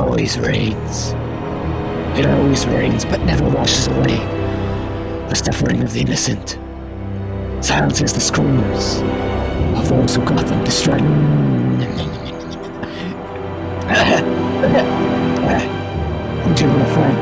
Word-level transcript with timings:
always 0.00 0.38
rains. 0.38 1.12
It 2.18 2.26
always 2.26 2.66
rains, 2.66 3.04
but 3.04 3.20
never 3.20 3.48
washes 3.48 3.86
away 3.88 4.16
the 5.28 5.34
suffering 5.34 5.82
of 5.82 5.92
the 5.92 6.00
innocent. 6.00 6.58
Silences 7.62 8.12
the 8.12 8.20
screams 8.20 9.02
of 9.78 9.88
those 9.88 10.16
who 10.16 10.24
Gotham 10.24 10.64
destroyed. 10.64 11.00
Dear 16.56 16.68
my 16.68 16.84
friend, 16.92 17.18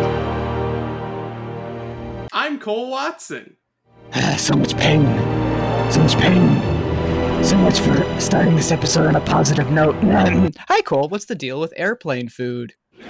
I'm 2.33 2.59
Cole 2.59 2.91
Watson. 2.91 3.57
Ah, 4.15 4.37
so 4.39 4.55
much 4.55 4.77
pain. 4.77 5.05
So 5.93 6.01
much 6.01 6.17
pain. 6.17 6.68
So 7.49 7.57
much 7.57 7.81
for 7.81 8.21
starting 8.21 8.57
this 8.57 8.71
episode 8.71 9.07
on 9.07 9.17
a 9.17 9.23
positive 9.23 9.71
note. 9.71 9.95
Hi, 10.69 10.83
Cole. 10.83 11.09
What's 11.09 11.25
the 11.25 11.35
deal 11.35 11.59
with 11.59 11.73
airplane 11.77 12.29
food? 12.29 12.75
oh, 13.01 13.09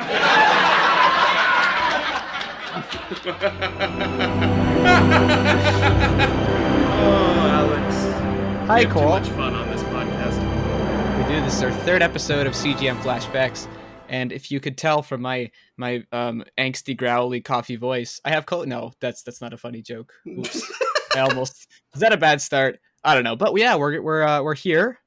Alex. 7.51 8.69
Hi, 8.69 8.85
we 8.85 8.87
Cole. 8.87 9.03
Too 9.03 9.09
much 9.09 9.29
fun 9.31 9.55
on 9.55 9.69
this 9.71 9.83
podcast. 9.83 11.19
We 11.19 11.35
do 11.35 11.41
this 11.41 11.57
is 11.57 11.63
our 11.65 11.73
third 11.73 12.01
episode 12.01 12.47
of 12.47 12.53
CGM 12.53 13.01
flashbacks, 13.01 13.67
and 14.09 14.31
if 14.31 14.53
you 14.53 14.61
could 14.61 14.79
tell 14.79 15.03
from 15.03 15.21
my 15.21 15.51
my 15.77 16.05
um, 16.13 16.45
angsty, 16.57 16.97
growly, 16.97 17.41
coffee 17.41 17.75
voice, 17.75 18.21
I 18.25 18.31
have 18.31 18.47
co- 18.47 18.63
no. 18.63 18.93
That's 19.01 19.25
that's 19.25 19.41
not 19.41 19.53
a 19.53 19.57
funny 19.57 19.83
joke. 19.83 20.13
Oops. 20.29 20.63
I 21.17 21.21
almost 21.23 21.67
is 21.93 22.01
that 22.03 22.13
a 22.13 22.17
bad 22.17 22.41
start? 22.41 22.79
I 23.05 23.15
don't 23.15 23.25
know, 23.25 23.37
but 23.37 23.57
yeah, 23.57 23.77
we're 23.77 24.01
we're 24.01 24.23
uh, 24.23 24.43
we're 24.43 24.55
here 24.55 24.99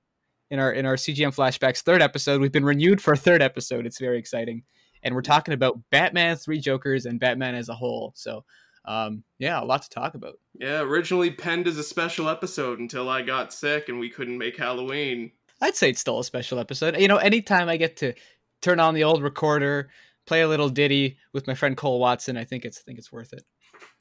in 0.49 0.59
our 0.59 0.72
in 0.72 0.86
our 0.86 0.95
CGM 0.95 1.36
flashbacks 1.36 1.82
third 1.82 2.02
episode. 2.02 2.41
We've 2.41 2.52
been 2.52 2.66
renewed 2.66 3.02
for 3.02 3.13
a 3.13 3.18
third 3.18 3.41
episode. 3.41 3.86
It's 3.86 3.99
very 3.99 4.18
exciting, 4.18 4.63
and 5.04 5.16
we're 5.16 5.22
talking 5.22 5.54
about 5.54 5.80
Batman, 5.91 6.38
Three 6.38 6.59
Jokers, 6.59 7.05
and 7.05 7.20
Batman 7.20 7.55
as 7.55 7.70
a 7.70 7.74
whole. 7.74 8.13
So, 8.16 8.43
um, 8.85 9.24
yeah, 9.40 9.62
a 9.62 9.66
lot 9.66 9.82
to 9.84 9.90
talk 9.90 10.16
about. 10.16 10.40
Yeah, 10.54 10.82
originally 10.82 11.32
penned 11.32 11.68
as 11.68 11.77
a 11.77 11.84
special 11.84 12.29
episode 12.29 12.79
until 12.79 13.10
I 13.10 13.21
got 13.21 13.54
sick 13.54 13.90
and 13.90 13.99
we 13.99 14.10
couldn't 14.10 14.38
make 14.38 14.57
Halloween. 14.57 15.32
I'd 15.62 15.76
say 15.76 15.90
it's 15.90 16.01
still 16.01 16.20
a 16.20 16.23
special 16.23 16.60
episode. 16.60 16.98
You 16.99 17.07
know, 17.07 17.18
anytime 17.18 17.70
I 17.70 17.77
get 17.77 17.98
to 17.98 18.13
turn 18.62 18.79
on 18.79 18.94
the 18.94 19.04
old 19.04 19.21
recorder, 19.21 19.90
play 20.26 20.41
a 20.41 20.48
little 20.48 20.70
ditty 20.70 21.18
with 21.34 21.48
my 21.48 21.54
friend 21.54 21.77
Cole 21.77 21.99
Watson, 21.99 22.38
I 22.38 22.44
think 22.44 22.66
it's 22.66 22.79
I 22.79 22.82
think 22.82 22.98
it's 22.98 23.12
worth 23.12 23.34
it. 23.34 23.44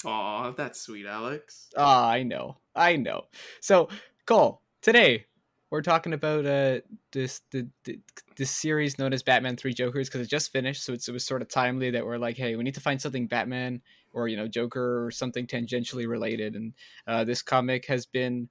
Aw, 0.05 0.53
that's 0.53 0.81
sweet, 0.81 1.07
Alex. 1.07 1.69
Ah, 1.77 2.09
I 2.09 2.23
know, 2.23 2.59
I 2.75 2.97
know. 2.97 3.27
So, 3.61 3.89
Cole, 4.27 4.63
today 4.83 5.27
we're 5.71 5.83
talking 5.83 6.13
about 6.15 6.45
uh 6.47 6.81
this 7.13 7.43
the, 7.53 7.69
the 7.85 8.01
this 8.37 8.51
series 8.51 8.99
known 8.99 9.13
as 9.13 9.23
Batman 9.23 9.57
Three 9.57 9.75
Jokers 9.75 10.09
because 10.09 10.23
it 10.23 10.31
just 10.31 10.53
finished, 10.53 10.85
so 10.85 10.93
it's, 10.93 11.07
it 11.09 11.13
was 11.13 11.25
sort 11.25 11.43
of 11.43 11.49
timely 11.49 11.91
that 11.91 12.05
we're 12.05 12.19
like, 12.19 12.37
hey, 12.37 12.57
we 12.57 12.65
need 12.65 12.75
to 12.75 12.81
find 12.81 13.01
something 13.01 13.27
Batman 13.27 13.83
or 14.13 14.27
you 14.27 14.37
know 14.37 14.49
Joker 14.49 15.05
or 15.05 15.11
something 15.11 15.47
tangentially 15.47 16.09
related, 16.09 16.57
and 16.57 16.73
uh, 17.07 17.25
this 17.25 17.43
comic 17.43 17.87
has 17.87 18.07
been 18.07 18.49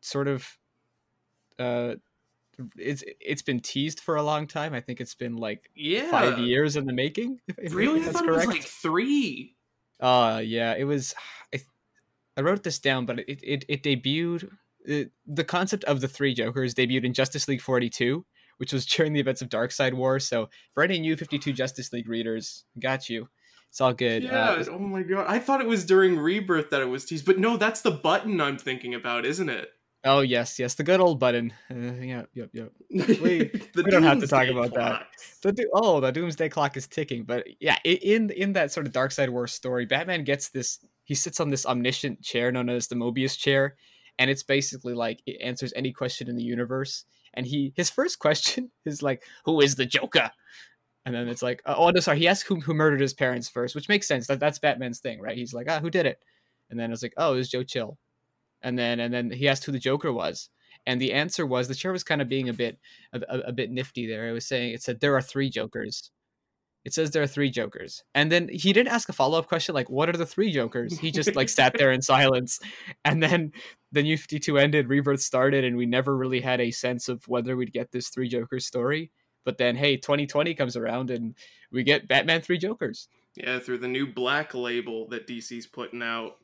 sort 0.00 0.28
of 0.28 0.46
uh 1.58 1.94
it's 2.78 3.02
it's 3.20 3.42
been 3.42 3.60
teased 3.60 4.00
for 4.00 4.16
a 4.16 4.22
long 4.22 4.46
time. 4.46 4.72
I 4.72 4.80
think 4.80 5.00
it's 5.00 5.14
been 5.14 5.36
like 5.36 5.68
Yeah. 5.74 6.10
five 6.10 6.38
years 6.38 6.76
in 6.76 6.86
the 6.86 6.92
making. 6.92 7.40
If, 7.48 7.58
if 7.58 7.74
Really? 7.74 8.00
I 8.00 8.04
that's 8.04 8.16
thought 8.18 8.24
correct. 8.24 8.44
it 8.44 8.46
was 8.46 8.56
like 8.56 8.64
three. 8.64 9.55
Uh 10.00 10.40
yeah, 10.44 10.74
it 10.76 10.84
was. 10.84 11.14
I, 11.54 11.60
I 12.36 12.42
wrote 12.42 12.62
this 12.62 12.78
down, 12.78 13.06
but 13.06 13.20
it 13.20 13.40
it, 13.42 13.64
it 13.68 13.82
debuted. 13.82 14.50
The 15.26 15.44
concept 15.44 15.84
of 15.84 16.00
the 16.00 16.08
three 16.08 16.32
Jokers 16.32 16.74
debuted 16.74 17.04
in 17.04 17.12
Justice 17.12 17.48
League 17.48 17.60
42, 17.60 18.24
which 18.58 18.72
was 18.72 18.86
during 18.96 19.12
the 19.12 19.20
events 19.20 19.42
of 19.42 19.48
Darkseid 19.48 19.94
War. 19.94 20.20
So 20.20 20.48
for 20.74 20.82
any 20.82 20.98
new 20.98 21.16
52 21.16 21.52
Justice 21.52 21.92
League 21.92 22.08
readers, 22.08 22.64
got 22.78 23.08
you. 23.08 23.28
It's 23.70 23.80
all 23.80 23.92
good. 23.92 24.22
Yeah. 24.22 24.50
Uh, 24.50 24.64
oh 24.70 24.78
my 24.78 25.02
god. 25.02 25.26
I 25.28 25.38
thought 25.38 25.60
it 25.60 25.66
was 25.66 25.84
during 25.84 26.18
Rebirth 26.18 26.70
that 26.70 26.80
it 26.80 26.88
was 26.88 27.04
teased, 27.04 27.26
but 27.26 27.38
no, 27.38 27.56
that's 27.56 27.82
the 27.82 27.90
button 27.90 28.40
I'm 28.40 28.58
thinking 28.58 28.94
about, 28.94 29.26
isn't 29.26 29.48
it? 29.48 29.68
Oh 30.06 30.20
yes, 30.20 30.58
yes, 30.58 30.74
the 30.74 30.84
good 30.84 31.00
old 31.00 31.18
button. 31.18 31.52
Uh, 31.70 31.74
yeah, 32.00 32.22
yep, 32.32 32.50
yep. 32.52 32.70
We- 32.90 33.50
we 33.74 33.82
don't 33.90 34.04
have 34.04 34.20
to 34.20 34.26
talk 34.28 34.46
about 34.48 34.72
that. 34.74 35.08
The 35.42 35.52
do- 35.52 35.70
oh, 35.74 36.00
the 36.00 36.12
doomsday 36.12 36.48
clock 36.48 36.76
is 36.76 36.86
ticking. 36.86 37.24
But 37.24 37.46
yeah, 37.60 37.76
in 37.84 38.30
in 38.30 38.52
that 38.52 38.70
sort 38.72 38.86
of 38.86 38.92
darkseid 38.92 39.28
war 39.30 39.48
story, 39.48 39.84
Batman 39.86 40.24
gets 40.24 40.50
this. 40.50 40.78
He 41.04 41.14
sits 41.14 41.40
on 41.40 41.50
this 41.50 41.66
omniscient 41.66 42.22
chair 42.22 42.52
known 42.52 42.68
as 42.68 42.86
the 42.88 42.94
Mobius 42.94 43.36
chair, 43.36 43.76
and 44.18 44.30
it's 44.30 44.44
basically 44.44 44.94
like 44.94 45.22
it 45.26 45.40
answers 45.42 45.72
any 45.76 45.92
question 45.92 46.28
in 46.28 46.36
the 46.36 46.44
universe. 46.44 47.04
And 47.34 47.46
he 47.46 47.72
his 47.76 47.90
first 47.90 48.18
question 48.26 48.70
is 48.84 49.02
like, 49.02 49.24
"Who 49.44 49.60
is 49.60 49.74
the 49.76 49.86
Joker?" 49.86 50.30
And 51.06 51.14
then 51.14 51.28
it's 51.28 51.42
like, 51.42 51.62
"Oh, 51.66 51.90
no, 51.90 52.00
sorry." 52.00 52.18
He 52.20 52.28
asks 52.28 52.48
who 52.48 52.60
who 52.60 52.74
murdered 52.74 53.00
his 53.00 53.14
parents 53.14 53.48
first, 53.48 53.74
which 53.74 53.88
makes 53.88 54.08
sense. 54.08 54.26
That 54.28 54.40
that's 54.40 54.58
Batman's 54.60 55.00
thing, 55.00 55.20
right? 55.20 55.36
He's 55.36 55.54
like, 55.54 55.68
"Ah, 55.70 55.80
who 55.80 55.90
did 55.90 56.06
it?" 56.06 56.20
And 56.70 56.78
then 56.78 56.92
it's 56.92 57.02
like, 57.02 57.14
"Oh, 57.16 57.34
it 57.34 57.36
was 57.36 57.50
Joe 57.50 57.62
Chill." 57.64 57.98
And 58.62 58.78
then 58.78 59.00
and 59.00 59.12
then 59.12 59.30
he 59.30 59.48
asked 59.48 59.64
who 59.64 59.72
the 59.72 59.78
Joker 59.78 60.12
was, 60.12 60.48
and 60.86 61.00
the 61.00 61.12
answer 61.12 61.46
was 61.46 61.68
the 61.68 61.74
chair 61.74 61.92
was 61.92 62.04
kind 62.04 62.22
of 62.22 62.28
being 62.28 62.48
a 62.48 62.52
bit 62.52 62.78
a, 63.12 63.20
a, 63.28 63.38
a 63.48 63.52
bit 63.52 63.70
nifty 63.70 64.06
there. 64.06 64.28
It 64.28 64.32
was 64.32 64.46
saying 64.46 64.72
it 64.72 64.82
said 64.82 65.00
there 65.00 65.16
are 65.16 65.22
three 65.22 65.50
jokers. 65.50 66.10
It 66.86 66.94
says 66.94 67.10
there 67.10 67.22
are 67.24 67.26
three 67.26 67.50
jokers. 67.50 68.04
And 68.14 68.30
then 68.30 68.48
he 68.48 68.72
didn't 68.72 68.92
ask 68.92 69.08
a 69.08 69.12
follow-up 69.12 69.48
question 69.48 69.74
like 69.74 69.90
what 69.90 70.08
are 70.08 70.16
the 70.16 70.24
three 70.24 70.52
jokers? 70.52 70.96
He 70.96 71.10
just 71.10 71.34
like 71.34 71.48
sat 71.48 71.76
there 71.76 71.90
in 71.90 72.00
silence. 72.00 72.60
And 73.04 73.20
then 73.20 73.52
the 73.90 74.04
new 74.04 74.16
52 74.16 74.56
ended, 74.56 74.88
Rebirth 74.88 75.20
started 75.20 75.64
and 75.64 75.76
we 75.76 75.86
never 75.86 76.16
really 76.16 76.40
had 76.40 76.60
a 76.60 76.70
sense 76.70 77.08
of 77.08 77.26
whether 77.26 77.56
we'd 77.56 77.72
get 77.72 77.90
this 77.90 78.08
three 78.08 78.28
jokers 78.28 78.66
story. 78.66 79.10
But 79.44 79.58
then 79.58 79.74
hey, 79.74 79.96
2020 79.96 80.54
comes 80.54 80.76
around 80.76 81.10
and 81.10 81.34
we 81.72 81.82
get 81.82 82.06
Batman 82.06 82.40
three 82.40 82.58
jokers. 82.58 83.08
Yeah, 83.34 83.58
through 83.58 83.78
the 83.78 83.88
new 83.88 84.06
black 84.06 84.54
label 84.54 85.08
that 85.08 85.26
DC's 85.26 85.66
putting 85.66 86.02
out. 86.02 86.36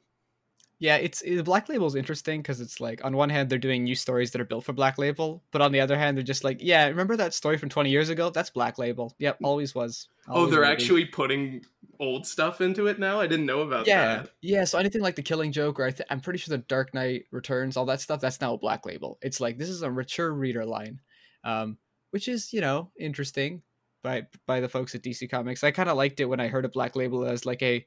Yeah, 0.82 0.96
it's 0.96 1.20
the 1.20 1.42
Black 1.42 1.68
Label 1.68 1.86
is 1.86 1.94
interesting 1.94 2.42
because 2.42 2.60
it's 2.60 2.80
like 2.80 3.04
on 3.04 3.16
one 3.16 3.30
hand 3.30 3.48
they're 3.48 3.56
doing 3.56 3.84
new 3.84 3.94
stories 3.94 4.32
that 4.32 4.40
are 4.40 4.44
built 4.44 4.64
for 4.64 4.72
Black 4.72 4.98
Label, 4.98 5.40
but 5.52 5.62
on 5.62 5.70
the 5.70 5.78
other 5.78 5.96
hand 5.96 6.16
they're 6.16 6.24
just 6.24 6.42
like, 6.42 6.58
yeah, 6.60 6.88
remember 6.88 7.16
that 7.18 7.34
story 7.34 7.56
from 7.56 7.68
20 7.68 7.88
years 7.88 8.08
ago? 8.08 8.30
That's 8.30 8.50
Black 8.50 8.78
Label. 8.78 9.14
Yep, 9.20 9.38
always 9.44 9.76
was. 9.76 10.08
Oh, 10.26 10.46
they're 10.46 10.58
will 10.58 10.66
be. 10.66 10.72
actually 10.72 11.04
putting 11.04 11.64
old 12.00 12.26
stuff 12.26 12.60
into 12.60 12.88
it 12.88 12.98
now? 12.98 13.20
I 13.20 13.28
didn't 13.28 13.46
know 13.46 13.60
about 13.60 13.86
yeah, 13.86 14.16
that. 14.16 14.30
yeah. 14.40 14.64
So 14.64 14.76
anything 14.76 15.02
like 15.02 15.14
the 15.14 15.22
Killing 15.22 15.52
Joke, 15.52 15.78
or 15.78 15.84
I 15.84 15.92
th- 15.92 16.08
I'm 16.10 16.18
pretty 16.18 16.40
sure 16.40 16.56
the 16.56 16.64
Dark 16.64 16.92
Knight 16.94 17.26
Returns, 17.30 17.76
all 17.76 17.86
that 17.86 18.00
stuff, 18.00 18.20
that's 18.20 18.40
now 18.40 18.54
a 18.54 18.58
Black 18.58 18.84
Label. 18.84 19.20
It's 19.22 19.40
like 19.40 19.58
this 19.58 19.68
is 19.68 19.82
a 19.82 19.90
mature 19.90 20.32
reader 20.32 20.64
line, 20.64 21.00
um, 21.44 21.78
which 22.10 22.26
is 22.26 22.52
you 22.52 22.60
know 22.60 22.90
interesting 22.98 23.62
by 24.02 24.26
by 24.48 24.58
the 24.58 24.68
folks 24.68 24.96
at 24.96 25.02
DC 25.02 25.30
Comics. 25.30 25.62
I 25.62 25.70
kind 25.70 25.88
of 25.88 25.96
liked 25.96 26.18
it 26.18 26.24
when 26.24 26.40
I 26.40 26.48
heard 26.48 26.64
of 26.64 26.72
Black 26.72 26.96
Label 26.96 27.24
as 27.24 27.46
like 27.46 27.62
a 27.62 27.86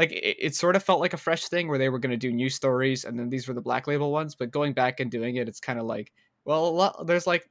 like 0.00 0.12
it, 0.12 0.36
it 0.38 0.54
sort 0.54 0.76
of 0.76 0.82
felt 0.82 0.98
like 0.98 1.12
a 1.12 1.18
fresh 1.18 1.44
thing 1.48 1.68
where 1.68 1.76
they 1.76 1.90
were 1.90 1.98
going 1.98 2.10
to 2.10 2.16
do 2.16 2.32
new 2.32 2.48
stories 2.48 3.04
and 3.04 3.18
then 3.18 3.28
these 3.28 3.46
were 3.46 3.52
the 3.52 3.60
Black 3.60 3.86
Label 3.86 4.10
ones. 4.10 4.34
But 4.34 4.50
going 4.50 4.72
back 4.72 4.98
and 4.98 5.10
doing 5.10 5.36
it, 5.36 5.46
it's 5.46 5.60
kind 5.60 5.78
of 5.78 5.84
like 5.84 6.10
well, 6.46 6.66
a 6.66 6.70
lot, 6.70 7.06
there's 7.06 7.26
like 7.26 7.46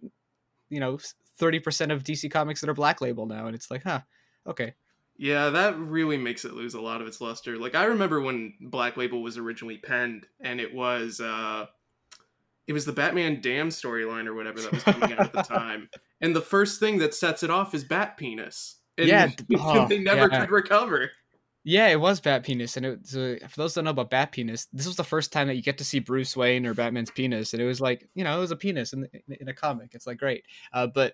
you 0.70 0.80
know 0.80 0.98
thirty 1.38 1.60
percent 1.60 1.92
of 1.92 2.04
DC 2.04 2.32
Comics 2.32 2.62
that 2.62 2.70
are 2.70 2.74
Black 2.74 3.02
Label 3.02 3.28
now, 3.28 3.46
and 3.46 3.56
it's 3.56 3.70
like 3.70 3.84
huh, 3.84 4.02
okay. 4.48 4.74
Yeah, 5.16 5.50
that 5.50 5.78
really 5.78 6.18
makes 6.18 6.44
it 6.44 6.54
lose 6.54 6.74
a 6.74 6.82
lot 6.82 7.02
of 7.02 7.08
its 7.08 7.22
luster. 7.22 7.58
Like 7.58 7.76
I 7.76 7.84
remember 7.84 8.20
when 8.20 8.56
Black 8.60 8.98
Label 8.98 9.22
was 9.22 9.38
originally 9.38 9.78
penned 9.78 10.26
and 10.40 10.60
it 10.60 10.74
was 10.74 11.20
uh 11.20 11.68
it 12.68 12.74
was 12.74 12.86
the 12.86 12.94
Batman 12.94 13.42
Damned 13.42 13.72
storyline 13.72 14.26
or 14.26 14.34
whatever 14.34 14.60
that 14.62 14.72
was 14.72 14.84
coming 14.84 15.14
out 15.14 15.20
at 15.20 15.34
the 15.34 15.42
time. 15.44 15.90
And 16.22 16.36
the 16.36 16.42
first 16.42 16.80
thing 16.80 16.98
that 17.00 17.14
sets 17.14 17.44
it 17.44 17.52
off 17.52 17.76
is 17.76 17.84
Bat 17.84 18.18
Penis. 18.18 18.78
And 18.98 19.08
Yeah, 19.08 19.30
oh, 19.60 19.88
they 19.88 20.00
never 20.00 20.30
yeah. 20.31 20.42
could 20.42 20.52
recover. 20.52 21.12
Yeah, 21.69 21.88
it 21.90 22.00
was 22.00 22.19
Bat 22.19 22.44
Penis, 22.46 22.78
and 22.78 22.85
it 22.88 23.00
was, 23.00 23.16
uh, 23.16 23.38
for 23.47 23.57
those 23.57 23.75
that 23.75 23.80
don't 23.81 23.85
know 23.85 23.91
about 23.91 24.09
Bat 24.09 24.31
Penis, 24.31 24.68
this 24.74 24.88
was 24.88 24.96
the 24.96 25.03
first 25.03 25.31
time 25.31 25.46
that 25.47 25.56
you 25.56 25.62
get 25.62 25.78
to 25.78 25.84
see 25.84 26.00
Bruce 26.00 26.35
Wayne 26.35 26.66
or 26.66 26.74
Batman's 26.74 27.12
penis, 27.12 27.53
and 27.53 27.62
it 27.62 27.66
was 27.68 27.80
like 27.80 28.09
you 28.16 28.24
know 28.24 28.35
it 28.35 28.40
was 28.40 28.50
a 28.50 28.56
penis 28.56 28.91
in 28.94 29.07
in, 29.40 29.47
a 29.47 29.53
comic. 29.53 29.91
It's 29.94 30.07
like 30.07 30.18
great, 30.18 30.46
uh, 30.74 30.88
but 30.88 31.13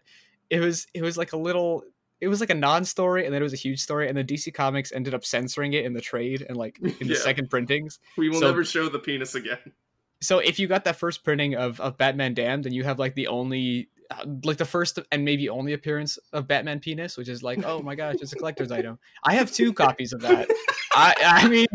it 0.49 0.61
was 0.61 0.88
it 0.93 1.01
was 1.01 1.17
like 1.17 1.33
a 1.33 1.38
little. 1.38 1.83
It 2.21 2.29
was 2.29 2.39
like 2.39 2.51
a 2.51 2.55
non-story, 2.55 3.25
and 3.25 3.34
then 3.34 3.41
it 3.41 3.43
was 3.43 3.52
a 3.52 3.57
huge 3.57 3.81
story, 3.81 4.07
and 4.07 4.17
then 4.17 4.25
DC 4.25 4.53
Comics 4.53 4.93
ended 4.93 5.13
up 5.13 5.25
censoring 5.25 5.73
it 5.73 5.84
in 5.84 5.91
the 5.91 5.99
trade 5.99 6.46
and 6.47 6.55
like 6.55 6.79
in 7.01 7.08
the 7.09 7.16
Yeah. 7.16 7.19
second 7.19 7.49
printings. 7.49 7.99
We 8.17 8.29
will 8.29 8.40
So- 8.40 8.47
never 8.47 8.63
show 8.63 8.87
the 8.87 8.99
penis 8.99 9.35
again. 9.35 9.59
So 10.22 10.40
if 10.40 10.58
you 10.58 10.67
got 10.67 10.85
that 10.85 10.96
first 10.96 11.25
printing 11.25 11.55
of 11.55 11.81
of 11.81 11.97
Batman 11.97 12.34
Damned, 12.34 12.63
then 12.63 12.72
you 12.72 12.85
have 12.85 12.97
like 12.97 13.16
the 13.16 13.28
only. 13.28 13.90
Uh, 14.11 14.25
Like 14.43 14.57
the 14.57 14.66
first 14.66 14.99
and 15.11 15.25
maybe 15.25 15.49
only 15.49 15.73
appearance 15.73 16.17
of 16.34 16.47
Batman 16.47 16.79
penis, 16.79 17.17
which 17.17 17.29
is 17.29 17.41
like, 17.43 17.63
oh 17.66 17.81
my 17.81 17.96
gosh, 17.96 18.16
it's 18.22 18.34
a 18.34 18.35
collector's 18.35 18.72
item. 18.79 18.99
I 19.23 19.35
have 19.35 19.52
two 19.52 19.73
copies 19.73 20.13
of 20.13 20.22
that. 20.22 20.47
I 20.96 21.13
I 21.23 21.47
mean, 21.47 21.67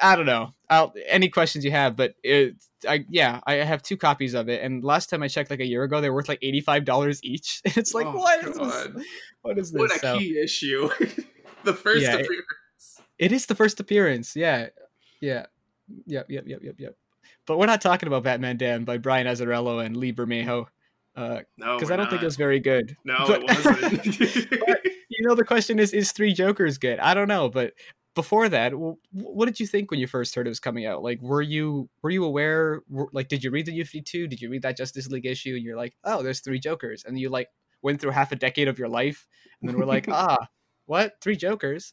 I 0.00 0.14
don't 0.14 0.26
know. 0.26 0.54
I'll, 0.70 0.94
any 1.08 1.28
questions 1.28 1.64
you 1.64 1.72
have, 1.72 1.96
but 1.96 2.14
it, 2.22 2.54
I 2.88 3.04
yeah, 3.10 3.40
I 3.46 3.54
have 3.54 3.82
two 3.82 3.96
copies 3.96 4.34
of 4.34 4.48
it. 4.48 4.62
And 4.62 4.84
last 4.84 5.10
time 5.10 5.22
I 5.22 5.28
checked, 5.28 5.50
like 5.50 5.60
a 5.60 5.66
year 5.66 5.82
ago, 5.82 6.00
they 6.00 6.08
were 6.10 6.16
worth 6.16 6.28
like 6.28 6.38
eighty 6.42 6.60
five 6.60 6.84
dollars 6.84 7.18
each. 7.24 7.60
It's 7.76 7.94
like 7.94 8.06
Oh, 8.06 8.12
what 8.16 8.44
is 8.46 8.56
this? 8.56 9.04
What 9.42 9.58
is 9.58 9.72
this? 9.72 9.78
What 9.80 9.96
a 9.96 9.98
So, 9.98 10.18
key 10.18 10.38
issue. 10.38 10.88
the 11.64 11.74
first 11.74 12.02
Yeah, 12.02 12.14
it- 12.14 12.20
appearance. 12.26 13.00
it 13.18 13.32
is 13.32 13.46
the 13.46 13.54
first 13.56 13.80
appearance. 13.80 14.36
Yeah, 14.36 14.68
yeah, 15.20 15.46
yep, 16.06 16.26
yep, 16.28 16.44
yep, 16.46 16.60
yep, 16.62 16.74
yep. 16.78 16.96
But 17.46 17.58
we're 17.58 17.66
not 17.66 17.80
talking 17.80 18.06
about 18.06 18.22
Batman 18.22 18.56
Damned 18.56 18.86
by 18.86 18.98
Brian 18.98 19.26
Azzarello 19.26 19.84
and 19.84 19.96
Lee 19.96 20.12
Bermejo, 20.12 20.66
because 21.14 21.44
No, 21.58 21.76
I 21.76 21.96
don't 21.96 22.10
think 22.10 22.22
it 22.22 22.24
was 22.24 22.36
very 22.36 22.60
good. 22.60 22.96
No, 23.04 23.24
but- 23.26 23.42
it 23.42 23.64
wasn't. 23.64 24.02
he 24.04 24.90
you 25.10 25.28
know, 25.28 25.34
the 25.34 25.44
question 25.44 25.78
is, 25.78 25.92
is 25.92 26.12
Three 26.12 26.32
Jokers 26.34 26.78
good? 26.78 26.98
I 26.98 27.14
don't 27.14 27.28
know, 27.28 27.48
but 27.48 27.72
before 28.14 28.48
that, 28.48 28.70
w- 28.70 28.96
what 29.12 29.46
did 29.46 29.60
you 29.60 29.66
think 29.66 29.90
when 29.90 30.00
you 30.00 30.06
first 30.06 30.34
heard 30.34 30.46
it 30.46 30.50
was 30.50 30.60
coming 30.60 30.86
out? 30.86 31.02
Like, 31.02 31.20
were 31.20 31.42
you 31.42 31.88
were 32.02 32.10
you 32.10 32.24
aware? 32.24 32.82
Were, 32.88 33.08
like, 33.12 33.28
did 33.28 33.44
you 33.44 33.50
read 33.50 33.66
the 33.66 33.72
New 33.72 33.84
Fifty 33.84 34.02
Two? 34.02 34.26
Did 34.26 34.40
you 34.40 34.50
read 34.50 34.62
that 34.62 34.76
Justice 34.76 35.08
League 35.08 35.26
issue? 35.26 35.54
And 35.54 35.62
you're 35.62 35.76
like, 35.76 35.94
oh, 36.04 36.22
there's 36.22 36.40
three 36.40 36.58
Jokers, 36.58 37.04
and 37.04 37.18
you 37.18 37.28
like 37.28 37.48
went 37.82 38.00
through 38.00 38.10
half 38.12 38.32
a 38.32 38.36
decade 38.36 38.68
of 38.68 38.78
your 38.78 38.88
life, 38.88 39.26
and 39.60 39.68
then 39.68 39.78
we're 39.78 39.84
like, 39.84 40.08
ah, 40.10 40.48
what? 40.86 41.14
Three 41.20 41.36
Jokers? 41.36 41.92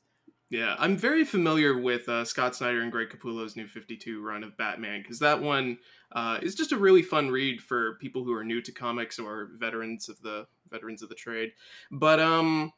Yeah, 0.51 0.75
I'm 0.77 0.98
very 0.98 1.24
familiar 1.24 1.77
with 1.77 2.09
uh, 2.09 2.25
Scott 2.25 2.57
Snyder 2.57 2.81
and 2.81 2.92
Greg 2.92 3.09
Capullo's 3.09 3.56
new 3.56 3.68
52 3.68 4.21
run 4.21 4.44
of 4.44 4.57
Batman 4.57 5.01
because 5.01 5.18
that 5.19 5.42
one 5.42 5.77
uh, 6.12 6.39
is 6.42 6.56
just 6.56 6.74
a 6.74 6.77
really 6.77 7.01
fun 7.01 7.30
read 7.30 7.62
for 7.62 7.95
people 8.01 8.25
who 8.25 8.33
are 8.33 8.44
new 8.44 8.62
to 8.62 8.71
comics 8.74 9.18
or 9.18 9.51
veterans 9.57 10.09
of 10.09 10.21
the 10.21 10.45
veterans 10.69 11.01
of 11.01 11.07
the 11.07 11.15
trade. 11.15 11.53
But 11.89 12.19
um, 12.19 12.74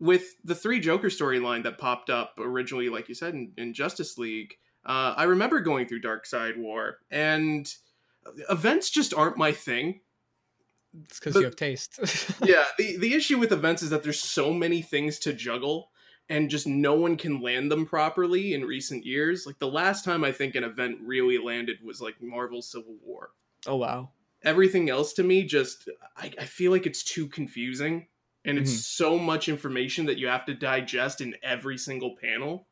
with 0.00 0.24
the 0.42 0.56
three 0.56 0.80
Joker 0.80 1.06
storyline 1.06 1.62
that 1.62 1.78
popped 1.78 2.10
up 2.10 2.34
originally, 2.36 2.88
like 2.88 3.08
you 3.08 3.14
said, 3.14 3.34
in, 3.34 3.52
in 3.56 3.74
Justice 3.74 4.18
League, 4.18 4.54
uh, 4.84 5.14
I 5.16 5.22
remember 5.22 5.60
going 5.60 5.86
through 5.86 6.02
Darkseid 6.02 6.58
War, 6.58 6.98
and 7.12 7.72
events 8.50 8.90
just 8.90 9.14
aren't 9.14 9.38
my 9.38 9.52
thing. 9.52 10.00
It's 11.04 11.20
because 11.20 11.36
you 11.36 11.44
have 11.44 11.54
taste. 11.54 12.00
yeah, 12.44 12.64
the, 12.76 12.96
the 12.98 13.14
issue 13.14 13.38
with 13.38 13.52
events 13.52 13.82
is 13.82 13.90
that 13.90 14.02
there's 14.02 14.20
so 14.20 14.52
many 14.52 14.82
things 14.82 15.20
to 15.20 15.32
juggle, 15.32 15.90
and 16.28 16.48
just 16.50 16.66
no 16.66 16.94
one 16.94 17.16
can 17.16 17.40
land 17.40 17.70
them 17.70 17.84
properly 17.86 18.54
in 18.54 18.64
recent 18.64 19.04
years. 19.04 19.46
Like 19.46 19.58
the 19.58 19.68
last 19.70 20.04
time 20.04 20.24
I 20.24 20.32
think 20.32 20.54
an 20.54 20.64
event 20.64 20.98
really 21.02 21.38
landed 21.38 21.76
was 21.84 22.00
like 22.00 22.20
Marvel 22.22 22.62
Civil 22.62 22.96
War. 23.02 23.30
oh 23.66 23.76
wow. 23.76 24.10
everything 24.42 24.90
else 24.90 25.12
to 25.14 25.22
me 25.22 25.42
just 25.44 25.88
I, 26.16 26.30
I 26.38 26.44
feel 26.44 26.70
like 26.70 26.86
it's 26.86 27.02
too 27.02 27.28
confusing 27.28 28.08
and 28.44 28.58
it's 28.58 28.72
Mhm. 28.72 28.76
so 29.02 29.18
much 29.18 29.48
information 29.48 30.04
that 30.06 30.18
you 30.18 30.26
have 30.26 30.44
to 30.46 30.54
digest 30.54 31.22
in 31.22 31.34
every 31.42 31.78
single 31.78 32.14
panel 32.16 32.68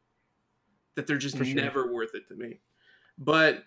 that 0.96 1.06
they're 1.06 1.16
just 1.16 1.36
sure. 1.38 1.46
never 1.46 1.90
worth 1.90 2.14
it 2.14 2.28
to 2.28 2.34
me 2.34 2.60
but 3.16 3.64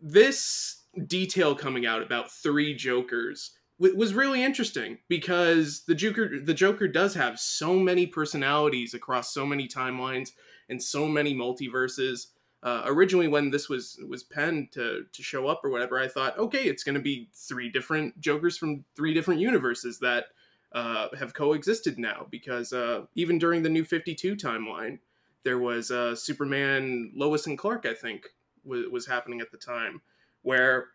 this 0.00 0.84
detail 1.08 1.54
coming 1.56 1.86
out 1.86 2.02
about 2.02 2.30
three 2.30 2.72
jokers 2.74 3.58
was 3.78 4.14
really 4.14 4.42
interesting 4.42 4.98
because 5.08 5.82
the 5.86 5.94
joker 5.94 6.40
the 6.40 6.54
joker 6.54 6.86
does 6.86 7.14
have 7.14 7.40
so 7.40 7.74
many 7.74 8.06
personalities 8.06 8.94
across 8.94 9.34
so 9.34 9.44
many 9.44 9.66
timelines 9.66 10.30
and 10.68 10.82
so 10.82 11.06
many 11.06 11.34
multiverses. 11.34 12.26
Uh, 12.62 12.82
originally 12.86 13.28
when 13.28 13.50
this 13.50 13.68
was 13.68 14.00
was 14.08 14.22
penned 14.22 14.72
to 14.72 15.04
to 15.12 15.22
show 15.22 15.46
up 15.48 15.60
or 15.62 15.68
whatever 15.68 15.98
i 15.98 16.08
thought 16.08 16.38
okay 16.38 16.62
it's 16.62 16.82
going 16.82 16.94
to 16.94 17.00
be 17.00 17.28
three 17.34 17.68
different 17.68 18.18
jokers 18.18 18.56
from 18.56 18.82
three 18.96 19.12
different 19.12 19.38
universes 19.38 19.98
that 19.98 20.28
uh, 20.72 21.08
have 21.18 21.34
coexisted 21.34 21.98
now 21.98 22.26
because 22.30 22.72
uh, 22.72 23.02
even 23.16 23.38
during 23.38 23.62
the 23.62 23.68
new 23.68 23.84
52 23.84 24.34
timeline 24.34 24.98
there 25.42 25.58
was 25.58 25.90
uh, 25.90 26.16
superman 26.16 27.12
lois 27.14 27.46
and 27.46 27.58
clark 27.58 27.84
i 27.84 27.92
think 27.92 28.28
was, 28.64 28.86
was 28.90 29.06
happening 29.06 29.42
at 29.42 29.50
the 29.50 29.58
time 29.58 30.00
where 30.40 30.86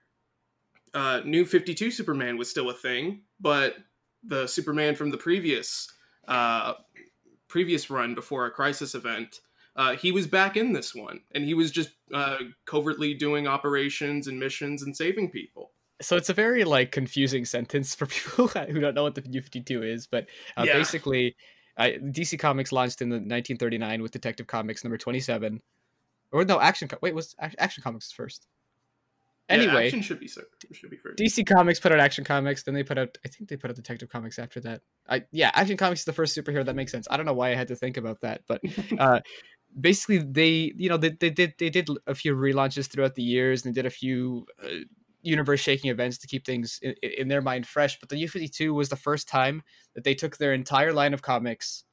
uh, 0.94 1.22
new 1.26 1.46
52 1.46 1.92
superman 1.92 2.38
was 2.38 2.50
still 2.50 2.70
a 2.70 2.74
thing 2.74 3.22
but 3.40 3.76
the 4.24 4.48
superman 4.48 4.96
from 4.96 5.10
the 5.10 5.18
previous 5.18 5.92
uh, 6.28 6.74
previous 7.48 7.90
run 7.90 8.16
before 8.16 8.46
a 8.46 8.52
crisis 8.52 8.96
event 8.96 9.40
uh, 9.80 9.96
he 9.96 10.12
was 10.12 10.28
back 10.28 10.58
in 10.58 10.74
this 10.74 10.94
one, 10.94 11.22
and 11.34 11.46
he 11.46 11.54
was 11.54 11.72
just 11.72 11.92
uh, 12.14 12.38
covertly 12.66 13.14
doing 13.14 13.48
operations 13.48 14.28
and 14.28 14.38
missions 14.38 14.84
and 14.84 14.96
saving 14.96 15.32
people. 15.32 15.72
So 16.02 16.18
it's 16.18 16.28
a 16.28 16.34
very 16.34 16.66
like 16.66 16.92
confusing 16.92 17.46
sentence 17.46 17.96
for 17.96 18.06
people 18.08 18.48
who 18.48 18.80
don't 18.82 18.94
know 18.94 19.04
what 19.04 19.16
the 19.16 19.22
New 19.22 19.42
Fifty 19.42 19.62
Two 19.62 19.84
is, 19.84 20.06
but 20.06 20.28
uh, 20.58 20.66
Yeah. 20.68 20.74
basically, 20.74 21.34
I, 21.78 21.92
DC 21.92 22.38
Comics 22.38 22.74
launched 22.74 23.02
in 23.02 23.08
the 23.08 23.16
1939 23.16 24.02
with 24.02 24.12
Detective 24.12 24.48
Comics 24.48 24.84
number 24.84 24.98
27, 24.98 25.62
or 26.34 26.44
no, 26.44 26.60
Action. 26.60 26.90
Wait, 27.02 27.16
was 27.16 27.34
Action 27.40 27.82
Comics 27.82 28.12
first? 28.12 28.48
Yeah, 29.50 29.56
Anyway, 29.56 29.86
action 29.86 30.02
should 30.02 30.20
be 30.20 30.28
so 30.28 30.42
should 30.72 30.92
be 30.92 30.98
first. 30.98 31.18
DC 31.18 31.46
Comics 31.46 31.80
put 31.80 31.92
out 31.92 32.00
Action 32.00 32.24
Comics, 32.24 32.64
then 32.64 32.76
they 32.76 32.84
put 32.84 32.98
out. 32.98 33.18
I 33.26 33.30
think 33.30 33.50
they 33.50 33.58
put 33.58 33.70
out 33.72 33.76
Detective 33.76 34.10
Comics 34.10 34.38
after 34.38 34.60
that. 34.62 34.82
I 35.08 35.24
yeah, 35.32 35.52
Action 35.54 35.78
Comics 35.78 36.02
is 36.02 36.06
the 36.06 36.14
first 36.14 36.38
superhero 36.38 36.64
that 36.66 36.76
makes 36.76 36.92
sense. 36.92 37.08
I 37.10 37.18
don't 37.18 37.26
know 37.26 37.34
why 37.34 37.52
I 37.52 37.56
had 37.56 37.70
to 37.70 37.76
think 37.76 37.98
about 37.98 38.22
that, 38.22 38.42
but 38.48 38.62
uh, 39.00 39.22
basically 39.80 40.20
they 40.20 40.72
you 40.76 40.90
know 40.90 40.98
they, 40.98 41.10
they 41.10 41.30
did 41.30 41.54
they 41.58 41.70
did 41.70 41.90
a 42.08 42.16
few 42.16 42.36
relaunches 42.36 42.88
throughout 42.92 43.16
the 43.16 43.24
years 43.24 43.66
and 43.66 43.74
they 43.74 43.82
did 43.82 43.88
a 43.88 43.92
few 43.92 44.46
uh, 44.64 44.84
universe 45.22 45.60
shaking 45.60 45.92
events 45.92 46.18
to 46.20 46.28
keep 46.28 46.46
things 46.46 46.80
in, 46.82 46.94
in 47.02 47.28
their 47.28 47.42
mind 47.42 47.68
fresh. 47.68 48.00
But 48.00 48.10
the 48.10 48.16
New 48.16 48.28
52 48.28 48.74
was 48.74 48.90
the 48.90 48.96
first 48.96 49.28
time 49.28 49.64
that 49.96 50.04
they 50.04 50.16
took 50.16 50.38
their 50.38 50.54
entire 50.54 50.94
line 50.94 51.14
of 51.14 51.22
comics 51.22 51.84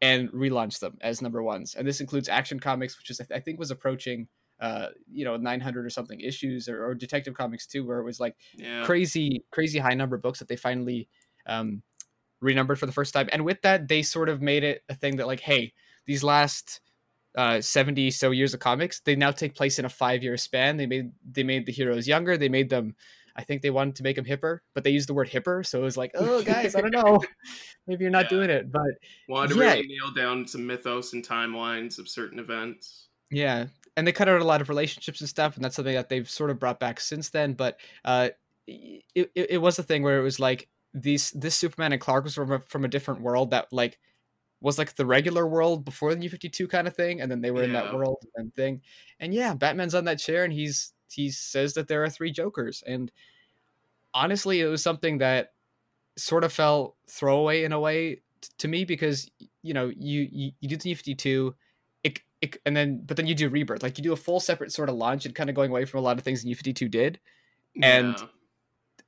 and 0.00 0.30
relaunched 0.30 0.78
them 0.78 0.96
as 1.00 1.20
number 1.20 1.42
ones, 1.42 1.74
and 1.74 1.86
this 1.86 2.00
includes 2.00 2.28
Action 2.28 2.60
Comics, 2.60 2.96
which 2.98 3.10
is 3.10 3.20
I 3.32 3.40
think 3.40 3.58
was 3.58 3.70
approaching. 3.70 4.28
Uh, 4.60 4.88
you 5.10 5.24
know, 5.24 5.36
900 5.36 5.86
or 5.86 5.90
something 5.90 6.18
issues, 6.20 6.68
or, 6.68 6.84
or 6.84 6.94
Detective 6.94 7.34
Comics 7.34 7.66
too, 7.66 7.86
where 7.86 8.00
it 8.00 8.04
was 8.04 8.18
like 8.18 8.36
yeah, 8.56 8.84
crazy 8.84 9.44
crazy 9.52 9.78
high 9.78 9.94
number 9.94 10.16
of 10.16 10.22
books 10.22 10.40
that 10.40 10.48
they 10.48 10.56
finally 10.56 11.08
um 11.46 11.82
renumbered 12.40 12.78
for 12.78 12.86
the 12.86 12.92
first 12.92 13.14
time. 13.14 13.28
And 13.32 13.44
with 13.44 13.62
that 13.62 13.86
they 13.88 14.02
sort 14.02 14.28
of 14.28 14.42
made 14.42 14.64
it 14.64 14.82
a 14.88 14.94
thing 14.94 15.16
that 15.16 15.26
like 15.26 15.40
hey 15.40 15.72
these 16.06 16.24
last 16.24 16.80
uh 17.36 17.60
70 17.60 18.10
so 18.10 18.30
years 18.30 18.54
of 18.54 18.60
comics 18.60 19.00
they 19.00 19.14
now 19.14 19.30
take 19.30 19.54
place 19.54 19.78
in 19.78 19.84
a 19.84 19.88
five 19.88 20.22
year 20.22 20.36
span. 20.36 20.76
They 20.76 20.86
made 20.86 21.12
they 21.30 21.42
made 21.44 21.66
the 21.66 21.72
heroes 21.72 22.08
younger. 22.08 22.36
They 22.36 22.48
made 22.48 22.68
them 22.70 22.94
i 23.36 23.44
think 23.44 23.62
they 23.62 23.70
wanted 23.70 23.94
to 23.94 24.02
make 24.02 24.16
them 24.16 24.24
hipper 24.24 24.58
but 24.74 24.82
they 24.82 24.90
used 24.90 25.08
the 25.08 25.14
word 25.14 25.28
hipper. 25.30 25.64
So 25.64 25.78
it 25.80 25.84
was 25.84 25.96
like 25.96 26.10
oh 26.16 26.42
guys 26.42 26.74
i 26.74 26.80
don't 26.80 26.92
know. 26.92 27.20
Maybe 27.86 28.02
you're 28.02 28.10
not 28.10 28.24
Yeah. 28.24 28.28
doing 28.30 28.50
it. 28.50 28.72
But 28.72 28.90
wanted 29.28 29.54
to 29.54 29.60
yeah. 29.60 29.74
really 29.74 29.86
nail 29.86 30.12
down 30.16 30.46
some 30.48 30.66
mythos 30.66 31.12
and 31.12 31.24
timelines 31.26 31.98
of 31.98 32.08
certain 32.08 32.38
events. 32.40 33.08
Yeah, 33.30 33.66
and 33.98 34.06
they 34.06 34.12
cut 34.12 34.28
out 34.28 34.40
a 34.40 34.44
lot 34.44 34.60
of 34.60 34.68
relationships 34.68 35.20
and 35.20 35.28
stuff, 35.28 35.56
and 35.56 35.64
that's 35.64 35.74
something 35.74 35.96
that 35.96 36.08
they've 36.08 36.30
sort 36.30 36.50
of 36.50 36.60
brought 36.60 36.78
back 36.78 37.00
since 37.00 37.30
then. 37.30 37.54
But 37.54 37.80
uh, 38.04 38.28
it, 38.68 39.02
it, 39.16 39.30
it 39.34 39.58
was 39.60 39.76
a 39.80 39.82
thing 39.82 40.04
where 40.04 40.20
it 40.20 40.22
was 40.22 40.38
like 40.38 40.68
these 40.94 41.32
this 41.32 41.56
Superman 41.56 41.92
and 41.92 42.00
Clark 42.00 42.22
was 42.22 42.36
from 42.36 42.52
a, 42.52 42.60
from 42.60 42.84
a 42.84 42.88
different 42.88 43.22
world 43.22 43.50
that 43.50 43.72
like 43.72 43.98
was 44.60 44.78
like 44.78 44.94
the 44.94 45.04
regular 45.04 45.48
world 45.48 45.84
before 45.84 46.14
the 46.14 46.20
New 46.20 46.30
Fifty 46.30 46.48
Two 46.48 46.68
kind 46.68 46.86
of 46.86 46.94
thing, 46.94 47.20
and 47.20 47.28
then 47.28 47.40
they 47.40 47.50
were 47.50 47.64
in 47.64 47.72
that 47.72 47.92
world 47.92 48.22
and 48.36 48.54
thing. 48.54 48.82
And 49.18 49.34
yeah, 49.34 49.52
Batman's 49.54 49.96
on 49.96 50.04
that 50.04 50.20
chair, 50.20 50.44
and 50.44 50.52
he's 50.52 50.92
he 51.10 51.32
says 51.32 51.74
that 51.74 51.88
there 51.88 52.04
are 52.04 52.08
three 52.08 52.30
Jokers, 52.30 52.84
and 52.86 53.10
honestly, 54.14 54.60
it 54.60 54.66
was 54.66 54.80
something 54.80 55.18
that 55.18 55.54
sort 56.16 56.44
of 56.44 56.52
felt 56.52 56.94
throwaway 57.10 57.64
in 57.64 57.72
a 57.72 57.80
way 57.80 58.14
t- 58.14 58.48
to 58.58 58.68
me 58.68 58.84
because 58.84 59.28
you 59.64 59.74
know 59.74 59.90
you 59.96 60.28
you, 60.30 60.52
you 60.60 60.68
do 60.68 60.76
the 60.76 60.88
New 60.88 60.94
Fifty 60.94 61.16
Two 61.16 61.56
it, 62.40 62.56
and 62.64 62.76
then 62.76 63.02
but 63.04 63.16
then 63.16 63.26
you 63.26 63.34
do 63.34 63.48
rebirth 63.48 63.82
like 63.82 63.98
you 63.98 64.04
do 64.04 64.12
a 64.12 64.16
full 64.16 64.40
separate 64.40 64.72
sort 64.72 64.88
of 64.88 64.94
launch 64.96 65.26
and 65.26 65.34
kind 65.34 65.50
of 65.50 65.56
going 65.56 65.70
away 65.70 65.84
from 65.84 65.98
a 65.98 66.02
lot 66.02 66.18
of 66.18 66.24
things 66.24 66.42
that 66.42 66.46
New 66.48 66.54
52 66.54 66.88
did 66.88 67.20
And- 67.82 68.16
Yeah. 68.18 68.26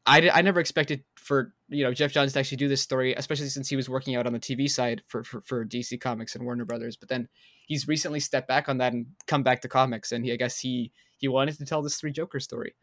I, 0.06 0.30
I 0.30 0.40
never 0.42 0.60
expected 0.60 1.04
for 1.14 1.52
you 1.68 1.84
know 1.84 1.92
Geoff 1.92 2.10
Johns 2.10 2.32
to 2.32 2.38
actually 2.38 2.56
do 2.56 2.68
this 2.68 2.80
story 2.80 3.12
especially 3.14 3.48
since 3.48 3.68
he 3.68 3.76
was 3.76 3.88
working 3.88 4.16
out 4.16 4.26
on 4.26 4.32
the 4.32 4.40
TV 4.40 4.68
side 4.68 5.02
for, 5.06 5.22
for 5.22 5.42
for 5.42 5.64
DC 5.64 6.00
Comics 6.00 6.34
and 6.34 6.42
Warner 6.44 6.64
Brothers 6.64 6.96
but 6.96 7.10
then 7.10 7.28
he's 7.66 7.86
recently 7.86 8.18
stepped 8.18 8.48
back 8.48 8.68
on 8.68 8.78
that 8.78 8.94
and 8.94 9.06
come 9.26 9.42
back 9.42 9.60
to 9.60 9.68
comics 9.68 10.10
and 10.10 10.24
he 10.24 10.32
I 10.32 10.36
guess 10.36 10.58
he 10.58 10.90
he 11.18 11.28
wanted 11.28 11.58
to 11.58 11.66
tell 11.66 11.82
this 11.82 12.00
three 12.00 12.12
Joker 12.12 12.40
story 12.40 12.74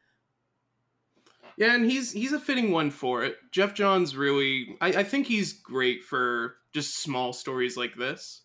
Yeah, 1.57 1.73
and 1.73 1.89
he's 1.89 2.11
he's 2.11 2.33
a 2.33 2.39
fitting 2.39 2.71
one 2.71 2.91
for 2.91 3.23
it. 3.23 3.37
Geoff 3.51 3.73
Johns 3.73 4.15
really, 4.15 4.77
I, 4.79 4.89
I 4.89 5.03
think 5.03 5.25
he's 5.25 5.53
great 5.53 6.03
for 6.03 6.57
just 6.71 6.99
small 7.01 7.33
stories 7.33 7.75
like 7.75 7.95
this 7.95 8.43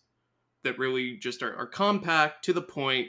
that 0.63 0.79
really 0.79 1.17
just 1.17 1.43
are, 1.43 1.55
are 1.55 1.67
compact 1.67 2.45
to 2.45 2.53
the 2.53 2.61
point. 2.61 3.07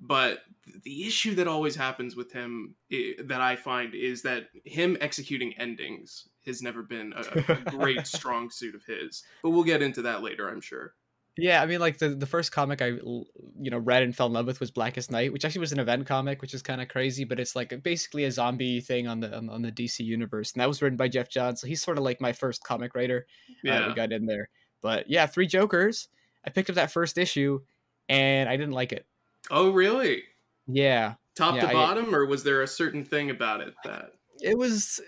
But 0.00 0.40
the 0.84 1.06
issue 1.06 1.34
that 1.36 1.46
always 1.48 1.76
happens 1.76 2.16
with 2.16 2.32
him 2.32 2.74
i- 2.92 3.14
that 3.24 3.40
I 3.40 3.56
find 3.56 3.94
is 3.94 4.22
that 4.22 4.48
him 4.64 4.96
executing 5.00 5.52
endings 5.58 6.28
has 6.46 6.60
never 6.62 6.82
been 6.82 7.12
a, 7.16 7.52
a 7.52 7.56
great 7.70 8.06
strong 8.06 8.50
suit 8.50 8.74
of 8.74 8.84
his. 8.84 9.22
But 9.42 9.50
we'll 9.50 9.64
get 9.64 9.82
into 9.82 10.02
that 10.02 10.22
later, 10.22 10.48
I'm 10.48 10.60
sure. 10.60 10.94
Yeah, 11.38 11.62
I 11.62 11.66
mean, 11.66 11.80
like 11.80 11.96
the, 11.98 12.10
the 12.10 12.26
first 12.26 12.52
comic 12.52 12.82
I 12.82 12.88
you 12.88 13.24
know 13.70 13.78
read 13.78 14.02
and 14.02 14.14
fell 14.14 14.26
in 14.26 14.34
love 14.34 14.46
with 14.46 14.60
was 14.60 14.70
Blackest 14.70 15.10
Night, 15.10 15.32
which 15.32 15.46
actually 15.46 15.60
was 15.60 15.72
an 15.72 15.78
event 15.80 16.06
comic, 16.06 16.42
which 16.42 16.52
is 16.52 16.60
kind 16.62 16.82
of 16.82 16.88
crazy, 16.88 17.24
but 17.24 17.40
it's 17.40 17.56
like 17.56 17.82
basically 17.82 18.24
a 18.24 18.30
zombie 18.30 18.80
thing 18.82 19.08
on 19.08 19.20
the 19.20 19.34
on, 19.34 19.48
on 19.48 19.62
the 19.62 19.72
DC 19.72 20.00
universe, 20.00 20.52
and 20.52 20.60
that 20.60 20.68
was 20.68 20.82
written 20.82 20.98
by 20.98 21.08
Geoff 21.08 21.30
Johns, 21.30 21.60
so 21.62 21.66
he's 21.66 21.80
sort 21.82 21.96
of 21.96 22.04
like 22.04 22.20
my 22.20 22.32
first 22.34 22.62
comic 22.64 22.94
writer. 22.94 23.26
uh, 23.50 23.54
Yeah. 23.64 23.88
we 23.88 23.94
got 23.94 24.12
in 24.12 24.26
there, 24.26 24.50
but 24.82 25.08
yeah, 25.08 25.24
Three 25.26 25.46
Jokers. 25.46 26.08
I 26.44 26.50
picked 26.50 26.70
up 26.70 26.76
that 26.76 26.90
first 26.92 27.18
issue, 27.18 27.60
and 28.08 28.48
I 28.48 28.56
didn't 28.56 28.74
like 28.74 28.92
it. 28.92 29.06
oh, 29.50 29.70
really? 29.70 30.24
Yeah, 30.66 31.14
Top 31.34 31.54
Yeah, 31.56 31.62
to 31.62 31.68
I- 31.68 31.72
bottom, 31.72 32.14
or 32.14 32.26
was 32.26 32.44
there 32.44 32.62
a 32.62 32.66
certain 32.68 33.04
thing 33.04 33.30
about 33.30 33.60
it 33.60 33.74
that? 33.84 34.12
it 34.40 34.56
was. 34.56 35.00
uh, 35.00 35.04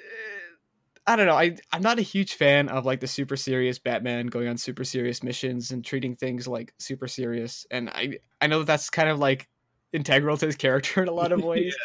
I 1.07 1.17
don't 1.17 1.27
know. 1.27 1.37
I 1.37 1.57
I'm 1.71 1.83
not 1.83 1.99
a 1.99 2.03
huge 2.03 2.35
fan 2.35 2.69
of 2.71 2.87
like 2.87 3.01
the 3.01 3.07
super 3.07 3.37
serious 3.37 3.79
Batman 3.79 4.29
going 4.29 4.49
on 4.49 4.57
super 4.57 4.85
serious 4.85 5.23
missions 5.23 5.71
and 5.71 5.85
treating 5.85 6.17
things 6.17 6.49
like 6.49 6.73
super 6.79 7.07
serious. 7.09 7.67
And 7.71 7.91
I 7.91 8.19
I 8.41 8.47
know 8.47 8.61
that 8.61 8.67
that's 8.67 8.89
kind 8.89 9.11
of 9.11 9.19
like 9.19 9.49
integral 9.93 10.39
to 10.39 10.47
his 10.47 10.57
character 10.57 11.03
in 11.03 11.09
a 11.09 11.13
lot 11.13 11.31
of 11.33 11.45
ways. 11.45 11.77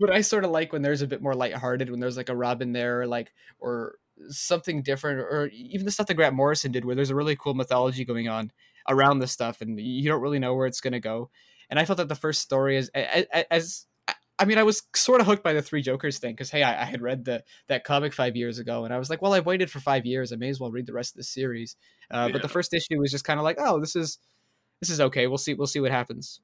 But 0.00 0.10
I 0.10 0.20
sort 0.20 0.44
of 0.44 0.50
like 0.50 0.72
when 0.72 0.82
there's 0.82 1.00
a 1.02 1.06
bit 1.06 1.22
more 1.22 1.34
lighthearted, 1.34 1.90
when 1.90 2.00
there's 2.00 2.16
like 2.16 2.28
a 2.28 2.34
Robin 2.36 2.72
there, 2.72 3.02
or 3.02 3.06
like 3.06 3.30
or 3.60 3.94
something 4.30 4.82
different, 4.82 5.20
or 5.20 5.48
even 5.52 5.84
the 5.86 5.92
stuff 5.92 6.08
that 6.08 6.14
Grant 6.14 6.34
Morrison 6.34 6.72
did, 6.72 6.84
where 6.84 6.96
there's 6.96 7.10
a 7.10 7.14
really 7.14 7.36
cool 7.36 7.54
mythology 7.54 8.04
going 8.04 8.26
on 8.28 8.50
around 8.88 9.18
this 9.18 9.32
stuff, 9.32 9.60
and 9.60 9.78
you 9.78 10.08
don't 10.08 10.22
really 10.22 10.38
know 10.38 10.54
where 10.54 10.66
it's 10.66 10.80
going 10.80 10.92
to 10.92 11.00
go. 11.00 11.30
And 11.70 11.78
I 11.78 11.84
felt 11.84 11.96
that 11.98 12.08
the 12.08 12.14
first 12.14 12.42
story 12.42 12.76
is 12.76 12.90
as, 12.94 13.26
as 13.50 13.86
I 14.38 14.44
mean, 14.44 14.58
I 14.58 14.62
was 14.62 14.82
sort 14.94 15.20
of 15.20 15.26
hooked 15.26 15.42
by 15.42 15.54
the 15.54 15.62
Three 15.62 15.82
Jokers 15.82 16.18
thing 16.18 16.34
because 16.34 16.50
hey, 16.50 16.62
I, 16.62 16.82
I, 16.82 16.84
had 16.84 17.00
read 17.00 17.24
the 17.24 17.42
that 17.68 17.84
comic 17.84 18.12
five 18.12 18.36
years 18.36 18.58
ago, 18.58 18.84
and 18.84 18.92
I 18.92 18.98
was 18.98 19.08
like, 19.08 19.22
well, 19.22 19.32
I've 19.32 19.46
waited 19.46 19.70
for 19.70 19.80
five 19.80 20.04
years, 20.04 20.32
I 20.32 20.36
may 20.36 20.48
as 20.48 20.60
well 20.60 20.70
read 20.70 20.86
the 20.86 20.92
rest 20.92 21.14
of 21.14 21.18
the 21.18 21.24
series. 21.24 21.76
Uh, 22.10 22.26
yeah. 22.26 22.32
But 22.32 22.42
the 22.42 22.48
first 22.48 22.74
issue 22.74 22.98
was 22.98 23.10
just 23.10 23.24
kind 23.24 23.40
of 23.40 23.44
like, 23.44 23.56
oh, 23.58 23.80
this 23.80 23.96
is 23.96 24.18
this 24.80 24.90
is 24.90 25.00
okay. 25.00 25.26
We'll 25.26 25.38
see. 25.38 25.54
We'll 25.54 25.66
see 25.66 25.80
what 25.80 25.90
happens. 25.90 26.40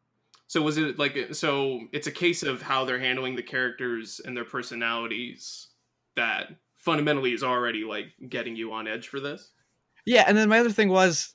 So 0.47 0.63
was 0.63 0.79
it 0.79 0.99
like 0.99 1.35
so? 1.35 1.81
It's 1.93 2.07
a 2.07 2.13
case 2.13 2.43
of 2.43 2.63
how 2.63 2.85
they're 2.85 2.99
handling 2.99 3.37
the 3.37 3.43
characters 3.43 4.21
and 4.25 4.37
their 4.37 4.45
personalities 4.45 5.69
that 6.17 6.49
fundamentally 6.77 7.33
is 7.33 7.43
already 7.43 7.85
like 7.85 8.07
getting 8.29 8.57
you 8.57 8.73
on 8.73 8.89
edge 8.89 9.09
for 9.09 9.21
this. 9.21 9.51
Yeah, 10.05 10.25
and 10.27 10.37
then 10.37 10.49
my 10.49 10.59
other 10.59 10.71
thing 10.71 10.89
was 10.89 11.35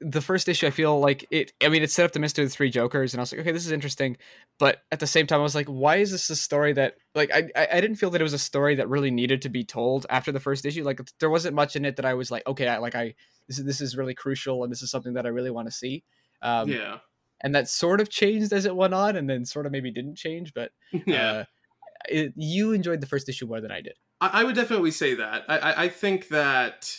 the 0.00 0.20
first 0.20 0.48
issue, 0.48 0.66
I 0.66 0.70
feel 0.70 1.00
like 1.00 1.26
it. 1.30 1.52
I 1.62 1.68
mean, 1.68 1.82
it 1.82 1.90
set 1.90 2.04
up 2.04 2.12
the 2.12 2.20
mystery 2.20 2.44
of 2.44 2.50
the 2.50 2.54
three 2.54 2.70
Jokers, 2.70 3.12
and 3.12 3.20
I 3.20 3.22
was 3.22 3.32
like, 3.32 3.40
okay, 3.40 3.52
this 3.52 3.66
is 3.66 3.72
interesting. 3.72 4.16
But 4.58 4.82
at 4.92 5.00
the 5.00 5.06
same 5.06 5.26
time, 5.26 5.40
I 5.40 5.42
was 5.42 5.54
like, 5.54 5.66
why 5.66 5.96
is 5.96 6.12
this 6.12 6.30
a 6.30 6.36
story 6.36 6.72
that 6.74 6.94
like 7.14 7.30
I 7.32 7.50
I 7.54 7.80
didn't 7.80 7.96
feel 7.96 8.10
that 8.10 8.20
it 8.20 8.24
was 8.24 8.32
a 8.32 8.38
story 8.38 8.76
that 8.76 8.88
really 8.88 9.10
needed 9.10 9.42
to 9.42 9.48
be 9.48 9.64
told 9.64 10.06
after 10.08 10.30
the 10.30 10.40
first 10.40 10.64
issue. 10.64 10.84
Like 10.84 11.00
there 11.18 11.30
wasn't 11.30 11.56
much 11.56 11.74
in 11.74 11.84
it 11.84 11.96
that 11.96 12.04
I 12.04 12.14
was 12.14 12.30
like, 12.30 12.46
okay, 12.46 12.68
I 12.68 12.78
like 12.78 12.94
I 12.94 13.14
this 13.48 13.58
is 13.58 13.64
this 13.64 13.80
is 13.80 13.96
really 13.96 14.14
crucial, 14.14 14.62
and 14.62 14.70
this 14.70 14.82
is 14.82 14.90
something 14.90 15.14
that 15.14 15.26
I 15.26 15.30
really 15.30 15.50
want 15.50 15.66
to 15.66 15.72
see. 15.72 16.04
Um, 16.42 16.68
yeah. 16.68 16.98
And 17.40 17.54
that 17.54 17.68
sort 17.68 18.00
of 18.00 18.08
changed 18.08 18.52
as 18.52 18.66
it 18.66 18.74
went 18.74 18.94
on, 18.94 19.16
and 19.16 19.28
then 19.28 19.44
sort 19.44 19.66
of 19.66 19.72
maybe 19.72 19.90
didn't 19.90 20.16
change. 20.16 20.54
But 20.54 20.70
yeah, 21.06 21.30
uh, 21.30 21.44
it, 22.08 22.32
you 22.36 22.72
enjoyed 22.72 23.00
the 23.00 23.06
first 23.06 23.28
issue 23.28 23.46
more 23.46 23.60
than 23.60 23.72
I 23.72 23.80
did. 23.80 23.94
I, 24.20 24.40
I 24.40 24.44
would 24.44 24.54
definitely 24.54 24.90
say 24.92 25.14
that. 25.14 25.44
I, 25.48 25.58
I, 25.58 25.82
I 25.84 25.88
think 25.88 26.28
that 26.28 26.90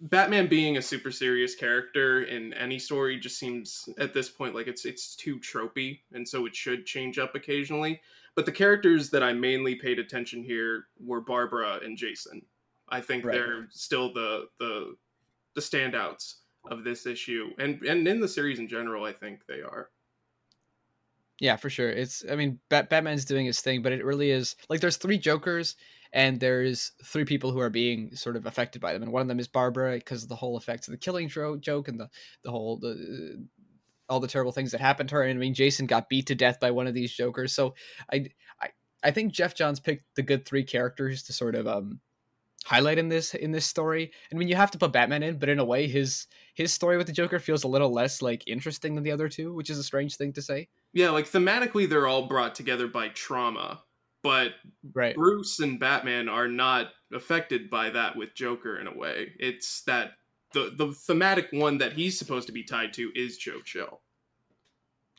Batman 0.00 0.46
being 0.46 0.76
a 0.76 0.82
super 0.82 1.10
serious 1.10 1.54
character 1.54 2.22
in 2.22 2.52
any 2.54 2.78
story 2.78 3.18
just 3.18 3.38
seems 3.38 3.88
at 3.98 4.14
this 4.14 4.28
point 4.28 4.54
like 4.54 4.68
it's 4.68 4.84
it's 4.84 5.16
too 5.16 5.38
tropey, 5.38 6.00
and 6.12 6.26
so 6.26 6.46
it 6.46 6.54
should 6.54 6.86
change 6.86 7.18
up 7.18 7.34
occasionally. 7.34 8.00
But 8.34 8.46
the 8.46 8.52
characters 8.52 9.10
that 9.10 9.22
I 9.22 9.32
mainly 9.32 9.74
paid 9.74 9.98
attention 9.98 10.44
here 10.44 10.86
were 11.00 11.20
Barbara 11.20 11.80
and 11.84 11.96
Jason. 11.96 12.42
I 12.88 13.00
think 13.00 13.24
right. 13.24 13.34
they're 13.34 13.66
still 13.70 14.12
the 14.12 14.48
the 14.58 14.94
the 15.54 15.60
standouts 15.60 16.34
of 16.70 16.84
this 16.84 17.06
issue, 17.06 17.50
and 17.58 17.82
and 17.82 18.06
in 18.06 18.20
the 18.20 18.28
series 18.28 18.60
in 18.60 18.68
general. 18.68 19.04
I 19.04 19.12
think 19.12 19.46
they 19.46 19.62
are. 19.62 19.90
Yeah, 21.40 21.56
for 21.56 21.70
sure. 21.70 21.90
It's 21.90 22.24
I 22.30 22.36
mean, 22.36 22.58
Bat- 22.68 22.90
Batman's 22.90 23.24
doing 23.24 23.46
his 23.46 23.60
thing, 23.60 23.82
but 23.82 23.92
it 23.92 24.04
really 24.04 24.30
is 24.30 24.56
like 24.68 24.80
there's 24.80 24.96
three 24.96 25.18
Jokers 25.18 25.76
and 26.12 26.40
there's 26.40 26.92
three 27.04 27.24
people 27.24 27.50
who 27.50 27.60
are 27.60 27.70
being 27.70 28.14
sort 28.14 28.36
of 28.36 28.46
affected 28.46 28.80
by 28.80 28.92
them, 28.92 29.02
and 29.02 29.12
one 29.12 29.22
of 29.22 29.28
them 29.28 29.40
is 29.40 29.48
Barbara 29.48 29.94
because 29.94 30.22
of 30.22 30.28
the 30.28 30.36
whole 30.36 30.56
effects 30.56 30.88
of 30.88 30.92
the 30.92 30.98
killing 30.98 31.28
joke 31.28 31.88
and 31.88 32.00
the 32.00 32.08
the 32.42 32.50
whole 32.50 32.78
the 32.78 33.46
all 34.08 34.20
the 34.20 34.28
terrible 34.28 34.52
things 34.52 34.72
that 34.72 34.80
happened 34.80 35.08
to 35.10 35.16
her. 35.16 35.22
And 35.22 35.38
I 35.38 35.40
mean, 35.40 35.54
Jason 35.54 35.86
got 35.86 36.08
beat 36.08 36.26
to 36.26 36.34
death 36.34 36.60
by 36.60 36.70
one 36.70 36.86
of 36.86 36.94
these 36.94 37.12
Jokers. 37.12 37.52
So 37.52 37.74
I 38.12 38.26
I 38.60 38.68
I 39.02 39.10
think 39.10 39.32
Geoff 39.32 39.54
Johns 39.54 39.80
picked 39.80 40.04
the 40.16 40.22
good 40.22 40.46
three 40.46 40.64
characters 40.64 41.22
to 41.24 41.32
sort 41.32 41.54
of 41.54 41.66
um 41.66 42.00
highlight 42.64 42.98
in 42.98 43.08
this 43.08 43.34
in 43.34 43.52
this 43.52 43.66
story. 43.66 44.12
I 44.32 44.36
mean, 44.36 44.48
you 44.48 44.56
have 44.56 44.70
to 44.72 44.78
put 44.78 44.92
Batman 44.92 45.22
in, 45.22 45.38
but 45.38 45.48
in 45.48 45.58
a 45.58 45.64
way, 45.64 45.88
his 45.88 46.26
his 46.54 46.72
story 46.72 46.96
with 46.96 47.06
the 47.06 47.12
Joker 47.12 47.38
feels 47.38 47.64
a 47.64 47.68
little 47.68 47.92
less 47.92 48.22
like 48.22 48.44
interesting 48.46 48.94
than 48.94 49.04
the 49.04 49.12
other 49.12 49.28
two, 49.28 49.54
which 49.54 49.70
is 49.70 49.78
a 49.78 49.84
strange 49.84 50.16
thing 50.16 50.32
to 50.34 50.42
say. 50.42 50.68
Yeah, 50.92 51.10
like 51.10 51.26
thematically, 51.26 51.88
they're 51.88 52.06
all 52.06 52.26
brought 52.26 52.54
together 52.54 52.88
by 52.88 53.08
trauma, 53.08 53.82
but 54.22 54.52
right. 54.94 55.14
Bruce 55.14 55.60
and 55.60 55.78
Batman 55.78 56.28
are 56.28 56.48
not 56.48 56.88
affected 57.12 57.70
by 57.70 57.90
that 57.90 58.16
with 58.16 58.34
Joker 58.34 58.78
in 58.78 58.86
a 58.86 58.96
way. 58.96 59.32
It's 59.38 59.82
that 59.82 60.12
the 60.52 60.72
the 60.76 60.92
thematic 60.92 61.48
one 61.52 61.78
that 61.78 61.92
he's 61.92 62.18
supposed 62.18 62.46
to 62.46 62.52
be 62.52 62.62
tied 62.62 62.92
to 62.94 63.10
is 63.14 63.36
Joe 63.36 63.60
Chill. 63.64 64.00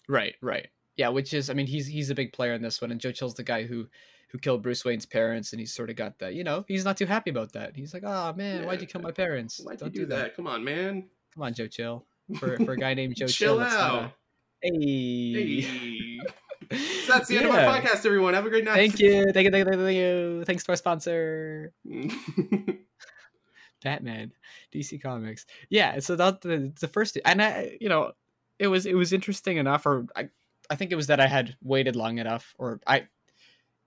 Right, 0.08 0.36
right. 0.42 0.68
Yeah, 0.96 1.10
which 1.10 1.34
is 1.34 1.50
I 1.50 1.54
mean 1.54 1.68
he's 1.68 1.88
he's 1.88 2.10
a 2.10 2.16
big 2.16 2.34
player 2.34 2.54
in 2.54 2.62
this 2.62 2.82
one 2.82 2.92
and 2.92 3.00
Joe 3.00 3.12
Chill's 3.12 3.36
the 3.36 3.44
guy 3.44 3.64
who 3.64 3.88
who 4.32 4.38
killed 4.38 4.62
Bruce 4.62 4.86
Wayne's 4.86 5.06
parents 5.06 5.54
and 5.54 5.60
he's 5.60 5.74
sort 5.74 5.90
of 5.90 5.96
got 5.96 6.20
that, 6.20 6.36
you 6.36 6.44
know, 6.44 6.64
he's 6.68 6.86
not 6.86 6.98
too 6.98 7.06
happy 7.06 7.32
about 7.32 7.54
that. 7.54 7.76
He's 7.76 7.94
like, 7.94 8.04
"Oh 8.06 8.34
man, 8.34 8.62
yeah, 8.62 8.68
why'd 8.68 8.82
you 8.82 8.88
kill 8.88 9.02
my 9.02 9.12
parents? 9.12 9.60
Why'd 9.64 9.80
Don't 9.80 9.94
you 9.94 10.02
do, 10.02 10.06
do 10.06 10.16
that? 10.16 10.22
that? 10.22 10.36
Come 10.36 10.48
on, 10.48 10.64
man. 10.64 11.08
Come 11.34 11.44
on, 11.44 11.54
Joe 11.54 11.68
Chill." 11.68 12.06
For 12.38 12.58
for 12.66 12.74
a 12.74 12.78
guy 12.78 12.94
named 12.94 13.16
Joe 13.16 13.28
Chill, 13.28 13.58
Chill 13.58 13.62
out. 13.62 14.12
A... 14.64 14.68
Hey. 14.68 15.62
hey. 15.62 16.20
So 16.72 17.14
that's 17.14 17.28
the 17.28 17.38
end 17.38 17.48
of 17.48 17.52
our 17.56 17.62
podcast, 17.62 18.06
everyone. 18.06 18.36
Have 18.36 18.46
a 18.46 18.50
great 18.50 18.64
night. 18.64 18.76
Thank 18.76 19.00
you. 19.00 19.32
Thank 19.32 19.46
you. 19.46 19.52
Thank 19.52 19.68
you. 19.68 19.78
Thank 19.78 19.98
you. 19.98 20.44
Thanks 20.46 20.64
to 20.66 20.72
our 20.72 20.76
sponsor. 20.76 21.74
Batman, 23.84 24.32
DC 24.74 25.02
Comics. 25.02 25.46
Yeah, 25.70 26.00
so 26.00 26.16
that 26.16 26.42
the, 26.42 26.72
the 26.80 26.88
first 26.88 27.18
and 27.26 27.42
I 27.42 27.78
you 27.80 27.90
know, 27.90 28.12
it 28.60 28.68
was 28.68 28.86
it 28.86 28.96
was 28.96 29.14
interesting 29.14 29.58
enough 29.58 29.86
or 29.86 30.06
I 30.16 30.30
I 30.70 30.76
think 30.76 30.92
it 30.92 30.96
was 30.96 31.08
that 31.08 31.20
I 31.20 31.28
had 31.28 31.56
waited 31.64 31.96
long 31.96 32.20
enough 32.20 32.54
or 32.60 32.80
I 32.86 33.08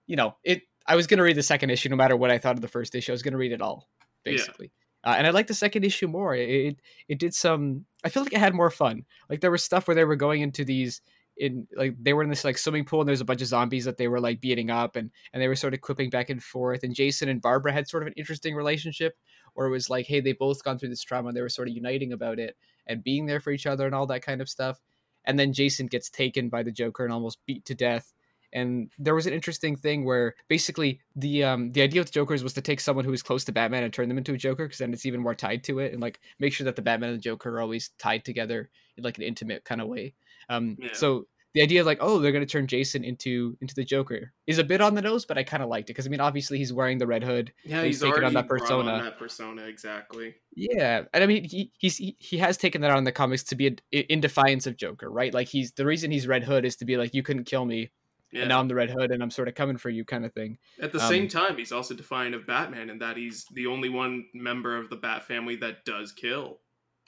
you 0.07 0.17
know, 0.17 0.37
it 0.43 0.63
I 0.87 0.97
was 0.97 1.07
going 1.07 1.19
to 1.19 1.25
read 1.25 1.37
the 1.37 1.43
second 1.43 1.71
issue 1.71 1.89
no 1.89 1.97
matter 1.97 2.17
what 2.17 2.31
I 2.31 2.39
thought 2.39 2.57
of 2.57 2.63
the 2.63 2.69
first 2.69 2.95
issue. 2.95 3.13
I 3.13 3.15
was 3.15 3.23
going 3.23 3.33
to 3.33 3.39
read 3.39 3.53
it 3.53 3.63
all 3.63 3.89
basically. 4.25 4.73
Yeah. 5.05 5.13
Uh, 5.13 5.15
and 5.19 5.27
I 5.27 5.31
like 5.31 5.49
the 5.49 5.55
second 5.55 5.85
issue 5.85 6.07
more. 6.07 6.35
It, 6.35 6.49
it 6.49 6.81
it 7.09 7.19
did 7.19 7.35
some 7.35 7.85
I 8.05 8.09
feel 8.09 8.23
like 8.25 8.33
it 8.33 8.39
had 8.39 8.55
more 8.55 8.71
fun. 8.71 9.05
Like 9.29 9.41
there 9.41 9.51
was 9.51 9.63
stuff 9.63 9.87
where 9.87 9.95
they 9.95 10.05
were 10.05 10.17
going 10.17 10.41
into 10.41 10.65
these 10.65 11.01
in 11.43 11.67
like 11.77 11.97
they 12.01 12.13
were 12.13 12.23
in 12.23 12.31
this 12.31 12.45
like 12.45 12.57
swimming 12.57 12.85
pool 12.85 13.01
and 13.01 13.09
there's 13.09 13.21
a 13.21 13.25
bunch 13.25 13.43
of 13.43 13.49
zombies 13.49 13.85
that 13.85 13.97
they 13.97 14.07
were 14.07 14.21
like 14.21 14.41
beating 14.41 14.71
up 14.71 14.95
and 14.95 15.11
and 15.33 15.43
they 15.43 15.49
were 15.49 15.57
sort 15.57 15.75
of 15.75 15.81
quipping 15.81 16.09
back 16.09 16.31
and 16.31 16.41
forth 16.41 16.85
and 16.85 16.95
Jason 16.95 17.29
and 17.29 17.43
Barbara 17.43 17.73
had 17.73 17.89
sort 17.89 18.05
of 18.05 18.07
an 18.07 18.15
interesting 18.17 18.55
relationship 18.55 19.17
or 19.57 19.67
it 19.67 19.71
was 19.71 19.91
like 19.91 20.07
hey 20.07 20.21
they 20.21 20.33
both 20.33 20.63
gone 20.63 20.79
through 20.79 20.91
this 20.91 21.03
trauma 21.03 21.29
and 21.29 21.37
they 21.37 21.43
were 21.43 21.49
sort 21.49 21.67
of 21.67 21.75
uniting 21.75 22.13
about 22.13 22.39
it 22.39 22.57
and 22.87 23.03
being 23.03 23.27
there 23.27 23.41
for 23.41 23.51
each 23.51 23.67
other 23.67 23.87
and 23.87 23.95
all 23.95 24.07
that 24.07 24.23
kind 24.23 24.41
of 24.41 24.49
stuff 24.49 24.79
and 25.25 25.37
then 25.37 25.53
Jason 25.53 25.87
gets 25.87 26.09
taken 26.09 26.49
by 26.49 26.63
the 26.63 26.71
Joker 26.71 27.03
and 27.03 27.13
almost 27.13 27.45
beat 27.45 27.65
to 27.65 27.75
death 27.75 28.13
and 28.53 28.93
there 28.97 29.15
was 29.15 29.27
an 29.27 29.33
interesting 29.33 29.75
thing 29.75 30.05
where 30.05 30.37
basically 30.47 31.01
the 31.17 31.43
um 31.43 31.73
the 31.73 31.83
idea 31.83 32.01
of 32.01 32.07
the 32.07 32.13
Jokers 32.13 32.45
was 32.45 32.53
to 32.53 32.61
take 32.61 32.79
someone 32.79 33.05
who 33.05 33.11
was 33.11 33.23
close 33.23 33.43
to 33.47 33.53
Batman 33.53 33.83
and 33.83 33.93
turn 33.93 34.09
them 34.09 34.19
into 34.19 34.35
a 34.35 34.39
Joker 34.39 34.67
because 34.67 34.79
then 34.79 34.93
it's 34.93 35.07
even 35.07 35.21
more 35.21 35.35
tied 35.35 35.65
to 35.65 35.81
it 35.81 35.93
and 35.93 36.01
like 36.01 36.21
make 36.39 36.53
sure 36.53 36.67
that 36.67 36.77
the 36.77 36.83
Batman 36.83 37.11
and 37.11 37.19
the 37.19 37.23
Joker 37.23 37.57
are 37.57 37.61
always 37.61 37.91
tied 37.99 38.25
together 38.25 38.71
in 38.97 39.03
like 39.03 39.19
an 39.19 39.25
intimate 39.25 39.65
kind 39.65 39.81
of 39.81 39.89
way. 39.89 40.15
Um, 40.49 40.77
yeah. 40.79 40.91
so 40.93 41.27
the 41.55 41.63
idea 41.63 41.81
of 41.81 41.87
like 41.87 41.99
oh 42.01 42.19
they're 42.19 42.33
going 42.33 42.45
to 42.45 42.51
turn 42.51 42.67
jason 42.67 43.05
into 43.05 43.57
into 43.61 43.75
the 43.75 43.85
joker 43.85 44.33
is 44.47 44.59
a 44.59 44.65
bit 44.65 44.81
on 44.81 44.95
the 44.95 45.03
nose 45.03 45.25
but 45.25 45.39
i 45.39 45.43
kind 45.43 45.63
of 45.63 45.69
liked 45.69 45.89
it 45.89 45.93
because 45.93 46.07
i 46.07 46.11
mean 46.11 46.21
obviously 46.21 46.59
he's 46.59 46.73
wearing 46.73 46.99
the 46.99 47.07
red 47.07 47.23
hood. 47.23 47.53
Yeah 47.65 47.83
he's, 47.83 48.01
he's 48.01 48.11
taken 48.11 48.25
on 48.25 48.35
that 48.35 48.49
persona 48.49 48.93
on 48.93 49.05
that 49.05 49.19
persona 49.19 49.63
exactly. 49.63 50.35
Yeah 50.55 51.03
and 51.13 51.25
i 51.25 51.27
mean 51.27 51.45
he 51.45 51.71
he's 51.79 51.97
he, 51.97 52.17
he 52.19 52.39
has 52.39 52.57
taken 52.57 52.81
that 52.83 52.91
on 52.91 52.99
in 52.99 53.05
the 53.05 53.13
comics 53.13 53.43
to 53.45 53.57
be 53.57 53.77
a, 53.93 53.99
in 54.13 54.21
defiance 54.21 54.67
of 54.67 54.77
joker 54.77 55.11
right? 55.11 55.33
Like 55.33 55.49
he's 55.49 55.73
the 55.73 55.87
reason 55.87 56.11
he's 56.11 56.27
red 56.27 56.45
hood 56.45 56.65
is 56.65 56.77
to 56.77 56.85
be 56.85 56.97
like 56.97 57.15
you 57.15 57.23
couldn't 57.23 57.45
kill 57.45 57.65
me 57.65 57.91
yeah. 58.33 58.43
and 58.43 58.49
now 58.49 58.61
i'm 58.61 58.69
the 58.69 58.75
red 58.75 58.91
hood 58.91 59.11
and 59.11 59.23
i'm 59.23 59.31
sort 59.31 59.49
of 59.49 59.55
coming 59.55 59.77
for 59.77 59.91
you 59.91 60.05
kind 60.05 60.25
of 60.25 60.33
thing. 60.33 60.59
At 60.81 60.93
the 60.93 61.03
um, 61.03 61.09
same 61.09 61.29
time 61.29 61.57
he's 61.57 61.73
also 61.73 61.95
defiant 61.95 62.35
of 62.35 62.47
batman 62.47 62.91
in 62.91 62.99
that 62.99 63.17
he's 63.17 63.47
the 63.53 63.67
only 63.67 63.89
one 63.89 64.27
member 64.35 64.77
of 64.77 64.91
the 64.91 64.97
bat 64.97 65.25
family 65.25 65.57
that 65.57 65.85
does 65.85 66.13
kill 66.13 66.59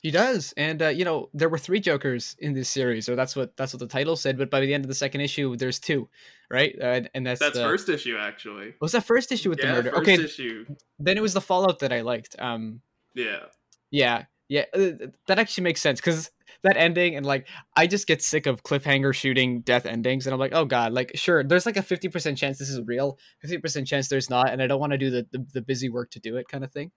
he 0.05 0.11
does, 0.11 0.53
and 0.59 0.83
uh, 0.83 0.89
you 0.89 1.03
know 1.03 1.31
there 1.33 1.49
were 1.49 1.57
three 1.57 1.81
Jokers 1.81 2.37
in 2.39 2.53
this 2.53 2.69
series, 2.69 3.09
or 3.09 3.17
that's 3.17 3.35
what 3.35 3.57
that's 3.57 3.73
what 3.73 3.81
the 3.81 3.87
title 3.87 4.17
said. 4.17 4.37
But 4.37 4.51
by 4.51 4.61
the 4.61 4.75
end 4.75 4.85
of 4.85 4.89
the 4.89 4.95
second 4.95 5.23
issue, 5.23 5.57
there's 5.57 5.81
two, 5.81 6.11
right? 6.51 6.77
Uh, 6.79 7.01
and 7.15 7.27
that's 7.27 7.41
that's 7.41 7.57
the... 7.57 7.65
first 7.65 7.89
issue 7.89 8.19
actually. 8.19 8.75
Was 8.83 8.93
that 8.93 9.05
first 9.05 9.33
issue 9.33 9.49
with 9.49 9.61
yeah, 9.61 9.69
the 9.69 9.73
murder? 9.73 9.97
okay, 9.97 10.23
issue. 10.23 10.67
Then 10.99 11.17
it 11.17 11.23
was 11.23 11.33
the 11.33 11.41
Fallout 11.41 11.79
that 11.79 11.91
I 11.91 12.03
liked. 12.03 12.37
Um, 12.39 12.83
yeah, 13.15 13.45
yeah, 13.91 14.25
yeah. 14.47 14.67
Uh, 14.75 14.91
that 15.27 15.39
actually 15.39 15.65
makes 15.65 15.81
sense 15.81 16.03
because 16.03 16.31
that 16.65 16.77
ending 16.77 17.17
and 17.17 17.25
like 17.25 17.49
I 17.75 17.87
just 17.87 18.07
get 18.07 18.21
sick 18.21 18.45
of 18.45 18.63
cliffhanger 18.63 19.15
shooting 19.15 19.63
death 19.63 19.87
endings, 19.87 20.27
and 20.27 20.35
I'm 20.35 20.41
like, 20.41 20.53
oh 20.55 20.67
god, 20.67 20.93
like 20.93 21.13
sure, 21.15 21.43
there's 21.43 21.65
like 21.65 21.79
a 21.79 21.83
fifty 21.83 22.09
percent 22.09 22.37
chance 22.37 22.59
this 22.59 22.69
is 22.69 22.79
real, 22.85 23.19
fifty 23.41 23.57
percent 23.57 23.87
chance 23.87 24.09
there's 24.09 24.29
not, 24.29 24.51
and 24.51 24.61
I 24.61 24.67
don't 24.67 24.81
want 24.81 24.93
to 24.93 24.99
do 24.99 25.09
the, 25.09 25.27
the 25.33 25.47
the 25.55 25.63
busy 25.63 25.89
work 25.89 26.11
to 26.11 26.21
do 26.21 26.37
it 26.37 26.47
kind 26.47 26.63
of 26.63 26.71
thing. 26.73 26.91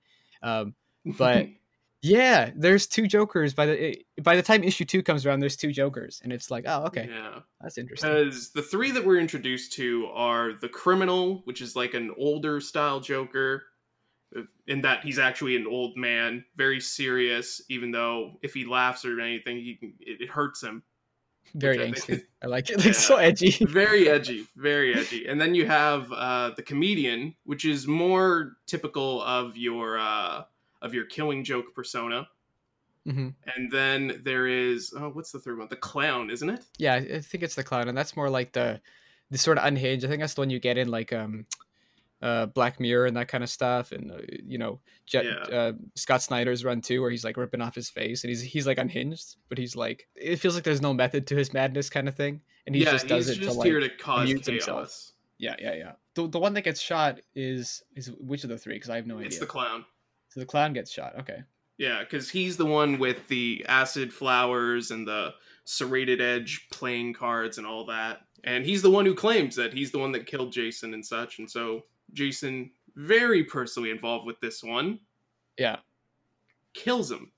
Um, 0.44 0.76
but. 1.18 1.48
Yeah, 2.02 2.52
there's 2.56 2.86
two 2.86 3.08
Jokers 3.08 3.54
by 3.54 3.66
the 3.66 3.90
eh, 3.90 3.94
by 4.22 4.36
the 4.36 4.44
time 4.44 4.64
issue 4.64 4.86
two 4.86 5.02
comes 5.02 5.26
around. 5.26 5.40
There's 5.40 5.56
two 5.56 5.72
Jokers, 5.72 6.22
and 6.24 6.32
it's 6.32 6.52
like, 6.52 6.66
oh, 6.68 6.86
okay, 6.86 7.08
yeah, 7.10 7.40
that's 7.60 7.78
interesting. 7.78 8.10
Because 8.10 8.52
the 8.52 8.62
three 8.62 8.92
that 8.92 9.04
we're 9.04 9.20
introduced 9.20 9.74
to 9.74 10.08
are 10.14 10.54
the 10.54 10.70
criminal, 10.70 11.42
which 11.46 11.62
is 11.62 11.76
like 11.76 11.96
an 11.96 12.14
older 12.18 12.62
style 12.62 13.00
Joker, 13.00 13.64
uh, 14.38 14.42
in 14.68 14.82
that 14.82 15.04
he's 15.04 15.18
actually 15.18 15.56
an 15.56 15.66
old 15.66 15.98
man, 15.98 16.46
very 16.56 16.80
serious. 16.80 17.62
Even 17.68 17.92
though 17.92 18.34
if 18.44 18.54
he 18.54 18.64
laughs 18.64 19.04
or 19.04 19.20
anything, 19.20 19.58
he 19.58 19.80
it, 20.00 20.22
it 20.22 20.30
hurts 20.30 20.62
him. 20.62 20.84
Very 21.56 21.78
angsty. 21.78 22.22
I, 22.42 22.46
I 22.46 22.48
like 22.48 22.70
it. 22.70 22.76
It's 22.86 22.86
yeah, 22.86 22.92
so 22.92 23.16
edgy. 23.16 23.52
very 23.66 24.08
edgy. 24.08 24.46
Very 24.56 24.94
edgy. 24.94 25.28
And 25.28 25.42
then 25.42 25.56
you 25.56 25.66
have 25.66 26.12
uh, 26.12 26.52
the 26.56 26.62
comedian, 26.62 27.36
which 27.46 27.66
is 27.66 27.88
more 27.88 28.58
typical 28.68 29.24
of 29.24 29.58
your. 29.58 29.98
Uh, 29.98 30.44
of 30.82 30.94
your 30.94 31.06
killing 31.06 31.44
joke 31.44 31.74
persona. 31.74 32.28
Mm-hmm. 33.08 33.30
And 33.56 33.72
then 33.72 34.22
there 34.24 34.48
is 34.48 34.94
oh, 34.98 35.10
what's 35.10 35.32
the 35.32 35.40
third 35.40 35.58
one? 35.60 35.68
The 35.70 35.78
clown, 35.78 36.30
isn't 36.30 36.50
it? 36.50 36.64
Yeah, 36.78 36.96
I 36.96 37.20
think 37.22 37.44
it's 37.44 37.56
the 37.56 37.64
clown, 37.64 37.88
and 37.88 37.98
that's 37.98 38.16
more 38.16 38.30
like 38.30 38.52
the 38.52 38.82
the 39.32 39.38
sort 39.38 39.58
of 39.58 39.66
unhinged. 39.66 40.04
I 40.06 40.10
think 40.10 40.22
that's 40.22 40.34
the 40.34 40.42
one 40.42 40.50
you 40.50 40.60
get 40.60 40.78
in 40.78 40.90
like 40.90 41.14
um 41.14 41.46
uh, 42.22 42.48
Black 42.48 42.80
Mirror 42.80 43.06
and 43.06 43.16
that 43.16 43.28
kind 43.28 43.44
of 43.44 43.50
stuff, 43.50 43.92
and 43.92 44.12
uh, 44.12 44.18
you 44.44 44.58
know, 44.58 44.80
Jet, 45.06 45.24
Yeah. 45.26 45.56
uh, 45.56 45.74
Scott 45.96 46.22
Snyder's 46.24 46.66
run 46.66 46.82
too, 46.82 47.00
where 47.02 47.12
he's 47.12 47.24
like 47.24 47.38
ripping 47.38 47.62
off 47.62 47.76
his 47.76 47.90
face, 47.90 48.24
and 48.24 48.30
he's 48.30 48.42
he's 48.42 48.66
like 48.68 48.78
unhinged, 48.80 49.36
but 49.50 49.58
he's 49.58 49.76
like 49.76 50.08
it 50.16 50.38
feels 50.38 50.56
like 50.56 50.64
there's 50.64 50.82
no 50.82 50.94
method 50.94 51.28
to 51.28 51.36
his 51.36 51.54
madness 51.54 51.90
kind 51.90 52.08
of 52.08 52.16
thing, 52.16 52.42
and 52.66 52.76
he 52.76 52.84
yeah, 52.84 52.92
just 52.92 53.08
does 53.08 53.28
he's 53.28 53.38
it 53.38 53.42
just 53.42 53.54
to 53.54 53.60
like 53.60 53.68
here 53.68 53.80
to 53.80 53.90
cause 53.90 54.28
chaos. 54.28 54.46
himself. 54.46 55.12
yeah 55.38 55.56
yeah 55.60 55.76
yeah. 55.76 55.92
The 56.16 56.28
the 56.28 56.40
one 56.40 56.54
that 56.56 56.64
gets 56.64 56.82
shot 56.82 57.20
is 57.36 57.84
is 57.96 58.12
which 58.20 58.44
of 58.44 58.50
the 58.50 58.58
three? 58.58 58.74
Because 58.74 58.90
I 58.90 58.96
have 58.98 59.06
no 59.08 59.16
It's 59.20 59.20
idea. 59.20 59.28
It's 59.28 59.40
the 59.40 59.46
clown. 59.46 59.86
So 60.38 60.42
the 60.42 60.46
clown 60.46 60.74
gets 60.74 60.92
shot. 60.92 61.14
Okay. 61.20 61.40
Yeah, 61.80 62.00
because 62.04 62.30
he's 62.30 62.58
the 62.58 62.66
one 62.66 63.00
with 63.00 63.28
the 63.28 63.66
acid 63.68 64.14
flowers 64.14 64.92
and 64.92 65.08
the 65.08 65.34
serrated 65.66 66.22
edge 66.22 66.68
playing 66.72 67.14
cards 67.16 67.58
and 67.58 67.66
all 67.66 67.86
that. 67.88 68.22
And 68.44 68.64
he's 68.64 68.82
the 68.84 68.92
one 68.92 69.06
who 69.06 69.16
claims 69.16 69.56
that 69.56 69.74
he's 69.74 69.92
the 69.92 70.00
one 70.00 70.12
that 70.14 70.28
killed 70.28 70.52
Jason 70.52 70.94
and 70.94 71.06
such. 71.06 71.40
And 71.40 71.50
so 71.50 71.84
Jason, 72.14 72.70
very 72.96 73.44
personally 73.44 73.90
involved 73.92 74.26
with 74.28 74.40
this 74.40 74.64
one, 74.64 75.00
Yeah, 75.58 75.78
kills 76.74 77.12
him. 77.12 77.32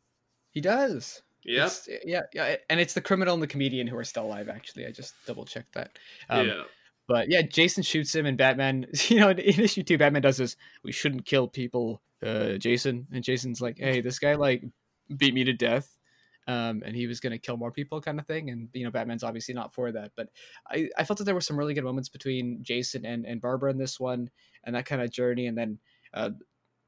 he 0.52 0.62
does. 0.62 1.22
It's- 1.46 1.88
yeah, 2.06 2.22
yeah, 2.34 2.58
and 2.70 2.80
it's 2.80 2.94
the 2.94 3.02
criminal 3.02 3.34
and 3.34 3.42
the 3.42 3.48
comedian 3.48 3.88
who 3.88 3.98
are 3.98 4.04
still 4.04 4.26
alive. 4.26 4.50
Actually, 4.50 4.86
I 4.86 4.92
just 4.92 5.16
double 5.26 5.46
checked 5.46 5.74
that. 5.74 5.98
Um, 6.30 6.48
yeah. 6.48 6.64
But 7.08 7.30
yeah, 7.30 7.42
Jason 7.42 7.82
shoots 7.82 8.14
him, 8.14 8.26
and 8.26 8.38
Batman. 8.38 8.86
You 9.10 9.20
know, 9.22 9.30
in, 9.30 9.40
in 9.40 9.60
issue 9.60 9.82
two, 9.84 9.98
Batman 9.98 10.22
does 10.22 10.38
this. 10.38 10.56
We 10.84 10.92
shouldn't 10.92 11.26
kill 11.26 11.48
people, 11.48 12.02
uh, 12.24 12.58
Jason. 12.58 13.08
And 13.12 13.24
Jason's 13.24 13.62
like, 13.62 13.78
"Hey, 13.78 14.02
this 14.02 14.20
guy 14.20 14.36
like 14.36 14.64
beat 15.18 15.34
me 15.34 15.44
to 15.46 15.54
death, 15.54 15.98
um, 16.48 16.84
and 16.86 16.96
he 16.96 17.08
was 17.08 17.20
gonna 17.20 17.38
kill 17.40 17.58
more 17.58 17.72
people, 17.72 18.02
kind 18.02 18.20
of 18.20 18.28
thing." 18.28 18.50
And 18.50 18.70
you 18.74 18.84
know, 18.84 18.92
Batman's 18.92 19.24
obviously 19.24 19.54
not 19.54 19.74
for 19.74 19.92
that. 19.92 20.12
But 20.16 20.30
I, 20.68 20.90
I 20.98 21.04
felt 21.04 21.20
that 21.20 21.26
there 21.26 21.36
were 21.36 21.42
some 21.42 21.58
really 21.58 21.74
good 21.74 21.84
moments 21.84 22.10
between 22.10 22.64
Jason 22.64 23.06
and 23.06 23.26
and 23.26 23.42
Barbara 23.42 23.72
in 23.72 23.78
this 23.78 24.00
one, 24.00 24.30
and 24.64 24.76
that 24.76 24.86
kind 24.86 25.02
of 25.02 25.12
journey. 25.12 25.48
And 25.48 25.58
then 25.58 25.80
uh, 26.14 26.32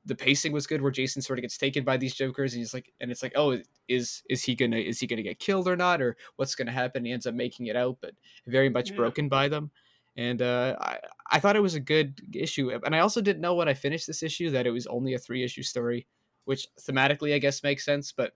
the 0.05 0.15
pacing 0.15 0.51
was 0.51 0.65
good, 0.65 0.81
where 0.81 0.91
Jason 0.91 1.21
sort 1.21 1.37
of 1.37 1.41
gets 1.43 1.57
taken 1.57 1.83
by 1.83 1.95
these 1.97 2.15
Jokers, 2.15 2.53
and 2.53 2.59
he's 2.59 2.73
like, 2.73 2.91
and 2.99 3.11
it's 3.11 3.21
like, 3.21 3.33
oh, 3.35 3.59
is 3.87 4.23
is 4.29 4.43
he 4.43 4.55
gonna 4.55 4.77
is 4.77 4.99
he 4.99 5.07
gonna 5.07 5.21
get 5.21 5.39
killed 5.39 5.67
or 5.67 5.75
not, 5.75 6.01
or 6.01 6.17
what's 6.37 6.55
gonna 6.55 6.71
happen? 6.71 7.05
He 7.05 7.11
ends 7.11 7.27
up 7.27 7.35
making 7.35 7.67
it 7.67 7.75
out, 7.75 7.97
but 8.01 8.15
very 8.47 8.69
much 8.69 8.95
Yeah. 8.95 8.95
broken 8.95 9.29
by 9.29 9.47
them 9.47 9.71
and 10.15 10.41
uh, 10.41 10.75
I 10.79 10.99
I 11.31 11.39
thought 11.39 11.55
it 11.55 11.61
was 11.61 11.75
a 11.75 11.79
good 11.79 12.21
issue, 12.33 12.71
and 12.83 12.95
I 12.95 12.99
also 12.99 13.21
didn't 13.21 13.41
know 13.41 13.55
when 13.55 13.69
I 13.69 13.73
finished 13.73 14.07
this 14.07 14.23
issue 14.23 14.49
that 14.51 14.67
it 14.67 14.71
was 14.71 14.87
only 14.87 15.13
a 15.13 15.19
three 15.19 15.43
issue 15.43 15.63
story, 15.63 16.07
which 16.45 16.67
thematically 16.79 17.33
I 17.33 17.39
guess 17.39 17.63
makes 17.63 17.85
sense, 17.85 18.11
but 18.11 18.33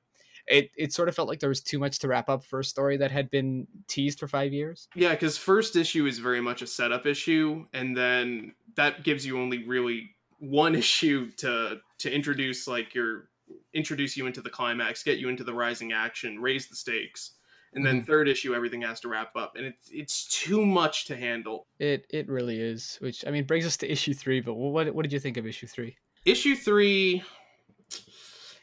it 0.48 0.72
it 0.78 0.94
sort 0.94 1.10
of 1.10 1.16
felt 1.16 1.28
like 1.28 1.40
there 1.40 1.50
was 1.50 1.62
too 1.62 1.80
much 1.80 2.00
to 2.00 2.08
wrap 2.08 2.30
up 2.30 2.44
for 2.44 2.60
a 2.60 2.64
story 2.64 2.98
that 2.98 3.12
had 3.12 3.30
been 3.30 3.68
teased 3.88 4.20
for 4.20 4.28
five 4.28 4.54
years. 4.54 4.88
Yeah, 4.96 5.12
because 5.12 5.38
first 5.38 5.76
issue 5.76 6.06
is 6.06 6.20
very 6.20 6.42
much 6.42 6.62
a 6.62 6.68
setup 6.68 7.06
issue, 7.06 7.66
and 7.74 7.96
then 7.96 8.54
that 8.76 9.04
gives 9.04 9.26
you 9.26 9.40
only 9.40 9.66
really 9.68 10.12
one 10.40 10.76
issue 10.84 11.32
to 11.38 11.80
to 12.00 12.14
introduce 12.14 12.68
like 12.68 12.94
your 12.94 13.30
introduce 13.74 14.16
you 14.18 14.26
into 14.26 14.42
the 14.42 14.50
climax, 14.50 15.04
get 15.04 15.18
you 15.18 15.30
into 15.30 15.44
the 15.44 15.54
rising 15.54 15.94
action, 15.94 16.40
raise 16.40 16.68
the 16.68 16.76
stakes, 16.76 17.35
and 17.76 17.86
then 17.86 18.04
third 18.04 18.28
issue 18.28 18.56
everything 18.56 18.82
has 18.82 19.00
to 19.02 19.10
wrap 19.10 19.36
up, 19.36 19.56
and 19.56 19.66
it's 19.66 19.90
it's 19.92 20.26
too 20.28 20.66
much 20.66 21.06
to 21.06 21.16
handle. 21.16 21.68
It 21.80 22.08
it 22.10 22.28
really 22.30 22.60
is, 22.60 22.98
which 23.02 23.26
I 23.28 23.32
mean 23.32 23.44
brings 23.44 23.66
us 23.66 23.78
to 23.78 23.92
issue 23.92 24.14
three. 24.14 24.40
But 24.40 24.54
what 24.56 24.94
what 24.96 25.04
did 25.04 25.12
you 25.12 25.20
think 25.20 25.38
of 25.38 25.46
issue 25.46 25.68
three? 25.68 25.98
Issue 26.26 26.56
three 26.56 27.24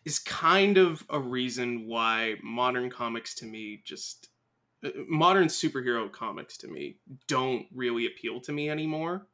is 0.04 0.18
kind 0.18 0.78
of 0.78 1.04
a 1.10 1.18
reason 1.18 1.86
why 1.86 2.36
modern 2.42 2.90
comics 2.90 3.34
to 3.36 3.44
me 3.46 3.82
just 3.84 4.30
uh, 4.84 4.90
modern 5.08 5.46
superhero 5.48 6.10
comics 6.10 6.56
to 6.58 6.68
me 6.68 6.96
don't 7.28 7.66
really 7.72 8.06
appeal 8.06 8.40
to 8.40 8.52
me 8.52 8.68
anymore. 8.68 9.28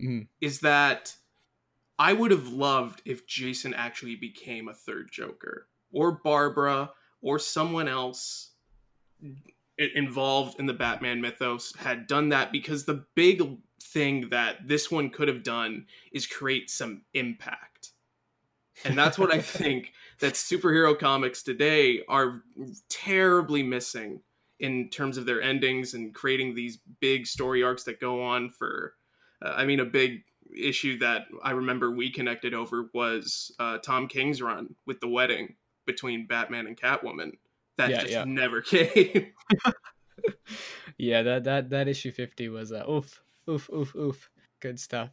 Mhm. 0.00 0.28
Is 0.40 0.60
that 0.60 1.14
I 1.98 2.12
would 2.12 2.30
have 2.30 2.48
loved 2.48 3.02
if 3.04 3.26
Jason 3.26 3.74
actually 3.74 4.16
became 4.16 4.68
a 4.68 4.74
third 4.74 5.10
Joker 5.10 5.68
or 5.90 6.12
Barbara 6.12 6.92
or 7.22 7.38
someone 7.38 7.88
else 7.88 8.52
involved 9.78 10.58
in 10.58 10.66
the 10.66 10.72
Batman 10.72 11.20
mythos 11.20 11.74
had 11.76 12.06
done 12.06 12.30
that 12.30 12.50
because 12.52 12.84
the 12.84 13.04
big 13.14 13.42
thing 13.82 14.28
that 14.30 14.66
this 14.66 14.90
one 14.90 15.10
could 15.10 15.28
have 15.28 15.42
done 15.42 15.86
is 16.12 16.26
create 16.26 16.70
some 16.70 17.02
impact. 17.14 17.92
And 18.84 18.96
that's 18.96 19.18
what 19.18 19.32
I 19.32 19.38
think 19.42 19.92
that 20.20 20.34
superhero 20.34 20.98
comics 20.98 21.42
today 21.42 22.02
are 22.08 22.42
terribly 22.88 23.62
missing 23.62 24.20
in 24.58 24.88
terms 24.88 25.18
of 25.18 25.26
their 25.26 25.42
endings 25.42 25.94
and 25.94 26.14
creating 26.14 26.54
these 26.54 26.78
big 27.00 27.26
story 27.26 27.62
arcs 27.62 27.84
that 27.84 28.00
go 28.00 28.22
on 28.22 28.48
for 28.48 28.94
uh, 29.44 29.50
I 29.50 29.66
mean 29.66 29.80
a 29.80 29.84
big 29.84 30.22
issue 30.56 30.98
that 30.98 31.26
I 31.42 31.50
remember 31.50 31.90
we 31.90 32.10
connected 32.10 32.54
over 32.54 32.88
was 32.94 33.54
uh, 33.58 33.78
Tom 33.78 34.08
King's 34.08 34.40
run 34.40 34.74
with 34.86 35.00
the 35.00 35.08
wedding 35.08 35.56
between 35.84 36.26
Batman 36.26 36.66
and 36.66 36.76
Catwoman 36.76 37.32
that 37.78 37.90
Yeah, 37.90 38.00
just 38.00 38.12
yeah. 38.12 38.24
never 38.24 38.60
came. 38.62 39.32
Yeah, 40.98 41.22
that 41.22 41.44
that 41.44 41.70
that 41.70 41.88
issue 41.88 42.10
fifty 42.10 42.48
was 42.48 42.72
uh, 42.72 42.84
oof 42.88 43.22
oof 43.50 43.68
oof 43.72 43.94
oof 43.94 44.30
good 44.60 44.78
stuff. 44.80 45.10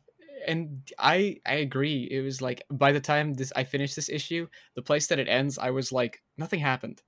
And 0.47 0.81
I 0.99 1.37
I 1.45 1.55
agree. 1.55 2.07
It 2.09 2.21
was 2.21 2.41
like 2.41 2.63
by 2.71 2.91
the 2.91 2.99
time 2.99 3.33
this 3.33 3.51
I 3.55 3.63
finished 3.63 3.95
this 3.95 4.09
issue, 4.09 4.47
the 4.75 4.81
place 4.81 5.07
that 5.07 5.19
it 5.19 5.27
ends, 5.27 5.57
I 5.57 5.71
was 5.71 5.91
like 5.91 6.21
nothing 6.37 6.59
happened. 6.59 7.01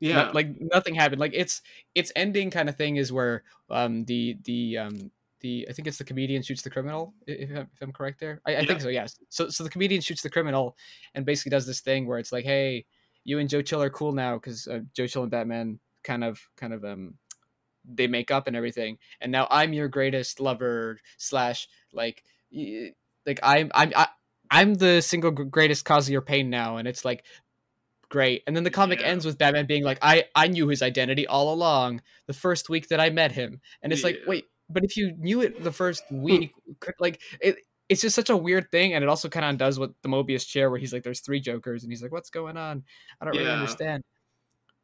yeah. 0.00 0.14
Not- 0.24 0.34
like 0.34 0.48
nothing 0.60 0.94
happened. 0.94 1.20
Like 1.20 1.32
it's 1.34 1.62
its 1.94 2.12
ending 2.16 2.50
kind 2.50 2.68
of 2.68 2.76
thing 2.76 2.96
is 2.96 3.12
where 3.12 3.44
um 3.70 4.04
the 4.04 4.36
the 4.44 4.78
um 4.78 5.10
the 5.40 5.66
I 5.68 5.72
think 5.72 5.88
it's 5.88 5.98
the 5.98 6.04
comedian 6.04 6.42
shoots 6.42 6.62
the 6.62 6.70
criminal 6.70 7.14
if 7.26 7.50
I'm, 7.50 7.68
if 7.74 7.82
I'm 7.82 7.92
correct 7.92 8.20
there. 8.20 8.40
I, 8.46 8.56
I 8.56 8.60
Yeah. 8.60 8.66
think 8.66 8.80
so. 8.82 8.88
Yes. 8.88 9.18
So 9.28 9.48
so 9.48 9.64
the 9.64 9.70
comedian 9.70 10.00
shoots 10.00 10.22
the 10.22 10.30
criminal 10.30 10.76
and 11.14 11.26
basically 11.26 11.50
does 11.50 11.66
this 11.66 11.80
thing 11.80 12.06
where 12.06 12.18
it's 12.18 12.32
like, 12.32 12.44
hey, 12.44 12.86
you 13.24 13.38
and 13.38 13.48
Joe 13.48 13.62
Chill 13.62 13.82
are 13.82 13.90
cool 13.90 14.12
now 14.12 14.34
because 14.34 14.68
uh, 14.68 14.80
Joe 14.94 15.06
Chill 15.06 15.22
and 15.22 15.30
Batman 15.30 15.80
kind 16.02 16.22
of 16.22 16.40
kind 16.56 16.72
of 16.72 16.84
um 16.84 17.14
they 17.84 18.06
make 18.06 18.30
up 18.30 18.46
and 18.46 18.56
everything, 18.56 18.98
and 19.20 19.32
now 19.32 19.46
I'm 19.50 19.72
your 19.72 19.88
greatest 19.88 20.40
lover 20.40 20.98
slash 21.18 21.68
like 21.92 22.24
like 23.26 23.40
I'm 23.42 23.70
I'm 23.74 23.92
I, 23.94 24.08
I'm 24.50 24.74
the 24.74 25.00
single 25.00 25.30
greatest 25.30 25.84
cause 25.84 26.06
of 26.06 26.12
your 26.12 26.22
pain 26.22 26.50
now, 26.50 26.76
and 26.76 26.86
it's 26.88 27.04
like 27.04 27.24
great. 28.08 28.42
And 28.46 28.54
then 28.56 28.64
the 28.64 28.70
comic 28.70 29.00
Yeah. 29.00 29.08
ends 29.08 29.24
with 29.24 29.38
Batman 29.38 29.66
being 29.66 29.84
like, 29.84 29.98
I 30.02 30.24
I 30.34 30.48
knew 30.48 30.68
his 30.68 30.82
identity 30.82 31.26
all 31.26 31.52
along 31.52 32.02
the 32.26 32.32
first 32.34 32.68
week 32.68 32.88
that 32.88 33.00
I 33.00 33.10
met 33.10 33.32
him, 33.32 33.60
and 33.82 33.92
it's 33.92 34.04
like 34.04 34.20
wait, 34.26 34.46
but 34.70 34.84
if 34.84 34.96
you 34.96 35.12
knew 35.18 35.40
it 35.42 35.62
the 35.62 35.72
first 35.72 36.04
week, 36.10 36.52
like 37.00 37.20
it. 37.40 37.56
It's 37.88 38.00
just 38.00 38.16
such 38.16 38.30
a 38.30 38.36
weird 38.36 38.70
thing, 38.70 38.94
and 38.94 39.02
it 39.04 39.08
also 39.08 39.28
kind 39.28 39.44
of 39.44 39.50
undoes 39.50 39.78
what 39.78 39.92
the 40.02 40.08
Mobius 40.08 40.46
chair, 40.46 40.70
where 40.70 40.78
he's 40.78 40.92
like, 40.92 41.02
"There's 41.02 41.20
three 41.20 41.40
Jokers," 41.40 41.82
and 41.82 41.92
he's 41.92 42.02
like, 42.02 42.12
"What's 42.12 42.30
going 42.30 42.56
on? 42.56 42.84
I 43.20 43.24
don't 43.24 43.36
really 43.36 43.50
understand." 43.50 44.02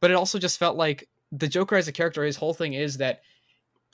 But 0.01 0.11
it 0.11 0.15
also 0.15 0.39
just 0.39 0.59
felt 0.59 0.77
like 0.77 1.09
the 1.33 1.49
Joker 1.49 1.77
as 1.77 1.89
a 1.89 1.93
character, 1.93 2.25
his 2.25 2.37
whole 2.37 2.55
thing 2.55 2.75
is 2.75 2.99
that 2.99 3.23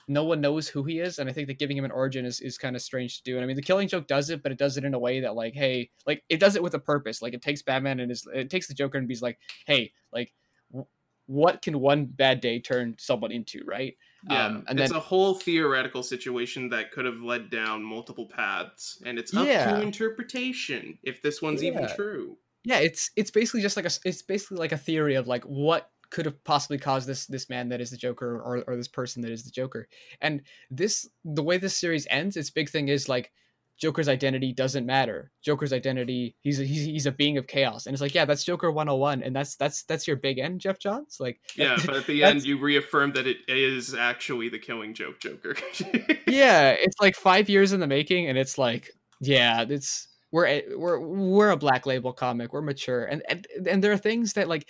no 0.07 0.23
one 0.23 0.39
knows 0.39 0.67
who 0.67 0.83
he 0.83 0.99
is, 0.99 1.19
and 1.19 1.29
I 1.29 1.33
think 1.33 1.47
that 1.47 1.59
giving 1.59 1.77
him 1.77 1.83
an 1.85 1.91
origin 1.91 2.25
is, 2.25 2.39
is 2.39 2.57
kind 2.57 2.75
of 2.75 2.81
strange 2.81 3.17
to 3.17 3.23
do. 3.23 3.35
And 3.35 3.43
I 3.43 3.47
mean, 3.47 3.57
the 3.57 3.61
Killing 3.61 3.89
Joke 3.89 4.07
does 4.07 4.29
it, 4.29 4.41
but 4.41 4.51
it 4.51 4.57
does 4.57 4.77
it 4.77 4.85
in 4.85 4.93
a 4.93 4.99
way 4.99 5.19
that 5.19 5.35
like, 5.35 5.53
hey, 5.53 5.89
like 6.05 6.23
it 6.29 6.39
does 6.39 6.55
it 6.55 6.63
with 6.63 6.73
a 6.75 6.79
purpose. 6.79 7.21
Like 7.21 7.33
it 7.33 7.41
takes 7.41 7.61
Batman 7.61 7.99
and 7.99 8.11
is 8.11 8.25
it 8.33 8.49
takes 8.49 8.67
the 8.67 8.73
Joker 8.73 8.97
and 8.97 9.09
he's 9.09 9.21
like, 9.21 9.37
hey, 9.65 9.91
like, 10.13 10.33
w- 10.71 10.87
what 11.25 11.61
can 11.61 11.79
one 11.81 12.05
bad 12.05 12.39
day 12.39 12.59
turn 12.59 12.95
someone 12.97 13.33
into, 13.33 13.63
right? 13.65 13.97
Yeah, 14.29 14.45
Um, 14.47 14.65
and 14.67 14.79
it's 14.79 14.91
then- 14.91 14.97
a 14.97 15.01
whole 15.01 15.35
theoretical 15.35 16.01
situation 16.03 16.69
that 16.69 16.91
could 16.91 17.05
have 17.05 17.21
led 17.21 17.49
down 17.49 17.83
multiple 17.83 18.25
paths, 18.27 19.01
and 19.05 19.19
it's 19.19 19.33
up 19.35 19.45
Yeah. 19.47 19.71
to 19.71 19.81
interpretation 19.81 20.97
if 21.03 21.21
this 21.21 21.41
one's 21.41 21.63
even 21.63 21.87
true. 21.95 22.37
yeah 22.63 22.79
it's 22.79 23.11
it's 23.15 23.31
basically 23.31 23.61
just 23.61 23.77
like 23.77 23.85
a 23.85 23.91
it's 24.03 24.21
basically 24.23 24.57
like 24.57 24.71
a 24.71 24.77
theory 24.77 25.15
of 25.15 25.27
like 25.27 25.43
what 25.45 25.91
could 26.09 26.25
have 26.25 26.43
possibly 26.43 26.77
caused 26.77 27.07
this 27.07 27.25
this 27.27 27.49
man 27.49 27.69
that 27.69 27.79
is 27.79 27.91
the 27.91 27.97
joker 27.97 28.41
or, 28.41 28.63
or 28.67 28.75
this 28.75 28.87
person 28.87 29.21
that 29.21 29.31
is 29.31 29.43
the 29.43 29.51
joker 29.51 29.87
and 30.21 30.41
this 30.71 31.07
the 31.23 31.43
way 31.43 31.57
this 31.57 31.77
series 31.77 32.07
ends 32.09 32.35
its 32.35 32.49
big 32.49 32.67
thing 32.69 32.87
is 32.89 33.07
like 33.07 33.31
joker's 33.79 34.09
identity 34.09 34.53
doesn't 34.53 34.85
matter. 34.85 35.31
Joker's 35.41 35.71
identity 35.71 36.35
he's 36.41 36.59
a, 36.59 36.63
he's, 36.63 36.85
he's 36.85 37.05
a 37.05 37.11
being 37.11 37.37
of 37.37 37.47
chaos. 37.47 37.85
And 37.85 37.93
it's 37.93 38.01
like 38.01 38.15
yeah 38.15 38.25
that's 38.25 38.43
joker 38.43 38.71
101 38.71 39.23
and 39.23 39.35
that's 39.35 39.55
that's 39.55 39.83
that's 39.83 40.07
your 40.07 40.17
big 40.17 40.39
end 40.39 40.61
geoff 40.61 40.79
johns? 40.79 41.17
Like 41.19 41.39
Yeah, 41.55 41.77
but 41.85 41.95
at 41.95 42.07
the 42.07 42.23
end, 42.23 42.43
you 42.43 42.57
reaffirm 42.57 43.13
that 43.13 43.27
it 43.27 43.37
is 43.47 43.93
actually 43.93 44.49
the 44.49 44.59
Killing 44.59 44.93
Joke 44.93 45.19
Joker. 45.19 45.55
yeah 46.27 46.71
it's 46.71 46.99
like 46.99 47.15
five 47.15 47.49
years 47.49 47.73
in 47.73 47.79
the 47.79 47.87
making 47.87 48.27
and 48.27 48.37
it's 48.37 48.57
like 48.57 48.91
yeah 49.21 49.65
it's 49.67 50.07
we're 50.31 50.47
a- 50.47 50.65
we're 50.75 50.99
we're 50.99 51.49
a 51.51 51.57
black 51.57 51.85
label 51.85 52.13
comic 52.13 52.53
we're 52.53 52.61
mature 52.61 53.05
and 53.05 53.23
and, 53.29 53.47
and 53.67 53.83
there 53.83 53.91
are 53.91 53.97
things 53.97 54.33
that 54.33 54.47
like 54.47 54.67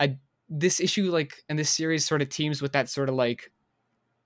i 0.00 0.16
this 0.48 0.80
issue 0.80 1.10
like 1.10 1.34
and 1.48 1.58
this 1.58 1.70
series 1.70 2.06
sort 2.06 2.22
of 2.22 2.28
teams 2.28 2.62
with 2.62 2.72
that 2.72 2.88
sort 2.88 3.08
of 3.08 3.14
like 3.14 3.50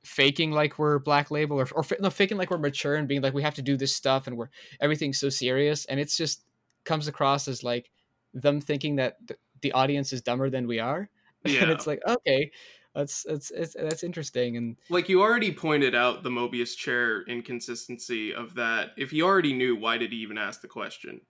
faking 0.05 0.51
like 0.51 0.79
we're 0.79 0.99
black 0.99 1.31
label 1.31 1.61
or, 1.61 1.69
or 1.73 1.85
no 2.01 2.09
faking 2.09 2.39
like 2.39 2.51
we're 2.51 2.59
mature 2.59 2.97
and 2.97 3.07
being 3.07 3.21
like 3.21 3.35
we 3.35 3.43
have 3.43 3.55
to 3.55 3.63
do 3.63 3.77
this 3.77 3.95
stuff 3.95 4.27
and 4.27 4.37
we're 4.37 4.49
everything's 4.81 5.21
so 5.21 5.29
serious 5.29 5.85
and 5.87 6.01
it's 6.01 6.17
just 6.17 6.45
comes 6.85 7.07
across 7.07 7.49
as 7.49 7.63
like 7.63 7.91
them 8.33 8.61
thinking 8.61 8.97
that 8.97 9.17
th- 9.29 9.39
the 9.61 9.73
audience 9.73 10.13
is 10.13 10.23
dumber 10.23 10.49
than 10.49 10.67
we 10.67 10.79
are 10.79 11.11
and 11.45 11.53
yeah, 11.53 11.71
it's 11.71 11.87
like 11.87 12.01
okay 12.09 12.51
that's 12.95 13.23
that's 13.25 13.51
it's, 13.51 13.75
that's 13.75 14.03
interesting 14.03 14.57
and 14.57 14.77
like 14.89 15.09
you 15.09 15.23
already 15.23 15.53
pointed 15.53 15.95
out 15.95 16.23
the 16.23 16.31
Mobius 16.31 16.77
chair 16.77 17.23
inconsistency 17.23 18.35
of 18.35 18.55
that. 18.55 18.91
If 18.97 19.11
he 19.11 19.23
already 19.23 19.53
knew, 19.53 19.77
why 19.77 19.97
did 19.97 20.11
he 20.11 20.19
even 20.19 20.39
ask 20.39 20.61
the 20.61 20.69
question? 20.69 21.21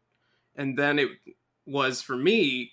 And 0.56 0.78
then 0.78 0.98
it 0.98 1.09
was 1.66 2.00
for 2.00 2.16
me, 2.16 2.72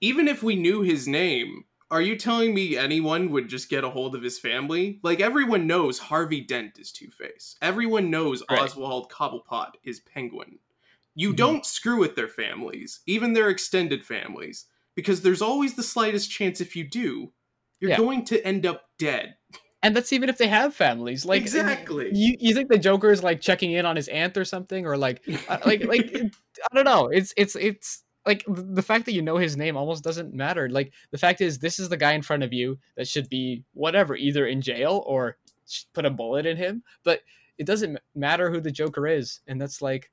even 0.00 0.26
if 0.26 0.42
we 0.42 0.56
knew 0.56 0.82
his 0.82 1.06
name, 1.06 1.64
are 1.90 2.02
you 2.02 2.16
telling 2.16 2.52
me 2.54 2.76
anyone 2.76 3.30
would 3.30 3.48
just 3.48 3.68
get 3.68 3.84
a 3.84 3.90
hold 3.90 4.14
of 4.14 4.22
his 4.22 4.38
family? 4.38 4.98
Like 5.02 5.20
everyone 5.20 5.66
knows 5.66 5.98
Harvey 5.98 6.40
Dent 6.40 6.78
is 6.78 6.90
Two 6.92 7.10
Face. 7.10 7.56
Everyone 7.62 8.10
knows 8.10 8.42
Right. 8.50 8.60
Oswald 8.62 9.10
Cobblepot 9.10 9.72
is 9.84 10.00
Penguin. 10.00 10.58
You 11.14 11.32
Mhm. 11.32 11.36
don't 11.36 11.66
screw 11.66 11.98
with 11.98 12.16
their 12.16 12.28
families, 12.28 13.00
even 13.06 13.32
their 13.32 13.48
extended 13.50 14.04
families, 14.04 14.66
because 14.94 15.22
there's 15.22 15.42
always 15.42 15.74
the 15.74 15.82
slightest 15.82 16.30
chance 16.30 16.60
if 16.60 16.74
you 16.76 16.84
do, 16.84 17.32
you're 17.80 17.90
Yeah. 17.90 17.96
going 17.96 18.24
to 18.26 18.44
end 18.46 18.66
up 18.66 18.90
dead. 18.98 19.36
and 19.82 19.94
that's 19.94 20.12
even 20.12 20.28
if 20.28 20.38
they 20.38 20.48
have 20.48 20.74
families 20.74 21.24
like 21.24 21.42
exactly. 21.42 22.10
you 22.12 22.34
you 22.40 22.54
think 22.54 22.68
the 22.70 22.78
joker 22.78 23.10
is 23.10 23.22
like 23.22 23.40
checking 23.40 23.72
in 23.72 23.84
on 23.86 23.94
his 23.94 24.08
aunt 24.08 24.36
or 24.36 24.44
something 24.44 24.86
or 24.86 24.96
like 24.96 25.22
uh, 25.48 25.58
like 25.66 25.84
like 25.84 26.10
i 26.72 26.74
don't 26.74 26.84
know 26.86 27.08
it's 27.12 27.32
it's 27.36 27.54
it's 27.56 28.02
like 28.26 28.44
the 28.48 28.82
fact 28.82 29.06
that 29.06 29.12
you 29.12 29.22
know 29.22 29.36
his 29.36 29.56
name 29.56 29.76
almost 29.76 30.02
doesn't 30.04 30.34
matter 30.34 30.68
like 30.68 30.92
the 31.12 31.18
fact 31.18 31.40
is 31.40 31.58
this 31.58 31.78
is 31.78 31.88
the 31.88 31.96
guy 31.96 32.12
in 32.12 32.22
front 32.22 32.42
of 32.42 32.52
you 32.52 32.78
that 32.96 33.08
should 33.08 33.28
be 33.28 33.62
whatever 33.72 34.16
either 34.16 34.46
in 34.46 34.60
jail 34.60 35.02
or 35.06 35.36
put 35.94 36.04
a 36.04 36.10
bullet 36.10 36.46
in 36.46 36.56
him 36.56 36.82
but 37.04 37.20
it 37.58 37.66
doesn't 37.66 37.98
matter 38.14 38.50
who 38.50 38.60
the 38.60 38.70
joker 38.70 39.06
is 39.06 39.40
and 39.46 39.60
that's 39.60 39.80
like 39.80 40.10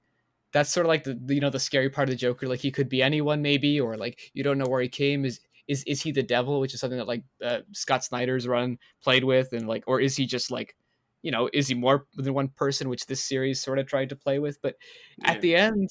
that's 0.51 0.69
sort 0.71 0.85
of 0.85 0.89
like 0.89 1.03
the, 1.03 1.19
you 1.27 1.41
know 1.41 1.49
the 1.49 1.59
scary 1.59 1.89
part 1.89 2.07
of 2.07 2.13
the 2.13 2.17
joker 2.17 2.47
like 2.47 2.59
he 2.59 2.71
could 2.71 2.87
be 2.89 3.01
anyone 3.01 3.41
maybe 3.41 3.79
or 3.79 3.97
like 3.97 4.31
you 4.33 4.43
don't 4.43 4.57
know 4.57 4.67
where 4.67 4.81
he 4.81 4.87
came 4.89 5.25
is 5.25 5.39
is 5.67 5.83
is 5.85 6.01
he 6.01 6.11
the 6.11 6.23
devil 6.23 6.59
which 6.59 6.73
is 6.73 6.79
something 6.79 6.97
that 6.97 7.07
like 7.07 7.23
uh, 7.43 7.59
scott 7.71 8.03
snyder's 8.03 8.47
run 8.47 8.77
played 9.01 9.23
with 9.23 9.51
and 9.53 9.67
like 9.67 9.83
or 9.87 9.99
is 9.99 10.15
he 10.15 10.25
just 10.25 10.51
like 10.51 10.75
you 11.21 11.31
know 11.31 11.49
is 11.53 11.67
he 11.67 11.73
more 11.73 12.05
than 12.15 12.33
one 12.33 12.49
person 12.49 12.89
which 12.89 13.05
this 13.05 13.23
series 13.23 13.61
sort 13.61 13.79
of 13.79 13.87
tried 13.87 14.09
to 14.09 14.15
play 14.15 14.39
with 14.39 14.61
but 14.61 14.75
Yeah. 15.17 15.31
at 15.31 15.41
the 15.41 15.55
end 15.55 15.89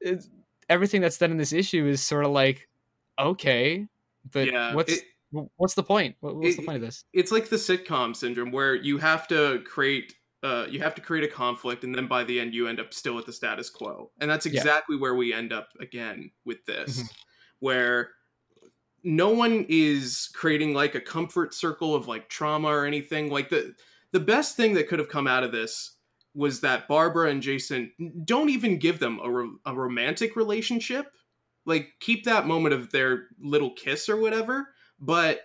it's, 0.00 0.30
everything 0.68 1.00
that's 1.00 1.18
done 1.18 1.30
in 1.30 1.36
this 1.36 1.52
issue 1.52 1.86
is 1.86 2.02
sort 2.02 2.24
of 2.24 2.30
like 2.32 2.68
okay 3.18 3.86
but 4.32 4.46
Yeah, 4.48 4.74
what's 4.74 4.92
it- 4.92 5.04
what's 5.56 5.74
the 5.74 5.82
point 5.82 6.16
What- 6.20 6.36
what's 6.36 6.56
the 6.56 6.62
point 6.62 6.76
of 6.76 6.82
this 6.82 7.04
it's 7.12 7.30
like 7.32 7.48
the 7.48 7.56
sitcom 7.56 8.14
syndrome 8.16 8.50
where 8.52 8.74
you 8.74 8.98
have 8.98 9.26
to 9.28 9.60
create 9.64 10.14
uh, 10.42 10.66
you 10.70 10.78
have 10.80 10.94
to 10.94 11.00
create 11.00 11.24
a 11.24 11.28
conflict 11.28 11.82
and 11.82 11.94
then 11.94 12.06
by 12.06 12.22
the 12.22 12.38
end 12.38 12.54
you 12.54 12.68
end 12.68 12.78
up 12.78 12.94
still 12.94 13.18
at 13.18 13.26
the 13.26 13.32
status 13.32 13.68
quo 13.70 14.10
and 14.20 14.30
that's 14.30 14.46
Yeah. 14.46 14.52
exactly 14.60 14.96
where 14.96 15.14
we 15.14 15.32
end 15.32 15.52
up 15.52 15.68
again 15.80 16.30
with 16.44 16.64
this 16.66 17.02
Mhm. 17.02 17.08
where 17.60 18.12
no 19.02 19.30
one 19.30 19.66
is 19.68 20.28
creating 20.34 20.74
like 20.74 20.94
a 20.94 21.00
comfort 21.00 21.54
circle 21.54 21.94
of 21.94 22.06
like 22.08 22.28
trauma 22.28 22.68
or 22.68 22.84
anything 22.86 23.30
like 23.30 23.48
the 23.48 23.74
the 24.12 24.20
best 24.20 24.56
thing 24.56 24.74
that 24.74 24.88
could 24.88 24.98
have 24.98 25.08
come 25.08 25.26
out 25.26 25.42
of 25.44 25.52
this 25.52 25.95
was 26.36 26.60
that 26.60 26.86
barbara 26.86 27.30
and 27.30 27.42
jason 27.42 27.90
don't 28.24 28.50
even 28.50 28.78
give 28.78 28.98
them 28.98 29.18
a, 29.24 29.30
ro- 29.30 29.56
a 29.64 29.74
romantic 29.74 30.36
relationship. 30.36 31.06
Like 31.64 31.94
keep 31.98 32.24
that 32.24 32.46
moment 32.46 32.74
of 32.74 32.92
their 32.92 33.24
little 33.40 33.72
kiss 33.72 34.08
or 34.08 34.16
whatever 34.16 34.68
but 35.00 35.40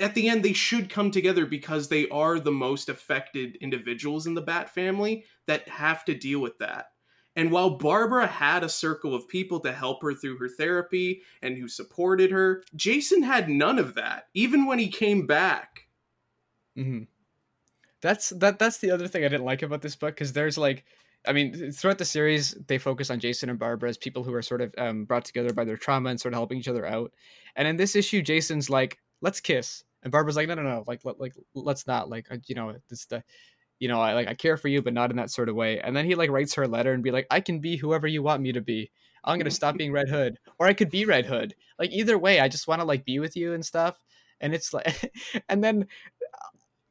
at 0.00 0.14
the 0.14 0.28
end 0.28 0.42
they 0.42 0.52
should 0.52 0.90
come 0.90 1.10
together 1.10 1.46
because 1.46 1.88
they 1.88 2.08
are 2.08 2.40
the 2.40 2.50
most 2.50 2.88
affected 2.88 3.56
individuals 3.60 4.26
in 4.26 4.34
the 4.34 4.42
bat 4.42 4.70
family 4.74 5.24
that 5.46 5.68
have 5.68 6.04
to 6.06 6.14
deal 6.14 6.40
with 6.40 6.58
that. 6.58 6.86
And 7.36 7.50
while 7.50 7.78
barbara 7.78 8.26
had 8.26 8.64
a 8.64 8.68
circle 8.68 9.14
of 9.14 9.28
people 9.28 9.60
to 9.60 9.72
help 9.72 10.02
her 10.02 10.14
through 10.14 10.38
her 10.38 10.48
therapy 10.48 11.22
and 11.42 11.56
who 11.56 11.68
supported 11.68 12.30
her 12.30 12.62
jason 12.74 13.22
had 13.22 13.48
none 13.48 13.78
of 13.78 13.94
that 13.94 14.28
even 14.34 14.66
when 14.66 14.78
he 14.78 14.88
came 14.88 15.26
back. 15.26 15.82
Hmm 16.74 17.04
That's 18.04 18.28
that. 18.30 18.58
That's 18.58 18.78
the 18.78 18.90
other 18.90 19.08
thing 19.08 19.24
I 19.24 19.28
didn't 19.28 19.46
like 19.46 19.62
about 19.62 19.80
this 19.80 19.96
book 19.96 20.14
because 20.14 20.34
there's 20.34 20.58
like, 20.58 20.84
I 21.26 21.32
mean, 21.32 21.72
throughout 21.72 21.96
the 21.96 22.04
series 22.04 22.52
they 22.68 22.76
focus 22.76 23.08
on 23.10 23.18
Jason 23.18 23.48
and 23.48 23.58
Barbara 23.58 23.88
as 23.88 23.96
people 23.96 24.22
who 24.22 24.34
are 24.34 24.42
sort 24.42 24.60
of 24.60 24.74
um, 24.76 25.06
brought 25.06 25.24
together 25.24 25.54
by 25.54 25.64
their 25.64 25.78
trauma 25.78 26.10
and 26.10 26.20
sort 26.20 26.34
of 26.34 26.38
helping 26.38 26.58
each 26.58 26.68
other 26.68 26.84
out. 26.86 27.12
And 27.56 27.66
in 27.66 27.78
this 27.78 27.96
issue, 27.96 28.20
Jason's 28.20 28.68
like, 28.68 28.98
"Let's 29.22 29.40
kiss," 29.40 29.84
and 30.02 30.12
Barbara's 30.12 30.36
like, 30.36 30.48
"No, 30.48 30.54
no, 30.54 30.62
no, 30.62 30.84
like, 30.86 31.00
let, 31.06 31.18
like, 31.18 31.34
let's 31.54 31.86
not. 31.86 32.10
Like, 32.10 32.30
uh, 32.30 32.36
you 32.46 32.54
know, 32.54 32.74
this 32.90 33.06
the." 33.06 33.24
You 33.80 33.88
know, 33.88 34.00
I 34.00 34.14
like 34.14 34.28
I 34.28 34.34
care 34.34 34.56
for 34.56 34.68
you, 34.68 34.82
but 34.82 34.94
not 34.94 35.10
in 35.10 35.16
that 35.18 35.30
sort 35.30 35.48
of 35.48 35.56
way. 35.56 35.80
And 35.80 35.96
then 35.96 36.06
he 36.06 36.14
like 36.14 36.30
writes 36.30 36.54
her 36.54 36.64
a 36.64 36.68
letter 36.68 36.92
and 36.92 37.02
be 37.02 37.10
like, 37.10 37.26
"I 37.30 37.40
can 37.40 37.60
be 37.60 37.76
whoever 37.76 38.06
you 38.06 38.22
want 38.22 38.42
me 38.42 38.52
to 38.52 38.60
be. 38.60 38.90
I'm 39.24 39.38
gonna 39.38 39.50
stop 39.50 39.76
being 39.78 39.92
Red 39.92 40.08
Hood, 40.10 40.38
or 40.58 40.66
I 40.66 40.74
could 40.74 40.90
be 40.90 41.04
Red 41.06 41.26
Hood. 41.26 41.54
Like 41.78 41.90
either 41.92 42.18
way, 42.18 42.40
I 42.40 42.48
just 42.48 42.68
want 42.68 42.80
to 42.82 42.86
like 42.86 43.04
be 43.04 43.18
with 43.18 43.36
you 43.36 43.52
and 43.54 43.64
stuff." 43.64 43.98
And 44.40 44.54
it's 44.54 44.72
like, 44.74 45.12
and 45.48 45.62
then 45.64 45.86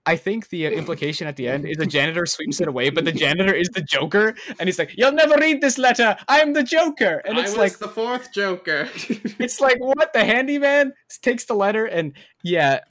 I 0.06 0.18
think 0.18 0.50
the 0.50 0.68
uh, 0.68 0.72
implication 0.72 1.28
at 1.28 1.38
the 1.38 1.48
end 1.48 1.66
is 1.66 1.78
the 1.78 1.86
janitor 1.86 2.26
sweeps 2.26 2.60
it 2.60 2.68
away, 2.68 2.90
but 2.90 3.06
the 3.06 3.12
janitor 3.12 3.54
is 3.54 3.70
the 3.70 3.82
Joker, 3.82 4.36
and 4.60 4.68
he's 4.68 4.78
like, 4.78 4.94
"You'll 4.98 5.14
never 5.14 5.36
read 5.36 5.62
this 5.62 5.78
letter. 5.78 6.18
I'm 6.28 6.54
the 6.54 6.64
Joker." 6.64 7.22
And 7.26 7.38
I 7.38 7.42
it's 7.42 7.52
was 7.52 7.58
like, 7.58 7.78
the 7.78 7.88
fourth 7.88 8.34
joker 8.34 8.90
it's 9.40 9.62
like 9.62 9.78
what 9.80 10.12
the 10.14 10.26
handyman 10.26 10.94
takes 11.22 11.46
the 11.46 11.54
letter, 11.54 11.86
and 11.86 12.14
yeah, 12.44 12.82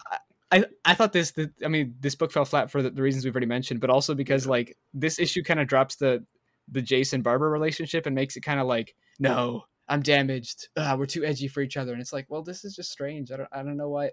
I 0.51 0.65
I 0.85 0.95
thought 0.95 1.13
this. 1.13 1.33
The, 1.33 1.51
I 1.65 1.69
mean, 1.69 1.95
this 2.01 2.15
book 2.15 2.33
fell 2.33 2.45
flat 2.45 2.71
for 2.71 2.83
the, 2.83 2.91
the 2.91 3.03
reasons 3.03 3.25
we've 3.25 3.35
already 3.35 3.47
mentioned, 3.47 3.81
but 3.81 3.91
also 3.91 4.15
because 4.15 4.47
like 4.47 4.77
this 4.95 5.19
issue 5.19 5.43
kind 5.43 5.61
of 5.61 5.67
drops 5.67 5.97
the 5.97 6.25
the 6.71 6.83
Jason 6.83 7.23
Barbara 7.23 7.51
relationship 7.51 8.07
and 8.07 8.15
makes 8.15 8.37
it 8.37 8.43
kind 8.43 8.61
of 8.61 8.67
like, 8.67 8.95
no, 9.19 9.65
I'm 9.89 10.03
damaged. 10.03 10.69
Ah, 10.77 10.95
we're 10.97 11.07
too 11.07 11.25
edgy 11.25 11.49
for 11.49 11.61
each 11.63 11.77
other, 11.77 11.93
and 11.93 12.01
it's 12.01 12.13
like, 12.13 12.27
well, 12.29 12.43
this 12.43 12.65
is 12.65 12.77
just 12.77 12.93
strange. 12.93 13.33
I 13.33 13.37
don't 13.37 13.49
I 13.53 13.63
don't 13.63 13.77
know 13.77 13.89
why. 13.89 14.11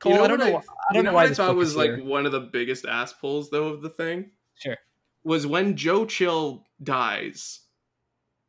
Cole, 0.00 0.12
You 0.12 0.18
know 0.18 0.24
I 0.24 0.28
don't 0.28 0.38
what 0.38 0.46
know. 0.46 0.50
I- 0.50 0.54
why- 0.58 0.62
I 0.90 0.94
don't 0.94 1.04
know 1.04 1.10
know 1.10 1.14
why 1.16 1.24
I 1.24 1.34
thought 1.34 1.56
was 1.56 1.76
like 1.76 1.90
here. 1.96 2.04
one 2.04 2.24
of 2.26 2.32
the 2.32 2.40
biggest 2.40 2.86
ass 2.86 3.12
pulls 3.12 3.50
though 3.50 3.68
of 3.68 3.82
the 3.82 3.90
thing 3.90 4.30
Sure. 4.56 4.76
was 5.24 5.46
when 5.46 5.76
Joe 5.76 6.06
Chill 6.06 6.64
dies, 6.82 7.60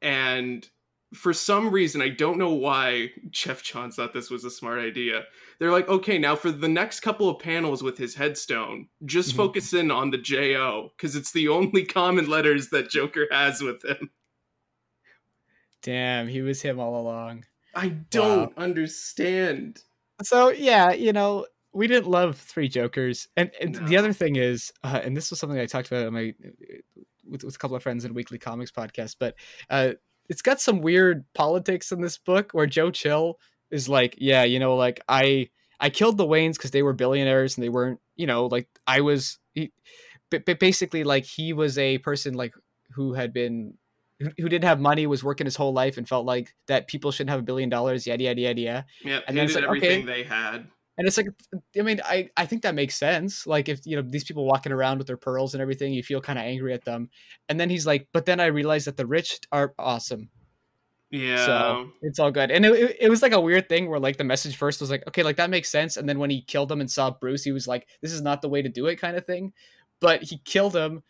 and 0.01 0.67
for 1.15 1.33
some 1.33 1.71
reason 1.71 2.01
I 2.03 2.09
don't 2.09 2.37
know 2.37 2.53
why 2.53 3.11
Geoff 3.31 3.63
Johns 3.63 3.95
thought 3.95 4.13
this 4.13 4.29
was 4.29 4.45
a 4.45 4.51
smart 4.51 4.77
idea. 4.79 5.23
They're 5.57 5.71
like, 5.71 5.89
okay, 5.89 6.19
now 6.19 6.35
for 6.35 6.51
the 6.51 6.67
next 6.69 6.99
couple 6.99 7.27
of 7.27 7.39
panels 7.39 7.81
with 7.81 7.97
his 7.97 8.13
headstone, 8.15 8.87
just 9.05 9.33
Mhm. 9.33 9.37
focus 9.37 9.73
in 9.73 9.89
on 9.89 10.11
the 10.11 10.19
J 10.19 10.55
O 10.55 10.91
because 10.95 11.15
it's 11.15 11.31
the 11.31 11.47
only 11.47 11.83
common 11.83 12.29
letters 12.29 12.69
that 12.69 12.89
Joker 12.91 13.27
has 13.31 13.59
with 13.61 13.83
him. 13.83 14.11
Damn, 15.81 16.27
he 16.27 16.41
was 16.41 16.61
him 16.61 16.79
all 16.79 16.99
along. 17.01 17.45
I 17.73 17.89
don't 17.89 18.55
understand. 18.57 19.83
So 20.23 20.49
yeah, 20.49 20.91
you 20.91 21.13
know, 21.13 21.45
we 21.73 21.87
didn't 21.87 22.09
love 22.09 22.37
Three 22.37 22.67
Jokers, 22.67 23.27
and, 23.37 23.51
and 23.61 23.75
the 23.87 23.97
other 23.97 24.13
thing 24.13 24.35
is, 24.35 24.71
uh, 24.83 24.99
and 25.03 25.15
this 25.15 25.29
was 25.29 25.39
something 25.39 25.59
I 25.59 25.65
talked 25.65 25.87
about 25.87 26.07
on 26.07 26.13
my 26.13 26.33
with, 27.25 27.43
with 27.43 27.55
a 27.55 27.57
couple 27.57 27.77
of 27.77 27.83
friends 27.83 28.05
in 28.05 28.13
weekly 28.13 28.37
comics 28.37 28.71
podcast, 28.71 29.15
but 29.19 29.35
uh, 29.69 29.93
it's 30.29 30.41
got 30.41 30.59
some 30.59 30.81
weird 30.81 31.25
politics 31.33 31.91
in 31.91 32.01
this 32.01 32.17
book 32.17 32.51
where 32.51 32.65
Joe 32.67 32.91
Chill 32.91 33.39
is 33.71 33.87
like, 33.87 34.15
yeah, 34.17 34.43
you 34.43 34.59
know, 34.59 34.75
like 34.75 35.01
I 35.07 35.49
I 35.79 35.89
killed 35.89 36.17
the 36.17 36.27
Waynes 36.27 36.53
because 36.53 36.71
they 36.71 36.83
were 36.83 36.93
billionaires 36.93 37.57
and 37.57 37.63
they 37.63 37.69
weren't, 37.69 37.99
you 38.15 38.27
know, 38.27 38.47
like 38.47 38.67
I 38.85 39.01
was, 39.01 39.39
he, 39.53 39.71
but, 40.29 40.45
but 40.45 40.59
basically 40.59 41.03
like 41.03 41.25
he 41.25 41.53
was 41.53 41.77
a 41.77 41.99
person 41.99 42.33
like 42.33 42.53
who 42.91 43.13
had 43.13 43.31
been 43.31 43.75
who, 44.19 44.49
didn't 44.49 44.65
have 44.65 44.79
money 44.79 45.07
was 45.07 45.23
working 45.23 45.45
his 45.45 45.55
whole 45.55 45.73
life 45.73 45.97
and 45.97 46.07
felt 46.07 46.25
like 46.25 46.53
that 46.67 46.87
people 46.87 47.11
shouldn't 47.11 47.29
have 47.29 47.39
a 47.39 47.43
billion 47.43 47.69
dollars 47.69 48.05
yada 48.05 48.23
yada 48.23 48.41
yada 48.41 48.61
yada. 48.61 48.85
Yeah, 49.03 49.19
And 49.27 49.37
then 49.37 49.45
it's 49.45 49.55
like, 49.55 49.65
okay. 49.65 50.01
they 50.01 50.23
had. 50.23 50.67
and 50.97 51.07
it's 51.07 51.15
like 51.15 51.27
i 51.77 51.81
mean 51.81 52.01
i 52.03 52.29
i 52.35 52.45
think 52.45 52.63
that 52.63 52.75
makes 52.75 52.95
sense. 52.97 53.47
Like 53.47 53.69
if 53.69 53.79
you 53.85 53.95
know 53.95 54.01
these 54.01 54.25
people 54.25 54.45
walking 54.45 54.73
around 54.73 54.97
with 54.97 55.07
their 55.07 55.17
pearls 55.17 55.53
and 55.53 55.61
everything 55.61 55.93
you 55.93 56.03
feel 56.03 56.19
kind 56.19 56.37
of 56.37 56.43
angry 56.43 56.73
at 56.73 56.83
them. 56.83 57.09
And 57.47 57.57
then 57.59 57.69
he's 57.69 57.85
like 57.87 58.07
but 58.11 58.25
then 58.25 58.39
i 58.41 58.47
realized 58.47 58.87
that 58.87 58.97
the 58.97 59.05
rich 59.05 59.39
are 59.51 59.73
awesome. 59.79 60.29
Yeah. 61.11 61.45
so 61.45 61.89
it's 62.03 62.19
all 62.19 62.29
good. 62.29 62.51
And 62.51 62.65
it, 62.65 62.73
it, 62.73 62.97
it 63.01 63.09
was 63.09 63.21
like 63.23 63.31
a 63.31 63.41
weird 63.41 63.67
thing 63.67 63.89
where 63.89 63.99
like 63.99 64.17
the 64.17 64.23
message 64.23 64.57
first 64.57 64.81
was 64.81 64.91
like 64.91 65.07
okay 65.07 65.23
like 65.23 65.37
that 65.37 65.49
makes 65.49 65.69
sense. 65.71 65.95
And 65.95 66.07
then 66.09 66.19
when 66.19 66.29
he 66.29 66.41
killed 66.41 66.71
him 66.71 66.81
and 66.81 66.91
saw 66.91 67.09
bruce 67.11 67.43
he 67.45 67.53
was 67.53 67.67
like 67.67 67.87
this 68.01 68.11
is 68.11 68.21
not 68.21 68.41
the 68.41 68.49
way 68.49 68.61
to 68.61 68.69
do 68.69 68.87
it 68.87 68.97
kind 68.97 69.15
of 69.15 69.25
thing. 69.25 69.53
But 70.01 70.21
he 70.23 70.39
killed 70.39 70.75
him 70.75 71.03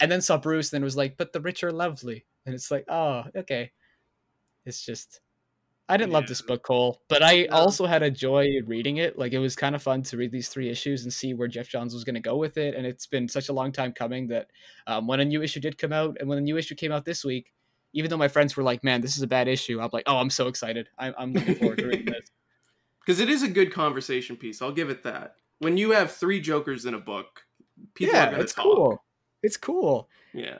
and 0.00 0.10
then 0.10 0.20
saw 0.20 0.36
bruce 0.36 0.72
and 0.72 0.78
then 0.78 0.84
was 0.84 0.96
like 0.96 1.16
but 1.16 1.32
the 1.32 1.40
rich 1.40 1.62
are 1.64 1.72
lovely. 1.72 2.26
And 2.46 2.54
it's 2.54 2.70
like 2.70 2.84
oh 2.88 3.24
okay. 3.36 3.72
It's 4.66 4.84
just 4.84 5.20
i 5.88 5.96
didn't 5.98 6.12
love 6.12 6.26
this 6.26 6.40
book 6.40 6.62
cole 6.62 7.02
but 7.10 7.22
i 7.22 7.44
also 7.46 7.84
had 7.84 8.02
a 8.02 8.10
joy 8.10 8.48
reading 8.66 8.96
it. 8.98 9.18
Like 9.18 9.32
it 9.32 9.38
was 9.38 9.54
kind 9.56 9.74
of 9.74 9.82
fun 9.82 10.02
to 10.04 10.16
read 10.16 10.32
these 10.32 10.48
three 10.48 10.70
issues 10.70 11.04
and 11.04 11.12
see 11.12 11.34
where 11.34 11.48
geoff 11.48 11.68
johns 11.68 11.92
was 11.94 12.04
going 12.04 12.14
to 12.14 12.20
go 12.20 12.36
with 12.36 12.56
it 12.56 12.74
and 12.74 12.86
it's 12.86 13.06
been 13.06 13.28
such 13.28 13.48
a 13.50 13.52
long 13.52 13.72
time 13.72 13.92
coming 13.92 14.28
that 14.28 14.48
um, 14.86 15.06
when 15.06 15.20
a 15.20 15.24
new 15.24 15.42
issue 15.42 15.60
did 15.60 15.76
come 15.78 15.92
out 15.92 16.16
and 16.20 16.28
when 16.28 16.38
a 16.38 16.42
new 16.42 16.56
issue 16.56 16.74
came 16.74 16.92
out 16.92 17.04
this 17.04 17.24
week 17.24 17.52
even 17.92 18.10
though 18.10 18.16
my 18.16 18.28
friends 18.28 18.56
were 18.56 18.62
like 18.62 18.82
man 18.82 19.00
this 19.02 19.16
is 19.16 19.22
a 19.22 19.26
bad 19.26 19.46
issue 19.48 19.80
i'm 19.80 19.90
like 19.92 20.04
oh 20.06 20.16
i'm 20.16 20.30
so 20.30 20.48
excited. 20.48 20.88
I'm, 20.98 21.14
I'm 21.18 21.32
looking 21.34 21.54
forward 21.54 21.78
to 21.78 21.86
reading 21.86 22.06
this. 22.06 22.30
Because 23.06 23.20
it 23.20 23.28
is 23.28 23.42
a 23.42 23.48
good 23.48 23.72
conversation 23.72 24.36
piece. 24.36 24.62
I'll 24.62 24.72
give 24.72 24.88
it 24.90 25.02
that. 25.02 25.36
When 25.58 25.76
you 25.76 25.90
have 25.92 26.12
three 26.12 26.40
Jokers 26.40 26.86
in 26.86 26.94
a 26.94 26.98
book, 26.98 27.42
people 27.94 28.20
are 28.20 28.24
yeah 28.24 28.30
gonna 28.30 28.44
it's 28.44 28.54
talk. 28.54 28.64
cool 28.64 29.03
it's 29.44 29.56
cool 29.56 30.08
Yeah, 30.32 30.58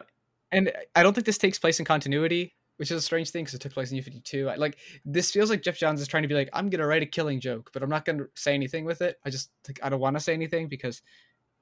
and 0.52 0.70
I 0.94 1.02
don't 1.02 1.12
think 1.14 1.26
this 1.26 1.38
takes 1.38 1.58
place 1.58 1.78
in 1.80 1.84
continuity. 1.84 2.54
which 2.76 2.90
is 2.90 2.96
a 2.98 3.00
strange 3.02 3.30
thing 3.30 3.44
because 3.44 3.54
it 3.54 3.60
took 3.60 3.72
place 3.72 3.90
in 3.90 3.96
New 3.96 4.02
Fifty 4.02 4.20
Two. 4.20 4.46
Like 4.56 4.76
this 5.04 5.30
feels 5.30 5.48
like 5.50 5.62
Geoff 5.62 5.76
Johns 5.76 6.00
is 6.00 6.08
trying 6.08 6.22
to 6.24 6.28
be 6.28 6.34
like, 6.34 6.50
I'm 6.52 6.68
gonna 6.70 6.86
write 6.86 7.02
a 7.02 7.06
killing 7.06 7.38
joke, 7.40 7.70
but 7.72 7.82
I'm 7.82 7.90
not 7.90 8.04
gonna 8.04 8.24
say 8.34 8.52
anything 8.54 8.84
with 8.84 9.00
it. 9.00 9.16
I 9.24 9.30
just 9.30 9.50
like 9.68 9.78
I 9.82 9.88
don't 9.88 10.00
want 10.00 10.16
to 10.16 10.20
say 10.20 10.34
anything 10.34 10.68
because 10.68 11.00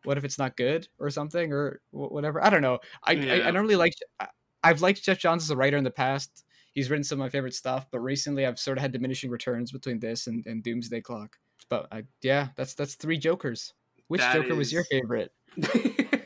what 0.04 0.16
if 0.18 0.24
it's 0.24 0.38
not 0.38 0.56
good 0.56 0.88
or 0.98 1.10
something 1.10 1.52
or 1.52 1.80
wh- 1.90 2.10
whatever? 2.12 2.42
I 2.42 2.48
don't 2.50 2.62
know. 2.62 2.78
I 3.04 3.10
I, 3.10 3.14
Yeah. 3.14 3.48
I 3.48 3.50
don't 3.50 3.62
really 3.62 3.76
like. 3.76 3.94
I- 4.20 4.28
I've 4.64 4.80
liked 4.80 5.02
Geoff 5.04 5.18
Johns 5.18 5.42
as 5.42 5.50
a 5.50 5.56
writer 5.56 5.76
in 5.76 5.84
the 5.84 5.90
past. 5.90 6.44
He's 6.72 6.88
written 6.88 7.04
some 7.04 7.20
of 7.20 7.24
my 7.26 7.28
favorite 7.28 7.54
stuff, 7.54 7.86
but 7.90 7.98
recently 7.98 8.46
I've 8.46 8.58
sort 8.58 8.78
of 8.78 8.82
had 8.82 8.92
diminishing 8.92 9.28
returns 9.28 9.70
between 9.72 9.98
this 9.98 10.28
and, 10.28 10.46
and 10.46 10.62
Doomsday 10.62 11.00
Clock. 11.02 11.36
But 11.68 11.88
I, 11.92 12.04
yeah, 12.22 12.48
that's 12.56 12.74
that's 12.74 12.94
three 12.94 13.18
Jokers. 13.18 13.74
Which 14.08 14.20
That 14.22 14.34
Joker 14.34 14.54
was 14.54 14.72
your 14.72 14.84
favorite? 14.84 15.32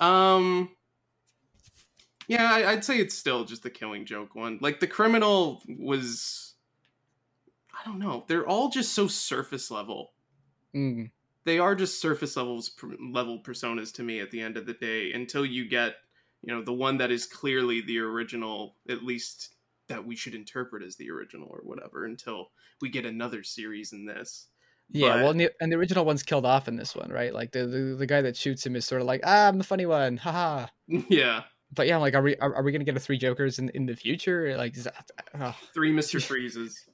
um 0.00 0.70
yeah 2.28 2.52
I, 2.52 2.72
i'd 2.72 2.84
say 2.84 2.98
it's 2.98 3.16
still 3.16 3.44
just 3.44 3.62
the 3.62 3.70
killing 3.70 4.04
joke 4.04 4.34
one. 4.34 4.58
Like 4.60 4.80
the 4.80 4.86
criminal 4.86 5.62
was 5.68 6.54
i 7.72 7.88
don't 7.88 7.98
know 7.98 8.24
they're 8.28 8.46
all 8.46 8.68
just 8.68 8.94
so 8.94 9.06
surface 9.06 9.70
level. 9.70 10.12
Mm, 10.74 11.10
they 11.44 11.58
are 11.58 11.74
just 11.74 12.00
surface 12.00 12.36
levels 12.36 12.72
level 13.12 13.38
personas 13.42 13.92
to 13.94 14.02
me 14.02 14.20
at 14.20 14.30
the 14.30 14.40
end 14.40 14.56
of 14.56 14.66
the 14.66 14.74
day 14.74 15.12
until 15.12 15.46
you 15.46 15.68
get 15.68 15.94
you 16.42 16.54
know 16.54 16.62
the 16.62 16.72
one 16.72 16.98
that 16.98 17.10
is 17.10 17.26
clearly 17.26 17.80
the 17.80 17.98
original 17.98 18.76
at 18.88 19.02
least 19.02 19.54
that 19.88 20.04
we 20.04 20.16
should 20.16 20.34
interpret 20.34 20.82
as 20.82 20.96
the 20.96 21.10
original 21.10 21.48
or 21.48 21.60
whatever 21.62 22.04
until 22.04 22.48
we 22.80 22.88
get 22.88 23.06
another 23.06 23.42
series 23.42 23.92
in 23.92 24.04
this 24.04 24.48
Yeah, 24.90 25.08
But- 25.08 25.16
well, 25.22 25.30
and 25.30 25.40
the, 25.40 25.50
and 25.60 25.72
the 25.72 25.76
original 25.76 26.04
one's 26.04 26.22
killed 26.22 26.46
off 26.46 26.68
in 26.68 26.76
this 26.76 26.94
one, 26.94 27.10
right? 27.10 27.34
Like 27.34 27.52
the, 27.52 27.66
the 27.66 27.96
the 27.98 28.06
guy 28.06 28.22
that 28.22 28.36
shoots 28.36 28.64
him 28.64 28.76
is 28.76 28.84
sort 28.84 29.00
of 29.00 29.06
like, 29.06 29.20
ah, 29.24 29.48
I'm 29.48 29.58
the 29.58 29.64
funny 29.64 29.86
one, 29.86 30.16
haha. 30.16 30.66
yeah 30.88 31.42
But 31.72 31.86
yeah, 31.86 31.96
like, 31.96 32.14
are 32.14 32.22
we 32.22 32.36
are, 32.36 32.54
are 32.54 32.62
we 32.62 32.72
gonna 32.72 32.84
get 32.84 32.96
a 32.96 33.00
three 33.00 33.18
Jokers 33.18 33.58
in, 33.58 33.68
in 33.70 33.86
the 33.86 33.96
future? 33.96 34.56
Like, 34.56 34.76
is 34.76 34.84
that, 34.84 35.10
oh. 35.40 35.56
three 35.74 35.92
mr 35.96 36.22
freezes 36.22 36.86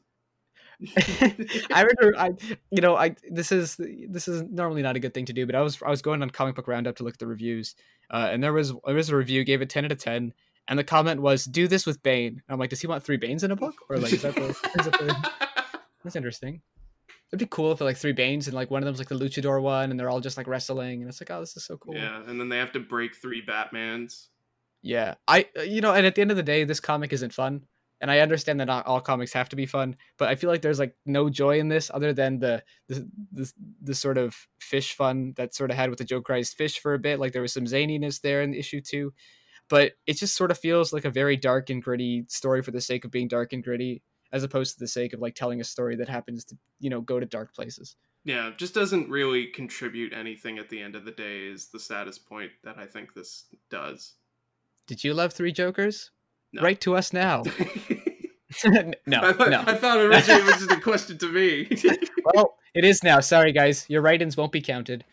I 0.96 1.82
remember, 1.82 2.18
I 2.18 2.30
you 2.70 2.80
know, 2.80 2.96
I 2.96 3.14
this 3.30 3.52
is 3.52 3.76
this 3.76 4.26
is 4.26 4.42
normally 4.42 4.82
not 4.82 4.96
a 4.96 5.00
good 5.00 5.14
thing 5.14 5.26
to 5.26 5.32
do, 5.32 5.46
but 5.46 5.54
I 5.54 5.60
was 5.60 5.80
I 5.82 5.90
was 5.90 6.02
going 6.02 6.22
on 6.22 6.30
Comic 6.30 6.56
Book 6.56 6.66
Roundup 6.66 6.96
to 6.96 7.04
look 7.04 7.14
at 7.14 7.20
the 7.20 7.26
reviews, 7.26 7.76
uh, 8.10 8.28
and 8.30 8.42
there 8.42 8.52
was 8.52 8.72
there 8.84 8.94
was 8.94 9.08
a 9.08 9.16
review 9.16 9.44
gave 9.44 9.62
it 9.62 9.70
ten 9.70 9.84
out 9.84 9.92
of 9.92 9.98
ten, 9.98 10.32
and 10.66 10.78
the 10.78 10.84
comment 10.84 11.20
was, 11.22 11.44
"Do 11.44 11.68
this 11.68 11.86
with 11.86 12.02
Bane." 12.02 12.32
And 12.32 12.42
I'm 12.48 12.58
like, 12.58 12.70
does 12.70 12.80
he 12.80 12.88
want 12.88 13.04
three 13.04 13.16
Banes 13.16 13.44
in 13.44 13.52
a 13.52 13.56
book, 13.56 13.74
or 13.88 13.98
like 13.98 14.12
is 14.12 14.22
that 14.22 14.34
the, 14.34 14.48
is 14.48 14.60
that 14.60 14.98
the 14.98 15.30
That's 16.02 16.16
interesting. 16.16 16.62
It'd 17.32 17.40
be 17.40 17.46
cool 17.50 17.72
if 17.72 17.78
they're 17.78 17.88
like 17.88 17.96
three 17.96 18.12
Banes 18.12 18.46
and 18.46 18.54
like 18.54 18.70
one 18.70 18.82
of 18.82 18.86
them's 18.86 18.98
like 18.98 19.08
the 19.08 19.14
Luchador 19.14 19.62
one, 19.62 19.90
and 19.90 19.98
they're 19.98 20.10
all 20.10 20.20
just 20.20 20.36
like 20.36 20.46
wrestling, 20.46 21.00
and 21.00 21.08
it's 21.08 21.20
like, 21.20 21.30
oh, 21.30 21.40
this 21.40 21.56
is 21.56 21.64
so 21.64 21.76
cool. 21.78 21.94
Yeah, 21.94 22.22
and 22.26 22.38
then 22.38 22.48
they 22.48 22.58
have 22.58 22.72
to 22.72 22.80
break 22.80 23.16
three 23.16 23.42
Batmans. 23.44 24.28
Yeah, 24.82 25.14
I 25.26 25.46
you 25.64 25.80
know, 25.80 25.94
and 25.94 26.04
at 26.04 26.14
the 26.14 26.20
end 26.20 26.30
of 26.30 26.36
the 26.36 26.42
day, 26.42 26.64
this 26.64 26.80
comic 26.80 27.12
isn't 27.12 27.32
fun, 27.32 27.62
and 28.02 28.10
I 28.10 28.18
understand 28.18 28.58
that 28.60 28.66
not 28.66 28.86
all 28.86 29.00
comics 29.00 29.32
have 29.32 29.48
to 29.50 29.56
be 29.56 29.64
fun, 29.64 29.96
but 30.18 30.28
I 30.28 30.34
feel 30.34 30.50
like 30.50 30.60
there's 30.60 30.80
like 30.80 30.96
no 31.06 31.30
joy 31.30 31.60
in 31.60 31.68
this 31.68 31.90
other 31.94 32.12
than 32.12 32.40
the 32.40 32.62
the 32.88 33.08
the, 33.32 33.52
the 33.80 33.94
sort 33.94 34.18
of 34.18 34.36
fish 34.60 34.94
fun 34.94 35.34
that 35.36 35.54
sort 35.54 35.70
of 35.70 35.76
had 35.76 35.88
with 35.88 36.00
the 36.00 36.04
Joe 36.04 36.20
Christ 36.20 36.56
fish 36.56 36.80
for 36.80 36.94
a 36.94 36.98
bit. 36.98 37.20
Like 37.20 37.32
there 37.32 37.42
was 37.42 37.52
some 37.52 37.64
zaniness 37.64 38.20
there 38.20 38.42
in 38.42 38.54
issue 38.54 38.80
two, 38.80 39.14
but 39.68 39.92
it 40.06 40.18
just 40.18 40.34
sort 40.34 40.50
of 40.50 40.58
feels 40.58 40.92
like 40.92 41.04
a 41.04 41.10
very 41.10 41.36
dark 41.36 41.70
and 41.70 41.80
gritty 41.80 42.24
story 42.28 42.60
for 42.60 42.72
the 42.72 42.80
sake 42.80 43.04
of 43.04 43.12
being 43.12 43.28
dark 43.28 43.52
and 43.52 43.62
gritty, 43.62 44.02
as 44.32 44.42
opposed 44.42 44.74
to 44.74 44.80
the 44.80 44.88
sake 44.88 45.12
of 45.12 45.20
like 45.20 45.34
telling 45.34 45.60
a 45.60 45.64
story 45.64 45.96
that 45.96 46.08
happens 46.08 46.44
to 46.46 46.56
you 46.80 46.90
know 46.90 47.00
go 47.00 47.20
to 47.20 47.26
dark 47.26 47.54
places. 47.54 47.96
Yeah, 48.24 48.50
just 48.56 48.72
doesn't 48.74 49.08
really 49.08 49.46
contribute 49.48 50.12
anything 50.12 50.58
at 50.58 50.68
the 50.68 50.80
end 50.80 50.94
of 50.94 51.04
the 51.04 51.10
day 51.10 51.46
is 51.46 51.68
the 51.68 51.80
saddest 51.80 52.24
point 52.28 52.52
that 52.62 52.78
I 52.78 52.86
think 52.86 53.14
this 53.14 53.46
does. 53.70 54.14
Did 54.86 55.02
you 55.02 55.12
love 55.14 55.32
Three 55.32 55.52
Jokers? 55.52 56.10
No. 56.52 56.62
Write 56.62 56.80
to 56.82 56.96
us 56.96 57.12
now. 57.12 57.42
No, 59.06 59.32
thought, 59.32 59.48
no. 59.50 59.64
I 59.66 59.74
thought 59.74 59.96
originally 59.98 60.42
it 60.42 60.44
was 60.46 60.56
just 60.56 60.70
a 60.70 60.76
question 60.82 61.16
to 61.18 61.32
me. 61.32 61.68
well, 62.34 62.58
it 62.74 62.84
is 62.84 63.02
now. 63.02 63.20
Sorry, 63.20 63.50
guys. 63.50 63.86
Your 63.88 64.02
write-ins 64.02 64.36
won't 64.36 64.52
be 64.52 64.60
counted 64.60 65.04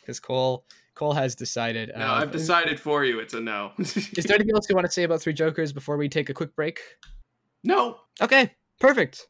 because 0.00 0.18
Cole 0.18 0.64
Cole 0.94 1.12
has 1.12 1.34
decided. 1.34 1.92
no, 1.94 2.06
Uh, 2.06 2.14
I've 2.14 2.30
decided 2.30 2.80
for 2.80 3.04
you. 3.04 3.18
It's 3.20 3.34
a 3.34 3.40
no. 3.40 3.72
Is 3.78 3.94
there 4.24 4.34
anything 4.36 4.54
else 4.54 4.66
you 4.70 4.74
want 4.74 4.86
to 4.86 4.92
say 4.92 5.02
about 5.02 5.20
Three 5.20 5.34
Jokers 5.34 5.74
before 5.74 5.98
we 5.98 6.08
take 6.08 6.30
a 6.30 6.34
quick 6.34 6.56
break? 6.56 6.80
no. 7.64 7.98
Okay, 8.22 8.50
perfect, 8.80 9.26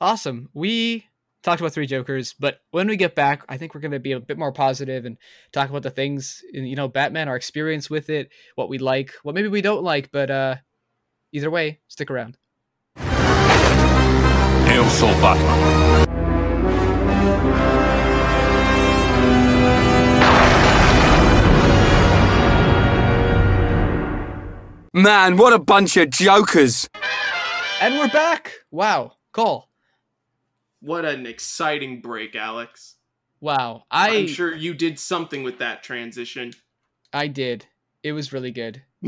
awesome. 0.00 0.48
We 0.54 1.06
talked 1.42 1.60
about 1.60 1.72
Three 1.72 1.86
Jokers, 1.86 2.34
but 2.38 2.60
when 2.70 2.88
we 2.88 2.96
get 2.96 3.14
back, 3.14 3.44
I 3.48 3.56
think 3.58 3.74
we're 3.74 3.80
going 3.80 3.92
to 3.92 4.00
be 4.00 4.12
a 4.12 4.20
bit 4.20 4.38
more 4.38 4.52
positive 4.52 5.04
and 5.04 5.18
talk 5.52 5.68
about 5.70 5.82
the 5.82 5.90
things 5.90 6.42
in 6.52 6.64
you 6.64 6.76
know 6.76 6.88
Batman, 6.88 7.28
our 7.28 7.36
experience 7.36 7.88
with 7.90 8.10
it, 8.10 8.30
what 8.54 8.68
we 8.68 8.78
like, 8.78 9.12
what 9.22 9.34
maybe 9.34 9.48
we 9.48 9.62
don't 9.62 9.84
like, 9.84 10.10
but 10.10 10.30
uh, 10.30 10.56
either 11.32 11.50
way, 11.50 11.80
stick 11.88 12.10
around. 12.10 12.36
Eu 14.66 14.84
sou 14.88 15.06
Batman. 15.20 16.04
Man, 24.96 25.36
what 25.36 25.52
a 25.52 25.58
bunch 25.58 25.96
of 25.96 26.08
jokers. 26.10 26.88
And 27.84 27.98
we're 27.98 28.08
back. 28.08 28.50
Wow, 28.70 29.12
Cole. 29.32 29.68
What 30.80 31.04
an 31.04 31.26
exciting 31.26 32.00
break, 32.00 32.34
Alex. 32.34 32.96
Wow, 33.42 33.84
I 33.90 34.20
I'm 34.20 34.26
sure 34.26 34.54
you 34.54 34.72
did 34.72 34.98
something 34.98 35.42
with 35.42 35.58
that 35.58 35.82
transition. 35.82 36.54
I 37.12 37.26
did. 37.26 37.66
It 38.02 38.12
was 38.12 38.32
really 38.32 38.52
good. 38.52 38.82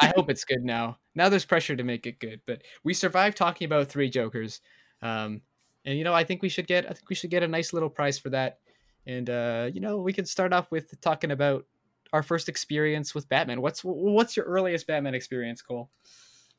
I 0.00 0.14
hope 0.16 0.30
it's 0.30 0.46
good 0.46 0.64
now. 0.64 0.96
Now 1.14 1.28
there's 1.28 1.44
pressure 1.44 1.76
to 1.76 1.84
make 1.84 2.06
it 2.06 2.18
good, 2.18 2.40
but 2.46 2.62
we 2.82 2.94
survived 2.94 3.36
talking 3.36 3.66
about 3.66 3.88
three 3.88 4.08
Jokers, 4.08 4.62
um, 5.02 5.42
and 5.84 5.98
you 5.98 6.04
know 6.04 6.14
I 6.14 6.24
think 6.24 6.40
we 6.40 6.48
should 6.48 6.66
get 6.66 6.86
I 6.86 6.94
think 6.94 7.10
we 7.10 7.14
should 7.14 7.28
get 7.28 7.42
a 7.42 7.48
nice 7.48 7.74
little 7.74 7.90
prize 7.90 8.18
for 8.18 8.30
that, 8.30 8.60
and 9.06 9.28
uh, 9.28 9.68
you 9.70 9.82
know 9.82 9.98
we 9.98 10.14
could 10.14 10.26
start 10.26 10.54
off 10.54 10.70
with 10.70 10.98
talking 11.02 11.30
about 11.30 11.66
our 12.14 12.22
first 12.22 12.48
experience 12.48 13.14
with 13.14 13.28
Batman. 13.28 13.60
What's 13.60 13.82
what's 13.84 14.34
your 14.34 14.46
earliest 14.46 14.86
Batman 14.86 15.14
experience, 15.14 15.60
Cole? 15.60 15.90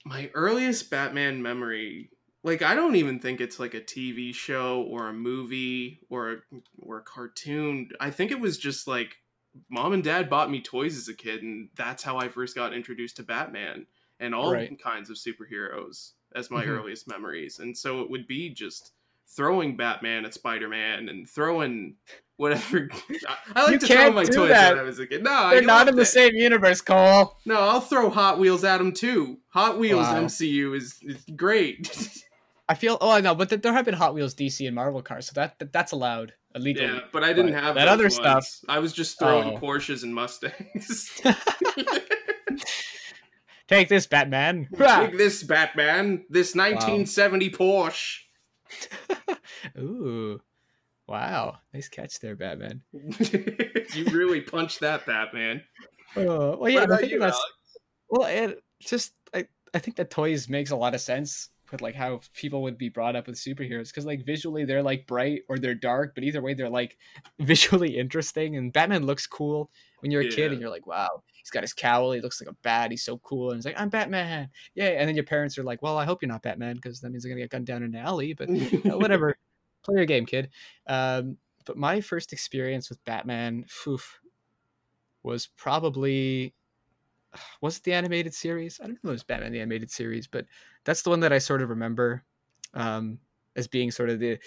My 0.05 0.29
earliest 0.33 0.89
Batman 0.91 1.41
memory, 1.41 2.11
like 2.43 2.61
I 2.61 2.75
don't 2.75 2.95
even 2.95 3.19
think 3.19 3.41
it's 3.41 3.59
like 3.59 3.73
a 3.73 3.81
TV 3.83 4.31
show 4.33 4.83
or 4.83 5.07
a 5.07 5.13
movie 5.13 5.99
or 6.09 6.31
a, 6.31 6.37
or 6.79 6.99
a 6.99 7.03
cartoon. 7.03 7.89
I 7.99 8.11
think 8.11 8.31
it 8.31 8.39
was 8.39 8.57
just 8.57 8.87
like 8.87 9.17
mom 9.69 9.93
and 9.93 10.03
dad 10.03 10.29
bought 10.29 10.51
me 10.51 10.61
toys 10.61 10.95
as 10.97 11.07
a 11.07 11.13
kid, 11.15 11.41
and 11.43 11.69
that's 11.75 12.03
how 12.03 12.17
I 12.17 12.29
first 12.29 12.55
got 12.55 12.73
introduced 12.73 13.17
to 13.17 13.23
Batman 13.23 13.87
and 14.19 14.35
all 14.35 14.55
Right. 14.55 14.75
kinds 14.81 15.09
of 15.09 15.17
superheroes 15.17 16.13
as 16.35 16.51
my 16.51 16.65
Mhm. 16.65 16.67
earliest 16.67 17.07
memories. 17.07 17.59
And 17.59 17.75
so 17.77 18.01
it 18.01 18.09
would 18.09 18.27
be 18.27 18.49
just 18.53 18.93
throwing 19.27 19.75
Batman 19.77 20.25
at 20.25 20.33
Spider 20.33 20.67
Man 20.69 21.09
and 21.09 21.29
throwing 21.29 21.95
whatever. 22.38 22.89
I, 23.27 23.35
I 23.55 23.63
like 23.63 23.71
You 23.73 23.79
to 23.79 23.88
throw 23.88 24.11
my 24.11 24.23
toys 24.25 24.49
that. 24.49 24.71
when 24.75 24.79
I 24.79 24.83
was 24.83 24.99
a 24.99 25.07
kid. 25.07 25.23
No, 25.23 25.49
They're 25.51 25.61
not 25.61 25.88
in 25.88 25.95
the 25.95 26.05
same 26.05 26.33
universe, 26.35 26.81
Cole. 26.81 27.38
No, 27.45 27.59
I'll 27.59 27.81
throw 27.81 28.09
Hot 28.09 28.39
Wheels 28.39 28.63
at 28.63 28.77
them 28.79 28.91
too. 28.91 29.38
Hot 29.49 29.79
Wheels 29.79 30.05
Wow. 30.07 30.23
MCU 30.23 30.75
is, 30.75 30.99
is 31.01 31.23
great. 31.35 31.89
I 32.69 32.73
feel 32.73 32.97
oh 32.99 33.11
I 33.11 33.21
know, 33.21 33.35
but 33.35 33.49
there 33.61 33.73
have 33.73 33.85
been 33.85 33.93
Hot 33.93 34.13
Wheels, 34.15 34.33
DC, 34.33 34.65
and 34.65 34.73
Marvel 34.75 35.01
cars, 35.03 35.27
so 35.27 35.33
that, 35.35 35.59
that 35.59 35.71
that's 35.71 35.91
allowed 35.91 36.33
illegally. 36.55 36.85
yeah, 36.88 37.01
but 37.11 37.23
I 37.23 37.31
didn't 37.31 37.53
But 37.53 37.61
have 37.63 37.75
that 37.75 37.88
other 37.88 38.05
ones. 38.05 38.15
stuff- 38.15 38.59
I 38.67 38.79
was 38.79 38.91
just 38.91 39.19
throwing 39.19 39.55
Oh. 39.55 39.59
Porsches 39.59 40.01
and 40.03 40.15
Mustangs. 40.15 41.21
Take 43.67 43.89
this, 43.89 44.05
Batman. 44.05 44.67
Take 44.77 45.17
this, 45.17 45.41
Batman. 45.43 46.23
This 46.29 46.53
1970 46.55 47.49
Porsche. 47.51 48.17
Ooh, 49.79 50.39
wow, 51.07 51.57
nice 51.73 51.88
catch 51.88 52.19
there, 52.19 52.35
Batman. 52.35 52.81
you 52.93 54.05
really 54.11 54.41
punched 54.41 54.79
that, 54.81 55.05
Batman. 55.05 55.63
Uh, 56.15 56.55
well, 56.57 56.69
yeah, 56.69 56.85
I 56.89 56.97
think 56.97 57.11
you, 57.11 57.19
that's 57.19 57.38
Alex? 57.38 57.53
well. 58.09 58.27
It 58.27 58.63
just 58.79 59.13
I, 59.33 59.45
I 59.73 59.79
think 59.79 59.97
that 59.97 60.09
toys 60.09 60.47
makes 60.49 60.71
a 60.71 60.75
lot 60.75 60.95
of 60.95 61.01
sense 61.01 61.49
with 61.71 61.81
like 61.81 61.95
how 61.95 62.21
people 62.33 62.61
would 62.63 62.77
be 62.77 62.89
brought 62.89 63.15
up 63.15 63.27
with 63.27 63.35
superheroes 63.35 63.89
because 63.89 64.05
like 64.05 64.25
visually 64.25 64.65
they're 64.65 64.83
like 64.83 65.07
bright 65.07 65.41
or 65.49 65.57
they're 65.57 65.75
dark, 65.75 66.13
but 66.15 66.23
either 66.23 66.41
way 66.41 66.53
they're 66.53 66.69
like 66.69 66.97
visually 67.39 67.97
interesting. 67.97 68.55
And 68.55 68.71
Batman 68.71 69.05
looks 69.05 69.27
cool 69.27 69.69
when 70.05 70.11
you're 70.11 70.21
a 70.21 70.29
kid 70.29 70.51
and 70.51 70.61
you're 70.61 70.69
like, 70.69 70.85
wow, 70.85 71.23
he's 71.33 71.49
got 71.49 71.63
his 71.63 71.73
cowl, 71.73 72.11
he 72.11 72.21
looks 72.21 72.39
like 72.39 72.47
a 72.47 72.55
bat, 72.61 72.91
he's 72.91 73.01
so 73.01 73.17
cool, 73.17 73.49
and 73.49 73.57
he's 73.57 73.65
like, 73.65 73.79
I'm 73.79 73.89
Batman, 73.89 74.49
yeah. 74.75 74.89
And 74.89 75.09
then 75.09 75.15
your 75.15 75.25
parents 75.25 75.57
are 75.57 75.63
like, 75.63 75.81
well, 75.81 75.97
I 75.97 76.05
hope 76.05 76.21
you're 76.21 76.29
not 76.29 76.43
Batman 76.43 76.75
because 76.75 77.01
that 77.01 77.09
means 77.09 77.23
they're 77.23 77.31
gonna 77.31 77.41
get 77.41 77.49
gunned 77.49 77.65
down 77.65 77.81
in 77.81 77.95
an 77.95 78.05
alley, 78.05 78.35
but 78.35 78.47
you 78.47 78.81
know, 78.85 78.99
whatever. 78.99 79.35
Play 79.83 79.95
your 79.95 80.05
game, 80.05 80.27
kid. 80.27 80.49
Um, 80.85 81.37
but 81.65 81.75
my 81.75 82.01
first 82.01 82.33
experience 82.33 82.89
with 82.89 83.03
Batman, 83.03 83.65
oof, 83.87 84.19
was 85.23 85.47
probably 85.57 86.53
was 87.61 87.77
it 87.77 87.83
the 87.83 87.93
animated 87.93 88.35
series? 88.35 88.79
I 88.79 88.83
don't 88.83 89.03
know 89.03 89.09
if 89.09 89.09
it 89.09 89.13
was 89.13 89.23
Batman 89.23 89.53
the 89.53 89.61
animated 89.61 89.89
series, 89.89 90.27
but 90.27 90.45
that's 90.83 91.01
the 91.01 91.09
one 91.09 91.21
that 91.21 91.33
I 91.33 91.39
sort 91.39 91.63
of 91.63 91.69
remember 91.69 92.23
um, 92.75 93.17
as 93.55 93.67
being 93.67 93.89
sort 93.89 94.11
of 94.11 94.19
the 94.19 94.37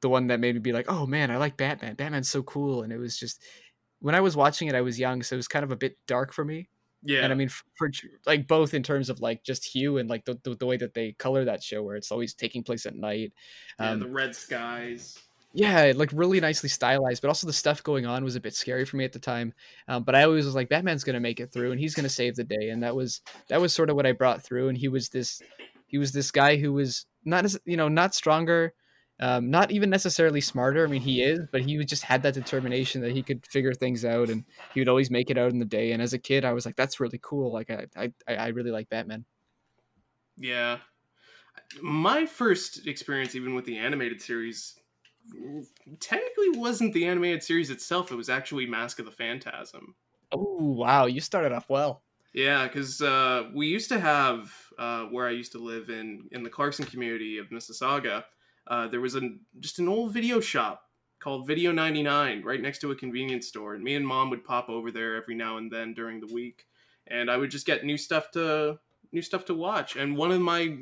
the 0.00 0.08
one 0.08 0.28
that 0.28 0.40
made 0.40 0.54
me 0.54 0.60
be 0.60 0.72
like, 0.72 0.90
oh 0.90 1.06
man, 1.06 1.30
I 1.30 1.36
like 1.38 1.56
Batman. 1.56 1.94
Batman's 1.94 2.28
so 2.28 2.42
cool, 2.42 2.82
and 2.82 2.92
it 2.92 2.98
was 2.98 3.18
just 3.18 3.42
when 4.00 4.14
I 4.14 4.20
was 4.20 4.36
watching 4.36 4.68
it, 4.68 4.74
I 4.74 4.80
was 4.80 4.98
young, 4.98 5.22
so 5.22 5.34
it 5.34 5.38
was 5.38 5.48
kind 5.48 5.64
of 5.64 5.72
a 5.72 5.76
bit 5.76 5.96
dark 6.06 6.32
for 6.32 6.44
me. 6.44 6.68
Yeah. 7.02 7.20
And 7.22 7.32
I 7.32 7.36
mean, 7.36 7.48
for, 7.48 7.64
for 7.76 7.90
like 8.26 8.48
both 8.48 8.74
in 8.74 8.82
terms 8.82 9.08
of 9.08 9.20
like 9.20 9.44
just 9.44 9.64
hue 9.64 9.98
and 9.98 10.08
like 10.10 10.24
the, 10.24 10.38
the, 10.42 10.56
the 10.56 10.66
way 10.66 10.76
that 10.78 10.94
they 10.94 11.12
color 11.12 11.44
that 11.44 11.62
show, 11.62 11.82
where 11.82 11.94
it's 11.96 12.10
always 12.10 12.34
taking 12.34 12.62
place 12.64 12.86
at 12.86 12.96
night. 12.96 13.32
yeah, 13.78 13.90
Um, 13.90 14.00
the 14.00 14.08
red 14.08 14.34
skies. 14.34 15.16
yeah, 15.52 15.92
like 15.94 16.10
really 16.12 16.40
nicely 16.40 16.68
stylized, 16.68 17.22
but 17.22 17.28
also 17.28 17.46
the 17.46 17.52
stuff 17.52 17.82
going 17.84 18.04
on 18.04 18.24
was 18.24 18.34
a 18.34 18.40
bit 18.40 18.54
scary 18.54 18.84
for 18.84 18.96
me 18.96 19.04
at 19.04 19.12
the 19.12 19.18
time. 19.20 19.52
Um, 19.86 20.02
but 20.02 20.14
I 20.16 20.24
always 20.24 20.44
was 20.44 20.56
like, 20.56 20.68
Batman's 20.68 21.04
gonna 21.04 21.20
make 21.20 21.38
it 21.40 21.52
through, 21.52 21.70
and 21.70 21.80
he's 21.80 21.94
gonna 21.94 22.08
save 22.08 22.34
the 22.34 22.44
day, 22.44 22.70
and 22.70 22.82
that 22.82 22.94
was 22.96 23.20
that 23.48 23.60
was 23.60 23.72
sort 23.72 23.90
of 23.90 23.96
what 23.96 24.06
I 24.06 24.12
brought 24.12 24.42
through. 24.42 24.68
And 24.68 24.76
he 24.76 24.88
was 24.88 25.08
this, 25.08 25.40
he 25.86 25.98
was 25.98 26.10
this 26.12 26.30
guy 26.32 26.56
who 26.56 26.72
was 26.72 27.06
not 27.24 27.44
as 27.44 27.58
you 27.64 27.76
know 27.76 27.88
not 27.88 28.14
stronger, 28.14 28.74
um, 29.20 29.50
not 29.50 29.70
even 29.70 29.90
necessarily 29.90 30.40
smarter. 30.40 30.84
I 30.84 30.88
mean, 30.88 31.00
he 31.00 31.22
is, 31.22 31.40
but 31.50 31.62
he 31.62 31.82
just 31.84 32.04
had 32.04 32.22
that 32.22 32.34
determination 32.34 33.00
that 33.02 33.12
he 33.12 33.22
could 33.22 33.44
figure 33.46 33.74
things 33.74 34.04
out, 34.04 34.28
and 34.28 34.44
he 34.72 34.80
would 34.80 34.88
always 34.88 35.10
make 35.10 35.30
it 35.30 35.38
out 35.38 35.50
in 35.50 35.58
the 35.58 35.64
day. 35.64 35.92
And 35.92 36.00
as 36.00 36.12
a 36.12 36.18
kid, 36.18 36.44
I 36.44 36.52
was 36.52 36.64
like, 36.64 36.76
that's 36.76 37.00
really 37.00 37.18
cool. 37.22 37.52
Like 37.52 37.70
I 37.70 37.86
I 37.96 38.12
I 38.28 38.48
really 38.48 38.70
like 38.70 38.88
Batman. 38.88 39.24
Yeah. 40.36 40.78
My 41.82 42.24
first 42.26 42.86
experience, 42.86 43.34
even 43.34 43.54
with 43.54 43.64
the 43.64 43.78
animated 43.78 44.22
series, 44.22 44.78
technically 46.00 46.50
wasn't 46.50 46.94
the 46.94 47.06
animated 47.06 47.42
series 47.42 47.70
itself. 47.70 48.12
It 48.12 48.16
was 48.16 48.28
actually 48.28 48.66
Mask 48.66 48.98
of 49.00 49.04
the 49.04 49.10
Phantasm. 49.10 49.94
Oh 50.30 50.56
wow, 50.58 51.06
you 51.06 51.20
started 51.20 51.52
off 51.52 51.68
well. 51.68 52.02
Yeah, 52.34 52.68
because 52.68 53.00
uh, 53.00 53.48
we 53.54 53.66
used 53.66 53.88
to 53.88 53.98
have 53.98 54.52
uh, 54.78 55.04
where 55.04 55.26
I 55.26 55.32
used 55.32 55.52
to 55.52 55.58
live 55.58 55.90
in 55.90 56.28
in 56.32 56.42
the 56.42 56.50
Clarkson 56.50 56.84
community 56.84 57.38
of 57.38 57.48
Mississauga. 57.48 58.24
Uh, 58.68 58.86
there 58.88 59.00
was 59.00 59.14
an 59.14 59.40
just 59.60 59.78
an 59.78 59.88
old 59.88 60.12
video 60.12 60.40
shop 60.40 60.84
called 61.20 61.46
Video 61.46 61.72
99 61.72 62.42
right 62.44 62.60
next 62.60 62.78
to 62.80 62.90
a 62.92 62.96
convenience 62.96 63.48
store, 63.48 63.74
and 63.74 63.82
me 63.82 63.94
and 63.94 64.06
mom 64.06 64.30
would 64.30 64.44
pop 64.44 64.68
over 64.68 64.90
there 64.90 65.16
every 65.16 65.34
now 65.34 65.56
and 65.56 65.70
then 65.72 65.94
during 65.94 66.20
the 66.20 66.32
week, 66.32 66.66
and 67.06 67.30
I 67.30 67.36
would 67.36 67.50
just 67.50 67.66
get 67.66 67.84
new 67.84 67.96
stuff 67.96 68.30
to 68.32 68.78
new 69.12 69.22
stuff 69.22 69.44
to 69.46 69.54
watch. 69.54 69.96
And 69.96 70.16
one 70.16 70.30
of 70.30 70.40
my 70.40 70.76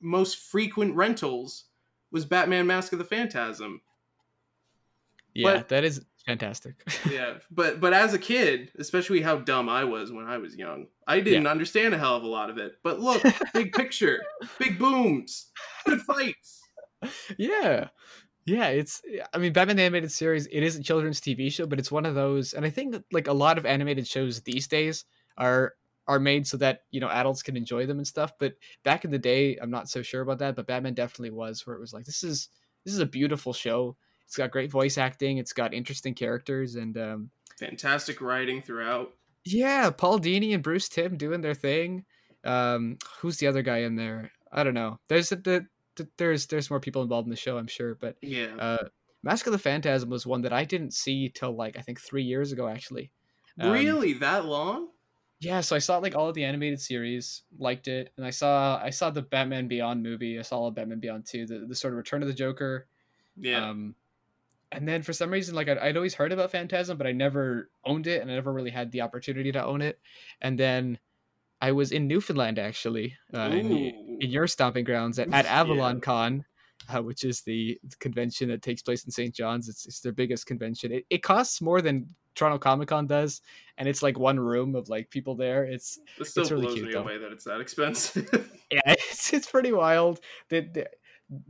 most 0.00 0.38
frequent 0.38 0.94
rentals 0.96 1.64
was 2.10 2.24
Batman: 2.24 2.66
Mask 2.66 2.92
of 2.92 2.98
the 2.98 3.04
Phantasm. 3.04 3.80
Yeah, 5.34 5.54
But- 5.54 5.68
that 5.68 5.84
is 5.84 6.04
fantastic. 6.26 6.74
yeah 7.10 7.34
but 7.50 7.80
but 7.80 7.92
as 7.92 8.14
a 8.14 8.18
kid 8.18 8.72
especially 8.78 9.20
how 9.20 9.36
dumb 9.36 9.68
i 9.68 9.84
was 9.84 10.10
when 10.10 10.24
i 10.24 10.38
was 10.38 10.56
young 10.56 10.86
i 11.06 11.20
didn't 11.20 11.46
understand 11.46 11.92
a 11.92 11.98
hell 11.98 12.16
of 12.16 12.22
a 12.22 12.26
lot 12.26 12.48
of 12.48 12.56
it 12.56 12.78
but 12.82 12.98
look 12.98 13.22
big 13.52 13.74
picture 13.74 14.22
big 14.58 14.78
booms 14.78 15.50
good 15.84 16.00
fights 16.00 16.62
yeah. 17.38 17.88
Yeah 18.46 18.68
it's 18.68 19.00
i 19.32 19.38
mean 19.38 19.54
batman 19.54 19.78
animated 19.78 20.12
series 20.12 20.46
it 20.48 20.62
is 20.62 20.76
a 20.76 20.82
children's 20.82 21.18
tv 21.18 21.50
show 21.50 21.66
but 21.66 21.78
it's 21.78 21.90
one 21.90 22.04
of 22.04 22.14
those 22.14 22.52
and 22.52 22.66
i 22.66 22.68
think 22.68 22.92
that 22.92 23.02
like 23.10 23.26
a 23.26 23.32
lot 23.32 23.56
of 23.56 23.64
animated 23.64 24.06
shows 24.06 24.42
these 24.42 24.66
days 24.68 25.06
are 25.38 25.72
are 26.06 26.18
made 26.18 26.46
so 26.46 26.58
that 26.58 26.80
you 26.90 27.00
know 27.00 27.08
adults 27.08 27.42
can 27.42 27.56
enjoy 27.56 27.86
them 27.86 27.96
and 27.96 28.06
stuff 28.06 28.32
but 28.38 28.52
back 28.82 29.06
in 29.06 29.10
the 29.10 29.18
day 29.18 29.56
i'm 29.62 29.70
not 29.70 29.88
so 29.88 30.02
sure 30.02 30.20
about 30.20 30.38
that 30.40 30.54
but 30.54 30.66
batman 30.66 30.92
definitely 30.92 31.30
was 31.30 31.66
where 31.66 31.74
it 31.74 31.80
was 31.80 31.94
like 31.94 32.04
this 32.04 32.22
is 32.22 32.50
this 32.84 32.94
is 32.94 33.00
a 33.00 33.06
beautiful 33.06 33.52
show. 33.52 33.96
It's 34.26 34.36
got 34.36 34.50
great 34.50 34.70
voice 34.70 34.98
acting 34.98 35.38
it's 35.38 35.52
got 35.52 35.74
interesting 35.74 36.14
characters 36.14 36.76
and 36.76 36.96
um 36.96 37.30
fantastic 37.58 38.20
writing 38.20 38.62
throughout. 38.62 39.14
Yeah 39.44 39.90
paul 39.90 40.18
dini 40.18 40.54
and 40.54 40.62
bruce 40.62 40.88
timm 40.88 41.16
doing 41.16 41.40
their 41.40 41.54
thing. 41.54 42.04
Um 42.44 42.98
who's 43.20 43.38
the 43.38 43.46
other 43.46 43.62
guy 43.62 43.78
in 43.78 43.96
there? 43.96 44.32
I 44.52 44.62
don't 44.62 44.74
know. 44.74 45.00
There's 45.08 45.30
the, 45.30 45.66
the 45.96 46.08
there's 46.16 46.46
there's 46.46 46.70
more 46.70 46.80
people 46.80 47.02
involved 47.02 47.26
in 47.26 47.30
the 47.30 47.36
show 47.36 47.58
i'm 47.58 47.66
sure 47.66 47.94
but 47.94 48.16
yeah. 48.20 48.54
uh 48.58 48.84
mask 49.22 49.46
of 49.46 49.52
the 49.52 49.58
phantasm 49.58 50.10
was 50.10 50.26
one 50.26 50.42
that 50.42 50.52
i 50.52 50.64
didn't 50.64 50.92
see 50.92 51.28
till 51.28 51.54
like 51.54 51.78
i 51.78 51.80
think 51.80 52.00
three 52.00 52.22
years 52.22 52.52
ago 52.52 52.68
actually. 52.68 53.10
Um, 53.60 53.70
really? 53.70 54.14
That 54.14 54.44
long? 54.46 54.88
Yeah 55.40 55.60
so 55.60 55.76
i 55.76 55.78
saw 55.78 55.98
like 55.98 56.14
all 56.14 56.28
of 56.28 56.34
the 56.34 56.44
animated 56.44 56.80
series 56.80 57.42
liked 57.58 57.88
it 57.88 58.12
and 58.16 58.26
i 58.26 58.30
saw 58.30 58.80
i 58.82 58.90
saw 58.90 59.10
the 59.10 59.22
batman 59.22 59.68
beyond 59.68 60.02
movie 60.02 60.38
i 60.38 60.42
saw 60.42 60.58
all 60.58 60.70
batman 60.70 61.00
beyond 61.00 61.26
2 61.26 61.46
the, 61.46 61.58
the 61.68 61.74
sort 61.74 61.92
of 61.92 61.98
return 61.98 62.22
of 62.22 62.28
the 62.28 62.34
joker. 62.34 62.86
Yeah. 63.36 63.68
Um 63.68 63.94
and 64.72 64.88
then 64.88 65.02
for 65.02 65.12
some 65.12 65.30
reason 65.30 65.54
like 65.54 65.68
I'd, 65.68 65.78
I'd 65.78 65.96
always 65.96 66.14
heard 66.14 66.32
about 66.32 66.50
phantasm 66.50 66.96
but 66.96 67.06
i 67.06 67.12
never 67.12 67.70
owned 67.84 68.06
it 68.06 68.22
and 68.22 68.30
i 68.30 68.34
never 68.34 68.52
really 68.52 68.70
had 68.70 68.90
the 68.90 69.02
opportunity 69.02 69.52
to 69.52 69.64
own 69.64 69.82
it. 69.82 70.00
And 70.40 70.58
then 70.58 70.98
i 71.66 71.70
was 71.72 71.88
in 71.92 72.06
newfoundland 72.06 72.58
actually 72.58 73.08
uh, 73.36 73.50
in, 73.60 73.66
in 74.24 74.30
your 74.36 74.46
stomping 74.46 74.84
grounds 74.84 75.18
at, 75.18 75.28
at 75.32 75.46
avalon 75.46 75.96
Yeah. 75.96 76.00
con 76.10 76.44
uh, 76.92 77.02
which 77.08 77.22
is 77.24 77.40
the 77.42 77.78
convention 77.98 78.48
that 78.50 78.60
takes 78.68 78.82
place 78.82 79.04
in 79.06 79.10
st 79.10 79.34
john's. 79.34 79.68
It's, 79.70 79.86
it's 79.86 80.00
their 80.00 80.12
biggest 80.12 80.44
convention. 80.46 80.92
It, 80.92 81.04
it 81.08 81.22
costs 81.22 81.62
more 81.62 81.80
than 81.80 81.94
toronto 82.34 82.58
comic 82.58 82.88
con 82.88 83.06
does 83.06 83.40
and 83.78 83.88
it's 83.88 84.02
like 84.02 84.18
one 84.18 84.38
room 84.38 84.74
of 84.74 84.88
like 84.94 85.08
people 85.08 85.34
there. 85.34 85.64
It's 85.64 85.98
it 86.20 86.26
still 86.26 86.42
it's 86.42 86.50
really 86.52 86.66
blows 86.66 86.74
cute, 86.74 86.86
me 86.88 86.92
though. 86.92 87.00
away 87.06 87.16
that 87.22 87.32
it's 87.32 87.44
that 87.44 87.60
expensive. 87.60 88.28
Yeah 88.70 88.80
it's, 88.86 89.32
it's 89.32 89.50
pretty 89.50 89.72
wild. 89.72 90.20
The, 90.50 90.60
the 90.76 90.84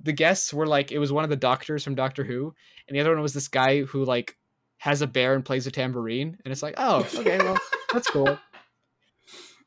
the 0.09 0.13
guests 0.13 0.55
were 0.55 0.69
like 0.77 0.93
it 0.93 0.99
was 1.01 1.11
one 1.11 1.25
of 1.25 1.31
the 1.31 1.43
doctors 1.51 1.83
from 1.83 1.95
doctor 1.97 2.23
who 2.23 2.55
and 2.87 2.95
the 2.95 3.01
other 3.01 3.11
one 3.15 3.23
was 3.23 3.35
this 3.35 3.49
guy 3.49 3.83
who 3.83 4.05
like 4.05 4.37
has 4.79 5.03
a 5.03 5.07
bear 5.17 5.35
and 5.35 5.45
plays 5.45 5.67
a 5.67 5.71
tambourine 5.73 6.37
and 6.45 6.53
it's 6.53 6.63
like 6.63 6.75
oh 6.77 6.99
okay 7.17 7.39
well 7.39 7.59
that's 7.93 8.09
cool 8.11 8.39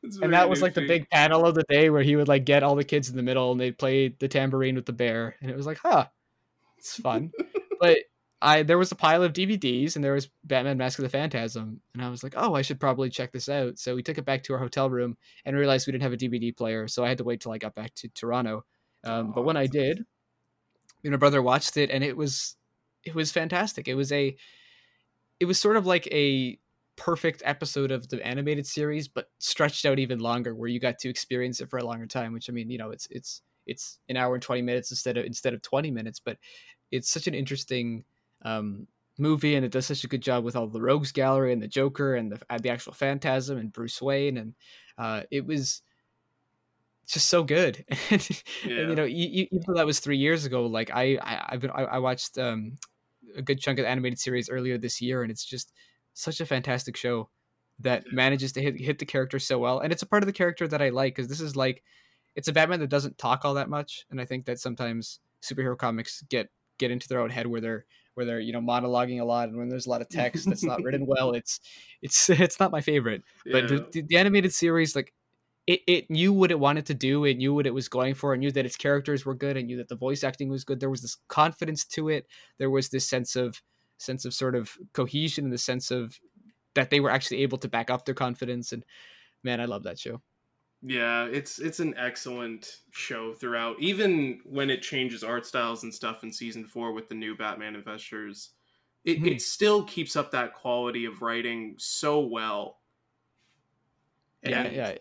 and 0.02 0.32
that 0.32 0.48
was 0.48 0.62
like 0.62 0.74
the 0.74 0.86
big 0.86 1.08
panel 1.10 1.44
of 1.44 1.54
the 1.54 1.64
day 1.68 1.90
where 1.90 2.02
he 2.02 2.16
would 2.16 2.28
like 2.28 2.44
get 2.44 2.62
all 2.62 2.76
the 2.76 2.84
kids 2.84 3.10
in 3.10 3.16
the 3.16 3.22
middle 3.22 3.52
and 3.52 3.60
they'd 3.60 3.78
play 3.78 4.08
the 4.08 4.28
tambourine 4.28 4.76
with 4.76 4.86
the 4.86 4.92
bear. 4.92 5.36
And 5.40 5.50
it 5.50 5.56
was 5.56 5.66
like 5.66 5.78
huh 5.78 6.06
it's 6.76 6.96
fun. 6.96 7.32
But 7.80 7.98
i 8.42 8.64
there 8.64 8.78
was 8.78 8.90
a 8.90 8.96
pile 8.96 9.22
of 9.22 9.32
dvds 9.32 9.94
and 9.94 10.04
there 10.04 10.12
was 10.12 10.28
batman 10.42 10.78
mask 10.78 10.98
of 10.98 11.04
the 11.04 11.08
phantasm. 11.08 11.80
And 11.94 12.02
i 12.02 12.08
was 12.08 12.24
like 12.24 12.34
oh 12.36 12.54
i 12.54 12.62
should 12.62 12.80
probably 12.80 13.08
check 13.08 13.32
this 13.32 13.48
out. 13.48 13.78
So 13.78 13.94
we 13.94 14.02
took 14.02 14.18
it 14.18 14.24
back 14.24 14.42
to 14.44 14.54
our 14.54 14.58
hotel 14.58 14.90
room 14.90 15.16
and 15.44 15.56
realized 15.56 15.86
we 15.86 15.92
didn't 15.92 16.02
have 16.02 16.12
a 16.12 16.16
dvd 16.16 16.56
player. 16.56 16.88
So 16.88 17.04
i 17.04 17.08
had 17.08 17.18
to 17.18 17.24
wait 17.24 17.40
till 17.40 17.52
i 17.52 17.58
got 17.58 17.74
back 17.74 17.94
to 17.96 18.08
toronto. 18.08 18.64
Um, 19.04 19.32
but 19.32 19.44
when 19.44 19.56
i 19.56 19.66
did 19.66 20.04
my 21.04 21.16
brother 21.16 21.42
watched 21.42 21.76
it 21.76 21.90
and 21.90 22.02
it 22.04 22.16
was 22.16 22.56
it 23.04 23.14
was 23.14 23.32
fantastic. 23.32 23.88
It 23.88 23.94
was 23.94 24.12
a 24.12 24.36
it 25.40 25.44
was 25.44 25.58
sort 25.58 25.76
of 25.76 25.86
like 25.86 26.06
a 26.08 26.58
perfect 26.98 27.42
episode 27.44 27.92
of 27.92 28.08
the 28.08 28.24
animated 28.26 28.66
series 28.66 29.06
but 29.06 29.30
stretched 29.38 29.86
out 29.86 29.98
even 29.98 30.18
longer 30.18 30.54
where 30.54 30.68
you 30.68 30.80
got 30.80 30.98
to 30.98 31.08
experience 31.08 31.60
it 31.60 31.70
for 31.70 31.78
a 31.78 31.84
longer 31.84 32.06
time 32.06 32.32
which 32.32 32.50
i 32.50 32.52
mean 32.52 32.68
you 32.68 32.76
know 32.76 32.90
it's 32.90 33.06
it's 33.10 33.42
it's 33.66 34.00
an 34.08 34.16
hour 34.16 34.34
and 34.34 34.42
20 34.42 34.62
minutes 34.62 34.90
instead 34.90 35.16
of 35.16 35.24
instead 35.24 35.54
of 35.54 35.62
20 35.62 35.90
minutes 35.90 36.18
but 36.20 36.36
it's 36.90 37.08
such 37.08 37.28
an 37.28 37.34
interesting 37.34 38.04
um 38.42 38.86
movie 39.16 39.54
and 39.54 39.64
it 39.64 39.72
does 39.72 39.86
such 39.86 40.04
a 40.04 40.08
good 40.08 40.20
job 40.20 40.44
with 40.44 40.56
all 40.56 40.66
the 40.66 40.80
rogues 40.80 41.12
gallery 41.12 41.52
and 41.52 41.62
the 41.62 41.68
joker 41.68 42.16
and 42.16 42.32
the, 42.32 42.58
the 42.60 42.68
actual 42.68 42.92
phantasm 42.92 43.58
and 43.58 43.72
bruce 43.72 44.02
wayne 44.02 44.36
and 44.36 44.54
uh 44.98 45.22
it 45.30 45.46
was 45.46 45.82
just 47.08 47.28
so 47.28 47.42
good. 47.42 47.84
And, 48.10 48.42
and, 48.64 48.90
you 48.90 48.94
know 48.94 49.06
e- 49.06 49.10
e- 49.10 49.48
even 49.50 49.64
though 49.66 49.74
that 49.74 49.86
was 49.86 50.00
three 50.00 50.16
years 50.16 50.44
ago 50.44 50.66
like 50.66 50.90
i, 50.90 51.18
I 51.22 51.46
i've 51.50 51.60
been 51.60 51.70
I, 51.70 51.84
I 51.84 51.98
watched 51.98 52.36
um 52.38 52.78
a 53.36 53.42
good 53.42 53.60
chunk 53.60 53.78
of 53.78 53.84
the 53.84 53.88
animated 53.88 54.18
series 54.18 54.50
earlier 54.50 54.78
this 54.78 55.00
year 55.00 55.22
and 55.22 55.30
it's 55.30 55.44
just 55.44 55.72
such 56.18 56.40
a 56.40 56.46
fantastic 56.46 56.96
show 56.96 57.28
that 57.80 58.04
manages 58.12 58.52
to 58.52 58.60
hit, 58.60 58.80
hit 58.80 58.98
the 58.98 59.06
character 59.06 59.38
so 59.38 59.58
well 59.58 59.78
and 59.78 59.92
it's 59.92 60.02
a 60.02 60.06
part 60.06 60.22
of 60.22 60.26
the 60.26 60.32
character 60.32 60.66
that 60.66 60.82
i 60.82 60.88
like 60.88 61.14
because 61.14 61.28
this 61.28 61.40
is 61.40 61.54
like 61.54 61.82
it's 62.34 62.48
a 62.48 62.52
batman 62.52 62.80
that 62.80 62.90
doesn't 62.90 63.16
talk 63.18 63.44
all 63.44 63.54
that 63.54 63.68
much 63.68 64.04
and 64.10 64.20
i 64.20 64.24
think 64.24 64.44
that 64.46 64.58
sometimes 64.58 65.20
superhero 65.42 65.78
comics 65.78 66.22
get 66.28 66.48
get 66.78 66.90
into 66.90 67.08
their 67.08 67.20
own 67.20 67.30
head 67.30 67.46
where 67.46 67.60
they're 67.60 67.84
where 68.14 68.26
they're 68.26 68.40
you 68.40 68.52
know 68.52 68.60
monologuing 68.60 69.20
a 69.20 69.24
lot 69.24 69.48
and 69.48 69.56
when 69.56 69.68
there's 69.68 69.86
a 69.86 69.90
lot 69.90 70.00
of 70.00 70.08
text 70.08 70.48
that's 70.48 70.64
not 70.64 70.82
written 70.82 71.06
well 71.08 71.32
it's 71.32 71.60
it's 72.02 72.28
it's 72.30 72.58
not 72.58 72.72
my 72.72 72.80
favorite 72.80 73.22
but 73.44 73.62
Yeah. 73.64 73.76
the, 73.76 73.86
the, 73.92 74.02
the 74.08 74.16
animated 74.16 74.52
series 74.52 74.96
like 74.96 75.14
it, 75.68 75.82
it 75.86 76.10
knew 76.10 76.32
what 76.32 76.50
it 76.50 76.58
wanted 76.58 76.86
to 76.86 76.94
do 76.94 77.24
it 77.24 77.36
knew 77.36 77.54
what 77.54 77.66
it 77.66 77.74
was 77.74 77.88
going 77.88 78.14
for 78.14 78.34
it 78.34 78.38
knew 78.38 78.50
that 78.50 78.66
its 78.66 78.76
characters 78.76 79.24
were 79.24 79.34
good 79.34 79.56
and 79.56 79.68
knew 79.68 79.76
that 79.76 79.88
the 79.88 79.96
voice 79.96 80.24
acting 80.24 80.48
was 80.48 80.64
good 80.64 80.80
there 80.80 80.90
was 80.90 81.02
this 81.02 81.16
confidence 81.28 81.84
to 81.84 82.08
it 82.08 82.26
there 82.58 82.70
was 82.70 82.88
this 82.88 83.08
sense 83.08 83.36
of 83.36 83.62
sense 83.98 84.24
of 84.24 84.34
sort 84.34 84.54
of 84.54 84.78
cohesion 84.92 85.44
in 85.46 85.50
the 85.50 85.58
sense 85.58 85.90
of 85.90 86.18
that 86.74 86.90
they 86.90 87.00
were 87.00 87.10
actually 87.10 87.42
able 87.42 87.58
to 87.58 87.68
back 87.68 87.90
up 87.90 88.04
their 88.04 88.14
confidence 88.14 88.72
and 88.72 88.84
man 89.44 89.60
i 89.60 89.64
love 89.66 89.84
that 89.84 89.98
show 89.98 90.22
Yeah, 90.80 91.24
it's 91.26 91.58
it's 91.58 91.80
an 91.80 91.96
excellent 91.96 92.82
show 92.92 93.34
throughout. 93.34 93.80
Even 93.80 94.40
when 94.44 94.70
it 94.70 94.82
changes 94.82 95.24
art 95.24 95.44
styles 95.44 95.82
and 95.82 95.92
stuff 95.92 96.22
in 96.22 96.32
season 96.32 96.64
four 96.64 96.92
with 96.92 97.08
the 97.08 97.16
new 97.16 97.36
Batman 97.36 97.74
Adventures, 97.74 98.50
it, 99.04 99.18
Mhm. 99.18 99.26
it 99.26 99.42
still 99.42 99.84
keeps 99.84 100.14
up 100.14 100.30
that 100.30 100.54
quality 100.54 101.04
of 101.04 101.20
writing 101.22 101.74
so 101.78 102.20
well. 102.20 102.80
yeah 104.42 104.68
yeah 104.68 104.98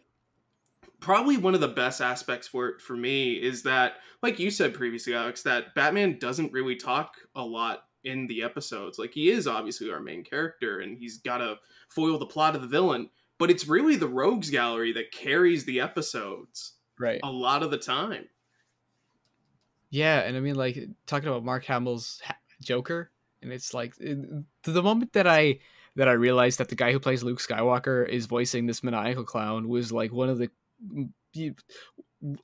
probably 0.99 1.37
one 1.37 1.53
of 1.53 1.61
the 1.61 1.67
best 1.67 2.01
aspects 2.01 2.47
for 2.47 2.69
it 2.69 2.81
for 2.81 2.95
me 2.95 3.33
is 3.33 3.63
that, 3.63 3.97
like 4.21 4.39
you 4.39 4.49
said 4.49 4.73
previously, 4.73 5.13
Alex, 5.13 5.43
that 5.43 5.75
Batman 5.75 6.17
doesn't 6.19 6.51
really 6.51 6.75
talk 6.75 7.15
a 7.35 7.43
lot 7.43 7.86
in 8.03 8.27
the 8.27 8.43
episodes. 8.43 8.99
Like 8.99 9.13
he 9.13 9.29
is 9.29 9.47
obviously 9.47 9.91
our 9.91 9.99
main 9.99 10.23
character, 10.23 10.79
and 10.79 10.97
he's 10.97 11.17
got 11.17 11.37
to 11.37 11.57
foil 11.89 12.17
the 12.17 12.25
plot 12.25 12.55
of 12.55 12.61
the 12.61 12.67
villain. 12.67 13.09
But 13.37 13.51
it's 13.51 13.67
really 13.67 13.95
the 13.95 14.07
rogues 14.07 14.49
gallery 14.49 14.91
that 14.93 15.11
carries 15.11 15.65
the 15.65 15.79
episodes 15.79 16.73
right 16.99 17.19
a 17.23 17.31
lot 17.31 17.63
of 17.63 17.71
the 17.71 17.77
time. 17.77 18.27
Yeah, 19.89 20.19
and 20.19 20.35
I 20.35 20.39
mean, 20.39 20.55
like 20.55 20.77
talking 21.05 21.29
about 21.29 21.45
Mark 21.45 21.65
Hamill's 21.65 22.21
Joker, 22.61 23.11
and 23.41 23.51
it's 23.51 23.73
like 23.73 23.93
eh, 24.03 24.15
the 24.63 24.83
moment 24.83 25.13
that 25.13 25.27
I 25.27 25.59
that 25.95 26.07
I 26.07 26.13
realized 26.13 26.59
that 26.59 26.69
the 26.69 26.75
guy 26.75 26.91
who 26.91 26.99
plays 26.99 27.23
Luke 27.23 27.39
Skywalker 27.39 28.07
is 28.07 28.27
voicing 28.27 28.65
this 28.65 28.83
maniacal 28.83 29.23
clown 29.23 29.67
was 29.67 29.91
like 29.91 30.11
one 30.11 30.29
of 30.29 30.37
the 30.37 30.49
mm, 30.93 31.09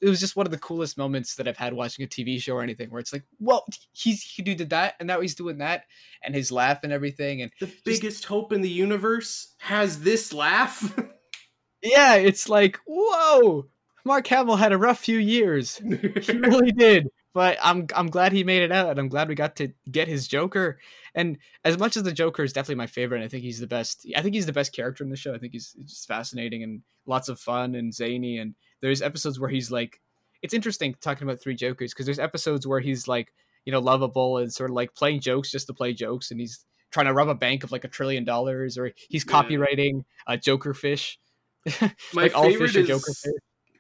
it 0.01 0.07
was 0.07 0.19
just 0.19 0.35
one 0.35 0.45
of 0.45 0.51
the 0.51 0.57
coolest 0.59 0.97
moments 0.97 1.35
that 1.35 1.47
I've 1.47 1.57
had 1.57 1.73
watching 1.73 2.05
a 2.05 2.07
TV 2.07 2.39
show 2.39 2.53
or 2.53 2.61
anything 2.61 2.89
where 2.89 2.99
it's 2.99 3.13
like, 3.13 3.23
whoa, 3.39 3.61
he's 3.91 4.21
he 4.21 4.43
did 4.43 4.69
that 4.69 4.95
and 4.99 5.07
now 5.07 5.19
he's 5.19 5.35
doing 5.35 5.57
that 5.59 5.85
and 6.23 6.35
his 6.35 6.51
laugh 6.51 6.83
and 6.83 6.93
everything 6.93 7.41
and 7.41 7.51
The 7.59 7.71
biggest 7.83 8.25
hope 8.25 8.53
in 8.53 8.61
the 8.61 8.69
universe 8.69 9.55
has 9.59 10.01
this 10.01 10.31
laugh. 10.31 10.97
yeah, 11.81 12.15
it's 12.15 12.49
like, 12.49 12.79
whoa, 12.85 13.67
Mark 14.05 14.27
Hamill 14.27 14.57
had 14.57 14.73
a 14.73 14.77
rough 14.77 14.99
few 14.99 15.17
years. 15.17 15.77
He 15.77 16.37
really 16.37 16.71
did. 16.77 17.07
But 17.33 17.57
I'm 17.63 17.87
I'm 17.95 18.11
glad 18.11 18.31
he 18.31 18.43
made 18.43 18.61
it 18.61 18.71
out 18.71 18.91
and 18.91 18.99
I'm 18.99 19.09
glad 19.09 19.27
we 19.27 19.33
got 19.33 19.55
to 19.55 19.69
get 19.89 20.07
his 20.07 20.27
Joker. 20.27 20.79
And 21.15 21.39
as 21.65 21.79
much 21.79 21.97
as 21.97 22.03
the 22.03 22.11
Joker 22.11 22.43
is 22.43 22.53
definitely 22.53 22.75
my 22.75 22.87
favorite, 22.87 23.17
and 23.17 23.25
I 23.25 23.27
think 23.27 23.43
he's 23.43 23.59
the 23.59 23.65
best. 23.65 24.07
I 24.15 24.21
think 24.21 24.35
he's 24.35 24.45
the 24.45 24.53
best 24.53 24.71
character 24.71 25.03
in 25.03 25.09
the 25.09 25.15
show. 25.15 25.33
I 25.33 25.39
think 25.39 25.53
he's 25.53 25.73
just 25.83 26.07
fascinating 26.07 26.61
and 26.61 26.83
lots 27.07 27.29
of 27.29 27.39
fun 27.39 27.73
and 27.73 27.91
zany. 27.93 28.37
And 28.37 28.53
there's 28.83 29.01
episodes 29.01 29.39
where 29.39 29.49
he's 29.49 29.71
like, 29.71 29.99
it's 30.43 30.53
interesting 30.53 30.95
talking 31.01 31.27
about 31.27 31.41
three 31.41 31.55
Jokers 31.55 31.93
because 31.93 32.05
there's 32.05 32.19
episodes 32.19 32.67
where 32.67 32.79
he's 32.79 33.07
like, 33.07 33.33
you 33.65 33.71
know, 33.71 33.79
lovable 33.79 34.37
and 34.37 34.53
sort 34.53 34.69
of 34.69 34.75
like 34.75 34.93
playing 34.93 35.21
jokes 35.21 35.49
just 35.49 35.67
to 35.67 35.73
play 35.73 35.93
jokes, 35.93 36.31
and 36.31 36.39
he's 36.39 36.65
trying 36.91 37.05
to 37.07 37.13
rob 37.13 37.29
a 37.29 37.33
bank 37.35 37.63
of 37.63 37.71
like 37.71 37.85
a 37.85 37.87
trillion 37.87 38.25
dollars, 38.25 38.77
or 38.77 38.91
he's 39.09 39.25
Yeah. 39.25 39.33
copywriting 39.41 40.03
uh, 40.27 40.35
Joker 40.37 40.73
fish. 40.73 41.17
My 41.81 41.89
like 42.13 42.35
all 42.35 42.43
favorite 42.43 42.71
fish 42.71 42.75
is 42.75 42.87
Joker 42.89 43.13
fish. 43.13 43.33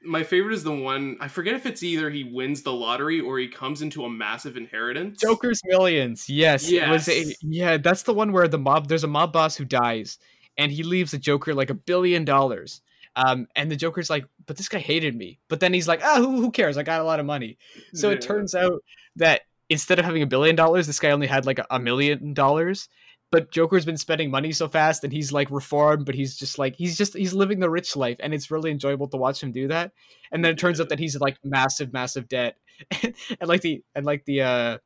my 0.05 0.23
favorite 0.23 0.53
is 0.53 0.63
the 0.63 0.73
one 0.73 1.17
I 1.19 1.27
forget 1.27 1.53
if 1.53 1.65
it's 1.65 1.83
either 1.83 2.09
he 2.09 2.23
wins 2.23 2.61
the 2.61 2.71
lottery 2.71 3.19
or 3.19 3.39
he 3.39 3.49
comes 3.49 3.81
into 3.81 4.05
a 4.05 4.09
massive 4.09 4.55
inheritance. 4.55 5.19
Joker's 5.19 5.59
Millions. 5.65 6.29
Yes. 6.29 6.71
Was 6.89 7.09
a, 7.09 7.25
yeah, 7.41 7.75
that's 7.77 8.03
the 8.03 8.13
one 8.13 8.31
where 8.31 8.47
the 8.47 8.57
mob 8.57 8.87
there's 8.87 9.03
a 9.03 9.07
mob 9.07 9.33
boss 9.33 9.55
who 9.57 9.65
dies 9.65 10.17
and 10.57 10.71
he 10.71 10.83
leaves 10.83 11.11
the 11.11 11.17
Joker 11.17 11.53
like 11.53 11.69
a 11.69 11.73
billion 11.73 12.23
dollars. 12.23 12.81
Um, 13.15 13.47
and 13.55 13.69
the 13.69 13.75
Joker's 13.75 14.09
like, 14.09 14.25
but 14.45 14.57
this 14.57 14.69
guy 14.69 14.79
hated 14.79 15.15
me. 15.15 15.39
But 15.47 15.59
then 15.59 15.73
he's 15.73 15.87
like, 15.87 16.01
ah, 16.03 16.17
who, 16.17 16.41
who 16.41 16.51
cares? 16.51 16.77
I 16.77 16.83
got 16.83 17.01
a 17.01 17.03
lot 17.03 17.19
of 17.19 17.25
money. 17.25 17.57
So 17.93 18.09
it 18.09 18.21
turns 18.21 18.55
out 18.55 18.83
that 19.17 19.41
instead 19.69 19.99
of 19.99 20.05
having 20.05 20.23
a 20.23 20.27
billion 20.27 20.55
dollars, 20.55 20.87
this 20.87 20.99
guy 20.99 21.11
only 21.11 21.27
had 21.27 21.45
like 21.45 21.59
a, 21.59 21.65
a 21.69 21.79
million 21.79 22.33
dollars. 22.33 22.89
But 23.31 23.51
Joker's 23.51 23.85
been 23.85 23.97
spending 23.97 24.29
money 24.29 24.51
so 24.51 24.67
fast 24.67 25.03
and 25.03 25.11
he's 25.11 25.31
like 25.31 25.49
reformed, 25.49 26.05
but 26.05 26.13
he's 26.13 26.37
just 26.37 26.59
like 26.59 26.75
he's 26.75 26.95
just 26.95 27.15
he's 27.15 27.33
living 27.33 27.59
the 27.59 27.69
rich 27.69 27.95
life 27.95 28.17
and 28.19 28.31
it's 28.31 28.51
really 28.51 28.69
enjoyable 28.69 29.07
to 29.07 29.17
watch 29.17 29.41
him 29.41 29.51
do 29.51 29.67
that. 29.69 29.91
And 30.31 30.45
then 30.45 30.51
it 30.51 30.59
turns 30.59 30.79
out 30.79 30.89
that 30.89 30.99
he's 30.99 31.19
like 31.19 31.37
massive, 31.43 31.91
massive 31.91 32.27
debt. 32.27 32.57
and 33.01 33.15
like 33.47 33.61
the 33.61 33.83
and 33.95 34.05
like 34.05 34.25
the 34.25 34.41
uh 34.41 34.77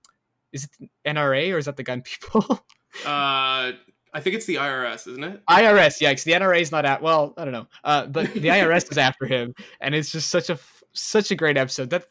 is 0.54 0.64
it 0.80 0.90
NRA 1.06 1.54
or 1.54 1.58
is 1.58 1.66
that 1.66 1.76
the 1.76 1.84
gun 1.84 2.02
people? 2.02 2.66
Uh, 3.06 3.74
I 4.18 4.20
think 4.20 4.36
it's 4.36 4.48
the 4.48 4.56
IRS, 4.56 5.08
isn't 5.08 5.24
it? 5.24 5.46
IRS, 5.48 6.02
yeah, 6.02 6.10
because 6.12 6.24
the 6.24 6.32
NRA 6.32 6.60
is 6.60 6.72
not 6.72 6.86
at. 6.86 7.04
Well, 7.04 7.36
I 7.38 7.44
don't 7.46 7.54
know, 7.54 7.68
uh, 7.84 8.08
but 8.08 8.26
the 8.34 8.48
IRS 8.50 8.92
is 8.92 8.98
after 8.98 9.28
him, 9.28 9.54
and 9.80 9.94
it's 9.94 10.12
just 10.12 10.30
such 10.32 10.50
a 10.50 10.58
such 10.94 11.30
a 11.30 11.36
great 11.36 11.56
episode. 11.58 11.92
That 11.92 12.08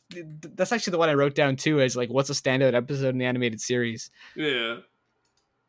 that's 0.55 0.71
actually 0.71 0.93
the 0.93 0.99
one 0.99 1.09
I 1.09 1.15
wrote 1.15 1.35
down 1.35 1.57
too. 1.57 1.81
As 1.81 1.97
like, 1.97 2.09
what's 2.11 2.31
a 2.31 2.35
standout 2.35 2.75
episode 2.75 3.09
in 3.09 3.19
the 3.19 3.25
animated 3.25 3.61
series? 3.61 4.11
Yeah. 4.37 4.77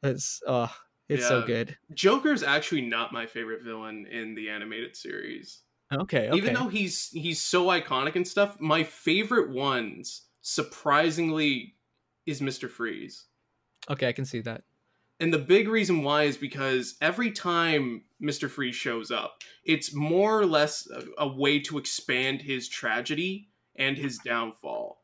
It's 0.03 0.41
oh, 0.47 0.71
it's 1.09 1.27
so 1.27 1.39
Yeah. 1.39 1.45
good. 1.47 1.77
Joker's 1.95 2.43
actually 2.43 2.81
not 2.81 3.11
my 3.11 3.25
favorite 3.25 3.63
villain 3.63 4.05
in 4.05 4.35
the 4.35 4.49
animated 4.51 4.95
series. 4.95 5.63
Okay, 5.91 6.27
okay. 6.29 6.37
Even 6.37 6.53
though 6.53 6.67
he's 6.67 7.09
he's 7.09 7.41
so 7.41 7.65
iconic 7.67 8.15
and 8.15 8.27
stuff, 8.27 8.59
my 8.59 8.83
favorite 8.83 9.49
ones 9.49 10.27
surprisingly 10.41 11.75
is 12.27 12.41
Mr. 12.41 12.69
Freeze. 12.69 13.25
okay, 13.89 14.07
I 14.07 14.11
can 14.11 14.25
see 14.25 14.41
that. 14.41 14.63
And 15.19 15.33
the 15.33 15.39
big 15.39 15.67
reason 15.67 16.03
why 16.03 16.23
is 16.23 16.37
because 16.37 16.95
every 17.01 17.31
time 17.31 18.03
Mr. 18.21 18.49
Freeze 18.49 18.75
shows 18.75 19.09
up, 19.09 19.41
it's 19.65 19.93
more 19.93 20.39
or 20.39 20.45
less 20.45 20.87
a, 20.91 21.23
a 21.23 21.27
way 21.27 21.59
to 21.61 21.77
expand 21.77 22.41
his 22.41 22.69
tragedy 22.69 23.49
and 23.75 23.97
his 23.97 24.19
downfall. 24.19 25.01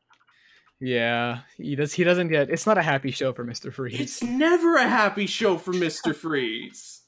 Yeah, 0.80 1.40
he 1.58 1.76
does. 1.76 1.94
He 1.94 2.04
doesn't 2.04 2.28
get. 2.28 2.50
It's 2.50 2.66
not 2.66 2.78
a 2.78 2.82
happy 2.82 3.12
show 3.12 3.32
for 3.32 3.44
Mister 3.46 3.72
Freeze. 3.72 4.00
It's 4.00 4.22
never 4.22 4.76
a 4.76 4.88
happy 4.88 5.28
show 5.28 5.58
for 5.58 5.72
Mr. 5.72 6.14
Freeze. 6.14 7.04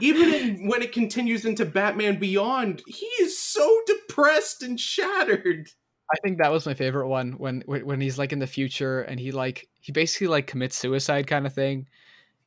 Even 0.00 0.34
in, 0.34 0.68
when 0.68 0.82
it 0.82 0.92
continues 0.92 1.44
into 1.44 1.64
Batman 1.64 2.18
Beyond, 2.18 2.82
he 2.86 3.06
is 3.20 3.38
so 3.38 3.80
depressed 3.86 4.62
and 4.62 4.78
shattered. 4.78 5.70
I 6.12 6.16
think 6.22 6.38
that 6.38 6.52
was 6.52 6.66
my 6.66 6.74
favorite 6.74 7.08
one 7.08 7.32
when 7.32 7.62
when 7.66 7.86
when 7.86 8.00
he's 8.00 8.18
like 8.18 8.32
in 8.32 8.38
the 8.38 8.46
future 8.46 9.00
and 9.00 9.18
he 9.18 9.32
like 9.32 9.68
he 9.80 9.92
basically 9.92 10.28
like 10.28 10.46
commits 10.46 10.76
suicide 10.76 11.26
kind 11.26 11.46
of 11.46 11.54
thing, 11.54 11.86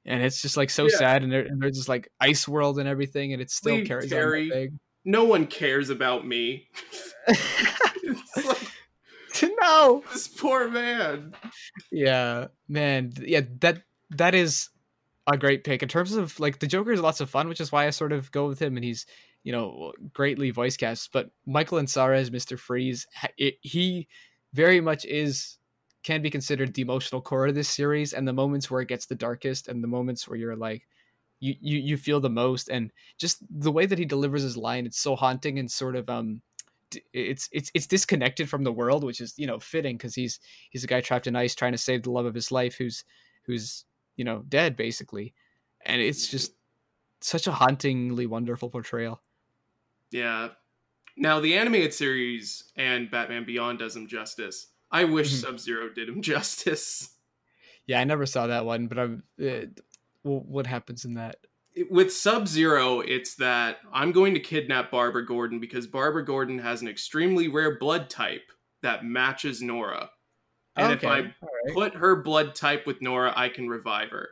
and 0.06 0.24
it's 0.24 0.42
just 0.42 0.58
like 0.58 0.70
so 0.70 0.84
Yeah. 0.84 0.98
sad 0.98 1.24
and, 1.24 1.32
there, 1.32 1.42
and 1.46 1.62
there's 1.62 1.78
just 1.78 1.90
like 1.90 2.10
ice 2.20 2.48
world 2.48 2.80
and 2.80 2.88
everything 2.88 3.34
and 3.34 3.42
it 3.42 3.52
still 3.52 3.76
Leave 3.76 3.88
carries 3.88 4.10
Terry. 4.10 4.52
on. 4.52 4.80
No 5.06 5.24
one 5.24 5.48
cares 5.48 5.90
about 5.90 6.26
me. 6.28 6.68
it's 7.28 8.46
like 8.46 8.72
no. 9.62 10.04
this 10.12 10.28
poor 10.28 10.70
man. 10.70 11.34
Yeah, 11.92 12.48
man. 12.68 13.12
Yeah, 13.20 13.42
that 13.60 13.84
that 14.12 14.36
is 14.36 14.70
a 15.28 15.38
great 15.38 15.64
pick 15.64 15.84
in 15.84 15.90
terms 15.90 16.14
of 16.14 16.40
like 16.40 16.60
the 16.60 16.68
Joker 16.68 16.92
is 16.92 17.02
lots 17.02 17.22
of 17.22 17.30
fun, 17.30 17.48
which 17.48 17.62
is 17.62 17.72
why 17.72 17.88
I 17.88 17.92
sort 17.92 18.12
of 18.12 18.32
go 18.32 18.48
with 18.48 18.62
him, 18.62 18.76
and 18.76 18.84
he's 18.84 19.06
you 19.44 19.52
know 19.52 19.94
greatly 20.14 20.52
voice 20.52 20.78
cast. 20.78 21.12
But 21.12 21.32
Michael 21.46 21.80
Ansara 21.80 22.18
as 22.18 22.32
Mister 22.32 22.58
Freeze, 22.58 23.08
it, 23.38 23.56
he 23.62 24.08
very 24.54 24.82
much 24.82 25.06
is 25.06 25.58
can 26.04 26.22
be 26.22 26.30
considered 26.30 26.74
the 26.74 26.82
emotional 26.82 27.22
core 27.22 27.48
of 27.48 27.56
this 27.56 27.70
series, 27.70 28.14
and 28.14 28.28
the 28.28 28.34
moments 28.34 28.70
where 28.72 28.82
it 28.82 28.88
gets 28.90 29.06
the 29.06 29.16
darkest, 29.16 29.68
and 29.68 29.84
the 29.84 29.88
moments 29.88 30.28
where 30.28 30.38
you're 30.38 30.56
like. 30.56 30.88
You, 31.44 31.56
you, 31.60 31.80
you 31.80 31.98
feel 31.98 32.20
the 32.20 32.30
most 32.30 32.70
and 32.70 32.92
just 33.18 33.40
the 33.50 33.72
way 33.72 33.88
that 33.88 33.98
he 33.98 34.06
delivers 34.06 34.44
his 34.44 34.56
line 34.56 34.86
it's 34.86 35.00
so 35.00 35.16
haunting 35.16 35.58
and 35.58 35.72
sort 35.72 35.96
of 35.96 36.08
um 36.08 36.44
it's 37.14 37.50
it's 37.52 37.72
it's 37.74 37.88
disconnected 37.88 38.50
from 38.50 38.64
the 38.64 38.72
world 38.72 39.04
which 39.04 39.22
is 39.22 39.34
you 39.38 39.48
know 39.48 39.60
fitting 39.60 39.98
because 39.98 40.14
he's 40.14 40.40
he's 40.70 40.84
a 40.84 40.88
guy 40.88 41.02
trapped 41.02 41.28
in 41.28 41.36
ice 41.36 41.56
trying 41.56 41.72
to 41.72 41.78
save 41.78 42.04
the 42.04 42.12
love 42.12 42.26
of 42.26 42.36
his 42.36 42.52
life 42.52 42.76
who's 42.76 43.04
who's 43.46 43.86
you 44.18 44.26
know 44.26 44.44
dead 44.50 44.76
basically 44.76 45.34
and 45.86 46.02
it's 46.02 46.28
just 46.28 46.54
such 47.22 47.48
a 47.48 47.52
hauntingly 47.52 48.26
wonderful 48.28 48.70
portrayal 48.70 49.22
Yeah. 50.12 50.50
Now 51.18 51.40
the 51.40 51.56
animated 51.56 51.94
series 51.94 52.72
and 52.76 53.12
Batman 53.12 53.46
Beyond 53.46 53.80
does 53.80 53.96
him 53.96 54.08
justice. 54.08 54.71
I 54.92 55.06
wish 55.06 55.32
Mhm. 55.32 55.42
Sub 55.42 55.60
Zero 55.60 55.90
did 55.90 56.10
him 56.10 56.22
justice. 56.32 57.10
yeah 57.88 58.00
i 58.00 58.04
never 58.04 58.26
saw 58.26 58.48
that 58.48 58.66
one 58.66 58.88
but 58.88 59.00
i'm 59.00 59.24
wh- 60.24 60.46
what 60.48 60.68
happens 60.68 61.06
in 61.06 61.16
that 61.16 61.36
With 61.90 62.12
Sub 62.14 62.48
Zero, 62.50 63.00
it's 63.00 63.36
that 63.36 63.78
I'm 63.94 64.12
going 64.12 64.34
to 64.34 64.42
kidnap 64.42 64.92
Barbara 64.92 65.26
Gordon 65.26 65.60
because 65.62 65.88
Barbara 65.88 66.26
Gordon 66.26 66.60
has 66.60 66.82
an 66.82 66.90
extremely 66.90 67.48
rare 67.48 67.78
blood 67.80 68.10
type 68.10 68.52
that 68.82 69.06
matches 69.06 69.62
Nora. 69.62 70.10
And 70.76 70.92
if 70.92 71.06
I 71.06 71.20
right. 71.22 71.34
put 71.74 71.96
her 71.96 72.22
blood 72.24 72.56
type 72.56 72.86
with 72.86 73.02
Nora, 73.02 73.32
I 73.36 73.48
can 73.48 73.70
revive 73.70 74.10
her. 74.10 74.30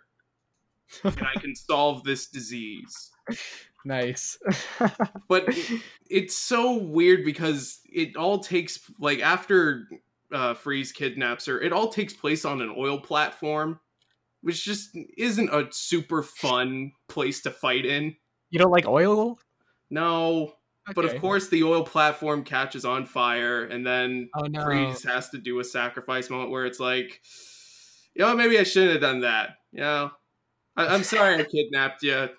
and 1.06 1.22
I 1.36 1.40
can 1.40 1.56
solve 1.70 2.04
this 2.04 2.28
disease. 2.28 3.10
nice 3.86 4.38
But 5.30 5.48
it- 5.48 5.82
it's 6.10 6.36
so 6.36 6.74
weird 6.76 7.24
because 7.24 7.80
it 7.86 8.18
all 8.18 8.40
takes 8.40 8.80
like 9.00 9.20
after 9.22 9.88
uh, 10.34 10.54
Freeze 10.54 10.92
kidnaps 10.92 11.46
her, 11.46 11.60
it 11.62 11.74
all 11.74 11.90
takes 11.90 12.14
place 12.14 12.46
on 12.46 12.62
an 12.62 12.74
oil 12.78 13.00
platform, 13.00 13.80
which 14.42 14.64
just 14.64 14.98
isn't 15.18 15.50
a 15.54 15.68
super 15.72 16.24
fun 16.24 16.92
place 17.08 17.42
to 17.42 17.52
fight 17.52 17.86
in. 17.86 18.16
you 18.50 18.60
don't 18.60 18.72
like 18.72 18.88
oil 18.88 19.40
No, 19.90 20.54
but 20.96 21.06
of 21.06 21.20
course 21.20 21.50
the 21.50 21.64
oil 21.64 21.84
platform 21.84 22.44
catches 22.44 22.86
on 22.86 23.06
fire, 23.06 23.66
and 23.66 23.86
then 23.86 24.30
oh 24.36 24.46
no 24.46 24.64
Freeze 24.64 25.04
has 25.04 25.30
to 25.30 25.38
do 25.38 25.60
a 25.60 25.64
sacrifice 25.64 26.30
moment 26.30 26.52
where 26.52 26.66
it's 26.66 26.80
like, 26.80 27.22
you 28.16 28.26
know, 28.26 28.36
maybe 28.36 28.58
I 28.60 28.64
shouldn't 28.64 28.94
have 28.94 29.02
done 29.02 29.22
that. 29.22 29.58
You 29.72 29.82
know, 29.82 30.12
I, 30.76 30.88
I'm 30.88 31.04
sorry 31.04 31.36
I 31.36 31.44
kidnapped 31.52 32.04
you. 32.04 32.30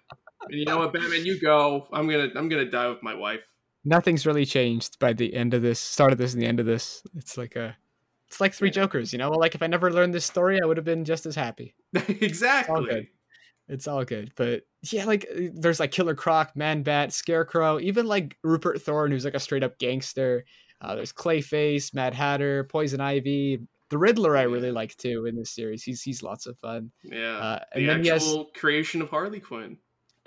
And 0.42 0.58
you 0.58 0.64
know 0.64 0.78
what, 0.78 0.92
Batman, 0.92 1.24
you 1.24 1.38
go. 1.38 1.86
I'm 1.92 2.08
gonna, 2.08 2.30
I'm 2.34 2.48
gonna 2.48 2.70
die 2.70 2.88
with 2.88 3.02
my 3.02 3.14
wife. 3.14 3.44
Nothing's 3.84 4.26
really 4.26 4.44
changed 4.44 4.98
by 4.98 5.12
the 5.12 5.34
end 5.34 5.54
of 5.54 5.62
this 5.62 5.80
start 5.80 6.12
of 6.12 6.18
this 6.18 6.32
and 6.34 6.42
the 6.42 6.46
end 6.46 6.60
of 6.60 6.66
this 6.66 7.02
it's 7.16 7.36
like 7.38 7.56
a 7.56 7.76
it's 8.28 8.40
like 8.40 8.52
three 8.54 8.68
Yeah. 8.68 8.74
jokers 8.74 9.12
you 9.12 9.18
know 9.18 9.30
like 9.30 9.54
if 9.54 9.62
i 9.62 9.66
never 9.66 9.90
learned 9.92 10.14
this 10.14 10.24
story 10.26 10.60
i 10.62 10.66
would 10.66 10.76
have 10.76 10.84
been 10.84 11.04
just 11.04 11.26
as 11.26 11.34
happy 11.34 11.74
exactly. 11.94 12.84
good. 12.86 13.06
it's 13.68 13.88
all 13.88 14.04
good 14.04 14.32
but 14.36 14.62
yeah 14.90 15.04
like 15.04 15.26
uh, 15.34 15.42
there's 15.54 15.80
like 15.80 15.92
killer 15.92 16.14
croc 16.14 16.54
man 16.54 16.82
bat 16.82 17.12
scarecrow 17.12 17.78
even 17.80 18.06
like 18.06 18.36
rupert 18.44 18.82
thorne 18.82 19.10
who's 19.10 19.24
like 19.24 19.34
a 19.34 19.40
straight 19.40 19.62
up 19.64 19.78
gangster 19.78 20.44
uh, 20.82 20.94
there's 20.94 21.12
clayface 21.12 21.94
mad 21.94 22.14
hatter 22.14 22.64
poison 22.64 23.00
ivy 23.00 23.60
the 23.88 23.98
riddler 23.98 24.36
i 24.36 24.42
really 24.42 24.70
like 24.70 24.96
too 24.96 25.26
in 25.26 25.34
this 25.36 25.50
series 25.50 25.82
he's 25.82 26.02
he's 26.02 26.22
lots 26.22 26.46
of 26.46 26.56
fun 26.58 26.90
Yeah. 27.02 27.36
uh, 27.38 27.58
the 27.74 27.80
and 27.80 27.88
then 27.88 28.02
he 28.04 28.08
has 28.10 28.22
actual 28.22 28.50
creation 28.54 29.02
of 29.02 29.10
Harley 29.10 29.40
Quinn. 29.40 29.78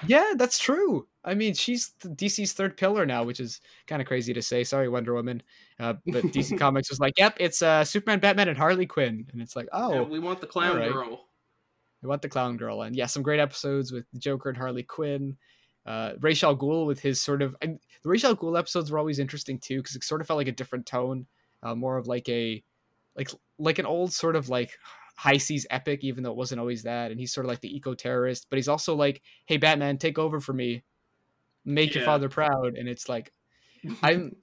yeah 0.08 0.34
that's 0.38 0.60
true 0.60 1.08
i 1.26 1.34
mean 1.34 1.54
she's 1.54 1.92
dc's 2.02 2.54
third 2.54 2.76
pillar 2.78 3.06
now 3.06 3.24
which 3.24 3.40
is 3.40 3.62
kind 3.88 4.02
of 4.02 4.08
crazy 4.08 4.34
to 4.34 4.42
say 4.42 4.64
sorry 4.64 4.90
wonder 4.90 5.14
woman 5.14 5.42
uh, 5.80 5.94
but 6.08 6.24
dc 6.34 6.58
comics 6.58 6.90
was 6.90 7.00
like 7.00 7.14
yep 7.18 7.36
it's 7.40 7.62
uh 7.62 7.84
superman 7.84 8.20
batman 8.20 8.48
and 8.50 8.58
harley 8.58 8.86
quinn 8.86 9.26
and 9.32 9.42
it's 9.42 9.56
like 9.56 9.68
oh 9.74 9.94
Yeah, 9.94 10.02
we 10.02 10.20
want 10.20 10.42
the 10.42 10.48
clown 10.48 10.72
alright. 10.72 10.92
girl. 10.92 11.28
We 12.02 12.10
want 12.10 12.22
the 12.22 12.28
Clown 12.28 12.58
Girl, 12.58 12.82
and 12.82 12.98
yeah, 12.98 13.06
some 13.06 13.24
great 13.24 13.40
episodes 13.40 13.94
with 13.94 14.04
Joker 14.18 14.50
and 14.50 14.58
Harley 14.58 14.84
Quinn. 14.84 15.38
Uh, 15.86 16.12
Ra's 16.20 16.44
al 16.44 16.54
Ghul 16.58 16.86
with 16.86 17.00
his 17.00 17.22
sort 17.22 17.42
of 17.42 17.56
and 17.62 17.80
the 18.04 18.10
Ra's 18.10 18.26
al 18.26 18.36
Ghul 18.36 18.60
episodes 18.60 18.92
were 18.92 19.00
always 19.00 19.20
interesting 19.20 19.58
too 19.58 19.78
because 19.78 19.96
it 19.96 20.04
sort 20.04 20.20
of 20.20 20.28
felt 20.28 20.36
like 20.36 20.50
a 20.50 20.52
different 20.52 20.86
tone, 20.86 21.28
uh, 21.62 21.76
more 21.76 21.96
of 21.98 22.06
like 22.08 22.28
a 22.28 22.62
like 23.16 23.30
like 23.58 23.80
an 23.80 23.86
old 23.86 24.12
sort 24.12 24.36
of 24.36 24.50
like 24.50 24.72
high 25.16 25.38
seas 25.38 25.66
epic, 25.70 26.04
even 26.04 26.24
though 26.24 26.32
it 26.32 26.36
wasn't 26.36 26.60
always 26.60 26.84
that. 26.84 27.10
And 27.12 27.18
he's 27.22 27.34
sort 27.34 27.46
of 27.46 27.50
like 27.50 27.62
the 27.62 27.74
eco 27.74 27.94
terrorist, 27.94 28.48
but 28.50 28.58
he's 28.58 28.68
also 28.68 28.96
like, 28.96 29.22
"Hey, 29.46 29.56
Batman, 29.56 29.98
take 29.98 30.20
over 30.20 30.42
for 30.42 30.52
me, 30.52 30.84
make 31.66 31.94
your 31.96 32.04
father 32.06 32.30
proud." 32.30 32.76
And 32.76 32.88
it's 32.88 33.08
like, 33.10 33.32
I'm 34.04 34.36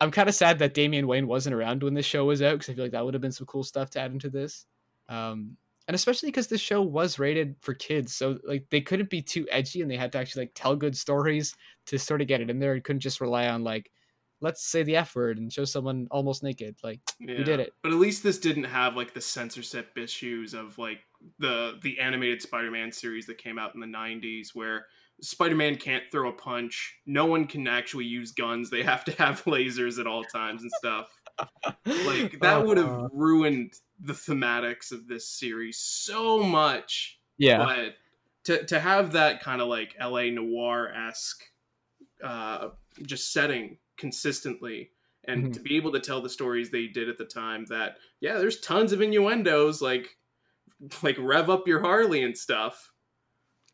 I'm 0.00 0.10
kind 0.10 0.28
of 0.28 0.34
sad 0.34 0.58
that 0.60 0.74
Damian 0.74 1.06
Wayne 1.06 1.26
wasn't 1.26 1.54
around 1.54 1.82
when 1.82 1.94
this 1.94 2.06
show 2.06 2.24
was 2.24 2.40
out 2.42 2.52
because 2.52 2.68
I 2.70 2.74
feel 2.74 2.84
like 2.84 2.92
that 2.92 3.04
would 3.04 3.14
have 3.14 3.20
been 3.20 3.32
some 3.32 3.46
cool 3.46 3.64
stuff 3.64 3.90
to 3.90 4.00
add 4.00 4.12
into 4.12 4.30
this. 4.30 4.64
Um, 5.08 5.56
and 5.88 5.94
especially 5.94 6.28
because 6.28 6.48
this 6.48 6.60
show 6.60 6.82
was 6.82 7.18
rated 7.18 7.56
for 7.62 7.72
kids, 7.74 8.14
so 8.14 8.38
like 8.44 8.66
they 8.70 8.80
couldn't 8.80 9.08
be 9.10 9.22
too 9.22 9.46
edgy 9.50 9.80
and 9.80 9.90
they 9.90 9.96
had 9.96 10.12
to 10.12 10.18
actually 10.18 10.42
like 10.42 10.52
tell 10.54 10.76
good 10.76 10.96
stories 10.96 11.56
to 11.86 11.98
sort 11.98 12.20
of 12.20 12.28
get 12.28 12.40
it 12.42 12.50
in 12.50 12.58
there. 12.58 12.74
and 12.74 12.84
couldn't 12.84 13.00
just 13.00 13.22
rely 13.22 13.48
on 13.48 13.64
like, 13.64 13.90
let's 14.40 14.62
say 14.62 14.82
the 14.82 14.96
F 14.96 15.16
word 15.16 15.38
and 15.38 15.50
show 15.50 15.64
someone 15.64 16.06
almost 16.10 16.42
naked. 16.42 16.76
Like 16.84 17.00
Yeah. 17.18 17.38
we 17.38 17.44
did 17.44 17.58
it. 17.58 17.72
But 17.82 17.92
at 17.92 17.98
least 17.98 18.22
this 18.22 18.38
didn't 18.38 18.64
have 18.64 18.96
like 18.96 19.14
the 19.14 19.20
censorship 19.22 19.96
issues 19.96 20.52
of 20.52 20.76
like 20.76 21.00
the 21.38 21.78
the 21.82 21.98
animated 21.98 22.42
Spider-Man 22.42 22.92
series 22.92 23.26
that 23.26 23.38
came 23.38 23.58
out 23.58 23.74
in 23.74 23.80
the 23.80 23.86
90s 23.86 24.50
where 24.54 24.86
Spider-Man 25.20 25.76
can't 25.76 26.04
throw 26.12 26.28
a 26.28 26.32
punch. 26.32 26.96
No 27.06 27.26
one 27.26 27.46
can 27.46 27.66
actually 27.66 28.04
use 28.04 28.32
guns. 28.32 28.70
They 28.70 28.82
have 28.82 29.04
to 29.06 29.12
have 29.12 29.42
lasers 29.46 29.98
at 29.98 30.06
all 30.06 30.24
times 30.24 30.62
and 30.62 30.70
stuff. 30.72 31.08
Like 31.84 32.38
that 32.40 32.64
would 32.66 32.78
Uh, 32.78 32.86
have 33.02 33.10
ruined 33.12 33.74
the 34.00 34.12
thematics 34.12 34.92
of 34.92 35.06
this 35.08 35.28
series 35.28 35.78
so 35.78 36.42
much. 36.42 37.18
yeah. 37.36 37.58
But 37.64 37.96
to 38.44 38.64
to 38.66 38.80
have 38.80 39.12
that 39.12 39.40
kind 39.42 39.60
of 39.60 39.68
like 39.68 39.94
LA 40.00 40.30
noir 40.30 40.88
esque 40.94 41.42
uh 42.24 42.70
just 43.02 43.32
setting 43.32 43.78
consistently 43.96 44.90
and 45.24 45.46
Mhm. 45.46 45.52
to 45.54 45.60
be 45.60 45.76
able 45.76 45.92
to 45.92 46.00
tell 46.00 46.20
the 46.20 46.28
stories 46.28 46.70
they 46.70 46.86
did 46.86 47.08
at 47.08 47.18
the 47.18 47.24
time 47.24 47.66
that 47.66 47.98
yeah, 48.20 48.38
there's 48.38 48.60
tons 48.60 48.92
of 48.92 49.00
innuendos 49.00 49.80
like 49.82 50.16
like 51.02 51.16
rev 51.18 51.50
up 51.50 51.66
your 51.68 51.80
Harley 51.80 52.22
and 52.22 52.36
stuff. 52.38 52.92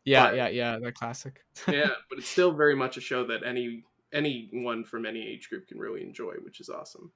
Yeah, 0.05 0.27
But- 0.29 0.35
yeah, 0.35 0.47
yeah. 0.49 0.79
That 0.79 0.93
classic. 0.95 1.41
Yeah, 1.67 1.89
but 2.09 2.19
it's 2.19 2.29
still 2.29 2.53
very 2.53 2.75
much 2.75 2.97
a 2.97 3.01
show 3.01 3.25
that 3.27 3.43
any 3.43 3.83
anyone 4.13 4.83
from 4.85 5.05
any 5.05 5.27
age 5.27 5.49
group 5.49 5.67
can 5.67 5.77
really 5.79 6.01
enjoy, 6.03 6.33
which 6.43 6.59
is 6.61 6.69
awesome. 6.69 7.11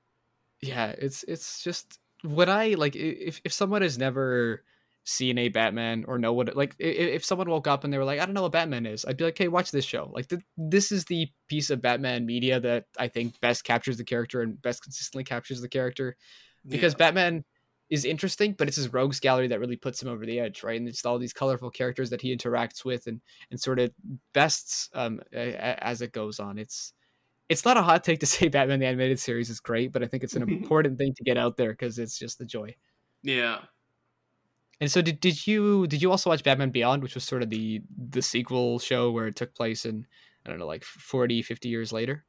yeah, 0.61 0.93
it's 0.97 1.23
it's 1.23 1.63
just 1.63 1.99
what 2.23 2.49
I 2.49 2.73
like. 2.73 2.95
If 2.95 3.41
if 3.45 3.53
someone 3.53 3.81
has 3.81 3.97
never 3.97 4.63
seen 5.05 5.37
a 5.37 5.47
Batman 5.49 6.03
or 6.07 6.19
know 6.19 6.33
what 6.33 6.55
like, 6.55 6.75
if 6.77 7.23
someone 7.25 7.49
woke 7.49 7.67
up 7.67 7.83
and 7.83 7.91
they 7.93 7.97
were 7.97 8.03
like, 8.03 8.19
I 8.19 8.25
don't 8.25 8.33
know 8.35 8.41
what 8.43 8.51
Batman 8.51 8.85
is, 8.85 9.05
I'd 9.05 9.17
be 9.17 9.23
like, 9.23 9.37
hey, 9.37 9.47
watch 9.47 9.71
this 9.71 9.85
show. 9.85 10.11
Like, 10.13 10.27
th- 10.27 10.41
this 10.57 10.91
is 10.91 11.05
the 11.05 11.27
piece 11.47 11.69
of 11.71 11.81
Batman 11.81 12.25
media 12.25 12.59
that 12.59 12.85
I 12.97 13.07
think 13.07 13.39
best 13.39 13.63
captures 13.63 13.97
the 13.97 14.03
character 14.03 14.41
and 14.41 14.61
best 14.61 14.83
consistently 14.83 15.23
captures 15.23 15.61
the 15.61 15.69
character 15.69 16.15
because 16.67 16.93
Yeah. 16.93 16.97
Batman 16.97 17.45
is 17.89 18.05
interesting, 18.05 18.53
but 18.53 18.67
it's 18.67 18.77
his 18.77 18.93
rogues 18.93 19.19
gallery 19.19 19.47
that 19.47 19.59
really 19.59 19.75
puts 19.75 20.01
him 20.01 20.09
over 20.09 20.25
the 20.25 20.39
edge, 20.39 20.63
right? 20.63 20.79
And 20.79 20.87
it's 20.87 21.05
all 21.05 21.17
these 21.17 21.33
colorful 21.33 21.71
characters 21.71 22.09
that 22.11 22.21
he 22.21 22.35
interacts 22.35 22.85
with 22.85 23.07
and 23.07 23.21
and 23.51 23.59
sort 23.59 23.79
of 23.79 23.91
bests 24.33 24.89
um 24.93 25.19
as 25.33 26.01
it 26.01 26.11
goes 26.11 26.39
on. 26.39 26.57
It's 26.57 26.93
it's 27.49 27.65
not 27.65 27.77
a 27.77 27.81
hot 27.81 28.03
take 28.03 28.19
to 28.19 28.25
say 28.27 28.47
Batman 28.47 28.79
the 28.79 28.85
animated 28.85 29.19
series 29.19 29.49
is 29.49 29.59
great, 29.59 29.91
but 29.91 30.03
I 30.03 30.07
think 30.07 30.23
it's 30.23 30.35
an 30.35 30.43
important 30.47 30.97
thing 30.97 31.13
to 31.15 31.23
get 31.23 31.37
out 31.37 31.57
there 31.57 31.71
because 31.71 31.99
it's 31.99 32.17
just 32.17 32.37
the 32.39 32.45
joy. 32.45 32.75
yeah. 33.23 33.59
And 34.81 34.89
so 34.89 35.01
did, 35.01 35.19
did 35.19 35.45
you 35.45 35.87
did 35.87 36.01
you 36.01 36.09
also 36.09 36.29
watch 36.29 36.43
Batman 36.43 36.69
Beyond, 36.69 37.03
which 37.03 37.15
was 37.15 37.23
sort 37.25 37.43
of 37.43 37.49
the 37.49 37.81
the 38.11 38.21
sequel 38.21 38.79
show 38.79 39.11
where 39.11 39.27
it 39.27 39.35
took 39.35 39.53
place 39.53 39.85
in 39.85 40.07
I 40.45 40.49
don't 40.49 40.59
know 40.59 40.67
like 40.67 40.83
40, 40.85 41.41
50 41.41 41.69
years 41.69 41.91
later? 41.91 42.25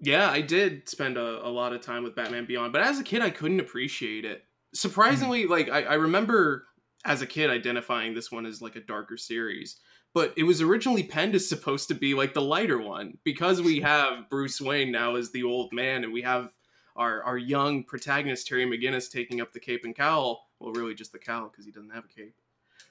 Yeah, 0.00 0.28
I 0.28 0.40
did 0.40 0.88
spend 0.88 1.16
a, 1.16 1.46
a 1.46 1.48
lot 1.48 1.72
of 1.72 1.80
time 1.80 2.02
with 2.02 2.16
Batman 2.16 2.46
Beyond, 2.46 2.72
but 2.72 2.82
as 2.82 2.98
a 2.98 3.04
kid, 3.04 3.22
I 3.22 3.30
couldn't 3.30 3.60
appreciate 3.60 4.24
it. 4.24 4.44
Surprisingly, 4.74 5.46
like 5.46 5.70
I, 5.70 5.82
I 5.84 5.94
remember 5.94 6.66
as 7.04 7.22
a 7.22 7.26
kid 7.26 7.50
identifying 7.50 8.14
this 8.14 8.32
one 8.32 8.46
as 8.46 8.62
like 8.62 8.76
a 8.76 8.80
darker 8.80 9.16
series, 9.16 9.76
but 10.14 10.32
it 10.36 10.44
was 10.44 10.62
originally 10.62 11.02
penned 11.02 11.34
as 11.34 11.48
supposed 11.48 11.88
to 11.88 11.94
be 11.94 12.14
like 12.14 12.34
the 12.34 12.42
lighter 12.42 12.78
one 12.78 13.18
because 13.24 13.60
we 13.60 13.80
have 13.82 14.28
Bruce 14.30 14.60
Wayne 14.60 14.90
now 14.90 15.16
as 15.16 15.30
the 15.30 15.42
old 15.42 15.72
man, 15.72 16.04
and 16.04 16.12
we 16.12 16.22
have 16.22 16.52
our 16.96 17.22
our 17.22 17.38
young 17.38 17.84
protagonist 17.84 18.46
Terry 18.46 18.66
McGinnis 18.66 19.10
taking 19.10 19.40
up 19.40 19.52
the 19.52 19.60
cape 19.60 19.84
and 19.84 19.94
cowl. 19.94 20.48
Well, 20.60 20.72
really 20.72 20.94
just 20.94 21.12
the 21.12 21.18
cowl 21.18 21.48
because 21.50 21.64
he 21.64 21.72
doesn't 21.72 21.90
have 21.90 22.04
a 22.04 22.08
cape. 22.08 22.34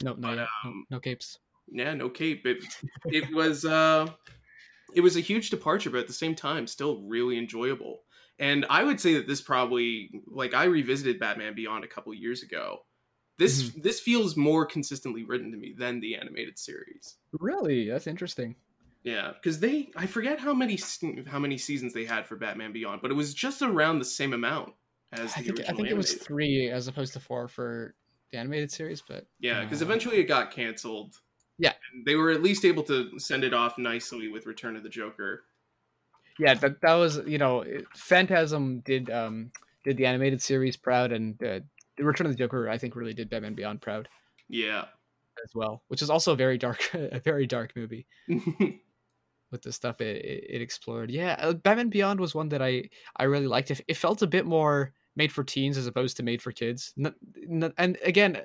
No, 0.04 0.12
not 0.12 0.22
But, 0.22 0.38
yet. 0.38 0.48
No- 0.64 0.70
um, 0.70 0.86
no 0.90 1.00
capes. 1.00 1.40
Yeah, 1.72 1.94
no 1.94 2.10
cape. 2.10 2.46
It 2.46 2.64
it 3.06 3.34
was 3.34 3.66
uh 3.66 4.08
it 4.94 5.02
was 5.02 5.16
a 5.18 5.22
huge 5.22 5.50
departure, 5.50 5.90
but 5.90 6.00
at 6.02 6.08
the 6.08 6.14
same 6.14 6.36
time, 6.36 6.68
still 6.68 7.02
really 7.02 7.38
enjoyable. 7.38 8.02
And 8.40 8.66
I 8.70 8.84
would 8.84 9.00
say 9.00 9.14
that 9.16 9.28
this 9.28 9.42
probably 9.42 10.10
like 10.28 10.54
I 10.54 10.66
revisited 10.66 11.20
Batman 11.20 11.54
Beyond 11.54 11.84
a 11.84 11.88
couple 11.88 12.14
years 12.14 12.44
ago. 12.44 12.80
This 13.38 13.72
this 13.82 14.00
feels 14.00 14.38
more 14.38 14.66
consistently 14.66 15.24
written 15.24 15.52
to 15.52 15.58
me 15.58 15.74
than 15.78 16.00
the 16.00 16.16
animated 16.16 16.58
series. 16.58 17.18
Really, 17.40 17.90
that's 17.90 18.08
interesting. 18.08 18.56
Yeah, 19.04 19.32
because 19.34 19.60
they 19.60 19.92
I 19.96 20.06
forget 20.06 20.40
how 20.40 20.54
many 20.54 20.80
how 21.28 21.40
many 21.40 21.58
seasons 21.58 21.94
they 21.94 22.06
had 22.06 22.26
for 22.26 22.36
Batman 22.36 22.72
Beyond, 22.72 23.02
but 23.02 23.12
it 23.12 23.16
was 23.16 23.34
just 23.34 23.62
around 23.62 24.00
the 24.00 24.06
same 24.06 24.34
amount 24.34 24.74
as 25.12 25.34
the 25.34 25.40
I 25.40 25.44
think 25.44 25.60
I 25.70 25.74
think 25.74 25.88
it 25.90 25.98
was 25.98 26.14
three 26.14 26.70
as 26.70 26.88
opposed 26.88 27.14
to 27.14 27.20
four 27.20 27.48
for 27.48 27.96
the 28.32 28.38
animated 28.40 28.72
series, 28.72 29.02
but 29.02 29.26
Yeah, 29.40 29.64
because 29.64 29.82
uh, 29.82 29.86
eventually 29.86 30.18
it 30.18 30.24
got 30.24 30.52
canceled. 30.52 31.16
Yeah. 31.58 31.74
And 31.94 32.06
they 32.06 32.16
were 32.16 32.32
at 32.32 32.42
least 32.42 32.66
able 32.66 32.84
to 32.84 33.18
send 33.20 33.44
it 33.44 33.54
off 33.54 33.78
nicely 33.78 34.28
with 34.28 34.46
Return 34.46 34.76
of 34.76 34.84
the 34.84 34.90
Joker. 34.90 35.44
Yeah, 36.40 36.54
that 36.56 36.82
that 36.82 36.94
was 36.94 37.20
you 37.26 37.38
know, 37.38 37.64
Phantasm 37.96 38.80
did 38.82 39.10
um 39.10 39.52
did 39.84 39.98
the 39.98 40.06
animated 40.06 40.42
series 40.42 40.78
proud, 40.78 41.12
and 41.12 41.42
uh, 41.44 41.60
the 41.98 42.04
Return 42.04 42.26
of 42.28 42.32
the 42.34 42.38
Joker 42.38 42.70
I 42.70 42.78
think 42.78 42.96
really 42.96 43.14
did 43.14 43.30
Batman 43.30 43.54
Beyond 43.54 43.82
proud 43.82 44.08
Yeah. 44.50 44.86
as 45.44 45.52
well, 45.54 45.84
which 45.90 46.02
is 46.02 46.10
also 46.10 46.34
a 46.34 46.36
very 46.36 46.58
dark 46.58 46.90
a 46.94 47.20
very 47.20 47.46
dark 47.48 47.76
movie 47.76 48.08
with 49.52 49.62
the 49.62 49.72
stuff 49.72 50.02
it, 50.02 50.24
it, 50.26 50.62
explored. 50.62 51.12
Yeah, 51.12 51.36
uh, 51.40 51.54
Batman 51.54 51.90
Beyond 51.90 52.20
was 52.20 52.34
one 52.34 52.50
that 52.50 52.62
I 52.62 52.90
I 53.18 53.24
really 53.26 53.48
liked. 53.48 53.72
It, 53.72 53.82
it 53.88 53.98
felt 53.98 54.22
a 54.22 54.28
bit 54.28 54.46
more 54.46 54.94
made 55.16 55.32
for 55.32 55.44
teens 55.44 55.78
as 55.78 55.86
opposed 55.86 56.18
to 56.18 56.24
made 56.24 56.42
for 56.42 56.52
kids. 56.52 56.94
And 57.78 57.98
again, 58.04 58.42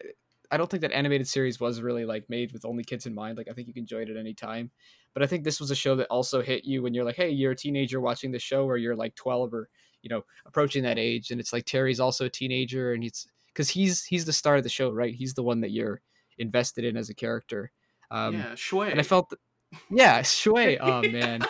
I 0.51 0.57
don't 0.57 0.71
think 0.71 0.81
that 0.81 0.93
animated 0.93 1.29
series 1.29 1.61
was 1.61 1.83
really 1.83 2.05
like 2.05 2.29
made 2.31 2.53
with 2.53 2.65
only 2.65 2.83
kids 2.85 3.07
in 3.07 3.15
mind. 3.15 3.37
Like 3.37 3.49
I 3.51 3.53
think 3.53 3.69
you 3.69 3.75
can 3.75 3.83
enjoy 3.83 4.03
it 4.03 4.11
at 4.11 4.17
any 4.17 4.35
time. 4.35 4.71
But 5.15 5.23
I 5.23 5.27
think 5.27 5.45
this 5.45 5.61
was 5.61 5.71
a 5.71 5.75
show 5.75 5.97
that 5.97 6.07
also 6.09 6.41
hit 6.43 6.65
you 6.65 6.83
when 6.83 6.95
you're 6.95 7.05
like, 7.05 7.17
hey, 7.17 7.31
you're 7.31 7.53
a 7.53 7.57
teenager 7.57 8.01
watching 8.01 8.31
the 8.31 8.39
show, 8.39 8.65
or 8.67 8.77
you're 8.77 8.97
like 8.97 9.15
12 9.15 9.53
or 9.53 9.69
you 10.03 10.09
know 10.09 10.25
approaching 10.47 10.83
that 10.85 10.99
age, 10.99 11.31
and 11.31 11.41
it's 11.41 11.53
like 11.53 11.65
Terry's 11.65 12.01
also 12.01 12.27
a 12.27 12.31
teenager, 12.31 12.93
and 12.93 13.03
he's 13.03 13.27
because 13.49 13.69
he's 13.69 14.05
he's 14.05 14.25
the 14.25 14.33
star 14.33 14.57
of 14.57 14.63
the 14.63 14.69
show, 14.69 14.91
right? 14.91 15.15
He's 15.15 15.35
the 15.35 15.43
one 15.43 15.61
that 15.63 15.71
you're 15.71 16.01
invested 16.39 16.85
in 16.85 16.97
as 16.97 17.11
a 17.11 17.15
character. 17.15 17.73
Um, 18.11 18.35
yeah, 18.35 18.53
schway. 18.53 18.91
and 18.91 19.01
I 19.01 19.03
felt, 19.03 19.31
th- 19.31 19.83
yeah, 19.91 20.21
schway. 20.23 20.79
Oh 20.81 21.03
man, 21.03 21.41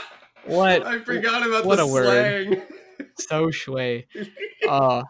what 0.46 0.86
I 0.86 0.98
forgot 1.00 1.46
about 1.46 1.64
what 1.66 1.76
the 1.76 1.82
a 1.82 1.86
word. 1.86 2.46
slang. 2.46 2.62
so 3.18 3.46
schway. 3.48 4.06
Uh 4.68 5.02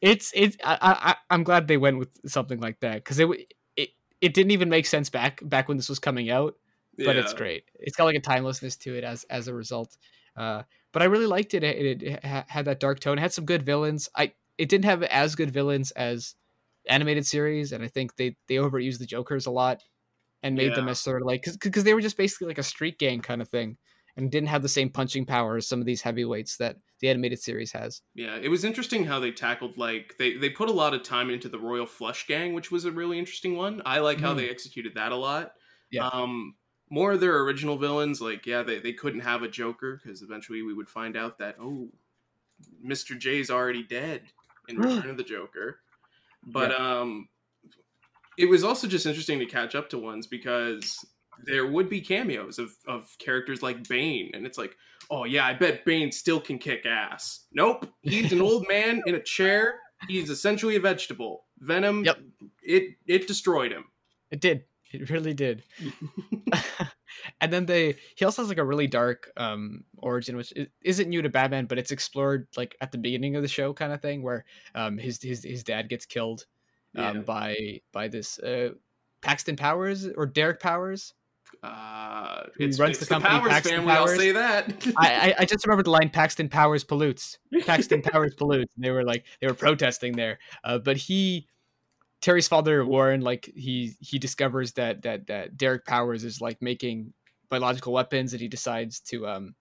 it's 0.00 0.32
it's 0.34 0.56
I, 0.64 0.78
I 0.80 1.16
I'm 1.30 1.42
glad 1.44 1.68
they 1.68 1.76
went 1.76 1.98
with 1.98 2.10
something 2.26 2.60
like 2.60 2.80
that 2.80 2.96
because 2.96 3.18
it 3.18 3.28
it 3.76 3.90
it 4.20 4.34
didn't 4.34 4.52
even 4.52 4.68
make 4.68 4.86
sense 4.86 5.10
back 5.10 5.40
back 5.42 5.68
when 5.68 5.76
this 5.76 5.88
was 5.88 5.98
coming 5.98 6.30
out, 6.30 6.54
but 6.96 7.16
it's 7.16 7.32
great. 7.34 7.64
It's 7.74 7.96
got 7.96 8.04
like 8.04 8.16
a 8.16 8.20
timelessness 8.20 8.76
to 8.78 8.94
it 8.96 9.04
as 9.04 9.24
as 9.24 9.48
a 9.48 9.54
result. 9.54 9.96
Uh, 10.36 10.62
but 10.92 11.02
I 11.02 11.06
really 11.06 11.26
liked 11.26 11.54
it. 11.54 11.64
It, 11.64 12.02
it 12.02 12.24
ha- 12.24 12.44
had 12.48 12.64
that 12.66 12.80
dark 12.80 13.00
tone. 13.00 13.18
It 13.18 13.22
had 13.22 13.32
some 13.32 13.44
good 13.44 13.62
villains. 13.64 14.08
I 14.16 14.32
it 14.56 14.68
didn't 14.68 14.84
have 14.86 15.02
as 15.04 15.34
good 15.34 15.50
villains 15.50 15.90
as 15.92 16.34
animated 16.88 17.26
series, 17.26 17.72
and 17.72 17.82
I 17.84 17.88
think 17.88 18.16
they 18.16 18.36
they 18.46 18.56
overused 18.56 18.98
the 18.98 19.06
Jokers 19.06 19.46
a 19.46 19.50
lot 19.50 19.82
and 20.42 20.56
made 20.56 20.74
them 20.74 20.86
Yeah. 20.86 20.92
as 20.92 21.00
sort 21.00 21.22
of 21.22 21.26
like 21.26 21.44
because 21.62 21.84
they 21.84 21.94
were 21.94 22.00
just 22.00 22.16
basically 22.16 22.46
like 22.48 22.58
a 22.58 22.62
street 22.62 22.98
gang 22.98 23.20
kind 23.20 23.42
of 23.42 23.48
thing, 23.48 23.76
and 24.18 24.30
didn't 24.32 24.48
have 24.48 24.62
the 24.62 24.68
same 24.68 24.90
punching 24.90 25.24
power 25.24 25.56
as 25.56 25.66
some 25.66 25.80
of 25.80 25.86
these 25.86 26.02
heavyweights 26.02 26.56
that 26.56 26.76
the 27.00 27.08
animated 27.08 27.40
series 27.40 27.70
has. 27.72 28.02
Yeah, 28.14 28.36
it 28.36 28.48
was 28.48 28.64
interesting 28.64 29.04
how 29.04 29.20
they 29.20 29.30
tackled 29.30 29.78
like 29.78 30.16
they 30.18 30.36
they 30.36 30.50
put 30.50 30.68
a 30.68 30.72
lot 30.72 30.92
of 30.92 31.04
time 31.04 31.30
into 31.30 31.48
the 31.48 31.58
Royal 31.58 31.86
Flush 31.86 32.26
Gang, 32.26 32.52
which 32.52 32.70
was 32.70 32.84
a 32.84 32.92
really 32.92 33.18
interesting 33.18 33.56
one. 33.56 33.80
I 33.86 34.00
like 34.00 34.20
how 34.20 34.34
Mhm. 34.34 34.38
they 34.38 34.50
executed 34.50 34.94
that 34.96 35.12
a 35.12 35.16
lot. 35.16 35.52
Yeah. 35.90 36.08
Um 36.08 36.56
more 36.90 37.12
of 37.12 37.20
their 37.20 37.40
original 37.42 37.76
villains, 37.78 38.20
like 38.20 38.44
yeah, 38.44 38.62
they, 38.62 38.80
they 38.80 38.92
couldn't 38.92 39.20
have 39.20 39.42
a 39.42 39.48
Joker 39.48 40.00
because 40.02 40.22
eventually 40.22 40.62
we 40.62 40.74
would 40.74 40.88
find 40.88 41.16
out 41.16 41.38
that 41.38 41.56
oh, 41.60 41.88
Mr. 42.84 43.16
J's 43.16 43.50
already 43.50 43.84
dead 43.84 44.22
in 44.68 44.78
Return 44.78 45.10
of 45.10 45.16
the 45.16 45.22
Joker. 45.22 45.78
But 46.44 46.72
um, 46.72 47.28
it 48.36 48.46
was 48.46 48.64
also 48.64 48.88
just 48.88 49.06
interesting 49.06 49.38
to 49.38 49.46
catch 49.46 49.74
up 49.74 49.90
to 49.90 49.98
ones 49.98 50.26
because 50.26 51.04
there 51.44 51.66
would 51.66 51.88
be 51.88 52.00
cameos 52.00 52.58
of 52.58 52.72
of 52.86 53.14
characters 53.18 53.62
like 53.62 53.88
Bane, 53.88 54.30
and 54.34 54.46
it's 54.46 54.58
like, 54.58 54.76
oh 55.10 55.24
yeah, 55.24 55.46
I 55.46 55.54
bet 55.54 55.84
Bane 55.84 56.12
still 56.12 56.40
can 56.40 56.58
kick 56.58 56.86
ass. 56.86 57.46
Nope, 57.52 57.88
he's 58.02 58.32
an 58.32 58.40
old 58.40 58.66
man 58.68 59.02
in 59.06 59.14
a 59.14 59.22
chair. 59.22 59.80
He's 60.08 60.30
essentially 60.30 60.76
a 60.76 60.80
vegetable. 60.80 61.44
Venom 61.58 62.04
Yep. 62.04 62.18
it 62.62 62.94
it 63.06 63.26
destroyed 63.26 63.72
him. 63.72 63.84
It 64.30 64.40
did. 64.40 64.64
It 64.92 65.10
really 65.10 65.34
did. 65.34 65.64
and 67.40 67.52
then 67.52 67.66
they 67.66 67.96
he 68.16 68.24
also 68.24 68.42
has 68.42 68.48
like 68.48 68.58
a 68.58 68.64
really 68.64 68.86
dark 68.86 69.30
um 69.36 69.84
origin 69.98 70.36
which 70.36 70.52
isn't 70.82 71.08
new 71.08 71.20
to 71.22 71.28
batman 71.28 71.66
but 71.66 71.78
it's 71.78 71.90
explored 71.90 72.46
like 72.56 72.76
at 72.80 72.92
the 72.92 72.98
beginning 72.98 73.36
of 73.36 73.42
the 73.42 73.48
show 73.48 73.72
kind 73.72 73.92
of 73.92 74.00
thing 74.00 74.22
where 74.22 74.44
um 74.74 74.96
his 74.98 75.20
his, 75.22 75.42
his 75.42 75.62
dad 75.64 75.88
gets 75.88 76.06
killed 76.06 76.46
um 76.96 77.16
Yeah. 77.16 77.22
by 77.22 77.80
by 77.92 78.08
this 78.08 78.38
uh 78.38 78.70
paxton 79.20 79.56
powers 79.56 80.06
or 80.16 80.26
derek 80.26 80.60
powers 80.60 81.14
Uh, 81.62 82.42
it's, 82.58 82.78
runs 82.78 82.90
it's 82.90 83.00
the 83.00 83.04
the, 83.06 83.08
company, 83.08 83.38
Powers 83.38 83.52
Paxton 83.52 83.76
family. 83.76 83.92
I'll 83.92 84.08
say 84.08 84.32
that. 84.32 84.86
I, 84.96 85.30
I 85.30 85.34
i 85.40 85.44
just 85.44 85.66
remember 85.66 85.82
the 85.82 85.90
line 85.90 86.10
paxton 86.10 86.48
powers 86.48 86.84
pollutes. 86.84 87.38
Paxton 87.66 88.02
powers 88.02 88.34
pollutes. 88.34 88.74
And 88.76 88.84
they 88.84 88.90
were 88.90 89.04
like 89.04 89.24
they 89.40 89.46
were 89.46 89.54
protesting 89.54 90.14
there. 90.14 90.38
Uh 90.62 90.78
but 90.78 90.96
he 90.96 91.48
Terry's 92.20 92.48
father 92.48 92.84
Warren 92.84 93.20
like 93.20 93.50
he 93.54 93.94
he 94.00 94.18
discovers 94.18 94.72
that 94.72 95.02
that 95.02 95.26
that 95.26 95.56
Derek 95.56 95.84
Powers 95.84 96.24
is 96.24 96.40
like 96.40 96.60
making 96.62 97.12
biological 97.48 97.92
weapons 97.92 98.32
and 98.32 98.40
he 98.40 98.48
decides 98.48 99.00
to 99.00 99.26
um 99.26 99.54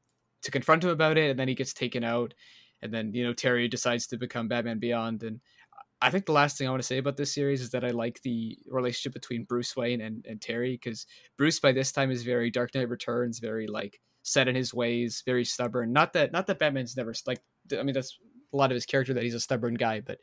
to 0.44 0.52
confront 0.52 0.84
him 0.84 0.92
about 0.92 1.18
it. 1.18 1.32
And 1.32 1.40
then 1.40 1.48
he 1.48 1.56
gets 1.56 1.74
taken 1.74 2.04
out. 2.04 2.34
And 2.82 2.94
then 2.94 3.14
you 3.14 3.24
know 3.24 3.34
Terry 3.34 3.68
decides 3.68 4.08
to 4.08 4.18
become 4.18 4.48
Batman 4.48 4.80
Beyond 4.80 5.24
and 5.24 5.40
I 6.02 6.12
think 6.12 6.26
the 6.26 6.32
last 6.32 6.58
thing 6.58 6.68
I 6.68 6.70
want 6.70 6.82
to 6.82 6.88
say 6.88 7.00
about 7.00 7.18
this 7.18 7.34
series 7.34 7.62
is 7.62 7.72
that 7.72 7.84
I 7.84 7.90
like 7.90 8.22
the 8.22 8.58
relationship 8.68 9.14
between 9.14 9.46
Bruce 9.46 9.76
Wayne 9.76 10.02
and, 10.02 10.26
and 10.28 10.42
Terry 10.42 10.74
because 10.74 11.06
Bruce 11.38 11.60
by 11.60 11.72
this 11.72 11.92
time 11.92 12.12
is 12.12 12.24
very 12.24 12.52
Dark 12.52 12.76
Knight 12.76 12.90
Returns, 12.90 13.40
very 13.40 13.68
like 13.68 14.00
set 14.22 14.48
in 14.48 14.56
his 14.56 14.74
ways, 14.74 15.24
very 15.26 15.44
stubborn. 15.44 15.94
Not 15.94 16.14
that 16.14 16.32
not 16.32 16.48
that 16.48 16.60
Batman's 16.60 16.96
never 16.96 17.14
like 17.26 17.40
I 17.78 17.84
mean 17.84 17.94
that's 17.94 18.18
a 18.54 18.58
lot 18.58 18.72
of 18.72 18.76
his 18.76 18.86
character 18.86 19.14
that 19.14 19.24
he's 19.24 19.34
a 19.34 19.40
stubborn 19.40 19.74
guy, 19.74 20.02
but 20.02 20.20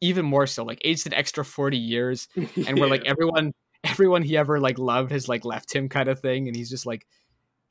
even 0.00 0.24
more 0.24 0.46
so 0.46 0.64
like 0.64 0.80
aged 0.84 1.06
an 1.06 1.14
extra 1.14 1.44
40 1.44 1.76
years 1.76 2.28
and 2.66 2.78
where 2.78 2.88
like 2.88 3.04
everyone 3.04 3.52
everyone 3.84 4.22
he 4.22 4.36
ever 4.36 4.58
like 4.60 4.78
loved 4.78 5.10
has 5.10 5.28
like 5.28 5.44
left 5.44 5.74
him 5.74 5.88
kind 5.88 6.08
of 6.08 6.20
thing 6.20 6.48
and 6.48 6.56
he's 6.56 6.70
just 6.70 6.86
like 6.86 7.06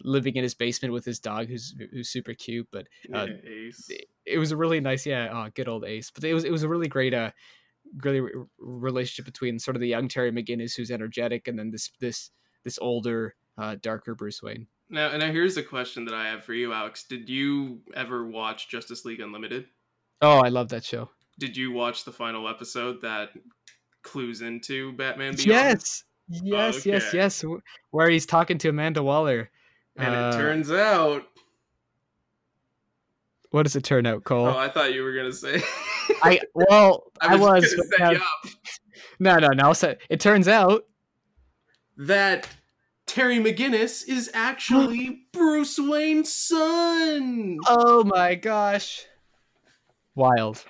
living 0.03 0.35
in 0.35 0.43
his 0.43 0.53
basement 0.53 0.93
with 0.93 1.03
his 1.05 1.19
dog 1.19 1.47
who's 1.47 1.75
who's 1.91 2.09
super 2.09 2.33
cute 2.33 2.67
but 2.71 2.87
uh, 3.13 3.25
Yeah, 3.27 3.51
Ace. 3.67 3.89
it 4.25 4.37
was 4.37 4.51
a 4.51 4.57
really 4.57 4.79
nice 4.79 5.05
yeah 5.05 5.29
oh 5.31 5.49
good 5.53 5.67
old 5.67 5.83
ace 5.85 6.09
but 6.11 6.23
it 6.23 6.33
was 6.33 6.43
it 6.45 6.51
was 6.51 6.63
a 6.63 6.69
really 6.69 6.87
great 6.87 7.13
uh 7.13 7.31
really 8.03 8.21
re- 8.21 8.31
relationship 8.59 9.25
between 9.25 9.59
sort 9.59 9.75
of 9.75 9.81
the 9.81 9.87
young 9.87 10.07
terry 10.07 10.31
mcginnis 10.31 10.75
who's 10.75 10.91
energetic 10.91 11.47
and 11.47 11.57
then 11.59 11.71
this 11.71 11.89
this 11.99 12.31
this 12.63 12.77
older 12.81 13.35
uh 13.57 13.75
darker 13.81 14.15
bruce 14.15 14.41
wayne 14.41 14.67
Now, 14.89 15.15
now 15.17 15.31
here's 15.31 15.57
a 15.57 15.63
question 15.63 16.05
that 16.05 16.13
I 16.15 16.27
have 16.29 16.43
for 16.43 16.53
you, 16.53 16.73
Alex. 16.73 17.03
Did 17.03 17.29
you 17.29 17.81
ever 17.95 18.25
watch 18.25 18.69
Justice 18.69 19.05
League 19.05 19.19
Unlimited? 19.19 19.65
oh 20.21 20.39
i 20.39 20.49
love 20.49 20.69
that 20.69 20.83
show 20.83 21.09
Did 21.39 21.55
you 21.57 21.71
watch 21.71 22.05
the 22.05 22.11
final 22.11 22.47
episode 22.47 23.01
that 23.01 23.29
clues 24.03 24.41
into 24.41 24.93
Batman 24.93 25.35
Beyond? 25.35 25.47
yes 25.47 26.03
yes 26.29 26.85
yes 26.85 27.07
Okay. 27.09 27.17
yes 27.17 27.41
wh- 27.41 27.63
where 27.91 28.09
he's 28.09 28.25
talking 28.25 28.57
to 28.59 28.69
amanda 28.69 29.01
waller 29.03 29.49
And 29.99 30.15
Uh, 30.15 30.31
it 30.33 30.37
turns 30.37 30.71
out. 30.71 31.23
what 33.51 33.63
does 33.63 33.75
it 33.75 33.83
turn 33.83 34.05
out 34.05 34.23
cole 34.23 34.47
Oh, 34.47 34.57
I 34.57 34.69
thought 34.69 34.93
you 34.93 35.03
were 35.03 35.13
gonna 35.13 35.31
say. 35.31 35.61
I 36.23 36.39
well, 36.53 37.11
I 37.21 37.33
I 37.33 37.35
was, 37.35 37.63
was, 37.63 37.73
gonna 37.75 37.83
but 37.89 37.97
set 37.97 37.99
now- 37.99 38.11
you 38.11 38.17
up. 38.17 38.51
no, 39.19 39.35
no, 39.37 39.47
no. 39.49 39.73
So 39.73 39.95
it 40.09 40.19
turns 40.19 40.47
out, 40.47 40.83
that 41.97 42.47
Terry 43.05 43.39
McGinnis 43.39 44.07
is 44.07 44.29
actually 44.33 45.23
Bruce 45.33 45.77
Wayne's 45.79 46.33
son. 46.33 47.57
oh 47.67 48.03
my 48.05 48.35
gosh, 48.35 49.03
wild, 50.15 50.63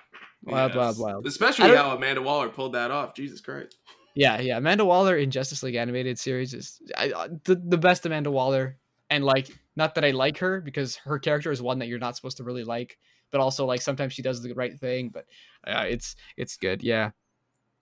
wild, 0.44 0.74
wild, 0.76 0.96
Yes. 0.96 0.98
wild. 1.00 1.26
I 1.26 1.30
Especially 1.30 1.76
how 1.76 1.96
Amanda 1.96 2.22
Waller 2.22 2.50
pulled 2.50 2.74
that 2.74 2.92
off. 2.92 3.14
Jesus 3.14 3.42
Christ. 3.42 3.78
Yeah, 4.16 4.40
yeah. 4.42 4.58
Amanda 4.58 4.84
Waller 4.86 5.16
in 5.18 5.30
Justice 5.32 5.62
League 5.64 5.76
animated 5.76 6.18
series 6.18 6.54
is 6.54 6.82
I, 6.98 7.12
I- 7.16 7.28
the 7.44 7.56
the 7.56 7.78
best 7.78 8.06
Amanda 8.06 8.32
Waller, 8.32 8.78
and 9.10 9.24
like 9.24 9.50
not 9.76 9.96
that 9.96 10.06
I 10.06 10.12
like 10.12 10.38
her 10.40 10.62
because 10.62 10.98
her 10.98 11.20
character 11.20 11.52
is 11.52 11.62
one 11.62 11.80
that 11.80 11.88
you're 11.88 12.00
not 12.00 12.16
supposed 12.16 12.38
to 12.38 12.44
really 12.44 12.64
like, 12.64 12.98
but 13.32 13.42
also 13.42 13.66
like 13.66 13.82
sometimes 13.82 14.14
she 14.14 14.22
does 14.22 14.42
the 14.42 14.54
right 14.54 14.78
thing. 14.80 15.10
But 15.10 15.26
uh, 15.66 15.86
it's 15.88 16.16
it's 16.38 16.58
good. 16.58 16.84
Yeah. 16.84 17.12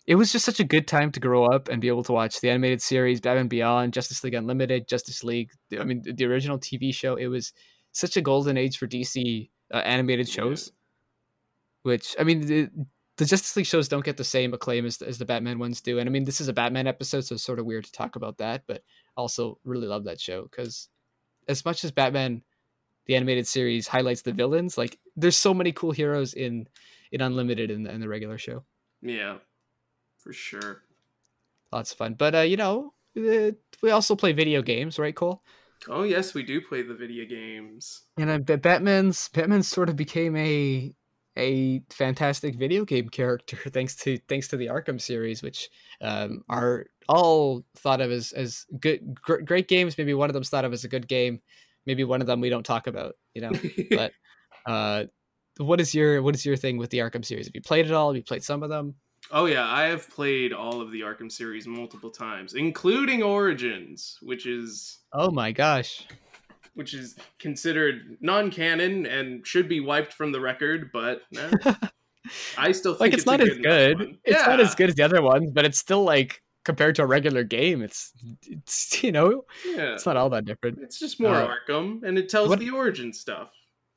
It 0.05 0.15
was 0.15 0.32
just 0.32 0.45
such 0.45 0.61
a 0.61 0.63
good 0.63 0.88
time 0.88 1.11
to 1.11 1.19
grow 1.19 1.47
up 1.47 1.67
and 1.67 1.82
be 1.82 1.89
able 1.89 2.03
to 2.03 2.13
watch 2.13 2.39
the 2.39 2.49
animated 2.49 2.82
series, 2.82 3.19
Batman 3.19 3.49
Beyond, 3.49 3.91
Justice 3.91 4.23
League 4.23 4.36
Unlimited, 4.36 4.88
Justice 4.88 5.21
League. 5.21 5.51
I 5.78 5.84
mean, 5.84 6.01
the 6.01 6.25
original 6.25 6.57
TV 6.57 6.93
show. 6.93 7.15
It 7.15 7.28
was 7.28 7.51
such 7.91 8.15
a 8.15 8.21
golden 8.21 8.57
age 8.57 8.78
for 8.78 8.88
DC 8.88 9.49
uh, 9.73 9.78
animated 9.78 10.30
shows. 10.30 10.71
Which 11.84 12.15
I 12.17 12.23
mean, 12.23 12.39
the, 12.39 12.69
the 13.17 13.25
Justice 13.25 13.55
League 13.57 13.65
shows 13.65 13.89
don't 13.89 14.05
get 14.05 14.15
the 14.15 14.23
same 14.23 14.53
acclaim 14.53 14.86
as, 14.86 15.01
as 15.01 15.17
the 15.17 15.25
Batman 15.25 15.59
ones 15.59 15.82
do. 15.82 15.99
And 15.99 16.07
I 16.07 16.11
mean, 16.11 16.23
this 16.23 16.39
is 16.39 16.47
a 16.47 16.53
Batman 16.53 16.88
episode, 16.88 17.21
so 17.25 17.36
it's 17.36 17.43
sort 17.43 17.59
of 17.59 17.65
weird 17.65 17.84
to 17.86 17.91
talk 17.91 18.15
about 18.15 18.38
that, 18.38 18.63
but 18.65 18.84
also 19.17 19.59
really 19.65 19.88
love 19.88 20.05
that 20.05 20.21
show 20.21 20.43
because 20.43 20.88
as 21.47 21.65
much 21.65 21.83
as 21.83 21.91
Batman, 21.91 22.41
the 23.05 23.15
animated 23.15 23.47
series, 23.47 23.87
highlights 23.87 24.21
the 24.21 24.33
villains, 24.33 24.77
like 24.77 24.97
there's 25.15 25.37
so 25.37 25.53
many 25.53 25.71
cool 25.71 25.91
heroes 25.91 26.33
in 26.33 26.67
in 27.11 27.21
Unlimited 27.21 27.71
and, 27.71 27.87
and 27.87 28.01
the 28.01 28.09
regular 28.09 28.37
show. 28.37 28.63
Yeah, 29.01 29.37
for 30.17 30.33
sure. 30.33 30.83
Lots 31.71 31.91
of 31.91 31.97
fun. 31.97 32.15
But, 32.15 32.35
uh, 32.35 32.39
you 32.39 32.57
know, 32.57 32.93
we 33.15 33.91
also 33.91 34.15
play 34.15 34.33
video 34.33 34.61
games, 34.61 34.99
right, 34.99 35.15
Cole? 35.15 35.41
Oh 35.87 36.03
yes, 36.03 36.33
we 36.33 36.43
do 36.43 36.59
play 36.59 36.81
the 36.81 36.95
video 36.95 37.25
games. 37.25 38.05
And 38.17 38.29
uh, 38.29 38.39
Ba- 38.39 38.57
Batman's 38.57 39.29
Batman 39.29 39.63
sort 39.63 39.89
of 39.89 39.95
became 39.95 40.35
a 40.35 40.93
a 41.37 41.83
fantastic 41.91 42.55
video 42.55 42.83
game 42.83 43.09
character 43.09 43.57
thanks 43.69 43.95
to 43.97 44.17
thanks 44.27 44.47
to 44.49 44.57
the 44.57 44.67
Arkham 44.67 44.99
series, 44.99 45.43
which 45.43 45.69
um, 46.01 46.43
are 46.49 46.87
all 47.08 47.64
thought 47.76 48.01
of 48.01 48.12
as 48.12 48.32
as 48.34 48.66
good 48.80 49.16
gr- 49.22 49.38
great 49.38 49.68
games. 49.68 49.97
Maybe 49.97 50.14
one 50.14 50.30
of 50.30 50.34
them's 50.34 50.49
thought 50.49 50.66
of 50.66 50.74
as 50.74 50.84
a 50.84 50.89
good 50.89 51.08
game. 51.08 51.41
Maybe 51.86 52.03
one 52.03 52.22
of 52.22 52.28
them 52.28 52.41
we 52.41 52.49
don't 52.49 52.66
talk 52.66 52.88
about. 52.88 53.16
You 53.34 53.41
know, 53.41 53.51
but 53.91 54.12
uh, 54.72 55.05
what 55.58 55.82
is 55.82 55.93
your 55.93 56.22
what 56.22 56.36
is 56.36 56.45
your 56.45 56.55
thing 56.55 56.78
with 56.78 56.89
the 56.89 56.99
Arkham 56.99 57.24
series? 57.24 57.47
Have 57.47 57.55
you 57.55 57.62
played 57.62 57.86
it 57.86 57.91
all? 57.91 58.10
Have 58.10 58.18
you 58.18 58.24
played 58.24 58.43
some 58.43 58.64
of 58.64 58.70
them? 58.70 58.95
oh 59.32 59.45
yeah, 59.45 59.68
I 59.68 59.84
have 59.84 60.10
played 60.10 60.53
all 60.53 60.82
of 60.82 60.91
the 60.91 61.01
Arkham 61.01 61.32
series 61.32 61.68
multiple 61.68 62.10
times, 62.10 62.53
including 62.53 63.24
Origins, 63.24 64.18
which 64.22 64.45
is 64.45 64.99
Oh 65.14 65.32
my 65.32 65.51
gosh! 65.51 66.08
which 66.74 66.93
is 66.93 67.16
considered 67.39 68.18
non-canon 68.22 69.08
and 69.08 69.45
should 69.45 69.68
be 69.68 69.80
wiped 69.80 70.14
from 70.14 70.32
the 70.32 70.39
record, 70.39 70.91
but 70.93 71.22
eh, 71.36 71.74
I 72.58 72.72
still 72.72 72.93
think 72.93 72.99
like 72.99 73.14
it's, 73.14 73.26
not 73.26 73.41
a 73.41 73.51
as 73.51 73.58
good. 73.58 74.18
It's 74.24 74.47
not 74.47 74.60
as 74.60 74.76
good 74.76 74.89
as 74.89 74.95
the 74.95 75.03
other 75.03 75.22
ones, 75.22 75.49
but 75.51 75.66
it's 75.66 75.80
still 75.80 76.03
like 76.03 76.41
compared 76.68 76.93
to 76.97 77.01
a 77.03 77.05
regular 77.07 77.43
game, 77.43 77.82
it's 77.82 78.11
it's 78.45 79.01
you 79.03 79.11
know 79.11 79.45
Yeah, 79.65 79.93
it's 79.93 80.05
not 80.05 80.18
all 80.18 80.30
that 80.30 80.45
different. 80.45 80.78
it's 80.84 80.99
just 80.99 81.20
more 81.20 81.34
Uh, 81.34 81.47
Arkham, 81.55 82.03
and 82.03 82.18
it 82.20 82.30
tells 82.30 82.49
what- 82.49 82.59
the 82.59 82.70
origin 82.70 83.11
stuff. 83.13 83.49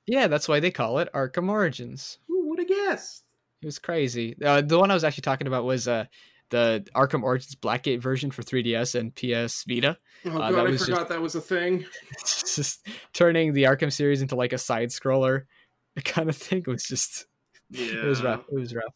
Yeah, 0.07 0.27
that's 0.29 0.49
why 0.49 0.59
they 0.61 0.71
call 0.71 0.99
it 1.01 1.09
Arkham 1.15 1.49
Origins. 1.51 2.19
Who 2.27 2.49
would 2.49 2.59
have 2.59 2.69
guessed? 2.69 3.23
It 3.63 3.67
was 3.67 3.79
crazy. 3.79 4.35
Uh, 4.43 4.63
the 4.63 4.79
one 4.79 4.91
I 4.91 4.95
was 4.95 5.05
actually 5.05 5.23
talking 5.23 5.47
about 5.47 5.65
was 5.65 5.87
uh, 5.87 6.07
the 6.49 6.85
Arkham 6.97 7.23
Origins 7.23 7.55
Blackgate 7.55 8.01
version 8.01 8.31
for 8.31 8.43
3DS 8.43 8.95
and 8.99 9.15
PS 9.15 9.65
Vita. 9.69 9.99
Oh 10.25 10.31
Uh, 10.31 10.51
god, 10.51 10.53
that 10.53 10.67
I 10.67 10.77
forgot 10.79 10.97
just- 10.97 11.09
that 11.11 11.21
was 11.21 11.35
a 11.35 11.41
thing. 11.41 11.85
It's 12.13 12.57
just 12.57 12.87
turning 13.13 13.53
the 13.53 13.65
Arkham 13.65 13.93
series 13.93 14.23
into 14.23 14.35
like 14.37 14.53
a 14.55 14.59
side 14.59 14.89
scroller 14.89 15.43
kind 16.05 16.29
of 16.31 16.37
thing. 16.37 16.61
It 16.67 16.67
was 16.67 16.85
just 16.85 17.27
Yeah, 17.71 18.03
it 18.03 18.05
was 18.07 18.23
rough. 18.23 18.45
It 18.51 18.59
was 18.59 18.75
rough. 18.75 18.95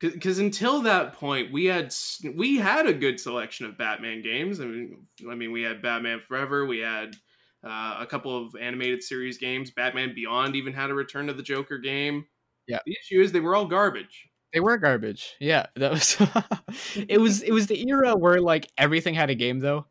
Because 0.00 0.38
until 0.38 0.82
that 0.82 1.14
point, 1.14 1.52
we 1.52 1.66
had 1.66 1.94
we 2.34 2.58
had 2.58 2.86
a 2.86 2.92
good 2.92 3.18
selection 3.18 3.66
of 3.66 3.78
Batman 3.78 4.22
games. 4.22 4.60
I 4.60 4.64
mean, 4.64 5.06
I 5.30 5.34
mean, 5.34 5.52
we 5.52 5.62
had 5.62 5.80
Batman 5.80 6.20
Forever. 6.20 6.66
We 6.66 6.80
had 6.80 7.16
uh, 7.64 7.96
a 8.00 8.06
couple 8.06 8.44
of 8.44 8.54
animated 8.60 9.02
series 9.02 9.38
games. 9.38 9.70
Batman 9.70 10.14
Beyond 10.14 10.56
even 10.56 10.72
had 10.72 10.90
a 10.90 10.94
Return 10.94 11.28
to 11.28 11.32
the 11.32 11.42
Joker 11.42 11.78
game. 11.78 12.26
Yeah. 12.66 12.80
The 12.84 12.96
issue 13.00 13.20
is 13.20 13.32
they 13.32 13.40
were 13.40 13.54
all 13.54 13.66
garbage. 13.66 14.28
They 14.52 14.60
were 14.60 14.76
garbage. 14.76 15.34
Yeah, 15.40 15.66
that 15.76 15.90
was. 15.90 16.16
it 17.08 17.20
was. 17.20 17.42
It 17.42 17.52
was 17.52 17.66
the 17.66 17.88
era 17.88 18.14
where 18.14 18.40
like 18.40 18.70
everything 18.76 19.14
had 19.14 19.30
a 19.30 19.34
game 19.34 19.60
though, 19.60 19.86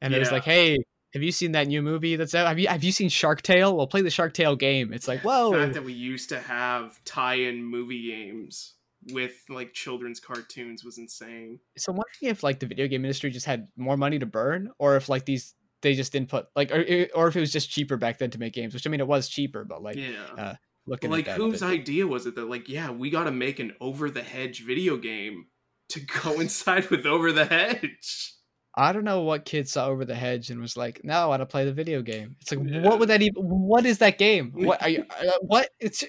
and 0.00 0.14
it 0.14 0.18
was 0.18 0.32
like, 0.32 0.44
hey, 0.44 0.78
have 1.12 1.22
you 1.22 1.32
seen 1.32 1.52
that 1.52 1.66
new 1.66 1.82
movie 1.82 2.16
that's 2.16 2.34
out? 2.34 2.46
Have 2.46 2.58
you 2.58 2.68
Have 2.68 2.84
you 2.84 2.92
seen 2.92 3.08
Shark 3.08 3.42
Tale? 3.42 3.76
Well, 3.76 3.86
play 3.86 4.02
the 4.02 4.10
Shark 4.10 4.32
Tale 4.32 4.56
game. 4.56 4.92
It's 4.92 5.08
like, 5.08 5.22
The 5.22 5.28
whoa. 5.28 5.52
fact 5.52 5.74
that 5.74 5.84
we 5.84 5.92
used 5.92 6.28
to 6.28 6.40
have 6.40 7.02
tie-in 7.04 7.64
movie 7.64 8.08
games 8.08 8.74
with 9.12 9.44
like 9.48 9.72
children's 9.72 10.20
cartoons 10.20 10.84
was 10.84 10.98
insane. 10.98 11.58
so 11.76 11.92
I'm 11.92 11.96
wondering 11.96 12.30
if 12.32 12.42
like 12.42 12.60
the 12.60 12.66
video 12.66 12.86
game 12.88 13.04
industry 13.04 13.30
just 13.30 13.46
had 13.46 13.68
more 13.76 13.96
money 13.96 14.18
to 14.18 14.26
burn, 14.26 14.70
or 14.78 14.96
if 14.96 15.08
like 15.08 15.24
these 15.24 15.54
they 15.82 15.94
just 15.94 16.12
didn't 16.12 16.28
put 16.28 16.46
like, 16.56 16.72
or, 16.72 17.06
or 17.14 17.28
if 17.28 17.36
it 17.36 17.40
was 17.40 17.52
just 17.52 17.70
cheaper 17.70 17.96
back 17.96 18.18
then 18.18 18.30
to 18.30 18.38
make 18.38 18.54
games. 18.54 18.74
Which 18.74 18.86
I 18.86 18.90
mean, 18.90 19.00
it 19.00 19.06
was 19.06 19.28
cheaper, 19.28 19.64
but 19.64 19.82
like 19.82 19.96
yeah. 19.96 20.24
uh, 20.36 20.54
looking 20.86 21.10
like 21.10 21.28
at 21.28 21.36
that, 21.38 21.42
whose 21.42 21.60
but- 21.60 21.70
idea 21.70 22.06
was 22.06 22.26
it 22.26 22.34
that 22.36 22.48
like 22.48 22.68
yeah 22.68 22.90
we 22.90 23.10
got 23.10 23.24
to 23.24 23.32
make 23.32 23.58
an 23.58 23.72
over 23.80 24.10
the 24.10 24.22
hedge 24.22 24.64
video 24.64 24.96
game 24.96 25.46
to 25.90 26.00
coincide 26.00 26.90
with 26.90 27.06
over 27.06 27.32
the 27.32 27.44
hedge 27.44 28.32
I 28.78 28.92
don't 28.92 29.04
know 29.04 29.22
what 29.22 29.46
kid 29.46 29.68
saw 29.68 29.86
over 29.86 30.04
the 30.04 30.14
hedge 30.14 30.50
and 30.50 30.60
was 30.60 30.76
like, 30.76 31.00
"No, 31.02 31.14
I 31.14 31.26
want 31.26 31.40
to 31.40 31.46
play 31.46 31.64
the 31.64 31.72
video 31.72 32.02
game." 32.02 32.36
It's 32.40 32.52
like, 32.52 32.60
Yeah. 32.68 32.82
what 32.82 32.98
would 32.98 33.08
that 33.08 33.22
even? 33.22 33.42
What 33.42 33.86
is 33.86 33.98
that 33.98 34.18
game? 34.18 34.52
What 34.54 34.82
are 34.82 34.90
you? 34.90 35.04
Uh, 35.18 35.30
what? 35.40 35.70
It's 35.80 36.04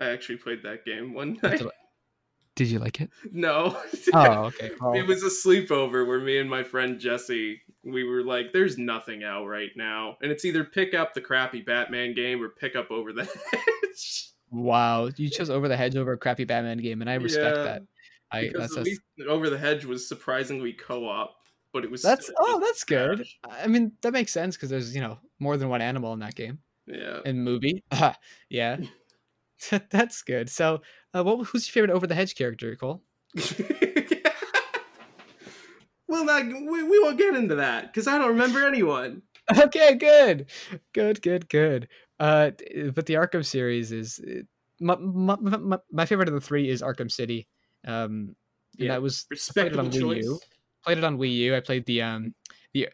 i 0.00 0.06
actually 0.10 0.36
played 0.36 0.62
that 0.62 0.84
game 0.84 1.12
one 1.14 1.38
night 1.42 1.62
Did 2.56 2.68
you 2.68 2.80
like 2.80 3.00
it? 3.00 3.10
No. 3.32 3.76
Oh, 4.12 4.44
okay. 4.46 4.72
Well, 4.80 4.94
It 4.94 5.06
was 5.06 5.22
a 5.22 5.28
sleepover 5.28 6.04
where 6.04 6.18
me 6.18 6.38
and 6.38 6.50
my 6.50 6.64
friend 6.64 6.98
Jesse, 6.98 7.60
we 7.84 8.02
were 8.02 8.22
like, 8.24 8.52
"There's 8.52 8.76
nothing 8.76 9.22
out 9.22 9.46
right 9.46 9.70
now," 9.76 10.16
and 10.22 10.32
it's 10.32 10.44
either 10.44 10.64
pick 10.64 10.92
up 10.92 11.14
the 11.14 11.20
crappy 11.20 11.60
Batman 11.62 12.14
game 12.14 12.42
or 12.42 12.48
pick 12.48 12.74
up 12.74 12.90
Over 12.90 13.12
the 13.12 13.26
Hedge. 13.52 14.30
wow, 14.50 15.08
you 15.16 15.30
chose 15.30 15.50
Over 15.50 15.68
the 15.68 15.76
Hedge 15.76 15.94
over 15.94 16.12
a 16.14 16.18
crappy 16.18 16.42
Batman 16.44 16.78
game, 16.78 17.00
and 17.00 17.08
I 17.08 17.14
respect 17.14 17.58
Yeah, 17.58 17.62
that. 17.62 17.82
I 18.32 18.40
that's 18.52 18.72
at 18.72 18.76
that's, 18.76 18.76
least 18.86 19.02
Over 19.28 19.50
the 19.50 19.58
Hedge 19.58 19.84
was 19.84 20.08
surprisingly 20.08 20.72
co-op, 20.72 21.36
but 21.72 21.84
it 21.84 21.90
was 21.92 22.02
that's 22.02 22.28
oh, 22.40 22.58
that's 22.58 22.82
good. 22.82 23.24
I 23.48 23.68
mean, 23.68 23.92
that 24.02 24.12
makes 24.12 24.32
sense 24.32 24.56
because 24.56 24.70
there's 24.70 24.96
you 24.96 25.00
know 25.00 25.16
more 25.38 25.56
than 25.56 25.68
one 25.68 25.80
animal 25.80 26.12
in 26.12 26.18
that 26.20 26.34
game 26.34 26.58
Yeah. 26.88 27.20
and 27.24 27.44
movie. 27.44 27.84
yeah, 28.50 28.78
that's 29.90 30.22
good. 30.22 30.48
So, 30.50 30.82
uh, 31.14 31.22
what 31.24 31.46
who's 31.46 31.66
your 31.66 31.72
favorite 31.72 31.94
Over 31.94 32.06
the 32.06 32.14
Hedge 32.14 32.34
character, 32.34 32.76
Cole? 32.76 33.02
well, 36.08 36.24
not, 36.24 36.46
we, 36.46 36.82
we 36.82 36.98
won't 37.00 37.18
get 37.18 37.34
into 37.34 37.56
that 37.56 37.86
because 37.92 38.06
I 38.06 38.18
don't 38.18 38.28
remember 38.28 38.66
anyone. 38.66 39.22
Okay, 39.58 39.94
good, 39.94 40.50
good, 40.92 41.22
good, 41.22 41.48
good. 41.48 41.88
Uh, 42.20 42.50
but 42.94 43.06
the 43.06 43.14
Arkham 43.14 43.42
series 43.42 43.92
is 43.92 44.20
my, 44.78 44.94
my, 44.96 45.36
my, 45.36 45.78
my 45.90 46.04
favorite 46.04 46.28
of 46.28 46.34
the 46.34 46.40
three 46.42 46.68
is 46.68 46.82
Arkham 46.82 47.10
City. 47.10 47.48
Um, 47.86 48.36
and 48.78 48.86
Yeah, 48.86 48.88
that 48.88 49.00
was 49.00 49.26
played 49.54 49.72
it 49.72 49.78
on 49.78 49.90
Wii. 49.90 50.22
U. 50.22 50.38
Played 50.84 50.98
it 50.98 51.04
on 51.04 51.16
Wii 51.16 51.34
U. 51.34 51.56
I 51.56 51.60
played 51.60 51.86
the 51.86 52.02
um 52.02 52.34
the 52.74 52.88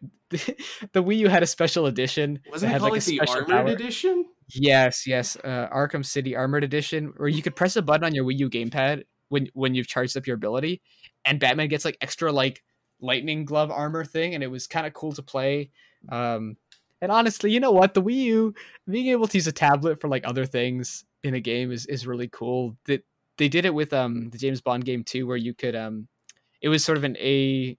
the, 0.92 1.02
Wii 1.02 1.18
U 1.18 1.28
had 1.28 1.42
a 1.42 1.46
special 1.46 1.86
edition. 1.86 2.40
Wasn't 2.50 2.72
it 2.72 2.78
called 2.78 2.92
like, 2.92 3.02
a 3.02 3.04
the 3.04 3.20
Armored 3.20 3.48
power. 3.48 3.66
Edition? 3.66 4.26
Yes, 4.48 5.06
yes. 5.06 5.36
Uh, 5.42 5.68
Arkham 5.72 6.04
City 6.04 6.36
Armored 6.36 6.64
Edition, 6.64 7.12
where 7.16 7.28
you 7.28 7.42
could 7.42 7.56
press 7.56 7.76
a 7.76 7.82
button 7.82 8.04
on 8.04 8.14
your 8.14 8.24
Wii 8.24 8.38
U 8.40 8.50
gamepad 8.50 9.04
when 9.28 9.48
when 9.54 9.74
you've 9.74 9.86
charged 9.86 10.16
up 10.16 10.26
your 10.26 10.36
ability, 10.36 10.82
and 11.24 11.40
Batman 11.40 11.68
gets 11.68 11.84
like 11.84 11.96
extra 12.00 12.30
like 12.30 12.62
lightning 13.00 13.44
glove 13.44 13.70
armor 13.70 14.04
thing, 14.04 14.34
and 14.34 14.42
it 14.44 14.48
was 14.48 14.66
kind 14.66 14.86
of 14.86 14.92
cool 14.92 15.12
to 15.12 15.22
play. 15.22 15.70
Um, 16.10 16.56
and 17.00 17.10
honestly, 17.10 17.50
you 17.52 17.60
know 17.60 17.72
what? 17.72 17.94
The 17.94 18.02
Wii 18.02 18.14
U 18.14 18.54
being 18.88 19.08
able 19.08 19.26
to 19.28 19.38
use 19.38 19.46
a 19.46 19.52
tablet 19.52 20.00
for 20.00 20.08
like 20.08 20.26
other 20.26 20.44
things 20.46 21.04
in 21.22 21.34
a 21.34 21.40
game 21.40 21.72
is 21.72 21.86
is 21.86 22.06
really 22.06 22.28
cool. 22.28 22.76
That 22.86 23.02
they 23.38 23.48
did 23.48 23.64
it 23.64 23.74
with 23.74 23.92
um 23.94 24.28
the 24.30 24.38
James 24.38 24.60
Bond 24.60 24.84
game 24.84 25.04
too, 25.04 25.26
where 25.26 25.36
you 25.38 25.54
could 25.54 25.74
um, 25.74 26.06
it 26.62 26.68
was 26.68 26.84
sort 26.84 26.98
of 26.98 27.04
an 27.04 27.16
a 27.18 27.78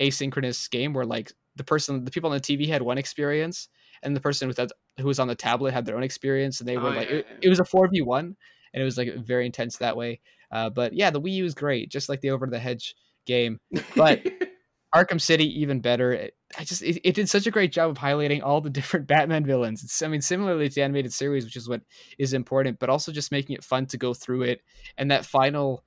asynchronous 0.00 0.70
game 0.70 0.92
where 0.92 1.06
like 1.06 1.32
the 1.56 1.64
person 1.64 2.04
the 2.04 2.10
people 2.10 2.30
on 2.30 2.36
the 2.36 2.40
TV 2.40 2.68
had 2.68 2.82
one 2.82 2.98
experience 2.98 3.68
and 4.02 4.14
the 4.16 4.20
person 4.20 4.48
with 4.48 4.56
that 4.56 4.70
who 4.98 5.06
was 5.06 5.18
on 5.18 5.28
the 5.28 5.34
tablet 5.34 5.72
had 5.72 5.86
their 5.86 5.96
own 5.96 6.02
experience 6.02 6.60
and 6.60 6.68
they 6.68 6.76
were 6.76 6.88
Oh, 6.88 6.92
like 6.92 7.08
yeah, 7.10 7.16
it, 7.16 7.26
yeah. 7.30 7.36
it 7.42 7.48
was 7.48 7.60
a 7.60 7.64
4v1 7.64 8.18
and 8.20 8.36
it 8.74 8.84
was 8.84 8.98
like 8.98 9.14
very 9.16 9.46
intense 9.46 9.76
that 9.78 9.96
way. 9.96 10.20
Uh, 10.50 10.68
but 10.70 10.92
yeah 10.92 11.10
the 11.10 11.20
wii 11.20 11.32
u 11.34 11.44
is 11.44 11.54
great 11.54 11.90
just 11.90 12.08
like 12.08 12.20
the 12.20 12.30
over 12.30 12.46
the 12.46 12.58
hedge 12.58 12.94
game. 13.26 13.58
But- 13.96 14.26
arkham 14.94 15.18
city 15.18 15.46
even 15.62 15.80
better. 15.80 16.12
It, 16.12 16.36
i 16.58 16.64
just 16.64 16.82
it, 16.82 17.00
it 17.02 17.14
did 17.14 17.26
such 17.28 17.46
a 17.46 17.50
great 17.50 17.72
job 17.72 17.88
of 17.90 17.96
highlighting 17.96 18.42
all 18.42 18.60
the 18.60 18.68
different 18.68 19.06
batman 19.12 19.46
villains. 19.46 19.82
It's, 19.82 20.02
i 20.02 20.08
mean 20.08 20.20
similarly 20.20 20.68
to 20.68 20.74
the 20.74 20.82
animated 20.82 21.12
series 21.14 21.44
which 21.44 21.56
is 21.56 21.68
what 21.68 21.80
is 22.18 22.34
important 22.34 22.78
but 22.78 22.90
also 22.90 23.10
just 23.12 23.32
making 23.32 23.54
it 23.56 23.64
fun 23.64 23.86
to 23.86 23.96
go 23.96 24.12
through 24.12 24.42
it. 24.42 24.60
And 24.98 25.10
that 25.10 25.24
final 25.24 25.82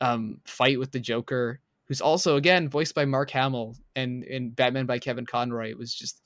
um, 0.00 0.40
fight 0.46 0.78
with 0.80 0.90
the 0.92 0.98
joker 0.98 1.60
who's 1.86 2.00
also 2.00 2.36
again 2.36 2.68
voiced 2.68 2.94
by 2.94 3.04
mark 3.04 3.30
hamill 3.30 3.76
and 3.94 4.24
and 4.24 4.56
batman 4.56 4.86
by 4.86 4.98
kevin 4.98 5.26
conroy 5.26 5.68
it 5.70 5.78
was 5.78 5.94
just 5.94 6.22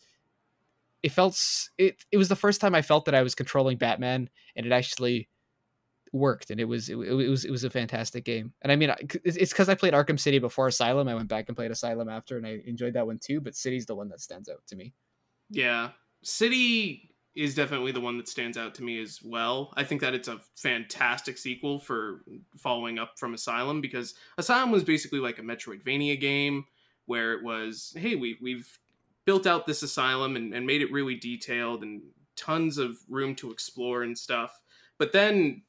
it 1.04 1.12
felt 1.12 1.38
it 1.76 2.02
it 2.10 2.16
was 2.16 2.30
the 2.30 2.36
first 2.36 2.62
time 2.62 2.74
I 2.74 2.80
felt 2.80 3.04
that 3.04 3.14
I 3.14 3.22
was 3.22 3.34
controlling 3.34 3.76
Batman 3.76 4.30
and 4.56 4.64
it 4.64 4.72
actually 4.72 5.28
worked 6.14 6.50
and 6.50 6.58
it 6.58 6.64
was 6.64 6.88
it, 6.88 6.96
it 6.96 7.28
was 7.28 7.44
it 7.44 7.50
was 7.50 7.62
a 7.62 7.68
fantastic 7.68 8.24
game. 8.24 8.54
And 8.62 8.72
I 8.72 8.76
mean 8.76 8.92
it's 9.22 9.52
cuz 9.52 9.68
I 9.68 9.74
played 9.74 9.92
Arkham 9.92 10.18
City 10.18 10.38
before 10.38 10.66
Asylum. 10.66 11.06
I 11.06 11.14
went 11.14 11.28
back 11.28 11.44
and 11.48 11.56
played 11.56 11.70
Asylum 11.70 12.08
after 12.08 12.38
and 12.38 12.46
I 12.46 12.62
enjoyed 12.64 12.94
that 12.94 13.06
one 13.06 13.18
too, 13.18 13.42
but 13.42 13.54
City's 13.54 13.84
the 13.84 13.94
one 13.94 14.08
that 14.08 14.22
stands 14.22 14.48
out 14.48 14.66
to 14.68 14.76
me. 14.76 14.94
Yeah. 15.50 15.90
City 16.22 17.10
is 17.34 17.54
definitely 17.54 17.92
the 17.92 18.00
one 18.00 18.16
that 18.16 18.28
stands 18.28 18.56
out 18.56 18.74
to 18.76 18.82
me 18.82 18.98
as 19.02 19.20
well. 19.22 19.74
I 19.76 19.84
think 19.84 20.00
that 20.00 20.14
it's 20.14 20.28
a 20.28 20.40
fantastic 20.56 21.36
sequel 21.36 21.80
for 21.80 22.24
following 22.56 22.98
up 22.98 23.18
from 23.18 23.34
Asylum 23.34 23.82
because 23.82 24.14
Asylum 24.38 24.70
was 24.70 24.84
basically 24.84 25.18
like 25.18 25.38
a 25.38 25.42
Metroidvania 25.42 26.18
game 26.18 26.64
where 27.04 27.34
it 27.34 27.44
was, 27.44 27.92
hey, 27.94 28.14
we, 28.14 28.38
we've 28.40 28.78
built 29.24 29.46
out 29.46 29.66
this 29.66 29.82
asylum 29.82 30.36
and, 30.36 30.54
and 30.54 30.66
made 30.66 30.82
it 30.82 30.92
really 30.92 31.14
detailed 31.14 31.82
and 31.82 32.02
tons 32.36 32.78
of 32.78 32.96
room 33.08 33.34
to 33.36 33.50
explore 33.50 34.02
and 34.02 34.16
stuff. 34.16 34.60
But 34.98 35.12
then 35.12 35.62